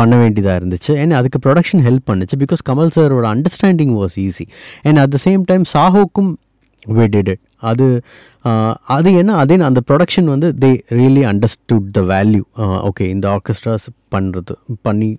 பண்ண 0.00 0.16
வேண்டியதாக 0.22 0.58
இருந்துச்சு. 0.60 0.92
அண்ட் 1.02 1.16
அதுக்கு 1.18 1.38
ப்ரொடக்ஷன் 1.46 1.82
ஹெல்ப் 1.86 2.06
பண்ணுச்சு. 2.10 2.36
பிகாஸ் 2.42 2.62
கமல் 2.70 2.92
சாரோட 2.96 3.26
understanding 3.34 3.94
was 4.00 4.16
easy 4.26 4.46
and 4.82 5.00
at 5.04 5.14
the 5.16 5.20
same 5.26 5.44
time 5.52 5.64
சாஹோக்கும் 5.74 6.30
we 6.86 7.04
did 7.14 7.30
it 7.32 7.42
அது 7.70 7.86
அது 8.96 9.08
என்ன? 9.20 9.30
அதே 9.42 9.56
அந்த 9.68 9.80
ப்ரொடக்ஷன் 9.88 10.28
வந்து 10.34 10.48
they 10.64 10.70
really 10.98 11.22
understood 11.30 11.88
the 11.96 12.02
value 12.12 12.42
okay 12.88 13.06
இந்த 13.14 13.26
ஆர்கெஸ்ட்ராஸ் 13.36 13.86
பண்ணுறது 14.14 14.54
பண்ணி 14.86 15.10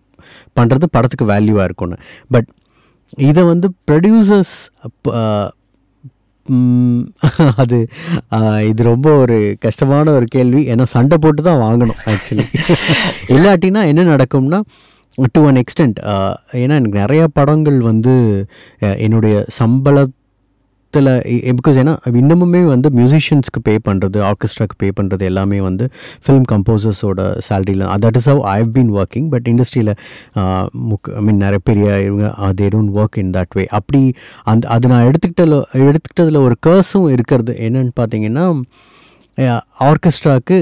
பண்ணுறது 0.60 0.86
படத்துக்கு 0.96 1.26
வேல்யூவாக 1.34 1.68
இருக்கும்னு. 1.70 1.98
பட் 2.36 2.50
இதை 3.30 3.44
வந்து 3.54 3.70
ப்ரொடியூசர்ஸ் 3.90 4.58
அது 7.62 7.78
இது 8.70 8.82
ரொம்ப 8.90 9.08
ஒரு 9.24 9.36
கஷ்டமான 9.66 10.06
ஒரு 10.20 10.28
கேள்வி. 10.36 10.62
ஏன்னா 10.72 10.86
சண்டை 10.94 11.18
போட்டு 11.24 11.42
தான் 11.48 11.62
வாங்கணும் 11.66 12.00
ஆக்சுவலி 12.12 12.46
இல்லாட்டினா 13.36 13.82
என்ன 13.92 14.06
நடக்கும்னா 14.14 14.60
டு 15.36 15.42
அன் 15.50 15.60
எக்ஸ்டென்ட் 15.62 15.98
ஏன்னா 16.62 16.76
எனக்கு 16.80 16.98
நிறையா 17.04 17.26
படங்கள் 17.40 17.78
வந்து 17.90 18.14
என்னுடைய 19.06 19.36
சம்பள 19.60 20.06
படத்தில் 20.94 21.54
பிகாஸ் 21.54 21.78
ஏன்னா 21.78 21.94
இன்னமுமே 22.20 22.62
வந்து 22.66 22.88
மியூசிஷியன்ஸ்க்கு 22.90 23.60
பே 23.64 23.74
பண்ணுறது 23.88 24.20
ஆர்கெஸ்ட்ராக்கு 24.30 24.76
பே 24.78 24.88
பண்ணுறது 25.00 25.24
எல்லாமே 25.24 25.60
வந்து 25.62 25.86
ஃபிலிம் 26.24 26.48
கம்போசர்ஸோட 26.52 27.24
சேலரியில் 27.48 27.84
that 28.06 28.18
is 28.18 28.28
how 28.28 28.42
I 28.46 28.56
have 28.60 28.72
been 28.78 28.92
working 28.96 29.28
but 29.30 29.48
இண்டஸ்ட்ரியில் 29.48 29.94
முக் 30.90 31.10
ஐ 31.16 31.22
மீன் 31.22 31.40
நிறைய 31.40 31.62
பெரிய 31.64 31.86
இவங்க 32.02 32.26
அது 32.40 32.66
எதுவும் 32.66 32.90
ஒர்க் 32.96 33.20
இன் 33.24 33.32
தட் 33.38 33.54
வே 33.56 33.66
அப்படி 33.72 34.02
அந்த 34.46 34.68
அது 34.68 34.92
நான் 34.94 35.06
எடுத்துக்கிட்ட 35.10 35.46
எடுத்துக்கிட்டதில் 35.84 36.42
ஒரு 36.42 36.58
கேர்ஸும் 36.68 37.08
இருக்கிறது 37.12 37.56
என்னன்னு 37.68 37.94
பார்த்தீங்கன்னா 38.00 38.48
ஆர்கெஸ்ட்ராக்கு 39.90 40.60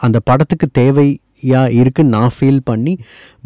அந்த 0.00 0.18
படத்துக்கு 0.24 0.66
தேவையா 0.78 1.62
இருக்குன்னு 1.80 2.14
நான் 2.16 2.34
ஃபீல் 2.36 2.62
பண்ணி 2.64 2.94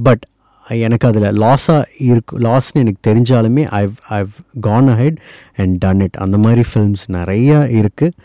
பட் 0.03 0.25
எனக்கு 0.71 1.09
அதில் 1.09 1.29
லாஸாக 1.39 1.85
இருக்கு 1.99 2.39
லாஸ்ன்னு 2.39 2.83
எனக்கு 2.83 3.01
தெரிஞ்சாலுமே 3.11 3.65
I've 3.75 3.95
I've 4.11 4.33
gone 4.61 4.89
ahead 4.89 5.19
and 5.57 5.77
done 5.79 6.01
it 6.01 6.17
அந்த 6.17 6.39
மாதிரி 6.39 6.65
ஃபில்ம்ஸ் 6.73 7.05
நிறையா 7.09 7.61
இருக்குது 7.81 8.17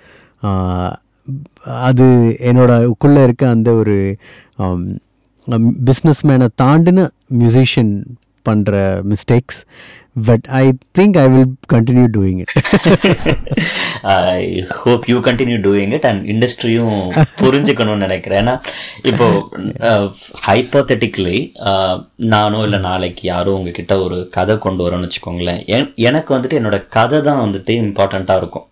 அது 1.84 2.06
என்னோட 2.40 2.72
உள்ளே 2.88 3.24
இருக்க 3.24 3.50
அந்த 3.50 3.74
ஒரு 3.74 3.98
பிஸ்னஸ் 5.84 6.22
மேனை 6.26 6.48
தாண்டின 6.62 7.08
மியூசிஷியன் 7.32 7.94
பண்ணுற 8.48 8.76
mistakes 9.12 9.60
but 10.28 10.46
I 10.60 10.64
think 10.98 11.18
I 11.24 11.26
will 11.34 11.52
continue 11.74 12.08
doing 12.16 12.40
it 12.44 12.54
I 14.36 14.42
hope 14.82 15.04
you 15.12 15.18
continue 15.28 15.58
doing 15.68 15.92
it 15.98 16.08
and 16.10 16.24
இண்டஸ்ட்ரியும் 16.34 16.96
புரிஞ்சுக்கணும்னு 17.42 18.06
நினைக்கிறேன். 18.06 18.40
ஏன்னா 18.44 18.56
இப்போ 19.12 19.28
ஹைப்போத்தட்டிக்கலி 20.48 21.38
நானோ 22.34 22.62
இல்லை 22.68 22.80
நாளைக்கு 22.90 23.24
யாரோ 23.34 23.54
உங்ககிட்ட 23.60 23.96
ஒரு 24.08 24.18
கதை 24.38 24.58
கொண்டு 24.66 24.84
வரோன்னு 24.88 25.10
வச்சுக்கோங்களேன். 25.10 25.62
எனக்கு 26.10 26.30
வந்துட்டு 26.38 26.60
என்னோட 26.62 26.80
கதை 26.98 27.20
தான் 27.30 27.44
வந்துட்டு 27.46 27.76
இம்பார்ட்டண்ட்டாக 27.86 28.42
இருக்கும். 28.44 28.68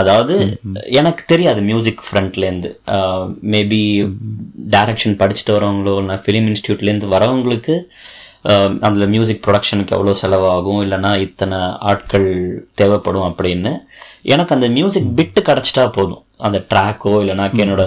அதாவது 0.00 0.34
எனக்கு 0.98 1.22
தெரியாது 1.30 1.60
மியூசிக் 1.68 2.02
ஃப்ரண்ட்லேருந்து 2.06 2.68
மேபி 3.54 3.80
டைரக்ஷன் 4.74 5.16
படிச்சுட்டு 5.22 5.56
வரவங்களோ 5.56 5.94
இல்லை 6.02 6.16
ஃபிலிம் 6.24 6.48
இன்ஸ்டியூட்லேருந்து 6.50 7.08
வரவங்களுக்கு 7.14 7.74
அதில் 8.86 9.10
மியூசிக் 9.14 9.44
ப்ரொடக்ஷனுக்கு 9.44 9.94
எவ்வளோ 9.96 10.14
செலவாகும் 10.22 10.80
இல்லைனா 10.84 11.12
இத்தனை 11.26 11.58
ஆட்கள் 11.90 12.28
தேவைப்படும் 12.80 13.28
அப்படின்னு. 13.28 13.72
எனக்கு 14.32 14.54
அந்த 14.56 14.68
மியூசிக் 14.76 15.14
பிட்டு 15.18 15.40
கிடச்சிட்டா 15.48 15.84
போதும். 15.98 16.22
அந்த 16.46 16.58
ட்ராக்கோ 16.70 17.12
இல்லைனா 17.22 17.46
என்னோட 17.62 17.84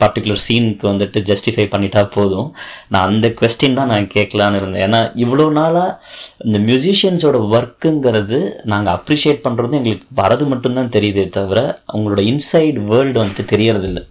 பர்டிகுலர் 0.00 0.42
சீனுக்கு 0.44 0.84
வந்துட்டு 0.90 1.18
ஜஸ்டிஃபை 1.30 1.66
பண்ணிட்டா 1.72 2.02
போதும். 2.14 2.48
நான் 2.92 3.08
அந்த 3.10 3.28
கொஸ்டின் 3.40 3.78
தான் 3.78 3.92
நான் 3.94 4.06
கேட்கலான்னு 4.14 4.60
இருந்தேன். 4.60 4.84
ஏன்னா 4.86 5.00
இவ்வளோ 5.24 5.46
நாளாக 5.58 5.98
இந்த 6.46 6.58
மியூசிஷியன்ஸோட 6.68 7.38
ஒர்க்குங்கிறது 7.56 8.38
நாங்கள் 8.72 8.94
அப்ரிஷியேட் 8.98 9.44
பண்ணுறது 9.46 9.78
எங்களுக்கு 9.80 10.08
வரது 10.22 10.46
மட்டும்தான் 10.52 10.94
தெரியுதே 10.96 11.26
தவிர 11.38 11.60
அவங்களோட 11.92 12.22
இன்சைட் 12.32 12.80
வேர்ல்டு 12.90 13.22
வந்துட்டு 13.22 13.46
தெரியறதில்லை. 13.54 14.04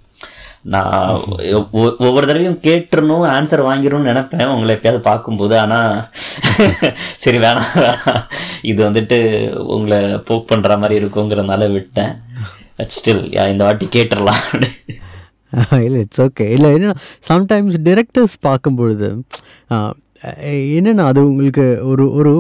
நான் 0.74 1.22
ஒவ்வொரு 1.72 2.26
தடவையும் 2.28 2.62
கேட்டுருணும் 2.66 3.26
ஆன்சர் 3.34 3.64
வாங்கிடணும்னு 3.68 4.10
நினைப்பேன். 4.12 4.52
உங்களை 4.54 4.76
எப்பயாவது 4.76 5.02
பார்க்கும்போது. 5.10 5.56
ஆனால் 5.60 5.92
சரி 7.24 7.38
வேணாம் 7.38 7.72
வேணாம். 7.84 8.22
இது 8.72 8.80
வந்துட்டு 8.90 9.18
உங்களை 9.76 10.00
போக் 10.30 10.50
பண்ணுற 10.52 10.78
மாதிரி 10.84 11.02
இருக்குங்கிறதுனால 11.04 11.72
விட்டேன். 11.72 12.14
ஸ்டில் 12.96 13.24
இந்த 13.54 13.64
வாட்டி 13.64 13.88
கேட்டுடலாம். 13.96 14.44
இல்லை 15.88 16.00
இட்ஸ் 16.06 16.22
ஓகே 16.22 16.46
இல்லை 16.56 16.70
என்னென்னா 16.76 16.98
சம்டைம்ஸ் 17.32 17.80
டிரெக்டர்ஸ் 17.90 18.36
பார்க்கும்பொழுது 18.48 19.10
என்னென்னா 20.78 21.06
அது 21.12 21.22
உங்களுக்கு 21.30 21.66
ஒரு 21.90 22.06
ஒரு 22.20 22.32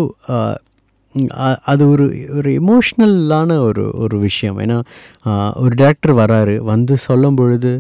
அது 1.71 1.83
ஒரு 1.89 2.05
ஒரு 2.37 2.49
எமோஷ்னலான 2.59 3.57
ஒரு 3.65 3.83
ஒரு 4.03 4.15
விஷயம். 4.19 4.57
ஏன்னா 4.59 4.77
ஒரு 5.63 5.73
டேரக்டர் 5.81 6.13
வராரு 6.21 6.55
வந்து 6.71 6.97
சொல்லும் 6.97 7.35
பொழுது 7.35 7.71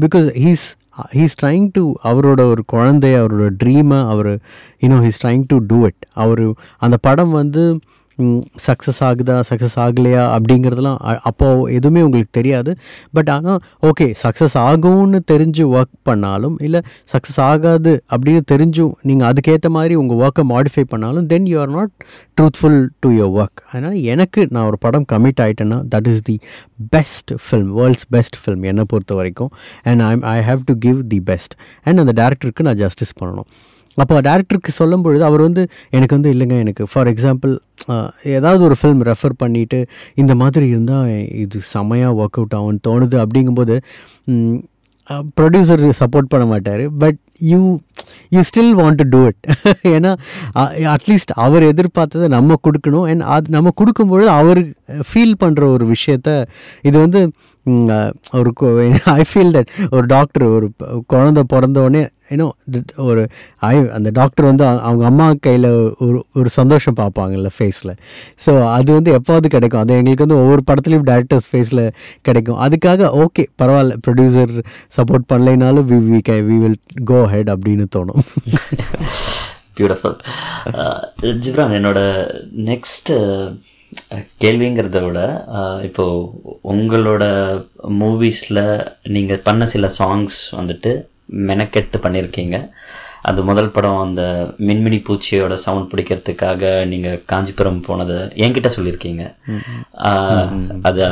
because 0.00 0.28
he's 0.44 0.66
he's 1.12 1.36
trying 1.40 1.66
to 1.72 1.82
அவரோட 2.02 2.40
ஒரு 2.44 2.62
குழந்தைய 2.72 3.20
அவரோட 3.20 3.44
ட்ரீமை 3.62 4.00
அவர் 4.08 4.32
you know 4.80 4.98
he's 5.04 5.20
trying 5.22 5.44
to 5.46 5.58
do 5.66 5.78
it 5.86 6.02
அவர் 6.14 6.44
அந்த 6.78 6.96
படம் 7.00 7.30
வந்து 7.30 7.64
சக்ஸஸ் 8.66 9.00
ஆகுதா 9.08 9.36
சக்ஸஸ் 9.50 9.76
ஆகலையா 9.84 10.22
அப்படிங்கிறதுலாம் 10.36 10.98
அப்போது 11.28 11.72
எதுவுமே 11.74 12.02
உங்களுக்கு 12.02 12.32
தெரியாது. 12.38 12.72
பட் 13.12 13.30
ஆனால் 13.34 13.60
ஓகே 13.90 14.06
சக்ஸஸ் 14.22 14.56
ஆகும்னு 14.68 15.20
தெரிஞ்சு 15.32 15.64
ஒர்க் 15.76 15.94
பண்ணாலும் 16.02 16.56
இல்லை 16.66 16.80
சக்ஸஸ் 17.12 17.40
ஆகாது 17.50 17.92
அப்படின்னு 18.14 18.42
தெரிஞ்சும் 18.52 18.92
நீங்கள் 19.10 19.28
அதுக்கேற்ற 19.30 19.70
மாதிரி 19.78 19.94
உங்கள் 19.94 20.20
ஒர்க்கை 20.24 20.44
மாடிஃபை 20.52 20.84
பண்ணாலும் 20.94 21.26
then 21.26 21.48
you 21.52 21.58
are 21.60 21.72
not 21.78 21.92
truthful 22.40 22.80
to 23.00 23.10
your 23.10 23.34
work 23.40 23.62
அதனால் 23.72 23.98
எனக்கு 24.14 24.46
நான் 24.50 24.66
ஒரு 24.66 24.78
படம் 24.78 25.06
commit 25.12 25.42
ஆகிட்டேன்னா 25.46 25.80
that 25.94 26.08
is 26.12 26.22
the 26.22 26.38
best 26.90 27.32
film 27.44 27.72
world's 27.80 28.08
best 28.10 28.38
film 28.44 28.64
என்னை 28.70 28.84
பொறுத்த 28.88 29.14
வரைக்கும் 29.14 29.52
and 29.82 30.02
I 30.02 30.14
I 30.36 30.38
have 30.50 30.62
to 30.64 30.76
give 30.86 31.00
the 31.08 31.20
best 31.20 31.54
and 31.82 31.98
அந்த 31.98 32.14
டேரக்டருக்கு 32.22 32.62
நான் 32.62 32.80
ஜஸ்டிஸ் 32.84 33.14
பண்ணணும். 33.20 33.48
அப்போ 34.00 34.20
டேரக்டருக்கு 34.28 34.72
சொல்லும் 34.80 35.04
பொழுது 35.04 35.24
அவர் 35.28 35.42
வந்து 35.46 35.62
எனக்கு 35.96 36.16
வந்து 36.18 36.32
இல்லைங்க 36.34 36.58
எனக்கு 36.64 36.84
ஃபார் 36.92 37.10
எக்ஸாம்பிள் 37.12 37.52
ஏதாவது 38.36 38.62
ஒரு 38.68 38.76
ஃபில்ம் 38.80 39.02
ரெஃபர் 39.10 39.40
பண்ணிவிட்டு 39.42 39.78
இந்த 40.22 40.32
மாதிரி 40.42 40.66
இருந்தால் 40.74 41.08
இது 41.44 41.60
செமையாக 41.72 42.18
ஒர்க் 42.20 42.38
அவுட் 42.40 42.56
ஆகும்னு 42.58 42.84
தோணுது. 42.88 43.16
அப்படிங்கும்போது 43.24 43.76
ப்ரொடியூசர் 45.38 45.82
சப்போர்ட் 46.00 46.30
பண்ண 46.32 46.44
மாட்டார். 46.50 46.82
But 47.02 47.18
you 47.52 47.58
you 48.34 48.40
still 48.50 48.74
want 48.80 48.98
to 49.00 49.06
do 49.14 49.20
it 49.30 49.40
ஏன்னா 49.94 50.12
அட்லீஸ்ட் 50.94 51.32
அவர் 51.44 51.64
எதிர்பார்த்ததை 51.70 52.28
நம்ம 52.36 52.58
கொடுக்கணும். 52.66 53.06
அண்ட் 53.12 53.24
அது 53.36 53.54
நம்ம 53.56 53.72
கொடுக்கும்பொழுது 53.80 54.30
அவர் 54.40 54.60
ஃபீல் 55.08 55.34
பண்ணுற 55.42 55.62
ஒரு 55.76 55.86
விஷயத்த 55.94 56.28
இது 56.88 56.96
வந்து 57.04 57.22
ஒரு 58.38 58.50
ஐ 59.12 59.22
ஃபீல் 59.30 59.54
தட் 59.56 59.70
ஒரு 59.90 60.06
டாக்டர் 60.06 60.44
ஒரு 60.56 60.66
குழந்த 61.12 61.40
பிறந்தோடனே 61.52 62.02
ஏன்னோ 62.30 62.46
ஒரு 62.96 63.22
ஐ 63.68 63.72
அந்த 63.96 64.10
டாக்டர் 64.10 64.46
வந்து 64.48 64.64
அவங்க 64.88 65.04
அம்மா 65.10 65.26
கையில் 65.46 65.68
ஒரு 66.04 66.18
ஒரு 66.34 66.48
சந்தோஷம் 66.48 66.96
பார்ப்பாங்கல்ல 67.00 67.50
ஃபேஸில் 67.56 67.92
ஸோ 68.44 68.52
அது 68.76 68.90
வந்து 68.92 69.10
எப்போது 69.12 69.48
கிடைக்கும்? 69.48 69.82
அது 69.84 69.94
எங்களுக்கு 69.94 70.26
வந்து 70.26 70.40
ஒவ்வொரு 70.42 70.62
படத்துலையும் 70.70 71.06
டேரக்டர்ஸ் 71.10 71.48
ஃபேஸில் 71.52 71.84
கிடைக்கும். 72.22 72.60
அதுக்காக 72.66 73.10
ஓகே 73.24 73.44
பரவாயில்ல 73.62 73.96
ப்ரொடியூசர் 74.06 74.54
சப்போர்ட் 74.96 75.28
பண்ணலைனாலும் 75.32 75.88
வி 75.92 76.00
வி 76.10 76.20
கே 76.30 76.38
வி 76.50 76.58
வில் 76.64 76.78
கோ 77.04 77.20
ஹெட் 77.34 77.52
அப்படின்னு 77.56 77.86
தோணும். 77.96 78.22
பியூட்டிஃபுல் 79.76 80.16
ஜிப்ரான் 81.44 81.76
என்னோட 81.76 82.00
நெக்ஸ்ட்டு 82.70 83.14
கேள்விங்கிறத 84.40 84.98
விட 85.02 85.20
அஹ், 85.54 85.80
இப்போ 85.82 86.04
உங்களோட 86.72 87.24
மூவிஸில் 87.98 88.62
நீங்கள் 89.10 89.42
பண்ண 89.42 89.66
சில 89.68 89.88
சாங்ஸ் 89.98 90.38
வந்துட்டு 90.56 90.92
மெனக்கெட்டு 91.48 91.98
பண்ணியிருக்கீங்க 92.02 92.56
அது 93.22 93.40
முதல் 93.48 93.70
படம் 93.70 94.00
அந்த 94.00 94.22
மின்மினி 94.60 94.98
பூச்சியோட 95.04 95.54
சவுண்ட் 95.62 95.90
பிடிக்கிறதுக்காக 95.90 96.62
நீங்கள் 96.86 97.22
காஞ்சிபுரம் 97.26 97.80
போனதை 97.82 98.16
என்கிட்ட 98.42 98.70
சொல்லியிருக்கீங்க 98.74 99.24
அது 100.84 101.02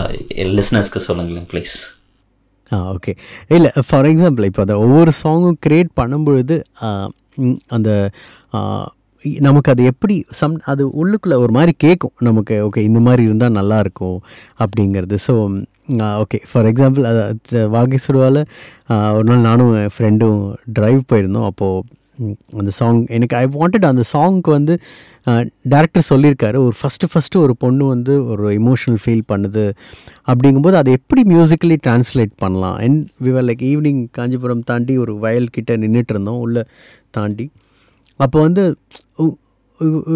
லிஸ்னஸ்க்கு 0.53 1.01
சொல்லுங்களேன் 1.07 1.49
ப்ளீஸ் 1.51 1.77
ஆ 2.73 2.79
ஓகே 2.91 3.13
இல்லை 3.51 3.71
ஃபார் 3.87 4.09
எக்ஸாம்பிள் 4.09 4.49
இப்போ 4.49 4.63
அதை 4.63 4.75
ஒவ்வொரு 4.83 5.13
சாங்கும் 5.21 5.57
க்ரியேட் 5.65 5.93
பண்ணும்பொழுது 5.97 6.57
அந்த 7.71 7.91
நமக்கு 9.47 9.73
அது 9.73 9.83
எப்படி 9.91 10.17
சம் 10.41 10.57
அது 10.73 10.83
உள்ளுக்குள்ளே 11.01 11.37
ஒரு 11.45 11.53
மாதிரி 11.57 11.73
கேட்கும் 11.85 12.15
நமக்கு 12.29 12.57
ஓகே 12.67 12.83
இந்த 12.89 13.01
மாதிரி 13.07 13.23
இருந்தால் 13.29 13.57
நல்லாயிருக்கும் 13.61 14.19
அப்படிங்கிறது. 14.65 15.17
ஸோ 15.27 15.35
ஓகே 16.23 16.39
ஃபார் 16.51 16.69
எக்ஸாம்பிள் 16.73 17.07
அது 17.11 17.63
வாகேஸ்வரவால் 17.77 18.43
ஒரு 19.17 19.27
நாள் 19.31 19.47
நானும் 19.49 19.73
என் 19.85 19.95
ஃப்ரெண்டும் 19.97 20.41
ட்ரைவ் 20.79 21.01
போயிருந்தோம். 21.13 21.49
அப்போது 21.53 21.99
அந்த 22.61 22.71
சாங் 22.79 22.99
எனக்கு 23.17 23.35
ஐ 23.37 23.45
வாண்டட் 23.59 23.87
அந்த 23.91 24.03
சாங்க்கு 24.13 24.51
வந்து 24.57 24.75
டேரக்டர் 25.73 26.09
சொல்லியிருக்காரு. 26.11 26.59
ஒரு 26.67 26.75
ஃபஸ்ட்டு 26.81 27.09
ஃபஸ்ட்டு 27.13 27.41
ஒரு 27.45 27.55
பொண்ணு 27.63 27.85
வந்து 27.93 28.15
ஒரு 28.33 28.47
இமோஷனல் 28.59 29.01
ஃபீல் 29.05 29.25
பண்ணுது 29.33 29.65
அப்படிங்கும்போது 30.31 30.79
அதை 30.81 30.93
எப்படி 30.99 31.23
மியூசிக்கலி 31.33 31.77
ட்ரான்ஸ்லேட் 31.87 32.35
பண்ணலாம்? 32.45 32.77
And 32.85 33.01
we were 33.27 33.47
like 33.49 33.65
evening 33.71 34.03
Kanchipuram 34.19 34.67
தாண்டி 34.71 34.97
ஒரு 35.05 35.15
வயல்கிட்ட 35.25 35.79
நின்றுட்டு 35.85 36.15
இருந்தோம். 36.17 36.43
உள்ளே 36.47 36.65
தாண்டி. 37.19 37.47
அப்போ 38.25 38.39
வந்து 38.47 38.63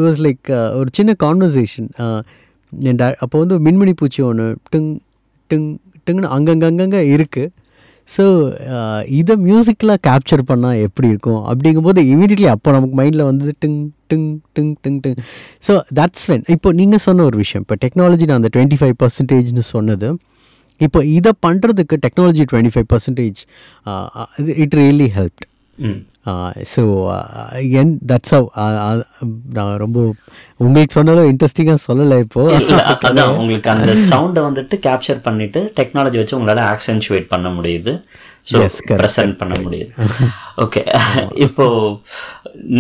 வாஸ் 0.05 0.21
லைக் 0.27 0.45
uh, 0.57 0.69
ஒரு 0.79 0.89
சின்ன 0.99 1.11
கான்வர்சேஷன் 1.25 1.89
uh, 2.05 2.21
அப்போ 3.25 3.37
வந்து 3.43 3.57
மின்மினி 3.67 3.95
பூச்சி 4.01 4.21
ஒன்று 4.29 4.47
டிங் 4.73 4.91
டிங் 5.51 5.69
டிங்னு 6.07 6.31
அங்கங்கங்கங்க 6.37 6.99
இருக்குது 7.15 7.51
ஸோ 8.09 8.25
uh, 8.75 9.01
இதை 9.19 9.35
மியூசிக்கலாக 9.47 10.01
கேப்சர் 10.09 10.43
பண்ணால் 10.51 10.81
எப்படி 10.87 11.09
இருக்கும்? 11.13 11.43
அப்படிங்கும்போது 11.51 12.01
இமீடியட்லி 12.13 12.49
அப்போ 12.55 12.73
நமக்கு 12.77 12.97
மைண்டில் 13.01 13.25
வந்து 13.31 13.55
ding 13.63 13.79
ding 14.11 14.29
ding 14.57 14.73
ding 14.85 14.99
ding. 15.05 15.19
So 15.67 15.75
that's 16.01 16.27
when 16.31 16.45
இப்போ 16.57 16.73
நீங்கள் 16.81 17.05
சொன்ன 17.07 17.25
ஒரு 17.31 17.39
விஷயம் 17.45 17.65
இப்போ 17.67 17.77
டெக்னாலஜி 17.85 18.27
நான் 18.31 18.41
அந்த 18.43 18.51
டுவெண்ட்டி 18.57 18.79
ஃபைவ் 18.83 18.97
பர்சன்டேஜ்னு 19.03 19.65
சொன்னது. 19.75 20.11
இப்போ 20.81 21.01
இதை 21.19 21.33
பண்ணுறதுக்கு 21.47 21.97
technology 22.07 22.45
twenty 22.53 22.73
five 22.75 22.89
percentage 22.93 23.41
it 24.65 24.77
really 24.81 25.09
helped 25.19 25.47
hmm. 25.79 26.01
So 26.71 26.83
N 27.77 27.91
that's 28.09 28.35
how 28.35 28.47
நான் 29.57 29.73
ரொம்ப 29.83 29.99
உங்களுக்கு 30.61 30.95
சொன்னாலும் 30.97 31.31
இன்ட்ரெஸ்டிங்காக 31.31 31.81
சொல்லலை 31.85 32.19
இல்ல, 32.59 32.77
அதான் 33.09 33.33
உங்களுக்கு 33.39 33.73
அந்த 33.73 33.83
சவுண்டை 34.07 34.43
வந்துட்டு 34.47 34.77
கேப்சர் 34.87 35.21
பண்ணிட்டு 35.23 35.61
டெக்னாலஜி 35.79 36.21
வச்சு 36.21 36.39
உங்களால 36.39 36.65
ஆக்சென்சுவேட் 36.71 37.29
பண்ண 37.29 37.49
முடியுது. 37.57 37.95
ஸோ 38.49 38.57
ப்ரெசென்ட் 38.95 39.37
பண்ண 39.39 39.55
முடியுது. 39.61 39.91
ஓகே 40.65 40.81
இப்போ 41.47 41.67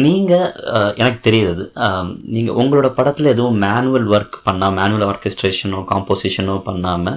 நீங்க 0.03 0.32
அஹ், 0.72 0.92
எனக்கு 0.99 1.20
தெரியுது 1.26 1.64
அஹ், 1.84 2.09
நீங்க 2.32 2.51
உங்களோட 2.61 2.88
படத்துல 2.99 3.32
எதுவும் 3.32 3.61
மேனுவல் 3.64 4.09
ஒர்க் 4.14 4.36
பண்ணா 4.45 4.68
மேனுவல் 4.76 5.09
ஆர்கெஸ்ட்ரேஷனோ 5.11 5.80
காம்போசிஷனோ 5.90 6.57
பண்ணாம 6.66 7.14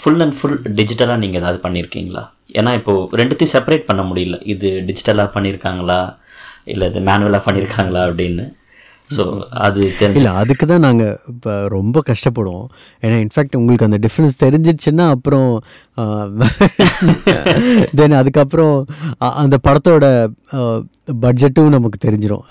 ஃபுல் 0.00 0.22
அண்ட் 0.24 0.36
ஃபுல் 0.38 0.60
டிஜிட்டலாக 0.78 1.22
நீங்கள் 1.24 1.40
ஏதாவது 1.42 1.58
பண்ணியிருக்கீங்களா 1.66 2.22
ஏன்னா 2.60 2.70
இப்போ 2.78 2.92
ரெண்டுத்தையும் 3.20 3.54
செப்பரேட் 3.56 3.88
பண்ண 3.90 4.02
முடியல. 4.10 4.38
இது 4.54 4.70
டிஜிட்டலாக 4.88 5.34
பண்ணியிருக்காங்களா 5.34 6.00
இல்லை 6.72 6.86
இது 6.90 7.00
மேனுவலாக 7.10 7.42
பண்ணியிருக்காங்களா 7.46 8.00
அப்படின்னு. 8.08 8.46
ஸோ 9.14 9.22
அது 9.66 9.80
இல்லை 10.18 10.32
அதுக்கு 10.40 10.64
தான் 10.72 10.84
நாங்கள் 10.86 11.14
இப்போ 11.32 11.52
ரொம்ப 11.74 12.02
கஷ்டப்படுவோம். 12.10 12.68
ஏன்னா 13.04 13.16
இன்ஃபேக்ட் 13.24 13.56
உங்களுக்கு 13.60 13.88
அந்த 13.88 13.98
டிஃப்ரென்ஸ் 14.04 14.36
தெரிஞ்சிடுச்சுன்னா 14.44 15.06
அப்புறம் 15.14 15.50
தென் 18.00 18.18
அதுக்கப்புறம் 18.20 18.76
அந்த 19.42 19.58
படத்தோட 19.66 20.06
பட்ஜெட்டும் 21.24 21.74
நமக்கு 21.76 22.00
தெரிஞ்சிடும் 22.06 22.44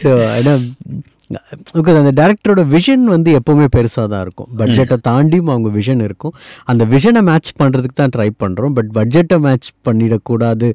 ஸோ 0.00 0.10
ஏன்னா 0.38 0.54
பிகாஸ் 1.76 1.98
அந்த 2.00 2.12
டேரக்டரோட 2.20 2.62
விஷன் 2.74 3.04
வந்து 3.12 3.30
எப்போவுமே 3.38 3.66
பெருசாக 3.76 4.06
தான் 4.12 4.22
இருக்கும். 4.24 4.48
பட்ஜெட்டை 4.60 4.96
தாண்டியும் 5.08 5.50
அவங்க 5.52 5.70
விஷன் 5.78 6.02
இருக்கும். 6.06 6.34
அந்த 6.72 6.82
விஷனை 6.94 7.20
மேட்ச் 7.28 7.50
பண்ணுறதுக்கு 7.60 7.96
தான் 8.00 8.14
ட்ரை 8.16 8.28
பண்ணுறோம் 8.42 8.74
பட் 8.78 8.90
பட்ஜெட்டை 8.98 9.38
மேட்ச் 9.46 9.68
பண்ணிடக்கூடாது 9.88 10.68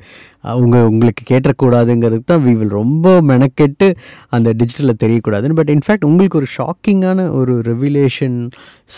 அவங்க 0.53 0.77
உங்களுக்கு 0.91 1.23
கேட்டக்கூடாதுங்கிறதுக்கு 1.33 2.29
தான் 2.33 2.43
வி 2.47 2.53
வில் 2.61 2.75
ரொம்ப 2.81 3.15
மெனக்கெட்டு 3.31 3.89
அந்த 4.37 4.49
டிஜிட்டலில் 4.61 5.01
தெரியக்கூடாதுன்னு. 5.03 5.59
பட் 5.61 5.73
இன்ஃபேக்ட் 5.75 6.07
உங்களுக்கு 6.09 6.39
ஒரு 6.41 6.49
ஷாக்கிங்கான 6.57 7.27
ஒரு 7.39 7.55
ரெவிலேஷன் 7.71 8.37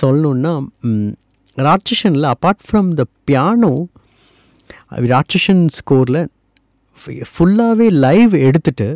சொல்லணுன்னா 0.02 0.54
ராட்சசனில் 1.68 2.28
apart 2.34 2.64
from 2.68 2.90
the 3.00 3.06
piano 3.30 3.74
Ratsasan 5.14 5.64
ஸ்கோரில் 5.80 6.22
ஃபுல்லாகவே 7.34 7.88
லைவ் 8.06 8.34
எடுத்துட்டு 8.48 8.88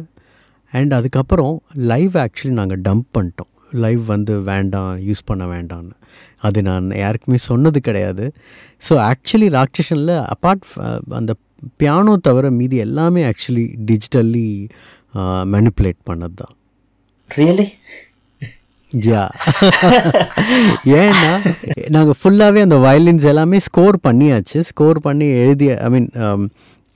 அண்ட் 0.80 0.94
அதுக்கப்புறம் 1.00 1.56
லைவ் 1.92 2.16
ஆக்சுவலி 2.26 2.56
நாங்கள் 2.60 2.82
டம்ப் 2.88 3.10
பண்ணிட்டோம். 3.18 3.52
லைவ் 3.84 4.02
வந்து 4.14 4.34
வேண்டாம் 4.52 4.92
யூஸ் 5.10 5.28
பண்ண 5.30 5.44
வேண்டாம்னு. 5.54 5.94
அது 6.48 6.60
நான் 6.68 6.88
யாருக்குமே 7.04 7.40
சொன்னது 7.50 7.80
கிடையாது. 7.88 8.26
ஸோ 8.88 8.94
ஆக்சுவலி 9.12 9.50
ராட்சசனில் 9.58 10.16
அப்பார்ட் 10.34 10.66
அந்த 11.20 11.34
பியானோ 11.82 12.14
தவிர 12.28 12.46
மீதி 12.60 12.78
எல்லாமே 12.88 13.22
ஆக்சுவலி 13.30 13.66
டிஜிட்டல்லி 13.90 14.48
மேனிப்புலேட் 15.54 16.02
பண்ணது 16.10 16.36
தான் 16.42 16.54
ரியலி 17.30 17.68
யா 18.94 19.22
ஏன்னா 21.04 21.32
நாங்கள் 21.96 22.18
ஃபுல்லாகவே 22.20 22.62
அந்த 22.66 22.78
வயலின்ஸ் 22.86 23.26
எல்லாமே 23.32 23.60
ஸ்கோர் 23.68 23.98
பண்ணியாச்சு. 24.08 24.58
ஸ்கோர் 24.70 24.98
பண்ணி 25.06 25.28
எழுதி 25.44 25.68
ஐ 25.88 25.90
மீன் 25.96 26.10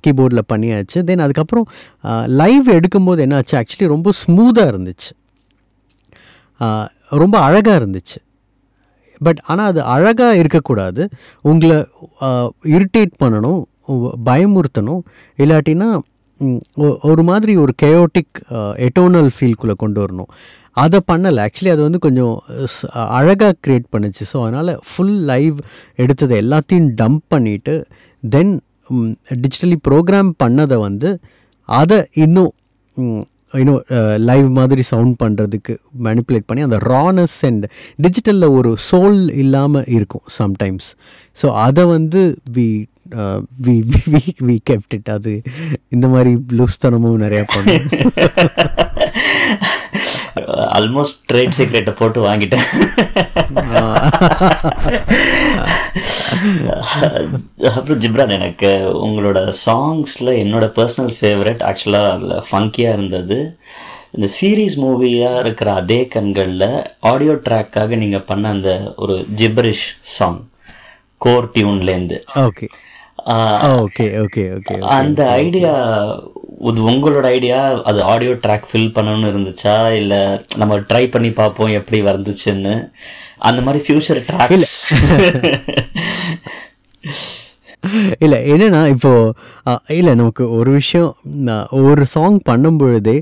கீபோர்டில் 0.07 0.49
பண்ணியாச்சு. 0.53 1.03
தென் 1.03 1.19
அதுக்கப்புறம் 1.19 1.67
லைவ் 2.25 2.69
எடுக்கும்போது 2.69 3.23
என்னாச்சு? 3.25 3.61
ஆக்சுவலி 3.61 3.87
ரொம்ப 3.87 4.11
ஸ்மூத்தாக 4.25 4.71
இருந்துச்சு. 4.71 5.11
ரொம்ப 7.09 7.39
அழகாக 7.39 7.85
இருந்துச்சு. 7.85 8.17
பட் 9.19 9.41
ஆனால் 9.45 9.67
அது 9.67 9.81
அழகாக 9.83 10.35
இருக்கக்கூடாது. 10.35 11.09
உங்களை 11.41 11.85
இரிட்டேட் 12.63 13.13
பண்ணணும் 13.19 13.63
பயமுறுத்தணும். 14.25 15.01
இல்லாட்டினா 15.37 15.99
ஒ- 16.75 16.97
ஒரு 17.01 17.23
மாதிரி 17.23 17.55
ஒரு 17.55 17.73
கெயோட்டிக் 17.83 18.35
எட்டோனல் 18.87 19.29
ஃபீல்குள்ளே 19.39 19.73
கொண்டு 19.73 20.03
வரணும். 20.03 20.29
அதை 20.71 20.99
பண்ணலை. 21.11 21.47
ஆக்சுவலி 21.47 21.69
அது 21.69 21.81
வந்து 21.81 21.99
கொஞ்சம் 21.99 22.43
அழகாக 22.93 23.53
க்ரியேட் 23.67 23.91
பண்ணுச்சு. 23.91 24.25
ஸோ 24.33 24.41
அதனால் 24.41 24.79
ஃபுல் 24.89 25.17
லைவ் 25.23 25.57
எடுத்ததை 25.97 26.37
எல்லாத்தையும் 26.43 26.89
டம்ப் 27.01 27.25
பண்ணிவிட்டு 27.33 27.85
தென் 28.29 28.61
டிஜிட்டலி 29.35 29.77
ப்ரோக்ராம் 29.89 30.31
பண்ணதை 30.43 30.77
வந்து 30.79 31.19
அதை 31.69 32.05
இன்னும் 32.13 32.53
இன்னும் 33.53 33.81
லைவ் 34.15 34.47
மாதிரி 34.49 34.81
சவுண்ட் 34.81 35.15
பண்ணுறதுக்கு 35.23 35.73
மேனிப்புலேட் 36.03 36.47
பண்ணி 36.47 36.61
அந்த 36.61 36.77
ரானஸ் 36.77 37.45
அண்ட் 37.45 37.65
டிஜிட்டலில் 38.01 38.49
ஒரு 38.49 38.71
சோல் 38.91 39.33
இல்லாமல் 39.33 39.87
இருக்கும் 39.87 40.25
சம்டைம்ஸ் 40.39 40.89
ஸோ 41.41 41.49
அதை 41.51 41.85
வந்து 41.85 42.21
we 42.53 42.67
we 43.61 43.75
we 44.13 44.21
we 44.43 44.57
kept 44.69 44.93
it 44.93 45.09
அது 45.09 45.41
இந்த 45.89 46.07
மாதிரி 46.07 46.33
லூஸ்தனமும் 46.57 47.21
நிறையா 47.21 47.45
பண்ணும். 47.55 47.85
ஆல்மோஸ்ட் 50.77 51.19
ட்ரேட் 51.31 51.57
சீக்ரெட்டை 51.57 51.93
போட்டு 51.99 52.19
வாங்கிட்டேன். 52.27 52.67
அப்புறம் 57.75 57.99
ஜிப்ரான் 58.03 58.35
எனக்கு 58.37 58.71
உங்களோட 59.05 59.39
சாங்ஸில் 59.65 60.31
என்னோட 60.43 60.65
பர்சனல் 60.79 61.13
ஃபேவரட் 61.19 61.63
ஆக்சுவலாக 61.69 62.13
அதில் 62.15 62.45
ஃபங்கியாக 62.49 62.97
இருந்தது. 62.97 63.39
இந்த 64.15 64.27
சீரீஸ் 64.37 64.75
மூவியாக 64.83 65.41
இருக்கிற 65.43 65.69
அதே 65.79 66.01
கண்களில் 66.13 66.69
ஆடியோ 67.11 67.33
ட்ராக்காக 67.47 67.97
நீங்கள் 68.03 68.27
பண்ண 68.29 68.45
அந்த 68.55 68.71
ஒரு 69.03 69.15
ஜிப்ரிஷ் 69.39 69.87
சாங் 70.15 70.41
கோர் 71.25 71.47
டியூன்லேருந்து 71.55 72.17
ஓகே 72.45 72.67
ஓகே 73.83 74.05
ஓகே 74.23 74.43
ஓகே 74.57 74.75
அந்த 74.97 75.21
ஐடியா 75.43 75.73
இது 76.69 76.81
உங்களோட 76.91 77.25
ஐடியா 77.37 77.59
அது 77.89 77.99
ஆடியோ 78.11 78.33
ட்ராக் 78.43 78.67
ஃபில் 78.69 78.93
பண்ணணும்னு 78.95 79.31
இருந்துச்சா? 79.31 79.75
இல்லை 80.01 80.21
நம்ம 80.61 80.79
ட்ரை 80.89 81.03
பண்ணி 81.11 81.29
பார்ப்போம் 81.39 81.75
எப்படி 81.79 81.99
வந்துச்சுன்னு? 82.01 82.75
அந்த 83.49 83.61
மாதிரி 83.65 83.83
ஃபியூச்சர் 83.85 84.21
ட்ராக் 84.29 84.53
இல்லை. 88.25 88.39
என்னென்னா 88.53 88.81
இப்போது 88.93 89.33
இல்லை 89.97 90.13
நமக்கு 90.21 90.43
ஒரு 90.59 90.71
விஷயம் 90.79 91.11
நான் 91.47 91.67
ஒரு 91.89 92.05
சாங் 92.13 92.39
பண்ணும் 92.49 92.79
பொழுதே 92.83 93.17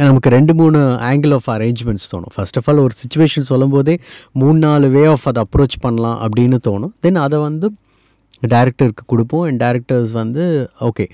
நமக்கு 0.00 0.28
ரெண்டு 0.34 0.52
மூணு 0.58 0.80
ஆங்கிள் 1.10 1.32
ஆஃப் 1.36 1.48
அரேஞ்ச்மெண்ட்ஸ் 1.54 2.10
தோணும். 2.12 2.34
ஃபர்ஸ்ட் 2.34 2.58
ஆஃப் 2.58 2.68
ஆல் 2.70 2.82
ஒரு 2.84 2.94
சுச்சுவேஷன் 3.00 3.48
சொல்லும்போதே 3.52 3.94
மூணு 4.42 4.58
நாலு 4.58 4.88
வே 4.96 5.02
ஆஃப் 5.14 5.26
அதை 5.30 5.40
அப்ரோச் 5.46 5.82
பண்ணலாம் 5.86 6.20
அப்படின்னு 6.26 6.58
தோணும். 6.68 6.92
தென் 7.00 7.24
அதை 7.26 7.38
வந்து 7.38 7.66
டேரக்டருக்கு 8.52 9.04
கொடுப்போம் 9.12 9.44
அண்ட் 9.48 9.58
டேரக்டர்ஸ் 9.62 10.12
வந்து 10.18 10.44
ஓகே 10.88 11.04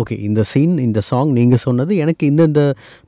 ஓகே 0.00 0.14
uh, 0.16 0.22
இந்த 0.28 0.40
சீன் 0.50 0.74
இந்த 0.84 1.00
சாங் 1.08 1.30
நீங்கள் 1.38 1.62
சொன்னது 1.64 1.92
எனக்கு 2.02 2.22
இந்தந்த 2.30 2.60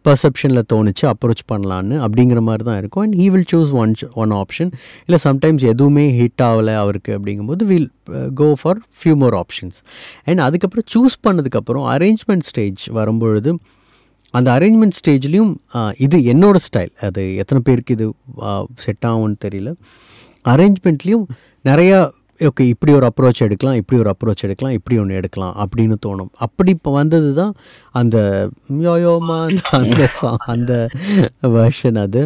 பர்செப்ஷனில் 0.07 0.63
தோணுச்சு 0.73 1.05
அப்ரோச் 1.13 1.43
பண்ணலான்னு 1.53 1.97
அப்படிங்கிற 2.05 2.41
மாதிரி 2.49 2.65
தான் 2.69 2.79
இருக்கும். 2.83 3.05
And 3.07 3.17
he 3.21 3.27
will 3.35 3.49
choose 3.53 3.73
one 3.83 3.95
one 4.23 4.35
option 4.41 4.71
இல்லை 5.07 5.21
சம்டைம்ஸ் 5.27 5.65
எதுவுமே 5.73 6.05
ஹிட் 6.21 6.45
ஆகலை 6.49 6.75
அவருக்கு 6.83 7.13
அப்படிங்கும்போது 7.19 7.65
will 7.73 7.89
go 8.43 8.51
for 8.63 8.81
few 9.01 9.17
more 9.23 9.37
options 9.43 9.81
and 10.29 10.43
அதுக்கப்புறம் 10.47 10.89
சூஸ் 10.95 11.19
பண்ணதுக்கப்புறம் 11.29 11.87
அரேஞ்ச்மெண்ட் 11.95 12.47
ஸ்டேஜ் 12.51 12.85
வரும்பொழுது 13.01 13.53
அந்த 14.35 14.49
அரேஞ்ச்மெண்ட் 14.57 14.97
ஸ்டேஜ்லேயும் 15.01 15.53
uh, 15.79 15.91
இது 16.05 16.17
என்னோடய 16.33 16.63
ஸ்டைல் 16.69 16.93
அது 17.07 17.23
எத்தனை 17.43 17.61
பேருக்கு 17.69 17.95
இது 17.99 18.07
uh, 18.49 18.63
செட் 18.85 19.07
ஆகும்னு 19.11 19.39
தெரியல. 19.47 19.71
அரேஞ்ச்மெண்ட்லேயும் 20.45 21.27
நிறையா 21.65 21.99
ஓகே 22.47 22.64
இப்படி 22.72 22.93
ஒரு 22.93 23.07
அப்ரோச் 23.11 23.43
எடுக்கலாம் 23.45 23.78
இப்படி 23.80 24.01
ஒரு 24.01 24.11
அப்ரோச் 24.14 24.43
எடுக்கலாம் 24.47 24.74
இப்படி 24.78 24.99
ஒன்று 24.99 25.18
எடுக்கலாம் 25.20 25.55
அப்படின்னு 25.62 25.97
தோணும். 26.07 26.30
அப்படி 26.47 26.70
இப்போ 26.76 26.91
வந்தது 26.91 27.30
தான் 27.34 27.53
அந்த 28.01 28.16
யோயோமா 28.86 29.39
அந்த 29.78 30.09
அந்த 30.55 30.72
வெர்ஷன் 31.57 31.99
அது. 32.05 32.22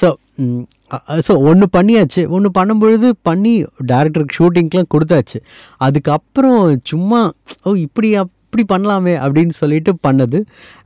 ஸோ 0.00 0.08
ஸோ 1.26 1.32
ஒன்று 1.50 1.66
பண்ணியாச்சு. 1.76 2.22
ஒன்று 2.36 2.48
பண்ணும்பொழுது 2.58 3.08
பண்ணி 3.22 3.54
டேரக்டருக்கு 3.92 4.38
ஷூட்டிங்க்கெலாம் 4.38 4.92
கொடுத்தாச்சு. 4.94 5.38
அதுக்கப்புறம் 5.86 6.60
சும்மா 6.92 7.20
ஓ 7.68 7.74
இப்படி 7.86 8.10
இப்படி 8.46 8.64
பண்ணலாமே 8.72 9.14
அப்படின்னு 9.24 9.54
சொல்லிட்டு 9.60 9.92
பண்ணது. 10.06 10.38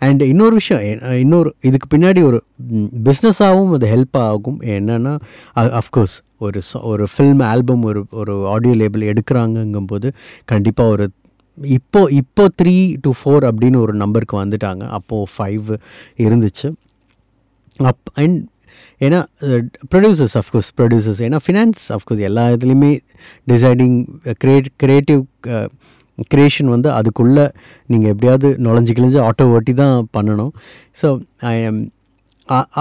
அண்ட் 0.07 0.23
இன்னொரு 0.33 0.55
விஷயம் 0.61 0.83
இன்னொரு 1.25 1.51
இதுக்கு 1.69 1.89
பின்னாடி 1.95 2.21
ஒரு 2.29 2.39
பிஸ்னஸாகவும் 3.09 3.73
அது 3.77 3.89
ஹெல்ப் 3.95 4.19
ஆகும் 4.29 4.61
என்னென்னா 4.77 5.15
அஃப்கோர்ஸ் 5.81 6.17
ஒரு 6.47 6.61
ஒரு 6.91 7.07
ஃபில்ம் 7.13 7.43
ஆல்பம் 7.53 7.83
ஒரு 7.91 8.03
ஒரு 8.21 8.35
ஆடியோ 8.49 8.75
லேபிள் 8.83 9.03
எடுக்கிறாங்கங்கும்போது 9.13 10.11
கண்டிப்பாக 10.53 10.95
ஒரு 10.95 11.07
இப்போ 11.59 12.01
இப்போ 12.21 12.45
த்ரீ 12.61 12.75
டு 13.05 13.11
ஃபோர் 13.19 13.45
அப்படின்னு 13.49 13.79
ஒரு 13.85 13.95
நம்பருக்கு 14.03 14.37
வந்துட்டாங்க. 14.43 14.83
அப்போது 14.99 15.31
ஃபைவ் 15.33 15.69
இருந்துச்சு. 16.25 16.69
அப் 17.91 18.11
அண்ட் 18.23 18.39
ஏன்னா 19.07 19.21
ப்ரொடியூசர்ஸ் 19.93 20.37
அஃப்கோர்ஸ் 20.41 20.71
ப்ரொடியூசர்ஸ் 20.79 21.21
ஏன்னா 21.27 21.39
ஃபினான்ஸ் 21.47 21.83
அஃப்கோர்ஸ் 21.97 22.23
எல்லா 22.29 22.45
இதுலேயுமே 22.57 22.93
டிசைடிங் 23.53 23.97
கிரியேட் 24.45 24.69
க்ரியேட்டிவ் 24.83 25.23
க்ரியேஷன் 26.33 26.73
வந்து 26.75 26.89
அதுக்குள்ளே 26.99 27.45
நீங்கள் 27.93 28.11
எப்படியாவது 28.15 28.49
நுழைஞ்சு 28.67 28.95
கிழிஞ்சு 28.99 29.19
ஆட்டோ 29.29 29.47
ஓட்டி 29.55 29.75
தான் 29.83 29.95
பண்ணணும். 30.17 30.53
ஸோ 31.01 31.09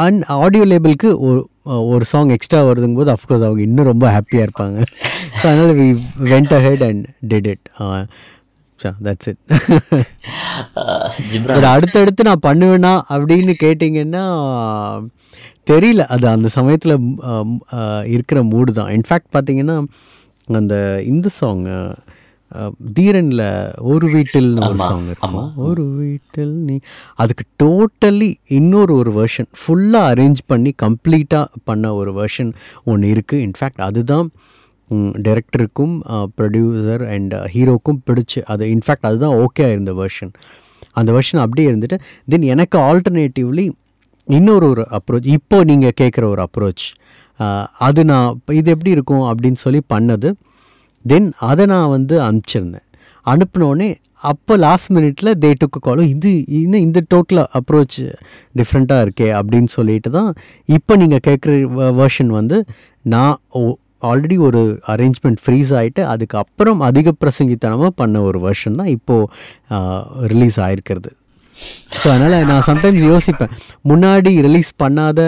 அண்ட் 0.04 0.22
ஆடியோ 0.44 0.66
லேபிளுக்கு 0.72 1.10
ஒரு 1.28 1.40
ஒரு 1.94 2.06
சாங் 2.12 2.32
எக்ஸ்ட்ரா 2.36 2.60
வருதுங்கும்போது 2.68 3.12
அஃப்கோர்ஸ் 3.16 3.46
அவங்க 3.48 3.62
இன்னும் 3.68 3.90
ரொம்ப 3.92 4.06
ஹாப்பியாக 4.16 4.46
இருப்பாங்க. 4.48 4.78
ஸோ 5.40 5.44
அதனால் 5.52 5.74
we 5.80 5.88
went 6.32 6.54
ahead 6.60 6.84
and 6.90 7.04
did 7.32 7.50
it 7.54 7.66
that's 9.06 9.30
it 9.32 9.42
but 11.56 11.70
அடுத்தடுத்து 11.74 12.28
நான் 12.30 12.46
பண்ணுவேனா 12.50 12.94
அப்படின்னு 13.14 13.54
கேட்டிங்கன்னா 13.64 14.24
தெரியல. 15.72 16.04
அது 16.14 16.26
அந்த 16.36 16.48
சமயத்தில் 16.58 16.96
இருக்கிற 18.16 18.40
மூடு 18.52 18.72
தான். 18.80 18.92
இன்ஃபேக்ட் 18.98 19.30
பார்த்தீங்கன்னா 19.36 19.76
அந்த 20.60 20.76
இந்த 21.12 21.28
சாங் 21.40 21.66
தீரனில் 22.94 23.44
ஒரு 23.78 24.08
வீட்டில்னு 24.08 24.62
ஒரு 24.68 24.78
சாங் 24.78 25.06
இருக்கும். 25.06 25.50
ஒரு 25.56 25.84
வீட்டில் 25.84 26.54
நீ 26.64 26.76
அதுக்கு 27.16 27.46
டோட்டலி 27.64 28.34
இன்னொரு 28.48 28.94
ஒரு 28.96 29.12
வெர்ஷன் 29.12 29.50
ஃபுல்லாக 29.60 30.12
அரேஞ்ச் 30.14 30.42
பண்ணி 30.48 30.74
கம்ப்ளீட்டாக 30.84 31.62
பண்ண 31.64 31.94
ஒரு 31.94 32.14
வெர்ஷன் 32.14 32.52
ஒன்று 32.84 33.14
இருக்குது 33.14 33.44
இன்ஃபேக்ட் 33.48 33.82
அதுதான் 33.82 34.30
டைரக்டருக்கும் 35.22 35.96
ப்ரொடியூசர் 36.38 37.04
அண்ட் 37.10 37.36
ஹீரோக்கும் 37.54 38.00
பிடிச்சு 38.10 38.42
அது 38.46 38.66
இன்ஃபேக்ட் 38.66 39.06
அதுதான் 39.06 39.36
ஓகே 39.38 39.68
இருந்த 39.72 39.94
வெர்ஷன் 39.94 40.32
அந்த 40.94 41.12
வெர்ஷன் 41.12 41.42
அப்படியே 41.42 41.68
இருந்துட்டு 41.72 41.98
தென் 42.30 42.42
எனக்கு 42.42 42.78
ஆல்டர்னேட்டிவ்லி 42.80 43.66
இன்னொரு 44.28 44.66
ஒரு 44.70 44.88
அப்ரோச் 44.92 45.28
இப்போ 45.28 45.64
நீங்கள் 45.64 45.98
கேட்குற 46.02 46.24
ஒரு 46.24 46.42
அப்ரோச் 46.42 46.86
அது 47.78 48.06
நான் 48.06 48.42
இது 48.52 48.72
எப்படி 48.72 48.90
இருக்கும் 48.90 49.22
அப்படின்னு 49.22 49.60
சொல்லி 49.60 49.82
பண்ணது 49.94 50.30
தென் 51.06 51.32
அதை 51.40 51.66
நான் 51.66 51.90
வந்து 51.90 52.16
அனுப்பிச்சிருந்தேன். 52.28 52.86
அனுப்பினோடனே 53.26 53.90
அப்போ 54.24 54.58
லாஸ்ட் 54.58 54.92
மினிட்ல 54.92 55.32
தே 55.34 55.54
டுக்கு 55.54 55.80
காலும் 55.80 56.08
இது 56.08 56.32
இன்னும் 56.48 56.82
இந்த 56.82 57.00
டோட்டல் 57.14 57.44
அப்ரோச் 57.60 58.00
டிஃப்ரெண்ட்டாக 58.56 59.02
இருக்கே 59.02 59.30
அப்படின்னு 59.40 59.66
சொல்லிட்டு 59.66 60.10
தான் 60.10 60.32
இப்போ 60.70 60.96
நீங்கள் 60.96 61.24
கேட்குற 61.28 61.54
வேர்ஷன் 61.92 62.28
வந்து 62.28 62.58
நான் 63.06 63.38
ஆல்ரெடி 64.04 64.38
ஒரு 64.38 64.62
அரேஞ்ச்மெண்ட் 64.88 65.40
ஃப்ரீஸ் 65.46 65.74
ஆகிட்டு 65.74 66.02
அதுக்கப்புறம் 66.04 66.80
அதிக 66.80 67.14
பிரசங்கித்தனமாக 67.24 67.92
பண்ண 67.96 68.22
ஒரு 68.22 68.40
வெர்ஷன் 68.40 68.76
தான் 68.76 68.88
இப்போது 68.88 70.28
ரிலீஸ் 70.28 70.60
ஆகிருக்கிறது 70.60 71.12
ஸோ 72.02 72.08
அதனால் 72.16 72.46
நான் 72.50 72.66
சம்டைம்ஸ் 72.70 73.06
யோசிப்பேன். 73.14 73.54
முன்னாடி 73.92 74.32
ரிலீஸ் 74.48 74.72
பண்ணாத 74.84 75.20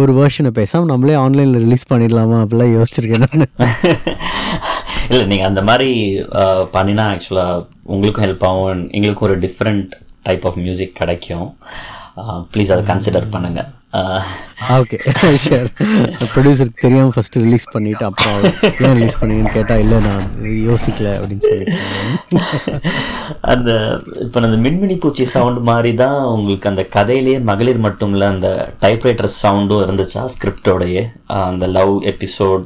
ஒரு 0.00 0.12
வேர்ஷனை 0.20 0.50
பேசாமல் 0.58 0.90
நம்மளே 0.92 1.16
ஆன்லைனில் 1.24 1.62
ரிலீஸ் 1.64 1.90
பண்ணிடலாமா 1.92 2.38
அப்படிலாம் 2.44 2.74
யோசிச்சிருக்கேன் 2.76 3.24
நான். 3.26 3.46
இல்லை 5.10 5.24
நீங்கள் 5.30 5.48
அந்த 5.50 5.62
மாதிரி 5.68 5.90
பண்ணினா 6.76 7.04
ஆக்சுவலாக 7.14 7.64
உங்களுக்கும் 7.94 8.24
ஹெல்ப் 8.26 8.44
ஆகும். 8.50 8.84
எங்களுக்கும் 8.96 9.28
ஒரு 9.28 9.38
டிஃப்ரெண்ட் 9.46 9.90
டைப் 10.26 10.46
ஆஃப் 10.48 10.60
மியூசிக் 10.64 10.98
கிடைக்கும். 11.00 11.48
ப்ளீஸ் 12.52 12.72
அதை 12.74 12.82
கன்சிடர் 12.90 13.32
பண்ணுங்கள் 13.34 13.70
ஓகே 14.74 14.96
ஷியர் 15.42 15.68
ப்ரொடியூசருக்கு 16.28 16.82
தெரியாமல் 16.84 17.12
ஃபஸ்ட்டு 17.14 17.42
ரிலீஸ் 17.44 17.66
பண்ணிவிட்டு 17.74 18.04
அப்புறம் 18.04 18.38
ஏன் 18.84 18.96
ரிலீஸ் 18.98 19.18
பண்ணீங்கன்னு 19.20 19.54
கேட்டால் 19.56 19.82
இல்லை 19.84 19.98
நான் 20.06 20.24
யோசிக்கல 20.68 21.10
அப்படின்னு 21.18 21.44
சொல்லி 21.48 21.66
அந்த 23.52 23.70
இப்போ 24.24 24.40
அந்த 24.40 24.58
மின்மினி 24.64 24.96
பூச்சி 24.96 25.26
சவுண்ட் 25.34 25.60
மாதிரி 25.62 25.92
தான் 25.96 26.18
உங்களுக்கு 26.30 26.70
அந்த 26.72 26.84
கதையிலேயே 26.96 27.40
மகளிர் 27.50 27.80
மட்டும் 27.80 28.14
இல்லை 28.14 28.28
அந்த 28.28 28.48
டைப்ரைட்டர் 28.80 29.30
சவுண்டும் 29.38 29.84
இருந்துச்சா 29.84 30.24
ஸ்கிரிப்டோடையே 30.34 31.04
அந்த 31.42 31.68
லவ் 31.76 31.94
எபிசோட் 32.12 32.64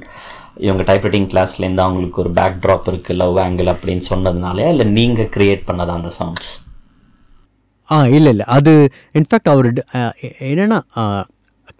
இவங்க 0.60 0.84
டைப்ரைட்டிங் 0.84 1.28
கிளாஸ்லேருந்து 1.32 1.84
அவங்களுக்கு 1.84 2.22
ஒரு 2.22 2.32
பேக் 2.38 2.62
ட்ராப் 2.62 2.88
இருக்குது 2.90 3.18
லவ் 3.18 3.36
ஆங்கிள் 3.44 3.72
அப்படின்னு 3.74 4.04
சொன்னதுனாலே 4.10 4.64
இல்லை 4.68 4.86
நீங்கள் 4.92 5.30
கிரியேட் 5.36 5.68
பண்ணதா 5.68 5.98
அந்த 6.00 6.10
சவுண்ட்ஸ் 6.18 6.50
ஆ 7.88 7.98
இல்லை 8.18 8.30
இல்லை. 8.34 8.46
அது 8.56 8.72
இன்ஃபேக்ட் 9.18 9.50
அவர் 9.54 9.68
என்னென்னா 10.52 10.78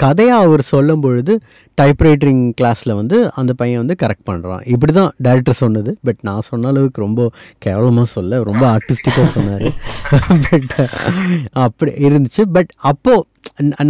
கதையாக 0.02 0.44
அவர் 0.46 0.62
சொல்லும் 0.70 1.02
பொழுது 1.04 1.32
டைப்ரைட்டிங் 1.78 2.42
கிளாஸில் 2.59 2.92
வந்து 2.98 3.16
அந்த 3.40 3.52
பையன் 3.61 3.80
வந்து 3.82 3.96
கரெக்ட் 4.02 4.28
பண்ணுறான் 4.30 4.62
இப்படி 4.72 4.92
தான் 4.98 5.11
டேரக்டர் 5.26 5.59
சொன்னது. 5.62 5.90
பட் 6.06 6.20
நான் 6.28 6.46
சொன்ன 6.48 6.68
அளவுக்கு 6.72 7.00
ரொம்ப 7.06 7.22
கேவலமாக 7.64 8.09
சொல்ல 8.16 8.40
ரொம்ப 8.50 8.64
ஆர்டிஸ்டிக்காக 8.74 9.26
சொன்னார். 9.36 9.66
பட் 10.46 10.74
அப்படி 11.64 11.92
இருந்துச்சு. 12.09 12.44
பட் 12.56 12.70
அப்போது 12.90 13.24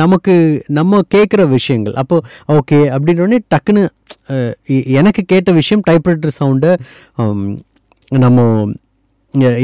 நமக்கு 0.03 0.35
நம்ம 0.79 1.01
கேட்குற 1.15 1.43
விஷயங்கள் 1.57 1.97
அப்போது 2.03 2.25
ஓகே 2.57 2.79
அப்படின்னோடனே 2.95 3.39
டக்குன்னு 3.55 3.83
எனக்கு 5.01 5.23
கேட்ட 5.33 5.51
விஷயம் 5.61 5.83
டைப்ரைட்டர் 5.89 6.39
சவுண்டை 6.41 6.73
நம்ம 8.25 8.45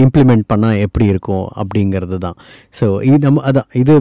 இம்ப்ளிமெண்ட் 0.03 0.47
பண்ணால் 0.53 0.81
எப்படி 0.87 1.07
இருக்கும் 1.07 1.47
அப்படிங்கிறது 1.61 2.19
தான். 2.19 2.37
ஸோ 2.81 2.87
இது 3.09 3.19
நம்ம 3.27 3.43
அதான் 3.51 3.69
இது 3.83 3.97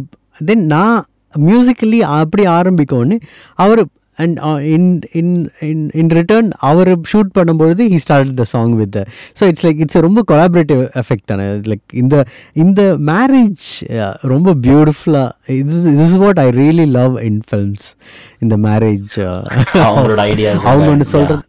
தென் 0.45 0.65
நான் 0.67 0.99
மியூசிக்கலி 1.33 1.99
அப்படி 2.15 2.45
ஆரம்பிக்கோன்னு 2.59 3.15
அவர் 3.55 3.81
and 4.17 4.37
in 4.73 4.89
in 5.19 5.31
in 5.67 5.85
in 5.99 6.11
return 6.17 6.49
our 6.69 6.89
shoot 7.11 7.31
பண்ணும்பொழுது 7.37 7.83
he 7.93 7.99
start 8.03 8.33
the 8.41 8.45
song 8.51 8.73
with 8.81 8.97
so 9.39 9.43
it's 9.51 9.63
like 9.65 9.79
it's 9.83 9.99
ரொம்ப 10.05 10.21
கொலாபரேட்டிவ் 10.31 10.81
எஃபெக்ட் 11.01 11.25
தானே. 11.31 11.45
லைக் 11.71 11.95
இந்த 12.01 12.17
இந்த 12.63 12.81
மேரேஜ் 13.11 13.65
ரொம்ப 14.33 14.53
பியூட்டிஃபுல்லாக 14.67 15.55
இது 15.61 15.95
this 16.01 16.17
what 16.23 16.41
I 16.45 16.47
really 16.59 16.87
love 16.99 17.15
in 17.29 17.41
films 17.49 17.87
இந்த 18.45 18.57
மேரேஜ் 18.67 19.15
அவங்க 19.87 20.85
ஒன்று 20.93 21.07
சொல்கிறது 21.15 21.43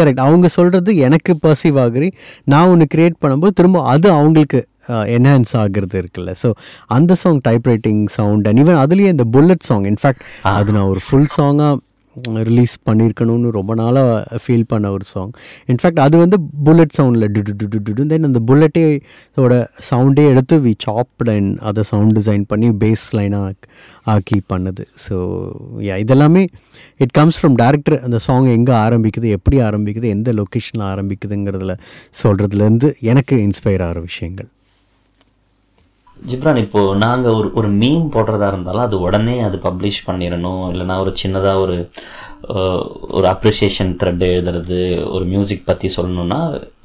கரெக்ட் 0.00 0.20
அவங்க 0.20 0.48
சொல்கிறது 0.48 0.96
எனக்கு 0.96 1.34
பர்சீவ் 1.42 1.78
ஆகுறி 1.78 2.10
நான் 2.44 2.68
ஒன்று 2.68 2.86
கிரியேட் 2.94 3.20
பண்ணும்போது 3.24 3.48
திரும்ப 3.48 3.84
அது 3.84 4.10
அவங்களுக்கு 4.10 4.60
என்ஹான்ஸ் 5.16 5.52
ஆகுறது 5.56 5.96
இருக்குல்ல. 6.02 6.30
ஸோ 6.42 6.48
அந்த 6.86 7.14
song 7.14 7.40
typewriting 7.66 8.06
sound 8.06 8.48
and 8.48 8.60
even 8.60 8.80
அதுலேயே 8.84 9.10
இந்த 9.16 9.24
புல்லட் 9.24 9.66
சாங் 9.68 9.84
இன்ஃபேக்ட் 9.84 10.24
அது 10.42 10.72
நான் 10.72 10.90
ஒரு 10.94 11.00
ஃபுல் 11.08 11.30
சாங்காக 11.36 11.76
ரிலீஸ் 12.48 12.74
பண்ணியிருக்கணும்னு 12.88 13.50
ரொம்ப 13.58 13.74
நாளாக 13.74 14.38
ஃபீல் 14.44 14.66
பண்ண 14.72 14.90
ஒரு 14.96 15.06
சாங் 15.12 15.32
இன்ஃபேக்ட் 15.72 16.00
அது 16.06 16.16
வந்து 16.18 16.36
புல்லட் 16.66 16.94
சவுண்டில் 16.98 17.26
டு 17.34 17.42
டு 17.48 17.66
டு 17.72 17.92
டு 17.98 18.06
தென் 18.12 18.28
அந்த 18.28 18.40
புல்லட்டே 18.50 18.84
சவுண்டே 19.90 20.24
எடுத்து 20.32 20.58
வி 20.66 20.72
சாப்ட் 20.86 21.30
அண்ட் 21.36 21.58
அதை 21.70 21.82
சவுண்ட் 21.92 22.14
டிசைன் 22.18 22.44
பண்ணி 22.52 22.70
பேஸ் 22.84 23.06
லைனாக 23.18 23.52
ஆக்கி 24.14 24.40
பண்ணுது. 24.52 24.84
ஸோ 25.06 25.16
யா 25.88 25.96
இதெல்லாமே 26.04 26.44
இட் 27.04 27.14
கம்ஸ் 27.18 27.40
ஃப்ரம் 27.40 27.58
டேரக்டர் 27.64 27.98
அந்த 28.06 28.18
சாங் 28.28 28.48
எங்கே 28.58 28.72
ஆரம்பிக்குது 28.84 29.28
எப்படி 29.38 29.58
ஆரம்பிக்குது 29.68 30.08
எந்த 30.16 30.32
லொக்கேஷனில் 30.32 30.86
ஆரம்பிக்குதுங்கிறதுல 30.92 31.74
சொல்கிறதுலேருந்து 32.22 32.90
எனக்கு 33.12 33.36
இன்ஸ்பயர் 33.48 33.84
ஆகிற 33.88 34.00
விஷயங்கள். 34.00 34.50
ஜிப்ரான் 36.28 36.60
இப்போது 36.62 36.96
நாங்கள் 37.02 37.36
ஒரு 37.38 37.48
ஒரு 37.58 37.68
மீம் 37.80 38.06
போடுறதா 38.14 38.46
இருந்தாலும் 38.52 38.86
அது 38.86 38.96
உடனே 39.06 39.36
அது 39.46 39.56
பப்ளிஷ் 39.66 40.00
பண்ணிடணும் 40.08 40.64
இல்லைன்னா 40.72 40.96
ஒரு 41.04 41.12
சின்னதாக 41.22 41.62
ஒரு 41.64 41.76
ஒரு 43.16 43.26
அப்ரிஷியேஷன் 43.32 43.90
த்ரெட் 44.00 44.24
எழுதுறது 44.28 44.78
ஒரு 45.14 45.24
மியூசிக் 45.32 45.66
பற்றி 45.68 45.88
சொல்லணும்னா 45.96 46.38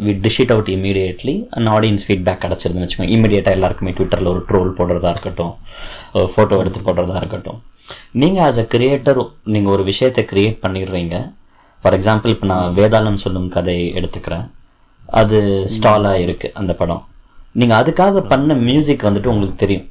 we 0.06 0.14
dish 0.26 0.40
it 0.44 0.54
out 0.56 0.72
immediately 0.76 1.36
and 1.56 1.70
audience 1.76 2.06
feedback 2.08 2.44
கிடச்சிருதுன்னு 2.46 2.86
வச்சுக்கோங்க. 2.86 3.14
இமீடியட்டாக 3.18 3.58
எல்லாருக்குமே 3.58 3.94
ட்விட்டரில் 3.98 4.32
ஒரு 4.34 4.42
ட்ரோல் 4.50 4.76
போடுறதா 4.80 5.12
இருக்கட்டும் 5.16 5.54
ஃபோட்டோ 6.34 6.60
எடுத்து 6.64 6.82
போடுறதா 6.88 7.18
இருக்கட்டும். 7.22 7.60
நீங்கள் 8.22 8.44
ஆஸ் 8.48 8.62
அ 8.64 8.68
கிரியேட்டர் 8.76 9.22
நீங்கள் 9.56 9.74
ஒரு 9.76 9.86
விஷயத்தை 9.92 10.24
கிரியேட் 10.32 10.64
பண்ணிடுறீங்க. 10.66 11.16
ஃபார் 11.84 11.98
எக்ஸாம்பிள் 12.00 12.34
இப்போ 12.36 12.48
நான் 12.54 12.76
வேதாளம் 12.80 13.24
சொல்லும் 13.26 13.50
கதை 13.58 13.80
எடுத்துக்கிறேன். 14.00 14.46
அது 15.22 15.38
ஸ்டாலாக 15.76 16.24
இருக்குது 16.28 16.56
அந்த 16.62 16.74
படம். 16.82 17.04
நீங்க 17.60 17.74
அதுக்காக 17.82 18.22
பண்ண 18.32 18.54
மியூசிக் 18.68 19.06
வந்துட்டு 19.08 19.32
உங்களுக்கு 19.34 19.62
தெரியும். 19.62 19.86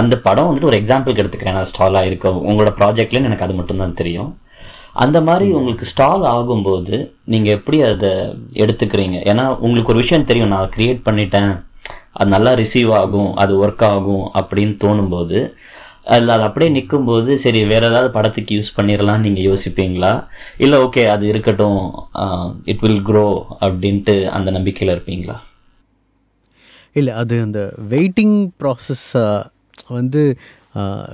அந்த 0.00 0.14
படம் 0.26 0.48
வந்துட்டு 0.48 0.70
ஒரு 0.70 0.78
எக்ஸாம்பிளுக்கு 0.82 1.22
எடுத்துக்கிறேன். 1.22 1.58
நான் 1.58 1.70
ஸ்டாலாக 1.72 2.08
இருக்கு 2.10 2.28
உங்களோட 2.50 2.70
ப்ராஜெக்ட்ல 2.78 3.20
எனக்கு 3.30 3.46
அது 3.46 3.56
மட்டும்தான் 3.58 3.98
தெரியும். 4.00 4.30
அந்த 5.04 5.18
மாதிரி 5.26 5.46
உங்களுக்கு 5.58 5.90
ஸ்டால் 5.90 6.24
ஆகும்போது 6.36 6.96
நீங்க 7.32 7.48
எப்படி 7.56 7.78
அதை 7.90 8.10
எடுத்துக்கிறீங்க? 8.62 9.18
ஏன்னா 9.32 9.44
உங்களுக்கு 9.64 9.92
ஒரு 9.94 10.02
விஷயம் 10.04 10.26
தெரியும். 10.30 10.54
நான் 10.54 10.72
கிரியேட் 10.76 11.04
பண்ணிட்டேன். 11.08 11.52
அது 12.18 12.28
நல்லா 12.36 12.50
ரிசீவ் 12.62 12.90
ஆகும். 13.02 13.30
அது 13.42 13.52
ஒர்க் 13.66 13.86
ஆகும் 13.92 14.24
அப்படின்னு 14.40 14.74
தோணும்போது 14.86 15.38
அதில் 16.12 16.34
அது 16.34 16.44
அப்படியே 16.48 16.70
நிக்கும்போது 16.76 17.32
சரி 17.42 17.60
வேற 17.72 17.82
ஏதாவது 17.90 18.08
படத்துக்கு 18.16 18.56
யூஸ் 18.56 18.74
பண்ணிடலாம் 18.78 19.24
நீங்க 19.26 19.40
யோசிப்பீங்களா? 19.50 20.12
இல்லை 20.64 20.78
ஓகே 20.86 21.02
அது 21.14 21.24
இருக்கட்டும். 21.32 21.82
இட் 22.72 22.82
வில் 22.84 23.02
grow 23.10 23.30
அப்படின்ட்டு 23.66 24.16
அந்த 24.36 24.50
நம்பிக்கையில 24.58 24.94
இருப்பீங்களா? 24.96 25.36
இல்லை 26.92 27.12
அது 27.22 27.34
அந்த 27.46 27.60
வெயிட்டிங் 27.92 28.36
ப்ராசஸ் 28.60 29.06
வந்து 29.96 30.22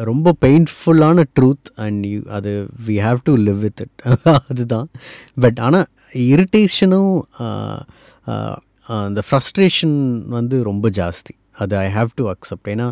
ரொம்ப 0.09 0.33
பெயின்ஃபுல்லான 0.45 1.25
ட்ரூத் 1.37 1.69
அண்ட் 1.85 2.03
யூ 2.07 2.19
அது 2.37 2.51
we 2.87 2.97
have 3.07 3.21
to 3.29 3.33
live 3.47 3.59
with 3.65 3.81
it 3.85 4.03
அதுதான். 4.51 4.89
பட் 5.45 5.59
ஆனால் 5.67 5.87
இரிட்டேஷனும் 6.33 7.15
அந்த 8.99 9.23
ஃப்ரஸ்ட்ரேஷன் 9.29 9.97
வந்து 10.37 10.57
ரொம்ப 10.71 10.89
ஜாஸ்தி. 11.01 11.35
அது 11.63 11.75
ஐ 11.77 11.89
ஹாவ் 11.97 12.11
டு 12.21 12.25
அக்செப்ட் 12.33 12.71
ஏன்னா 12.75 12.89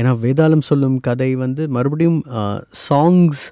ஏன்னா 0.00 0.12
வேதாளம் 0.24 0.66
சொல்லும் 0.68 0.96
கதை 1.00 1.30
வந்து 1.44 1.62
மறுபடியும் 1.76 2.20
சாங்ஸ் 2.88 3.42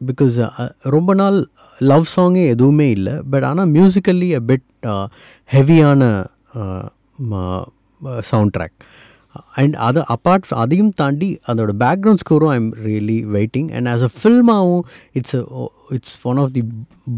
பிகாஸ் 0.00 0.36
ரொம்ப 0.94 1.10
நாள் 1.20 1.36
லவ் 1.78 2.06
சாங்கே 2.16 2.44
எதுவுமே 2.54 2.86
இல்லை. 2.90 3.14
பட் 3.30 3.46
ஆனால் 3.50 3.70
மியூசிக்கல்லி 3.76 4.30
அ 4.38 4.42
பெட் 4.48 4.66
ஹெவியான 5.50 6.02
சவுண்ட் 8.20 8.56
ட்ராக் 8.56 8.78
அண்ட் 9.54 9.74
அதை 9.80 10.02
அப்பார்ட் 10.08 10.54
அதையும் 10.56 10.92
தாண்டி 10.94 11.30
அதோட 11.48 11.74
background 11.78 12.24
ஸ்கோரும் 12.24 12.48
I 12.48 12.56
am 12.56 12.72
really 12.84 13.20
waiting 13.34 13.70
and 13.74 13.88
as 13.88 14.04
a 14.04 14.12
ஃபில்மாகவும் 14.18 14.84
it's 15.12 15.36
it's 15.90 16.16
one 16.22 16.38
of 16.38 16.52
the 16.52 16.62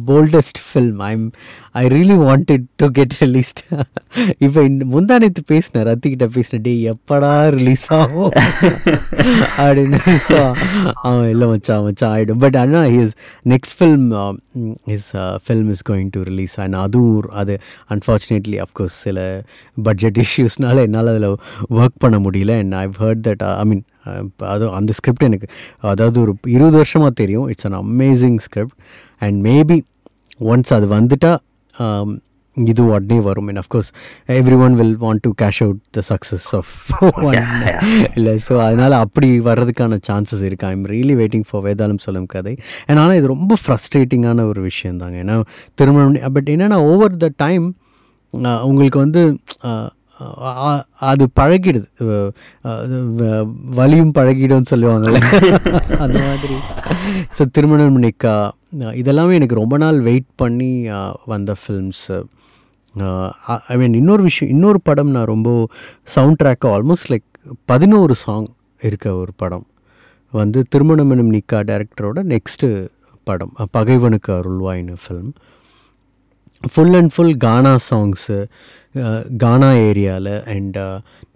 boldest 0.06 0.58
film 0.66 1.00
I 1.02 1.10
am 1.12 1.26
I 1.74 1.82
really 1.88 2.16
wanted 2.22 2.64
to 2.76 2.86
get 2.90 3.14
released 3.20 3.60
இப்போ 4.38 4.60
இந்த 4.62 4.84
முந்தானத்து 4.86 5.42
பேசினேன் 5.46 5.86
ரத்திக்கிட்ட 5.88 6.26
பேசின 6.36 6.60
டே 6.62 6.72
எப்படா 6.92 7.32
ரிலீஸ் 7.50 7.86
ஆகும்? 7.92 8.32
அப்படின்னு 9.60 9.98
ஸோ 10.26 10.38
அவன் 11.02 11.28
இல்லை 11.28 11.46
மச்சான் 11.46 11.84
மச்சான் 11.84 12.12
ஆகிடும் 12.14 12.40
பட் 12.44 12.56
ஆனால் 12.56 12.88
his 12.90 13.14
next 13.46 13.76
film 13.78 14.06
his 14.86 15.08
film 15.46 15.70
is 15.70 15.84
going 15.88 16.10
to 16.10 16.22
release 16.22 16.56
and 16.60 16.76
அதுவும் 16.76 17.30
அது 17.34 17.54
அன்ஃபார்ச்சுனேட்லி 17.88 18.58
அஃப்கோர்ஸ் 18.60 18.96
சில 19.02 19.18
பட்ஜெட் 19.82 20.20
இஷ்யூஸ்னால 20.24 20.84
என்னால் 20.84 21.12
அதில் 21.14 21.28
ஒர்க் 21.76 21.98
பண்ண 21.98 22.18
முடியல 22.26 22.54
and 22.60 22.76
I've 22.80 22.94
heard 23.02 23.22
that 23.26 23.42
I 23.52 23.64
mean 23.66 23.82
அது 24.50 24.64
அந்த 24.76 24.92
ஸ்கிரிப்ட் 24.96 25.26
எனக்கு 25.26 25.46
அதாவது 25.90 26.18
ஒரு 26.22 26.32
இருபது 26.50 26.76
வருஷமாக 26.78 27.12
தெரியும். 27.20 27.48
It's 27.52 27.68
an 27.68 27.78
amazing 27.82 28.38
script 28.44 28.76
and 29.22 29.38
maybe 29.46 29.78
once 30.48 30.72
அது 30.74 30.88
வந்துட்டா 30.92 31.32
um, 31.74 32.08
இது 32.56 32.82
உடனே 32.88 33.16
வரும். 33.24 33.48
And 33.50 33.60
of course 33.62 33.88
everyone 34.64 34.74
will 34.78 34.94
want 35.00 35.22
to 35.24 35.30
cash 35.40 35.58
out 35.64 35.80
the 35.92 36.02
success 36.08 36.46
of 36.58 36.70
one 37.26 37.40
இல்லை 38.16 38.34
ஸோ 38.44 38.54
அதனால் 38.64 38.94
அப்படி 39.00 39.28
வர்றதுக்கான 39.48 39.98
சான்சஸ் 40.06 40.42
இருக்குது 40.46 40.70
ஐம் 40.70 40.84
ரியலி 40.92 41.16
வெயிட்டிங் 41.18 41.44
ஃபார் 41.48 41.62
வேதாளம் 41.66 42.00
சொல்லும் 42.04 42.28
கதை. 42.32 42.54
அண்ட் 42.86 43.00
ஆனால் 43.02 43.18
இது 43.18 43.28
ரொம்ப 43.34 43.56
ஃப்ரஸ்ட்ரேட்டிங்கான 43.62 44.46
ஒரு 44.50 44.62
விஷயம் 44.68 45.00
தாங்க 45.02 45.18
ஏன்னா 45.24 45.36
திருமணம் 45.78 46.16
பட் 46.36 46.50
என்னென்னா 46.54 46.78
ஓவர் 46.90 47.16
த 47.18 47.30
டைம் 47.38 47.66
உங்களுக்கு 48.66 48.98
வந்து 49.02 49.20
அஹ், 49.66 49.90
அது 51.08 51.24
பழகிடுது. 51.40 51.88
வலியும் 53.78 54.14
பழகிடும்னு 54.18 54.70
சொல்லுவாங்கல்ல. 54.70 55.20
அந்த 56.04 56.18
மாதிரி. 56.18 56.56
ஸோ 57.36 57.44
திருமணம் 57.50 58.02
நிக்கா 58.02 58.34
இதெல்லாமே 59.00 59.32
எனக்கு 59.32 59.54
ரொம்ப 59.54 59.76
நாள் 59.76 60.00
வெயிட் 60.00 60.30
பண்ணி 60.36 60.70
வந்த 61.24 61.54
ஃபில்ம்ஸு 61.60 62.18
ஐ 63.68 63.76
மீன் 63.76 63.94
இன்னொரு 63.94 64.22
விஷயம் 64.22 64.52
இன்னொரு 64.54 64.80
படம் 64.80 65.10
நான் 65.10 65.24
ரொம்ப 65.24 65.48
சவுண்ட் 66.14 66.40
ட்ராக்கு 66.42 66.68
ஆல்மோஸ்ட் 66.68 67.10
லைக் 67.10 67.26
பதினோரு 67.64 68.14
சாங் 68.14 68.48
இருக்க 68.80 69.14
ஒரு 69.14 69.32
படம். 69.36 69.66
வந்து 70.32 70.60
திருமணம் 70.68 71.10
எனும் 71.10 71.32
நிக்கா 71.32 71.58
டைரக்டரோட 71.70 72.18
நெக்ஸ்ட்டு 72.32 72.68
படம் 73.26 73.52
பகைவனுக்கு 73.70 74.32
அருள்வாயின்னு 74.32 74.96
film 75.02 75.30
full 76.72 76.94
and 76.94 77.12
full 77.14 77.36
gaana 77.36 77.74
songs 77.88 78.38
gaana 79.36 79.70
ஏரியாவில் 79.88 80.34
அண்ட் 80.46 80.78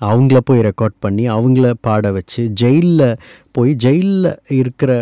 அவங்கள 0.00 0.38
போய் 0.40 0.66
ரெக்கார்ட் 0.68 0.98
பண்ணி 1.00 1.24
அவங்கள 1.28 1.70
பாட 1.80 2.12
வச்சு 2.12 2.42
ஜெயிலில் 2.62 3.08
போய் 3.52 3.72
ஜெயிலில் 3.76 4.30
இருக்கிற 4.60 4.92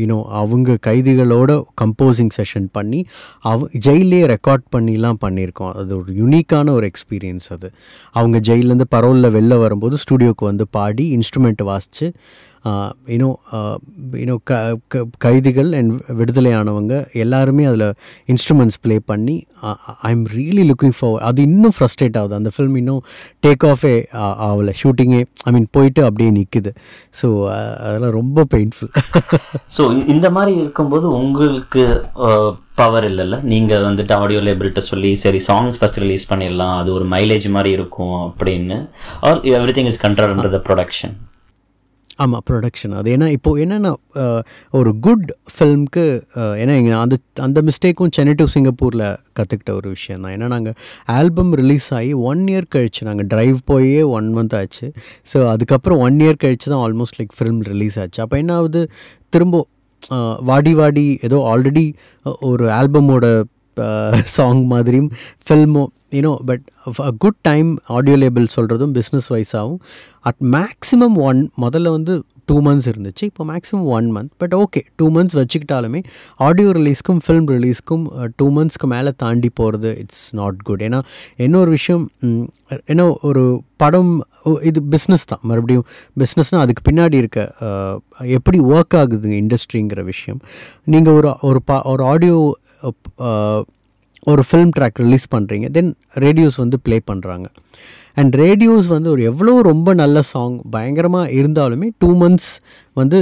யூனோ 0.00 0.16
uh, 0.16 0.28
அவங்க 0.40 0.76
கைதிகளோட 0.86 1.50
கம்போசிங் 1.80 2.30
செஷன் 2.36 2.68
பண்ணி 2.72 3.00
அவ 3.42 3.66
ஜெயிலே 3.86 4.20
ரெக்கார்ட் 4.32 4.64
பண்ணிலாம் 4.76 5.18
பண்ணியிருக்கோம். 5.24 5.72
அது 5.72 5.92
ஒரு 5.98 6.12
யூனிக்கான 6.12 6.70
ஒரு 6.70 6.86
எக்ஸ்பீரியன்ஸ் 6.92 7.48
அது. 7.56 7.68
அவங்க 8.14 8.38
ஜெயிலேருந்து 8.48 8.88
பரோலில் 8.96 9.32
வெளில 9.36 9.58
வரும்போது 9.58 9.98
ஸ்டூடியோக்கு 10.04 10.46
வந்து 10.50 10.66
பாடி 10.70 11.06
இன்ஸ்ட்ருமெண்ட் 11.18 11.62
வாசித்து 11.62 12.08
யூனோ 13.08 13.28
யூனோ 14.16 14.36
க 14.44 14.52
க- 14.88 15.04
கைதிகள் 15.18 15.70
அண்ட் 15.72 15.92
விடுதலையானவங்க 16.20 16.94
எல்லாருமே 17.14 17.64
அதில் 17.64 17.86
இன்ஸ்ட்ருமெண்ட்ஸ் 18.28 18.78
ப்ளே 18.82 18.96
பண்ணி 19.06 19.36
I 20.02 20.10
am 20.10 20.24
really 20.34 20.64
looking 20.70 20.94
for 20.98 21.16
அது 21.22 21.42
இன்னும் 21.42 21.74
ஃப்ரஸ்ட்ரேட் 21.76 22.18
ஆகுது. 22.20 22.34
அந்த 22.34 22.50
ஃபிலிம் 22.54 22.76
இன்னும் 22.76 23.02
டேக் 23.46 23.64
ஆஃபே 23.72 23.94
ஆகலை. 24.46 24.74
ஷூட்டிங்கே 24.82 25.20
ஐ 25.44 25.52
மீன் 25.52 25.68
போயிட்டு 25.70 26.00
அப்படியே 26.04 26.30
நிற்குது 26.30 26.72
ஸோ 27.20 27.28
அதெல்லாம் 27.86 28.16
ரொம்ப 28.20 28.46
பெயின்ஃபுல் 28.54 28.92
ஸோ 29.76 29.82
இந்த 30.14 30.30
மாதிரி 30.30 30.52
இருக்கும்போது 30.60 31.06
உங்களுக்கு 31.20 31.82
பவர் 32.74 33.06
இல்லைல்ல? 33.08 33.36
நீங்கள் 33.44 33.84
வந்துட்டு 33.84 34.12
ஆடியோ 34.14 34.40
லேபிள்கிட்ட 34.40 34.82
சொல்லி 34.90 35.10
சரி 35.16 35.40
சாங்ஸ் 35.48 35.78
ஃபஸ்ட் 35.78 36.00
ரிலீஸ் 36.04 36.30
பண்ணிடலாம். 36.30 36.76
அது 36.80 36.90
ஒரு 36.92 37.06
மைலேஜ் 37.08 37.46
மாதிரி 37.50 37.70
இருக்கும் 37.78 38.16
அப்படின்னு. 38.28 38.78
Or 39.28 39.40
everything 39.78 39.90
is 39.92 40.02
control 40.04 40.32
under 40.34 40.56
the 40.56 40.62
production 40.68 41.14
ஆமாம் 42.22 42.44
ப்ரொடக்ஷன் 42.48 42.94
அது 43.00 43.08
ஏன்னா 43.16 43.26
இப்போது 43.36 43.60
என்னென்னா 43.64 43.92
ஒரு 44.78 44.90
குட் 45.06 45.28
ஃபில்ம்க்கு 45.54 46.04
ஏன்னா 46.62 46.74
எங்கள் 46.80 47.00
அந்த 47.04 47.16
அந்த 47.46 47.58
மிஸ்டேக்கும் 47.68 48.12
சென்னை 48.16 48.34
டு 48.40 48.46
சிங்கப்பூரில் 48.54 49.06
கற்றுக்கிட்ட 49.38 49.72
ஒரு 49.78 49.88
விஷயம் 49.96 50.22
தான். 50.24 50.32
ஏன்னா 50.36 50.48
நாங்கள் 50.54 50.76
ஆல்பம் 51.18 51.52
ரிலீஸ் 51.60 51.88
ஆகி 51.98 52.12
ஒன் 52.30 52.42
இயர் 52.52 52.68
கழிச்சு 52.74 53.08
நாங்கள் 53.08 53.28
ட்ரைவ் 53.34 53.58
போயே 53.70 54.02
ஒன் 54.16 54.28
மந்த் 54.36 54.56
ஆச்சு. 54.60 54.88
ஸோ 55.32 55.38
அதுக்கப்புறம் 55.54 56.02
ஒன் 56.06 56.18
இயர் 56.24 56.42
கழிச்சு 56.44 56.68
தான் 56.74 56.84
ஆல்மோஸ்ட் 56.86 57.18
லைக் 57.20 57.34
ஃபிலிம் 57.38 57.60
ரிலீஸ் 57.72 57.98
ஆச்சு. 58.04 58.20
அப்போ 58.26 58.36
என்ன 58.42 58.52
ஆகுது? 58.60 58.82
திரும்ப 59.34 59.64
வாடி 60.50 60.74
வாடி 60.78 61.06
ஏதோ 61.26 61.38
ஆல்ரெடி 61.50 61.84
ஒரு 62.50 62.64
ஆல்பமோட 62.78 63.26
Uh, 63.76 64.22
சாங் 64.36 64.62
மாதிரியும் 64.66 65.10
ஃபில்மோ 65.44 65.82
you know 66.10 66.32
but 66.44 66.64
a 67.00 67.12
good 67.18 67.38
time 67.40 67.68
audio 67.86 68.16
label 68.16 68.46
சொல்கிறதும் 68.56 68.92
பிஸ்னஸ் 68.92 69.28
வைஸாகவும் 69.30 69.78
அட் 70.20 70.42
மேக்ஸிமம் 70.50 71.16
ஒன் 71.28 71.40
முதல்ல 71.60 71.90
வந்து 71.90 72.14
டூ 72.46 72.56
மந்த்ஸ் 72.62 72.88
இருந்துச்சு 72.90 73.24
இப்போ 73.30 73.44
maximum 73.44 73.86
one 73.96 74.08
month 74.16 74.32
but 74.38 74.54
okay 74.54 74.80
two 74.96 75.06
months 75.10 75.36
வச்சுக்கிட்டாலுமே 75.40 76.00
audio 76.36 76.70
ரிலீஸ்க்கும் 76.70 77.22
ஃபில்ம் 77.26 77.48
ரிலீஸ்க்கும் 77.54 78.04
டூ 78.36 78.48
மந்த்ஸ்க்கு 78.56 78.88
மேலே 78.94 79.12
தாண்டி 79.16 79.50
போகிறது 79.54 79.92
இட்ஸ் 79.98 80.34
நாட் 80.34 80.60
குட் 80.62 80.82
ஏன்னா 80.82 81.00
இன்னொரு 81.36 81.70
விஷயம் 81.70 82.04
ஏன்னா 82.92 83.06
ஒரு 83.22 83.44
படம் 83.76 84.12
இது 84.62 84.80
பிஸ்னஸ் 84.90 85.26
தான். 85.26 85.42
மறுபடியும் 85.42 85.86
பிஸ்னஸ்னால் 86.18 86.64
அதுக்கு 86.64 86.82
பின்னாடி 86.90 87.14
இருக்க 87.14 87.40
uh, 87.60 87.94
எப்படி 88.36 88.58
ஒர்க் 88.72 88.96
ஆகுது 89.00 89.28
இண்டஸ்ட்ரிங்கிற 89.42 90.00
விஷயம். 90.04 90.40
நீங்கள் 90.84 91.14
ஒரு 91.14 91.30
ஒரு 91.40 91.62
பா 91.64 91.76
ஒரு 91.92 92.04
ஆடியோ 92.04 92.38
ஒரு 94.26 94.42
ஃபிலிம் 94.50 94.72
ட்ராக் 94.76 94.98
ரிலீஸ் 94.98 95.26
பண்ணுறீங்க 95.34 95.68
தென் 95.68 95.92
ரேடியோஸ் 96.14 96.56
வந்து 96.56 96.76
ப்ளே 96.80 96.96
பண்ணுறாங்க 97.10 97.46
அண்ட் 98.14 98.34
ரேடியோஸ் 98.34 98.86
வந்து 98.86 99.10
ஒரு 99.10 99.22
எவ்வளோ 99.22 99.54
ரொம்ப 99.62 99.94
நல்ல 99.94 100.20
சாங் 100.22 100.56
பயங்கரமாக 100.70 101.32
இருந்தாலுமே 101.32 101.88
டூ 101.98 102.10
மந்த்ஸ் 102.14 102.52
வந்து 102.92 103.18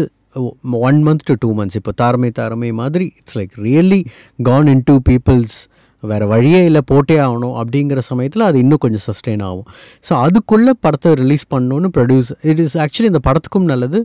one 0.82 0.98
month 1.02 1.24
to 1.24 1.34
two 1.40 1.50
months 1.54 1.76
இப்போ 1.76 1.92
தாரமை 2.02 2.30
தாரமை 2.30 2.70
மாதிரி 2.72 3.06
it's 3.20 3.36
like 3.36 3.54
really 3.58 4.00
gone 4.42 4.66
into 4.86 4.96
peoples 5.08 5.56
வேறு 6.02 6.26
வழியே 6.32 6.60
இல்லை 6.68 6.82
போட்டே 6.90 7.16
ஆகணும் 7.26 7.54
அப்படிங்கிற 7.60 8.00
சமயத்தில் 8.08 8.44
அது 8.48 8.58
இன்னும் 8.64 8.82
கொஞ்சம் 8.84 9.04
சஸ்டெயின் 9.08 9.42
ஆகும். 9.48 9.66
ஸோ 10.08 10.12
அதுக்குள்ளே 10.26 10.72
படத்தை 10.84 11.12
ரிலீஸ் 11.22 11.46
பண்ணணுன்னு 11.54 11.90
ப்ரொடியூஸ் 11.96 12.30
இட் 12.50 12.62
இஸ் 12.66 12.76
ஆக்சுவலி 12.84 13.10
இந்த 13.12 13.22
படத்துக்கும் 13.28 13.68
நல்லது 13.72 14.00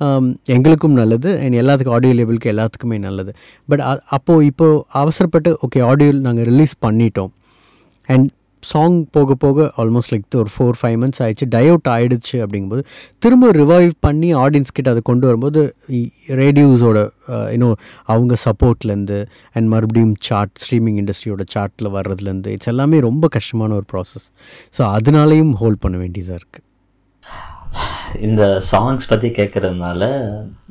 um, 0.00 0.26
எங்களுக்கும் 0.56 0.96
நல்லது 1.00 1.30
அண்ட் 1.42 1.58
எல்லாத்துக்கும் 1.62 1.96
ஆடியோ 1.98 2.14
லேபிளுக்கு 2.18 2.52
எல்லாத்துக்குமே 2.54 2.98
நல்லது. 3.08 3.32
பட் 3.68 3.82
அப்போது 4.16 4.46
இப்போது 4.50 4.82
அவசரப்பட்டு 5.02 5.52
ஓகே 5.66 5.82
ஆடியோ 5.90 6.12
நாங்கள் 6.28 6.48
ரிலீஸ் 6.52 6.76
பண்ணிட்டோம். 6.86 7.32
அண்ட் 8.08 8.28
சாங் 8.68 8.96
போக 9.10 9.34
போக 9.34 9.66
ஆல்மோஸ்ட் 9.76 10.12
லைக் 10.12 10.36
ஒரு 10.36 10.50
ஃபோர் 10.54 10.76
ஃபைவ் 10.80 10.96
மந்த்ஸ் 11.02 11.20
ஆயிடுச்சு. 11.24 11.46
டயவுட் 11.54 11.88
ஆயிடுச்சு 11.88 12.36
அப்படிங்கும்போது 12.44 12.82
திரும்ப 13.18 13.50
ரிவைவ் 13.52 13.92
பண்ணி 14.00 14.30
ஆடியன்ஸ் 14.36 14.74
கிட்ட 14.74 14.88
அதை 14.90 15.02
கொண்டு 15.04 15.26
வரும்போது 15.26 15.60
ரேடியோஸோட 16.40 16.98
இன்னும் 17.52 17.76
அவங்க 18.04 18.36
சப்போர்ட்லேருந்து 18.44 19.18
அண்ட் 19.52 19.68
மறுபடியும் 19.68 20.14
சார்ட் 20.20 20.54
ஸ்ட்ரீமிங் 20.62 20.98
இண்டஸ்ட்ரியோட 21.02 21.44
சார்ட்டில் 21.54 21.90
வர்றதுலேருந்து 21.92 22.46
இட்ஸ் 22.48 22.68
எல்லாமே 22.68 23.00
ரொம்ப 23.00 23.28
கஷ்டமான 23.28 23.74
ஒரு 23.74 23.86
ப்ராசஸ் 23.92 24.26
ஸோ 24.78 24.84
அதனாலையும் 24.92 25.52
ஹோல்ட் 25.54 25.80
பண்ண 25.80 25.98
வேண்டியதாக 25.98 26.40
இருக்குது 26.40 26.66
இந்த 28.20 28.42
சாங்ஸ் 28.70 29.08
பற்றி 29.08 29.28
கேட்குறதுனால 29.30 30.02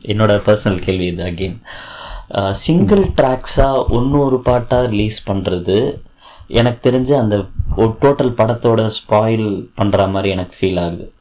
என்னோட 0.06 0.34
பர்சனல் 0.46 0.82
கேள்வி 0.82 1.06
இது 1.06 1.24
அகெயின் 1.24 1.58
சிங்கிள் 2.60 3.04
ட்ராக்ஸாக 3.18 3.84
ஒன்னொரு 3.90 4.38
பாட்டாக 4.42 4.88
ரிலீஸ் 4.88 5.20
பண்ணுறது 5.30 5.78
எனக்கு 6.48 6.92
தெரிஞ்சு 6.92 7.14
அந்த 7.14 7.38
டோட்டல் 7.78 8.34
படத்தோட 8.38 8.92
ஸ்பாயில் 9.00 9.66
பண்ணுற 9.78 10.10
மாதிரி 10.10 10.30
எனக்கு 10.30 10.56
ஃபீல் 10.62 10.80
ஆகுது. 10.80 11.12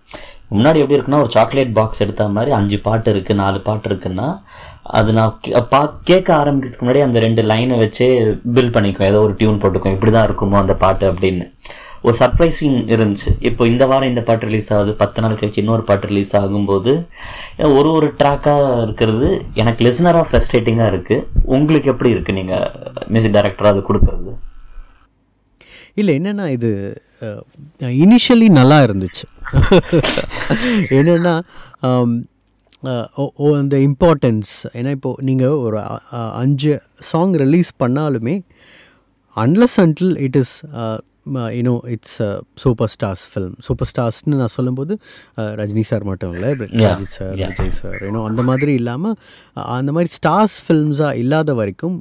முன்னாடி 0.51 0.77
எப்படி 0.77 1.01
இருக்குன்னா 1.01 1.19
ஒரு 1.19 1.31
சாக்லேட் 1.31 1.73
பாக்ஸ் 1.73 2.01
எடுத்த 2.01 2.29
மாதிரி 2.29 2.53
அஞ்சு 2.53 2.79
பாட்டு 2.79 3.15
இருக்குது 3.15 3.35
நாலு 3.35 3.61
பாட்டு 3.61 3.89
இருக்குன்னா 3.89 4.41
அது 4.83 5.13
நான் 5.13 5.41
கே- 5.47 5.67
பா 5.71 5.99
கேட்க 6.05 6.37
ஆரம்பிக்கிறதுக்கு 6.37 6.81
முன்னாடி 6.81 7.03
அந்த 7.03 7.19
ரெண்டு 7.19 7.43
லைனை 7.43 7.79
வச்சே 7.81 8.39
பில் 8.53 8.71
பண்ணிக்குவேன். 8.71 9.03
ஏதோ 9.03 9.21
ஒரு 9.21 9.35
டியூன் 9.39 9.61
போட்டுக்குவேன். 9.63 9.93
இப்படி 9.93 10.13
தான் 10.13 10.29
இருக்குமோ 10.29 10.51
அந்த 10.51 10.75
பாட்டு 10.75 11.13
அப்படின்னு. 11.13 11.53
ஒரு 12.03 12.17
சர்ப்ரைசிங் 12.21 12.87
இருந்துச்சு. 12.87 13.37
இப்போ 13.41 13.67
இந்த 13.67 13.87
வாரம் 13.87 14.09
இந்த 14.09 14.21
பாட்டு 14.21 14.47
ரிலீஸ் 14.47 14.73
ஆகுது. 14.73 14.93
பத்து 14.93 15.21
நாள் 15.21 15.35
கழிச்சு 15.35 15.59
இன்னொரு 15.59 15.83
பாட்டு 15.83 16.07
ரிலீஸ் 16.07 16.37
ஆகும்போது 16.37 17.07
ஒரு 17.59 17.93
ஒரு 17.93 18.15
ட்ராக்காக 18.19 18.83
இருக்கிறது. 18.83 19.45
எனக்கு 19.55 19.85
லிசனராக 19.85 20.25
ஃப்ரெஸ்ட்ரேட்டிங்காக 20.31 20.95
இருக்குது 20.97 21.25
உங்களுக்கு 21.43 21.91
எப்படி 21.91 22.15
இருக்குது 22.15 22.33
நீங்கள் 22.33 22.71
மியூசிக் 23.07 23.35
டைரக்டராக 23.35 23.67
அது 23.67 23.81
கொடுக்குறது. 23.81 24.37
இல்லை 26.01 26.13
என்னென்னா 26.19 26.47
இது 26.57 26.71
இனிஷியலி 28.05 28.49
நல்லா 28.61 28.79
இருந்துச்சு. 28.87 29.27
என்னென்னா 30.99 31.35
அந்த 33.61 33.77
இம்பார்ட்டன்ஸ் 33.89 34.53
ஏன்னா 34.79 34.91
இப்போது 34.97 35.25
நீங்கள் 35.29 35.59
ஒரு 35.67 35.79
அஞ்சு 36.43 36.73
சாங் 37.13 37.35
ரிலீஸ் 37.45 37.71
பண்ணாலுமே 37.85 38.35
unless 39.37 39.77
until 39.85 40.13
it 40.27 40.37
is 40.43 40.55
you know 41.59 41.75
it's 41.95 42.19
super 42.65 42.91
stars 42.95 43.25
film 43.31 43.55
super 43.69 43.89
ஸ்டார்ஸ்னு 43.93 44.41
நான் 44.43 44.55
சொல்லும்போது 44.57 44.95
ரஜினி 45.61 45.85
சார் 45.91 46.05
மட்டும் 46.11 46.35
இல்லை 46.35 46.51
Ajith 46.91 47.17
sir. 47.19 47.35
Vijay 47.41 47.73
sir 47.81 47.97
you know 48.05 48.21
அந்த 48.25 48.43
மாதிரி 48.51 48.75
இல்லாமல் 48.81 49.17
அந்த 49.79 49.93
மாதிரி 49.93 50.13
ஸ்டார்ஸ் 50.19 50.59
ஃபில்ம்ஸாக 50.67 51.21
இல்லாத 51.23 51.55
வரைக்கும் 51.55 51.97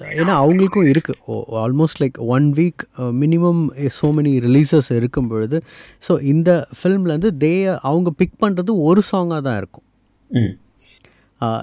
ஏன்னா 0.00 0.34
அவங்களுக்கும் 0.40 0.86
இருக்குது 0.86 1.18
almost 1.62 2.00
like 2.00 2.18
one 2.26 2.52
week 2.52 2.82
minimum 2.98 3.88
so 4.00 4.08
many 4.10 4.40
releases 4.40 4.92
இருக்கும் 4.92 5.28
பொழுது 5.28 5.62
ஸோ 6.08 6.22
இந்த 6.22 6.68
ஃபில்ம்லேருந்து 6.82 7.30
தே 7.38 7.64
அவங்க 7.82 8.10
பிக் 8.10 8.46
பண்ணுறது 8.46 8.70
ஒரு 8.82 9.02
சாங்காக 9.12 9.40
தான் 9.40 9.56
இருக்கும். 9.56 9.86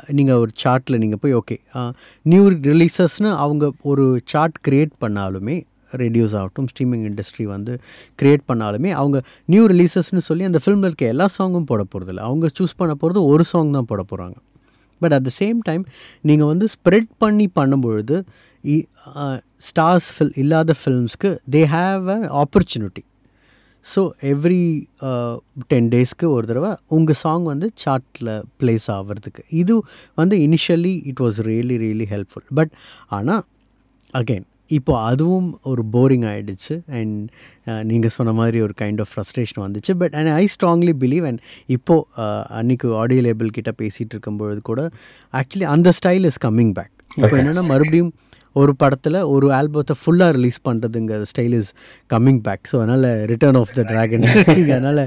நீங்கள் 0.07 0.35
ஒரு 0.35 0.51
சார்ட்டில் 0.63 0.97
நீங்கள் 0.97 1.19
போய் 1.21 1.33
ஓகே 1.35 1.57
நியூ 2.21 2.49
ரிலீசஸ்னு 2.49 3.35
அவங்க 3.35 3.71
ஒரு 3.81 4.21
சார்ட் 4.25 4.57
க்ரியேட் 4.67 4.91
பண்ணாலுமே 5.01 5.65
ரேடியோஸ் 5.91 6.35
ஆகட்டும் 6.35 6.67
ஸ்ட்ரீமிங் 6.67 7.05
இண்டஸ்ட்ரி 7.09 7.43
வந்து 7.43 7.79
க்ரியேட் 8.21 8.41
பண்ணாலுமே 8.53 8.89
அவங்க 8.89 9.23
நியூ 9.45 9.67
ரிலீசஸ்னு 9.67 10.17
சொல்லி 10.17 10.43
அந்த 10.43 10.59
ஃபிலிமில் 10.65 10.83
இருக்க 10.83 11.05
எல்லா 11.05 11.25
சாங்கும் 11.37 11.63
போட 11.63 11.83
போகிறதில்ல 11.83 12.17
அவங்க 12.19 12.47
சூஸ் 12.59 12.77
பண்ண 12.77 12.93
போகிறது 12.95 13.25
ஒரு 13.25 13.43
சாங் 13.43 13.71
தான் 13.71 13.85
போட 13.85 14.03
போகிறாங்க 14.11 14.37
but 15.01 15.13
at 15.13 15.25
the 15.25 15.33
same 15.39 15.59
time 15.65 15.83
நீங்கள் 16.21 16.47
வந்து 16.47 16.67
ஸ்ப்ரெட் 16.67 17.11
பண்ணி 17.17 17.47
பண்ணும்பொழுது 17.55 18.17
ஸ்டார்ஸ் 19.61 20.09
ஃபில் 20.15 20.33
இல்லாத 20.35 20.73
ஃபில்ம்ஸ்க்கு 20.81 21.31
they 21.49 21.61
have 21.67 22.09
a 22.09 22.19
opportunity 22.41 23.03
so 23.85 24.01
every 24.29 24.63
ten 25.67 25.89
டேஸ்க்கு 25.89 26.27
ஒரு 26.29 26.45
தடவை 26.47 26.71
உங்கள் 26.87 27.19
சாங் 27.21 27.43
வந்து 27.43 27.67
சார்ட்டில் 27.83 28.31
ப்ளேஸ் 28.61 28.87
ஆகிறதுக்கு 28.91 29.43
இது 29.53 29.75
வந்து 30.15 30.37
initially 30.47 30.93
it 31.05 31.21
was 31.21 31.39
really 31.41 31.77
really 31.77 32.07
helpful 32.09 32.47
but 32.53 32.73
ஆனால் 33.09 33.43
அகெயின் 34.13 34.47
இப்போ 34.77 34.93
அதுவும் 35.09 35.47
ஒரு 35.71 35.83
போரிங் 35.93 36.25
ஆகிடுச்சு 36.31 36.75
அண்ட் 36.97 37.17
நீங்கள் 37.91 38.13
சொன்ன 38.17 38.33
மாதிரி 38.39 38.57
ஒரு 38.65 38.73
கைண்ட் 38.81 39.01
ஆஃப் 39.03 39.11
ஃப்ரஸ்ட்ரேஷன் 39.13 39.61
வந்துச்சு. 39.65 39.93
But 40.01 40.15
and 40.19 40.31
I 40.41 40.43
strongly 40.55 40.93
believe 41.03 41.25
and 41.29 41.41
இப்போது 41.75 42.25
அன்றைக்கி 42.59 42.93
ஆடியோ 43.01 43.23
லேபிள் 43.27 43.55
கிட்ட 43.57 43.73
பேசிகிட்டு 43.81 44.15
இருக்கும்பொழுது 44.15 44.61
கூட 44.71 44.83
ஆக்சுவலி 45.33 45.67
அந்த 45.75 45.91
ஸ்டைல் 45.99 46.27
இஸ் 46.31 46.41
கம்மிங் 46.47 46.73
பேக் 46.79 46.93
இப்போ 47.21 47.35
என்னென்னா 47.41 47.65
மறுபடியும் 47.73 48.13
ஒரு 48.61 48.73
படத்தில் 48.81 49.17
ஒரு 49.33 49.47
ஆல்பத்தை 49.57 49.95
ஃபுல்லாக 50.01 50.31
ரிலீஸ் 50.37 50.59
பண்ணுறதுங்க 50.67 51.17
style 51.31 51.55
is 51.57 51.71
coming 52.13 52.39
back 52.47 52.63
so 52.71 52.75
அதனால் 52.83 53.07
ரிட்டர்ன் 53.31 53.59
ஆஃப் 53.61 53.73
த 53.77 53.83
ட்ராகன் 53.91 54.25
அதனால் 54.77 55.03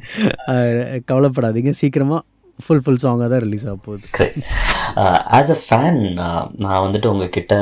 கவலைப்படாதீங்க. 1.11 1.73
சீக்கிரமாக 1.81 2.21
ஃபுல் 2.65 2.83
ஃபுல் 2.85 3.01
சாங்காக 3.05 3.29
தான் 3.33 3.43
ரிலீஸ் 3.45 3.67
ஆக 3.67 3.77
போகுது. 3.87 4.05
ஆஸ் 5.39 5.53
அ 5.55 5.59
ஃபேன் 5.63 6.01
நான் 6.65 6.83
வந்துட்டு 6.85 7.11
உங்ககிட்ட 7.13 7.55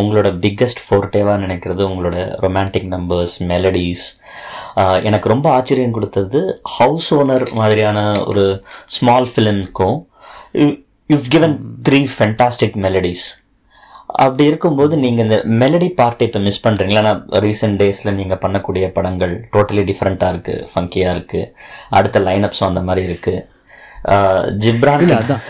உங்களோட 0.00 0.30
பிக்கஸ்ட் 0.44 0.82
ஃபோர்டேவாக 0.84 1.42
நினைக்கிறது 1.44 1.82
உங்களோட 1.90 2.16
ரொமான்டிக் 2.44 2.88
நம்பர்ஸ் 2.94 3.36
மெலடிஸ் 3.52 4.06
எனக்கு 5.04 5.28
ரொம்ப 5.28 5.46
ஆச்சரியம் 5.50 5.96
கொடுத்தது 5.98 6.40
ஹவுஸ் 6.78 7.08
ஓனர் 7.18 7.46
மாதிரியான 7.54 7.98
ஒரு 8.24 8.44
small 8.96 9.30
ஃபிலிம்க்கும் 9.32 9.96
you've 11.10 11.26
given 11.28 11.56
three 11.88 12.02
fantastic 12.12 12.76
melodies 12.84 13.26
அப்படி 14.22 14.44
இருக்கும்போது 14.50 14.94
நீங்கள் 14.96 15.24
இந்த 15.24 15.36
மெலடி 15.60 15.88
பார்ட்டை 15.98 16.26
இப்போ 16.28 16.40
மிஸ் 16.40 16.62
பண்ணுறீங்களா 16.64 17.02
நான் 17.06 17.22
ரீசெண்ட் 17.44 17.78
டேஸில் 17.80 18.16
நீங்கள் 18.16 18.40
பண்ணக்கூடிய 18.42 18.86
படங்கள் 18.92 19.32
டோட்டலி 19.54 19.82
டிஃப்ரெண்ட்டாக 19.90 20.32
இருக்குது 20.34 20.66
ஃபங்கியாக 20.72 21.14
இருக்குது 21.16 21.48
அடுத்த 21.90 22.20
லைனப்ஸும் 22.20 22.68
அந்த 22.68 22.82
மாதிரி 22.88 23.02
இருக்குது 23.06 23.40
ஜிப்ரான் 24.64 25.00
இல்லை 25.00 25.16
அதான். 25.16 25.40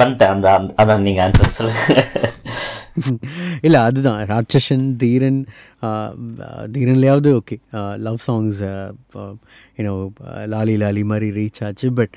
வந்துட்டேன். 0.00 0.26
அந்த 0.26 0.74
அதான் 0.76 0.98
நீங்கள் 0.98 1.26
ஆன்சர் 1.26 1.46
சொல்லுங்க 1.46 2.04
இல்லை 3.62 3.80
அதுதான். 3.80 4.26
Ratsasan 4.26 4.96
Theeran 4.96 5.46
தீரன்லையாவது 6.74 7.38
okay. 7.38 7.60
Love 7.96 8.16
songs 8.26 8.88
you know 9.78 10.10
Laali 10.54 10.82
Laali 10.82 11.04
மாதிரி 11.04 11.30
ரீச் 11.30 11.64
ஆச்சு. 11.64 11.92
பட் 11.92 12.10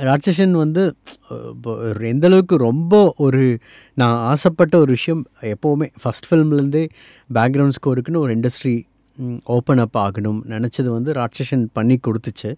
ராட்சசன் 0.00 0.50
வந்து 0.50 0.96
எந்த 2.00 2.26
அளவுக்கு 2.26 2.56
ரொம்ப 2.56 3.12
ஒரு 3.16 3.58
நான் 3.94 4.16
ஆசைப்பட்ட 4.16 4.78
ஒரு 4.78 4.90
விஷயம் 4.90 5.26
எப்போவுமே 5.40 5.88
ஃபஸ்ட் 6.04 6.30
ஃபிலிம்லேருந்தே 6.30 6.88
பேக்ரவுண்ட் 7.34 7.72
ஸ்கோருக்குன்னு 7.80 8.16
ஒரு 8.16 8.36
இண்டஸ்ட்ரி 8.36 8.88
ஓப்பன் 9.44 9.78
அப் 9.78 9.96
ஆகணும். 9.96 10.40
நினச்சது 10.48 10.88
வந்து 10.88 11.12
ராட்சசன் 11.12 11.66
பண்ணி 11.72 11.98
கொடுத்துச்சு. 12.06 12.56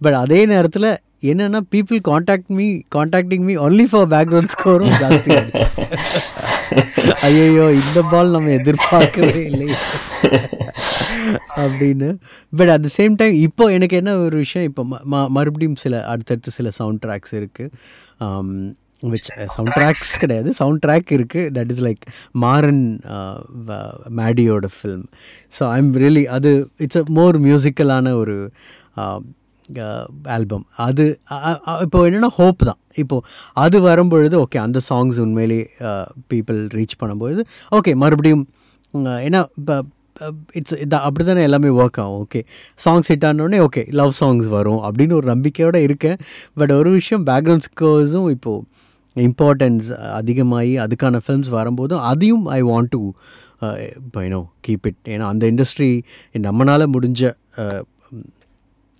பட் 0.00 0.12
அதே 0.12 0.46
நேரத்தில் 0.46 0.96
என்னென்னா 1.20 1.60
people 1.70 2.00
contact 2.00 2.50
me 2.50 2.78
contacting 2.94 3.40
me 3.40 3.54
only 3.54 3.82
for 3.82 4.08
background 4.08 4.48
ஸ்கோரும் 4.58 4.92
ஜாஸ்தி 5.00 5.64
ஐயோ 7.12 7.72
இந்த 7.72 8.08
பால் 8.10 8.30
நம்ம 8.30 8.50
எதிர்பார்க்கவே 8.50 9.44
இல்லை. 9.44 9.74
அப்படின்னு. 11.56 12.16
But 12.56 12.68
at 12.68 12.86
the 12.86 13.02
same 13.02 13.14
time 13.16 13.32
இப்போ 13.32 13.66
எனக்கு 13.66 13.96
என்ன 13.96 14.18
ஒரு 14.18 14.36
விஷயம் 14.36 14.68
இப்போ 14.68 14.86
ம- 14.90 15.00
ம- 15.10 15.28
மறுபடியும் 15.28 15.76
சில 15.76 16.06
அடுத்தடுத்து 16.06 16.50
சில 16.50 16.70
சவுண்ட் 16.70 17.04
ட்ராக்ஸ் 17.06 17.34
இருக்குது 17.34 18.72
விச் 19.10 19.28
சவுண்ட் 19.54 19.74
ட்ராக்ஸ் 19.76 20.12
கிடையாது. 20.22 20.48
சவுண்ட் 20.60 20.80
ட்ராக் 20.84 21.12
இருக்குது 21.16 21.50
தட் 21.56 21.70
இஸ் 21.74 21.82
லைக் 21.86 22.02
மாரன் 22.44 22.82
மேடியோட 24.20 24.68
ஃபில்ம் 24.76 25.06
ஸோ 25.58 25.62
ஐம் 25.78 25.90
ரியலி 26.02 26.24
அது 26.36 26.50
it's 26.84 27.00
uh, 27.00 27.04
uh, 27.04 27.08
a 27.10 27.16
more 27.18 27.38
மியூசிக்கலான 27.46 28.12
ஒரு 28.22 28.36
ஆல்பம் 30.34 30.64
அது 30.86 31.04
இப்போ 31.84 31.98
என்னென்னா 32.08 32.30
ஹோப் 32.38 32.62
தான். 32.68 32.80
இப்போது 33.02 33.26
அது 33.64 33.76
வரும்பொழுது 33.88 34.36
ஓகே 34.44 34.58
அந்த 34.66 34.78
சாங்ஸ் 34.90 35.18
உண்மையிலே 35.24 35.60
uh, 35.88 36.06
பீப்புள் 36.32 36.60
ரீச் 36.78 37.00
பண்ணும்பொழுது 37.02 37.44
ஓகே 37.78 37.94
மறுபடியும் 38.04 38.44
ஏன்னா 39.26 39.40
இப்போ 39.60 39.76
இட்ஸ் 40.58 40.76
இது 40.84 40.96
அப்படி 41.06 41.24
தானே 41.28 41.42
எல்லாமே 41.48 41.70
ஒர்க் 41.82 41.98
ஆகும். 42.02 42.18
ஓகே 42.24 42.40
சாங்ஸ் 42.84 43.08
ஹிட் 43.12 43.26
ஆனோடனே 43.28 43.58
ஓகே 43.66 43.82
லவ் 44.00 44.12
சாங்ஸ் 44.20 44.48
வரும் 44.56 44.82
அப்படின்னு 44.86 45.14
ஒரு 45.20 45.26
நம்பிக்கையோடு 45.32 45.80
இருக்கேன். 45.88 46.18
பட் 46.60 46.72
ஒரு 46.80 46.90
விஷயம் 46.98 47.24
பேக்ரவுண்ட் 47.30 47.66
ஸ்கோர்ஸும் 47.68 48.28
இப்போது 48.36 48.60
இம்பார்ட்டன்ஸ் 49.16 49.88
அதிகமாகி 49.92 50.78
அதுக்கான 50.78 51.20
ஃபில்ம்ஸ் 51.26 51.48
வரும்போதும் 51.48 51.98
அதையும் 51.98 52.46
I 52.46 52.62
want 52.62 52.92
to 52.94 53.12
you know 54.24 54.42
keep 54.68 54.86
it 54.90 55.00
ஏன்னா 55.04 55.26
அந்த 55.32 55.50
இண்டஸ்ட்ரி 55.52 55.90
நம்மளால் 56.34 56.92
முடிஞ்ச 56.94 57.32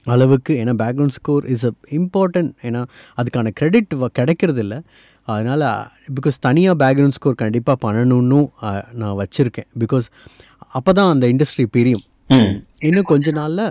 அளவுக்கு 0.04 0.52
ஏன்னா 0.60 0.74
background 0.82 1.16
score 1.16 1.44
is 1.46 1.66
a 1.66 1.72
important 1.90 2.52
ஏன்னா 2.62 2.80
அதுக்கான 3.20 3.50
க்ரெடிட் 3.60 4.10
கிடைக்கிறது 4.12 4.60
இல்லை 4.60 4.78
அதனால் 5.24 5.64
பிகாஸ் 6.20 6.36
தனியாக 6.40 6.76
பேக்ரவுண்ட் 6.84 7.16
ஸ்கோர் 7.18 7.34
கண்டிப்பாக 7.34 7.78
பண்ணணுன்னு 7.84 8.40
நான் 8.92 9.16
வச்சுருக்கேன். 9.20 9.68
பிகாஸ் 9.82 10.06
அப்போ 10.68 10.92
தான் 10.92 11.10
அந்த 11.14 11.26
இண்டஸ்ட்ரி 11.32 11.66
பிரியும். 11.70 12.04
இன்னும் 12.78 13.10
கொஞ்ச 13.12 13.30
நாளில் 13.30 13.64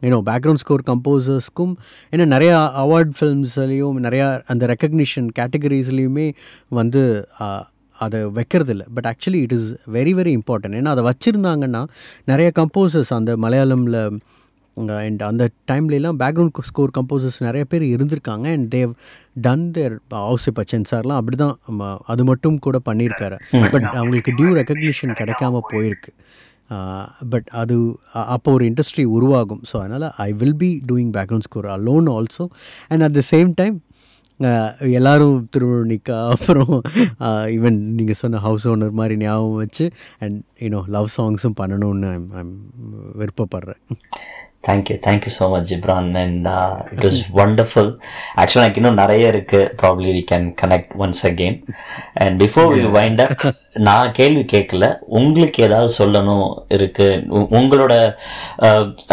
ஏன்னோ 0.00 0.18
பேக்ரவுண்ட் 0.24 0.62
ஸ்கோர் 0.64 0.82
கம்போசர்ஸ்க்கும் 0.86 1.74
ஏன்னா 2.10 2.26
நிறையா 2.36 2.56
அவார்ட் 2.84 3.12
ஃபில்ம்ஸ்லேயும் 3.20 4.00
நிறையா 4.06 4.42
அந்த 4.46 4.66
ரெக்கக்னிஷன் 4.66 5.28
கேட்டகரிஸ்லேயுமே 5.38 6.32
வந்து 6.68 7.28
அதை 7.98 8.24
வைக்கிறது 8.30 8.70
இல்லை 8.70 8.86
but 8.94 9.04
actually 9.04 9.40
it 9.46 9.52
is 9.52 9.70
very 9.92 10.12
very 10.20 10.32
important 10.38 10.76
ஏன்னா 10.80 10.92
அதை 10.94 11.04
வச்சுருந்தாங்கன்னா 11.04 11.82
நிறைய 12.24 12.50
கம்போசர்ஸ் 12.58 13.12
அந்த 13.14 13.36
மலையாளமில் 13.36 14.20
அண்ட் 14.76 15.22
அந்த 15.22 15.44
டைம்லலாம் 15.72 16.18
பேக்ரவுண்ட் 16.18 16.60
ஸ்கோர் 16.60 16.90
கம்போசர்ஸ் 16.98 17.38
நிறைய 17.38 17.64
பேர் 17.64 17.82
இருந்திருக்காங்க. 17.82 18.46
அண்ட் 18.52 18.74
தேவ் 18.74 18.92
டன் 19.46 19.70
தேர் 19.70 19.94
ஹவுசி 20.14 20.50
பச்சன் 20.54 20.86
சார்லாம் 20.90 21.20
அப்படி 21.20 21.36
தான் 21.36 21.56
அது 22.04 22.24
மட்டும் 22.24 22.58
கூட 22.58 22.78
பண்ணியிருக்காரு. 22.84 23.38
பட் 23.72 23.88
அவங்களுக்கு 24.00 24.32
டியூ 24.32 24.52
ரெக்கக்னிஷன் 24.60 25.16
கிடைக்காம 25.20 25.60
போயிருக்கு. 25.72 26.12
பட் 27.32 27.48
அது 27.60 27.76
அப்போ 28.34 28.48
ஒரு 28.56 28.64
இண்டஸ்ட்ரி 28.70 29.04
உருவாகும். 29.16 29.62
ஸோ 29.70 29.76
அதனால் 29.82 30.08
I 30.28 30.30
will 30.42 30.58
be 30.64 30.72
doing 30.90 31.12
background 31.18 31.46
score 31.48 31.68
alone 31.76 32.10
also 32.16 32.46
and 32.88 33.04
at 33.08 33.16
the 33.20 33.24
same 33.32 33.52
time 33.60 33.78
எல்லோரும் 34.98 35.38
திருவள்ளிக்கா 35.54 36.18
அப்புறம் 36.34 36.70
ஈவன் 37.56 37.78
நீங்கள் 37.96 38.18
சொன்ன 38.20 38.40
ஹவுஸ் 38.44 38.64
ஓனர் 38.70 38.94
மாதிரி 39.00 39.16
ஞாபகம் 39.22 39.58
வச்சு 39.62 39.86
அண்ட் 40.24 40.38
யூனோ 40.64 40.80
லவ் 40.96 41.08
சாங்ஸும் 41.16 41.58
பண்ணணும்னு 41.60 42.08
I'm 42.14 42.30
I'm 42.40 42.54
விருப்பப்படுறேன். 43.20 43.82
Thank you 44.64 44.94
thank you 45.06 45.30
so 45.36 45.44
much 45.52 45.68
Ghibran 45.72 46.08
and 46.22 46.46
it 46.94 47.04
was 47.06 47.20
wonderful 47.42 47.90
ஆக்சுவலாக 48.40 48.64
எனக்கு 48.64 48.80
இன்னும் 48.80 48.98
நிறைய 49.02 49.30
இருக்கு. 49.32 49.60
Probably 49.80 50.10
we 50.16 50.22
can 50.30 50.46
connect 50.62 50.92
once 51.02 51.22
again 51.30 51.56
and 52.22 52.36
before 52.42 52.68
we 52.76 52.84
wind 52.98 53.22
up 53.24 53.44
நான் 53.88 54.12
கேள்வி 54.18 54.44
கேட்கல. 54.52 54.84
உங்களுக்கு 55.18 55.60
ஏதாவது 55.68 55.90
சொல்லணும் 56.00 56.46
இருக்கு? 56.76 57.08
உங்களோட 57.58 57.94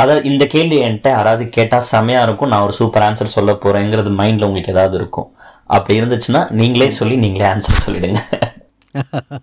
அதாவது 0.01 0.21
இந்த 0.31 0.45
கேள்வி 0.55 0.79
என்கிட்ட 0.87 1.11
யாராவது 1.17 1.45
கேட்டால் 1.57 1.89
செமையா 1.93 2.21
இருக்கும். 2.27 2.51
நான் 2.53 2.65
ஒரு 2.67 2.75
சூப்பர் 2.81 3.05
ஆன்சர் 3.07 3.35
சொல்ல 3.37 3.53
போறேங்கிறது 3.65 4.13
மைண்ட்ல 4.21 4.49
உங்களுக்கு 4.49 4.75
ஏதாவது 4.75 4.97
இருக்கும். 5.01 5.29
அப்படி 5.75 5.99
இருந்துச்சுன்னா 5.99 6.41
நீங்களே 6.59 6.89
சொல்லி 6.99 7.15
நீங்களே 7.25 7.47
ஆன்சர் 7.53 7.83
சொல்லிடுங்க. 7.85 8.21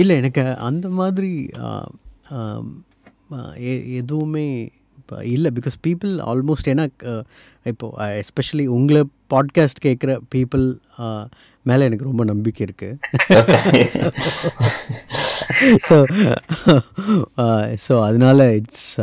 இல்லை 0.00 0.14
எனக்கு 0.20 0.42
அந்த 0.68 0.86
மாதிரி 0.98 1.30
எதுவுமே 3.94 4.70
இப்போ 4.98 5.24
இல்லை. 5.24 5.50
பிகாஸ் 5.54 5.76
பீப்புள் 5.86 6.12
ஆல்மோஸ்ட் 6.30 6.70
ஏன்னா 6.72 6.86
இப்போது 7.64 8.22
எஸ்பெஷலி 8.22 8.66
உங்களை 8.66 9.02
பாட்காஸ்ட் 9.34 9.82
கேட்குற 9.84 10.18
பீப்புள் 10.34 10.64
மேலே 11.62 11.84
எனக்கு 11.84 12.04
ரொம்ப 12.04 12.24
நம்பிக்கை 12.24 12.66
இருக்குது 12.66 12.98
ஸோ 15.88 15.96
ஸோ 17.88 17.94
அதனால் 18.02 18.38
இட்ஸ் 18.38 19.00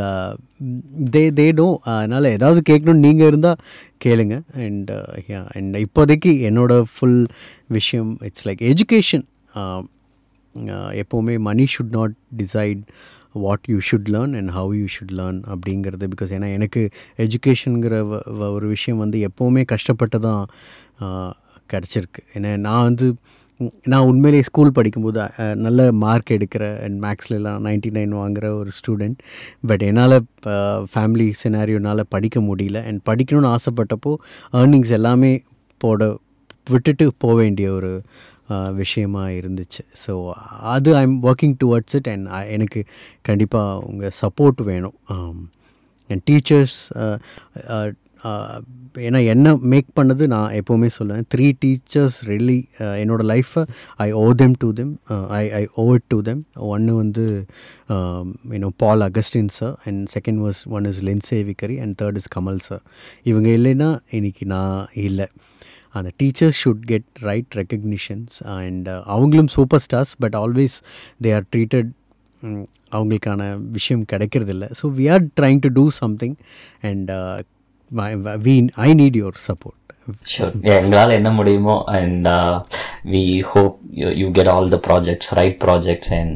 தே 1.10 1.22
தே 1.38 1.52
டோ 1.52 1.80
அதனால் 1.84 2.24
ஏதாவது 2.24 2.60
கேட்கணும்னு 2.70 3.04
நீங்கள் 3.06 3.26
இருந்தால் 3.26 3.60
கேளுங்க. 4.04 4.36
அண்ட் 4.54 4.90
அண்ட் 5.54 5.76
இப்போதைக்கு 5.76 6.32
என்னோடய 6.50 6.84
ஃபுல் 6.94 7.26
விஷயம் 7.68 8.18
இட்ஸ் 8.20 8.48
லைக் 8.48 8.62
எஜுகேஷன் 8.72 9.26
எப்போவுமே 11.02 11.38
money 11.38 11.66
should 11.74 11.90
not 11.90 12.14
decide 12.36 12.82
what 13.44 13.68
you 13.72 13.78
should 13.88 14.10
learn 14.14 14.34
and 14.38 14.50
how 14.56 14.72
you 14.80 14.86
should 14.94 15.14
learn 15.18 15.38
அப்படிங்கிறது 15.52 16.08
பிகாஸ் 16.14 16.32
ஏன்னா 16.36 16.50
எனக்கு 16.58 16.82
எஜுகேஷனுங்கிற 17.26 17.96
ஒரு 18.56 18.66
விஷயம் 18.74 19.02
வந்து 19.04 19.20
எப்போவுமே 19.28 19.64
கஷ்டப்பட்டு 19.72 20.20
தான் 20.28 20.42
கிடச்சிருக்கு. 21.72 22.20
ஏன்னா 22.36 22.52
நான் 22.66 22.86
வந்து 22.88 23.06
நான் 23.90 24.06
உண்மையிலேயே 24.10 24.44
ஸ்கூல் 24.48 24.76
படிக்கும்போது 24.76 25.24
நல்ல 25.64 25.80
மார்க் 26.04 26.32
எடுக்கிற 26.36 26.64
அண்ட் 26.84 26.96
மேக்ஸ்லலாம் 27.04 27.60
நைன்டி 27.66 27.90
நைன் 27.96 28.14
வாங்குகிற 28.20 28.46
ஒரு 28.60 28.70
ஸ்டூடெண்ட் 28.78 29.18
பட் 29.70 29.84
என்னால் 29.88 30.16
ஃபேமிலி 30.92 31.28
சினாரியோனால் 31.42 32.02
படிக்க 32.14 32.40
முடியல. 32.48 32.80
அண்ட் 32.88 33.00
படிக்கணும்னு 33.10 33.52
ஆசைப்பட்டப்போ 33.56 34.12
ஏர்னிங்ஸ் 34.60 34.94
எல்லாமே 34.98 35.32
போட 35.80 36.10
விட்டுட்டு 36.70 37.06
போக 37.22 37.34
வேண்டிய 37.40 37.68
ஒரு 37.78 37.92
விஷயமா 38.80 39.24
இருந்துச்சு. 39.38 39.82
ஸோ 40.04 40.12
அது 40.74 40.90
I 41.00 41.02
am 41.08 41.18
working 41.30 41.56
towards 41.64 41.96
it 41.98 42.08
and 42.14 42.26
எனக்கு 42.56 42.82
கண்டிப்பாக 43.28 43.82
உங்கள் 43.90 44.16
சப்போர்ட் 44.22 44.62
வேணும். 44.70 44.96
அண்ட் 46.10 46.24
டீச்சர்ஸ் 46.30 46.78
ஏன்னா 49.06 49.20
என்ன 49.32 49.48
மேக் 49.72 49.88
பண்ணது 49.98 50.24
நான் 50.32 50.52
எப்போவுமே 50.58 50.88
சொல்லுவேன். 50.96 51.24
த்ரீ 51.32 51.46
டீச்சர்ஸ் 51.62 52.16
ரியலி 52.28 52.56
என்னோடய 53.00 53.26
லைஃப்பை 53.32 53.62
I 54.04 54.06
owe 54.20 54.22
them 54.42 54.54
to 54.62 54.68
them 54.78 54.92
I 55.40 55.42
I 55.58 55.62
owe 55.82 55.84
it 55.96 56.06
to 56.12 56.18
them 56.28 56.40
ஒன்று 56.74 56.92
வந்து 57.00 57.24
you know 58.54 58.70
Paul 58.82 59.04
Augustine 59.08 59.50
sir 59.58 59.74
and 59.88 60.02
second 60.14 60.40
was 60.44 60.60
one 60.76 60.86
is 60.90 61.00
லென்சே 61.08 61.40
விக்கரி 61.50 61.76
and 61.86 61.96
third 62.02 62.20
is 62.22 62.30
Kamal 62.36 62.60
sir 62.68 62.84
இவங்க 63.32 63.50
இல்லைன்னா 63.58 63.90
இன்றைக்கி 64.18 64.46
நான் 64.54 64.86
இல்லை. 65.08 65.28
அந்த 65.98 66.10
teachers 66.22 66.60
should 66.62 66.84
get 66.92 67.08
right 67.28 67.58
recognitions 67.60 68.36
and 68.56 68.88
அவங்களும் 69.16 69.50
super 69.56 69.82
stars 69.86 70.14
but 70.24 70.36
always 70.42 70.76
they 71.26 71.32
are 71.38 71.46
treated 71.54 71.90
அவங்களுக்கான 72.96 73.42
விஷயம் 73.78 74.04
கிடைக்கிறதில்ல. 74.12 74.66
So 74.80 74.86
we 74.98 75.06
are 75.14 75.24
trying 75.40 75.62
to 75.66 75.70
do 75.78 75.86
something 76.02 76.36
and 76.90 77.10
we 78.48 78.54
I 78.88 78.90
need 79.00 79.18
your 79.22 79.40
support 79.48 79.80
sure 80.32 80.54
எங்களால் 80.78 81.14
என்ன 81.18 81.30
முடியுமோ 81.38 81.76
and 81.98 82.26
we 83.12 83.22
hope 83.52 83.76
you 84.22 84.26
get 84.38 84.50
all 84.54 84.68
the 84.74 84.78
projects 84.88 85.30
right 85.38 85.56
projects 85.64 86.12
and 86.18 86.34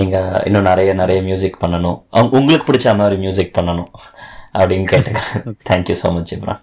நீங்கள் 0.00 0.28
இன்னும் 0.48 0.68
நிறைய 0.70 0.90
நிறைய 1.02 1.20
மியூசிக் 1.28 1.62
பண்ணணும். 1.64 1.98
உங்களுக்கு 2.36 2.68
பிடிச்ச 2.70 2.96
மாதிரி 3.02 3.18
மியூசிக் 3.24 3.56
பண்ணணும். 3.58 3.90
அப்படின்னு 4.58 4.88
கேட்டுக்கிறேன். 4.92 5.56
Thank you 5.70 5.96
so 6.02 6.10
much 6.16 6.32
Ghibran 6.36 6.62